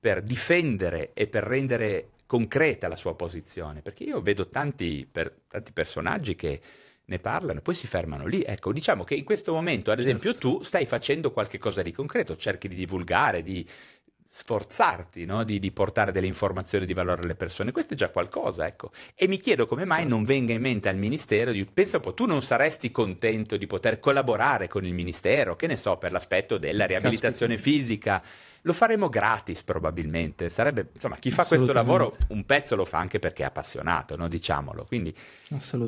Per 0.04 0.22
difendere 0.22 1.12
e 1.14 1.28
per 1.28 1.44
rendere 1.44 2.10
concreta 2.26 2.90
la 2.90 2.98
sua 2.98 3.16
posizione, 3.16 3.82
perché 3.82 4.04
io 4.04 4.20
vedo 4.20 4.50
tanti, 4.50 5.08
per, 5.10 5.34
tanti 5.48 5.72
personaggi 5.72 6.36
che 6.36 6.60
ne 7.06 7.20
parlano 7.20 7.60
e 7.60 7.62
poi 7.62 7.74
si 7.74 7.88
fermano 7.88 8.26
lì. 8.26 8.44
Ecco, 8.46 8.74
diciamo 8.74 9.06
che 9.06 9.16
in 9.16 9.24
questo 9.24 9.54
momento, 9.54 9.92
ad 9.92 10.00
esempio, 10.00 10.34
certo. 10.34 10.58
tu 10.58 10.64
stai 10.64 10.86
facendo 10.86 11.32
qualche 11.32 11.58
cosa 11.58 11.82
di 11.82 11.94
concreto, 11.94 12.36
cerchi 12.36 12.68
di 12.68 12.76
divulgare, 12.76 13.44
di 13.44 13.66
sforzarti 14.36 15.24
no? 15.24 15.46
di, 15.46 15.60
di, 15.60 15.72
portare 15.72 16.12
delle 16.12 16.28
informazioni 16.28 16.86
di 16.86 16.94
valore 16.94 17.22
alle 17.22 17.36
persone. 17.36 17.72
Questo 17.72 17.94
è 17.94 17.96
già 17.96 18.10
qualcosa, 18.10 18.68
ecco. 18.68 18.92
E 19.16 19.30
mi 19.30 19.40
chiedo 19.40 19.68
come 19.68 19.86
mai 19.86 20.06
non 20.06 20.26
venga 20.26 20.52
in 20.52 20.60
mente 20.60 20.90
al 20.90 20.98
Ministero 20.98 21.54
di... 21.54 21.64
Pensa 21.64 21.96
un 21.96 22.04
po', 22.04 22.14
tu 22.14 22.26
non 22.26 22.42
saresti 22.42 22.92
contento 22.92 23.56
di 23.56 23.68
poter 23.68 24.00
collaborare 24.00 24.68
con 24.68 24.84
il 24.84 24.94
Ministero, 24.94 25.56
che 25.56 25.68
ne 25.68 25.78
so, 25.78 25.96
per 25.96 26.12
l'aspetto 26.12 26.58
della 26.58 26.86
riabilitazione 26.86 27.56
Caspita. 27.56 27.78
fisica 27.78 28.24
lo 28.64 28.73
faremo 28.73 29.10
gratis 29.10 29.64
probabilmente. 29.64 30.49
Sarebbe, 30.49 30.90
insomma, 30.94 31.18
chi 31.18 31.31
fa 31.31 31.45
questo 31.45 31.73
lavoro 31.73 32.15
un 32.30 32.45
pezzo 32.45 32.76
lo 32.76 32.85
fa 32.85 32.98
anche 32.98 33.19
perché 33.19 33.44
è 33.44 33.45
appassionato, 33.45 34.15
no? 34.15 34.27
diciamolo. 34.27 34.85
Quindi, 34.85 35.14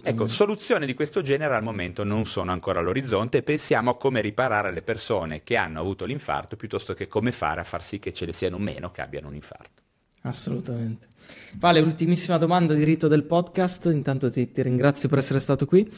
ecco, 0.04 0.28
soluzioni 0.28 0.86
di 0.86 0.94
questo 0.94 1.22
genere 1.22 1.56
al 1.56 1.64
momento 1.64 2.04
non 2.04 2.26
sono 2.26 2.52
ancora 2.52 2.80
all'orizzonte. 2.80 3.44
Pensiamo 3.44 3.92
a 3.92 3.98
come 3.98 4.22
riparare 4.22 4.72
le 4.72 4.82
persone 4.82 5.44
che 5.44 5.56
hanno 5.56 5.80
avuto 5.80 6.06
l'infarto 6.06 6.56
piuttosto 6.56 6.94
che 6.94 7.08
come 7.08 7.32
fare 7.32 7.62
a 7.62 7.64
far 7.64 7.84
sì 7.84 8.00
che 8.00 8.12
ce 8.12 8.26
ne 8.26 8.34
siano 8.34 8.58
meno 8.58 8.92
che 8.92 9.02
abbiano 9.02 9.28
un 9.28 9.36
infarto. 9.36 9.82
Assolutamente. 10.22 11.08
Vale, 11.54 11.80
ultimissima 11.80 12.38
domanda 12.38 12.74
di 12.74 12.84
rito 12.84 13.08
del 13.08 13.24
podcast. 13.24 13.86
Intanto 13.86 14.30
ti, 14.30 14.52
ti 14.52 14.62
ringrazio 14.62 15.08
per 15.08 15.20
essere 15.20 15.40
stato 15.40 15.66
qui. 15.66 15.90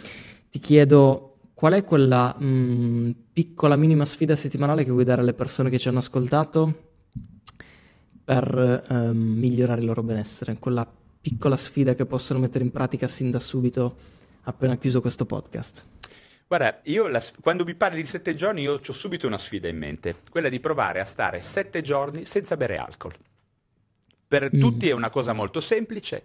Ti 0.49 0.59
chiedo 0.59 1.36
qual 1.57 1.73
è 1.73 1.83
quella 1.83 2.35
mh, 2.37 2.45
mm, 2.45 3.11
piccola 3.33 3.75
minima 3.75 4.05
sfida 4.05 4.35
settimanale 4.35 4.83
che 4.83 4.91
vuoi 4.91 5.03
dare 5.03 5.21
alle 5.21 5.33
persone 5.33 5.71
che 5.71 5.79
ci 5.79 5.87
hanno 5.87 5.97
ascoltato 5.97 6.89
per 8.23 8.85
um, 8.89 9.17
migliorare 9.17 9.79
il 9.79 9.87
loro 9.87 10.03
benessere? 10.03 10.57
Quella 10.59 10.87
piccola 11.19 11.57
sfida 11.57 11.95
che 11.95 12.05
possono 12.05 12.37
mettere 12.37 12.63
in 12.63 12.69
pratica 12.69 13.07
sin 13.07 13.31
da 13.31 13.39
subito 13.39 13.95
appena 14.43 14.77
chiuso 14.77 15.01
questo 15.01 15.25
podcast? 15.25 15.83
Guarda, 16.45 16.79
io 16.83 17.07
la, 17.07 17.23
quando 17.41 17.63
mi 17.63 17.73
parli 17.73 18.01
di 18.01 18.07
sette 18.07 18.35
giorni 18.35 18.61
io 18.61 18.73
ho 18.73 18.93
subito 18.93 19.25
una 19.25 19.39
sfida 19.39 19.67
in 19.67 19.79
mente, 19.79 20.17
quella 20.29 20.49
di 20.49 20.59
provare 20.59 20.99
a 20.99 21.05
stare 21.05 21.41
sette 21.41 21.81
giorni 21.81 22.25
senza 22.25 22.55
bere 22.55 22.77
alcol. 22.77 23.15
Per 24.27 24.55
mm. 24.55 24.59
tutti 24.59 24.89
è 24.89 24.91
una 24.91 25.09
cosa 25.09 25.33
molto 25.33 25.59
semplice, 25.59 26.23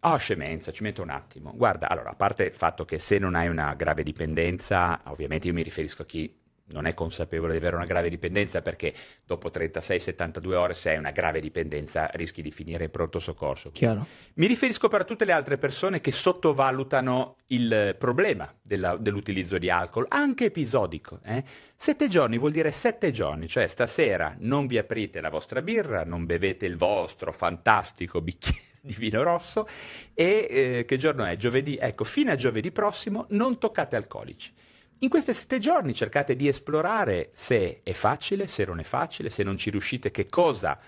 Oh, 0.00 0.16
scemenza, 0.16 0.72
ci 0.72 0.82
metto 0.82 1.02
un 1.02 1.10
attimo. 1.10 1.52
Guarda, 1.54 1.88
allora, 1.88 2.10
a 2.10 2.14
parte 2.14 2.44
il 2.44 2.54
fatto 2.54 2.84
che 2.84 2.98
se 2.98 3.18
non 3.18 3.34
hai 3.34 3.48
una 3.48 3.74
grave 3.74 4.02
dipendenza, 4.02 5.00
ovviamente 5.06 5.48
io 5.48 5.52
mi 5.52 5.62
riferisco 5.62 6.02
a 6.02 6.06
chi 6.06 6.44
non 6.68 6.86
è 6.86 6.94
consapevole 6.94 7.52
di 7.52 7.58
avere 7.58 7.76
una 7.76 7.84
grave 7.84 8.08
dipendenza 8.08 8.62
perché 8.62 8.92
dopo 9.24 9.50
36-72 9.50 10.54
ore 10.54 10.74
se 10.74 10.90
hai 10.90 10.96
una 10.96 11.10
grave 11.10 11.40
dipendenza 11.40 12.10
rischi 12.14 12.42
di 12.42 12.50
finire 12.50 12.84
in 12.84 12.90
pronto 12.90 13.18
soccorso. 13.18 13.70
Chiaro. 13.70 14.06
Mi 14.34 14.46
riferisco 14.46 14.88
però 14.88 15.02
a 15.02 15.06
tutte 15.06 15.24
le 15.24 15.32
altre 15.32 15.58
persone 15.58 16.00
che 16.00 16.10
sottovalutano 16.10 17.36
il 17.48 17.94
problema 17.98 18.52
della, 18.60 18.96
dell'utilizzo 18.96 19.58
di 19.58 19.70
alcol, 19.70 20.06
anche 20.08 20.46
episodico. 20.46 21.20
Eh? 21.24 21.44
Sette 21.76 22.08
giorni 22.08 22.38
vuol 22.38 22.52
dire 22.52 22.72
sette 22.72 23.12
giorni, 23.12 23.46
cioè 23.46 23.66
stasera 23.68 24.34
non 24.40 24.66
vi 24.66 24.78
aprite 24.78 25.20
la 25.20 25.30
vostra 25.30 25.62
birra, 25.62 26.04
non 26.04 26.24
bevete 26.24 26.66
il 26.66 26.76
vostro 26.76 27.32
fantastico 27.32 28.20
bicchiere 28.20 28.74
di 28.86 28.94
vino 28.94 29.22
rosso 29.22 29.68
e 30.14 30.46
eh, 30.48 30.84
che 30.86 30.96
giorno 30.96 31.24
è? 31.24 31.36
Giovedì, 31.36 31.76
ecco, 31.76 32.04
fino 32.04 32.30
a 32.30 32.36
giovedì 32.36 32.70
prossimo 32.70 33.26
non 33.30 33.58
toccate 33.58 33.96
alcolici. 33.96 34.52
In 35.00 35.10
questi 35.10 35.34
sette 35.34 35.58
giorni 35.58 35.92
cercate 35.92 36.36
di 36.36 36.48
esplorare 36.48 37.30
se 37.34 37.80
è 37.82 37.92
facile, 37.92 38.46
se 38.46 38.64
non 38.64 38.78
è 38.78 38.84
facile, 38.84 39.28
se 39.28 39.42
non 39.42 39.58
ci 39.58 39.68
riuscite, 39.68 40.10
che 40.10 40.26
cosa 40.26 40.78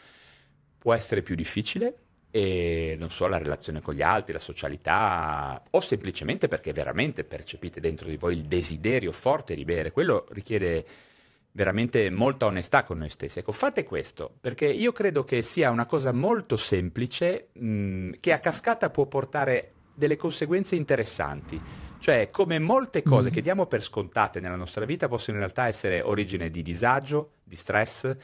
può 0.78 0.94
essere 0.94 1.20
più 1.20 1.34
difficile 1.34 2.04
e 2.30 2.94
non 2.98 3.10
so, 3.10 3.26
la 3.26 3.38
relazione 3.38 3.80
con 3.80 3.94
gli 3.94 4.02
altri, 4.02 4.32
la 4.32 4.38
socialità, 4.38 5.62
o 5.70 5.80
semplicemente 5.80 6.46
perché 6.46 6.72
veramente 6.72 7.24
percepite 7.24 7.80
dentro 7.80 8.08
di 8.08 8.16
voi 8.16 8.34
il 8.34 8.42
desiderio 8.42 9.12
forte 9.12 9.54
di 9.54 9.64
bere. 9.64 9.92
Quello 9.92 10.26
richiede 10.30 10.86
veramente 11.58 12.08
molta 12.08 12.46
onestà 12.46 12.84
con 12.84 12.98
noi 12.98 13.08
stessi. 13.08 13.40
Ecco, 13.40 13.50
fate 13.50 13.82
questo, 13.82 14.32
perché 14.40 14.66
io 14.66 14.92
credo 14.92 15.24
che 15.24 15.42
sia 15.42 15.70
una 15.70 15.86
cosa 15.86 16.12
molto 16.12 16.56
semplice 16.56 17.48
mh, 17.52 18.10
che 18.20 18.32
a 18.32 18.38
cascata 18.38 18.90
può 18.90 19.06
portare 19.06 19.72
delle 19.92 20.14
conseguenze 20.14 20.76
interessanti. 20.76 21.60
Cioè, 21.98 22.30
come 22.30 22.60
molte 22.60 23.02
cose 23.02 23.30
mm. 23.30 23.32
che 23.32 23.40
diamo 23.40 23.66
per 23.66 23.82
scontate 23.82 24.38
nella 24.38 24.54
nostra 24.54 24.84
vita 24.84 25.08
possono 25.08 25.38
in 25.38 25.42
realtà 25.42 25.66
essere 25.66 26.00
origine 26.00 26.48
di 26.48 26.62
disagio, 26.62 27.32
di 27.42 27.56
stress, 27.56 28.16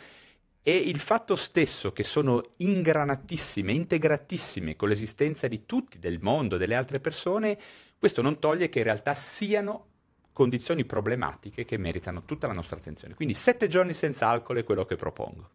e 0.62 0.76
il 0.76 1.00
fatto 1.00 1.34
stesso 1.34 1.92
che 1.92 2.04
sono 2.04 2.40
ingranatissime, 2.58 3.72
integratissime 3.72 4.76
con 4.76 4.88
l'esistenza 4.88 5.48
di 5.48 5.66
tutti, 5.66 5.98
del 5.98 6.20
mondo, 6.22 6.56
delle 6.56 6.76
altre 6.76 7.00
persone, 7.00 7.58
questo 7.98 8.22
non 8.22 8.38
toglie 8.38 8.68
che 8.68 8.78
in 8.78 8.84
realtà 8.84 9.16
siano 9.16 9.86
condizioni 10.34 10.84
problematiche 10.84 11.64
che 11.64 11.78
meritano 11.78 12.24
tutta 12.26 12.48
la 12.48 12.52
nostra 12.52 12.76
attenzione. 12.76 13.14
Quindi 13.14 13.32
sette 13.32 13.68
giorni 13.68 13.94
senza 13.94 14.28
alcol 14.28 14.58
è 14.58 14.64
quello 14.64 14.84
che 14.84 14.96
propongo. 14.96 15.48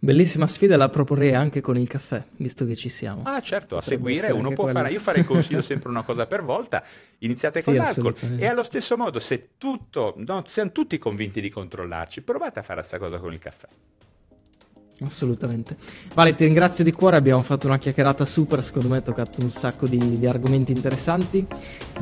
Bellissima 0.00 0.46
sfida, 0.46 0.76
la 0.76 0.90
proporrei 0.90 1.34
anche 1.34 1.60
con 1.60 1.76
il 1.76 1.88
caffè, 1.88 2.22
visto 2.36 2.64
che 2.64 2.76
ci 2.76 2.88
siamo. 2.88 3.22
Ah, 3.24 3.40
certo, 3.40 3.78
a 3.78 3.82
seguire 3.82 4.30
uno 4.30 4.50
può 4.50 4.64
quella... 4.64 4.82
fare. 4.82 4.92
Io 4.92 5.00
farei 5.00 5.24
consiglio 5.26 5.62
sempre 5.62 5.88
una 5.88 6.02
cosa 6.02 6.26
per 6.26 6.44
volta. 6.44 6.84
Iniziate 7.18 7.60
sì, 7.60 7.64
con 7.64 7.74
l'alcol 7.74 8.14
e 8.36 8.46
allo 8.46 8.62
stesso 8.62 8.96
modo, 8.96 9.18
se 9.18 9.52
tutto, 9.58 10.14
no, 10.18 10.44
siamo 10.46 10.70
tutti 10.70 10.98
convinti 10.98 11.40
di 11.40 11.48
controllarci, 11.48 12.22
provate 12.22 12.60
a 12.60 12.62
fare 12.62 12.78
questa 12.78 12.98
cosa 12.98 13.18
con 13.18 13.32
il 13.32 13.40
caffè. 13.40 13.66
Assolutamente. 15.00 15.76
Vale, 16.12 16.34
ti 16.34 16.44
ringrazio 16.44 16.82
di 16.82 16.90
cuore, 16.90 17.16
abbiamo 17.16 17.42
fatto 17.42 17.66
una 17.66 17.78
chiacchierata 17.78 18.24
super, 18.24 18.62
secondo 18.62 18.88
me 18.88 18.96
hai 18.96 19.02
toccato 19.02 19.40
un 19.42 19.50
sacco 19.50 19.86
di, 19.86 20.18
di, 20.18 20.26
argomenti 20.26 20.72
interessanti. 20.72 21.46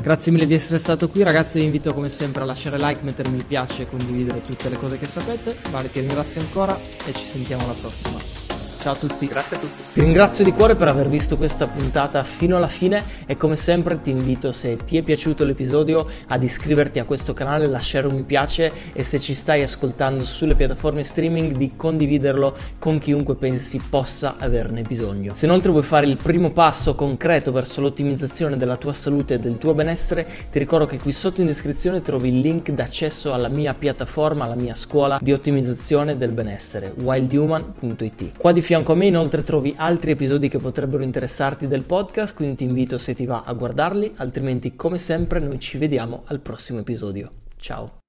Grazie 0.01 0.31
mille 0.31 0.47
di 0.47 0.55
essere 0.55 0.79
stato 0.79 1.07
qui, 1.07 1.21
ragazzi 1.21 1.59
vi 1.59 1.65
invito 1.65 1.93
come 1.93 2.09
sempre 2.09 2.41
a 2.41 2.45
lasciare 2.45 2.77
like, 2.77 3.03
mettere 3.03 3.29
mi 3.29 3.43
piace 3.43 3.83
e 3.83 3.89
condividere 3.89 4.41
tutte 4.41 4.69
le 4.69 4.77
cose 4.77 4.97
che 4.97 5.05
sapete. 5.05 5.57
Vale, 5.69 5.91
ti 5.91 5.99
ringrazio 5.99 6.41
ancora 6.41 6.77
e 7.05 7.13
ci 7.13 7.25
sentiamo 7.25 7.65
alla 7.65 7.73
prossima. 7.73 8.36
Ciao 8.79 8.93
a 8.93 8.95
tutti. 8.95 9.25
Grazie 9.25 9.57
a 9.57 9.59
tutti. 9.59 9.83
Ti 9.93 10.01
ringrazio 10.01 10.43
di 10.43 10.51
cuore 10.51 10.75
per 10.75 10.89
aver 10.89 11.07
visto 11.07 11.37
questa 11.37 11.67
puntata 11.67 12.23
fino 12.23 12.57
alla 12.57 12.67
fine 12.67 13.03
e 13.25 13.37
come 13.37 13.55
sempre 13.55 13.99
ti 14.01 14.11
invito 14.11 14.51
se 14.51 14.77
ti 14.77 14.97
è 14.97 15.01
piaciuto 15.01 15.43
l'episodio 15.43 16.05
ad 16.27 16.43
iscriverti 16.43 16.99
a 16.99 17.05
questo 17.05 17.33
canale, 17.33 17.67
lasciare 17.67 18.07
un 18.07 18.15
mi 18.17 18.23
piace 18.23 18.71
e 18.93 19.03
se 19.03 19.19
ci 19.19 19.33
stai 19.33 19.61
ascoltando 19.61 20.25
sulle 20.25 20.55
piattaforme 20.55 21.03
streaming 21.03 21.55
di 21.55 21.73
condividerlo 21.75 22.55
con 22.79 22.97
chiunque 22.97 23.35
pensi 23.35 23.79
possa 23.89 24.35
averne 24.37 24.81
bisogno. 24.81 25.33
Se 25.35 25.45
inoltre 25.45 25.71
vuoi 25.71 25.83
fare 25.83 26.07
il 26.07 26.17
primo 26.17 26.51
passo 26.51 26.95
concreto 26.95 27.51
verso 27.51 27.81
l'ottimizzazione 27.81 28.57
della 28.57 28.75
tua 28.75 28.93
salute 28.93 29.35
e 29.35 29.39
del 29.39 29.57
tuo 29.57 29.73
benessere, 29.73 30.27
ti 30.51 30.59
ricordo 30.59 30.85
che 30.87 30.97
qui 30.97 31.11
sotto 31.11 31.41
in 31.41 31.47
descrizione 31.47 32.01
trovi 32.01 32.29
il 32.29 32.39
link 32.39 32.71
d'accesso 32.71 33.33
alla 33.33 33.49
mia 33.49 33.73
piattaforma, 33.73 34.45
alla 34.45 34.55
mia 34.55 34.73
scuola 34.73 35.19
di 35.21 35.31
ottimizzazione 35.31 36.17
del 36.17 36.31
benessere, 36.31 36.93
wildhuman.it. 36.95 38.37
Qua 38.37 38.51
di 38.51 38.61
fianco 38.67 38.91
a 38.91 38.95
me 38.95 39.05
inoltre 39.05 39.43
trovi 39.43 39.73
altri 39.77 40.11
episodi 40.11 40.49
che 40.49 40.57
potrebbero 40.57 41.01
interessarti 41.01 41.67
del 41.67 41.85
podcast, 41.85 42.35
quindi 42.35 42.57
ti 42.57 42.63
invito 42.65 42.97
se 42.97 43.13
ti 43.13 43.25
va 43.25 43.43
a 43.45 43.53
guardarli, 43.53 44.15
altrimenti 44.17 44.75
come 44.75 44.97
sempre 44.97 45.39
noi 45.39 45.57
ci 45.57 45.77
vediamo 45.77 46.23
al 46.25 46.41
prossimo 46.41 46.79
episodio. 46.79 47.31
Ciao! 47.55 47.99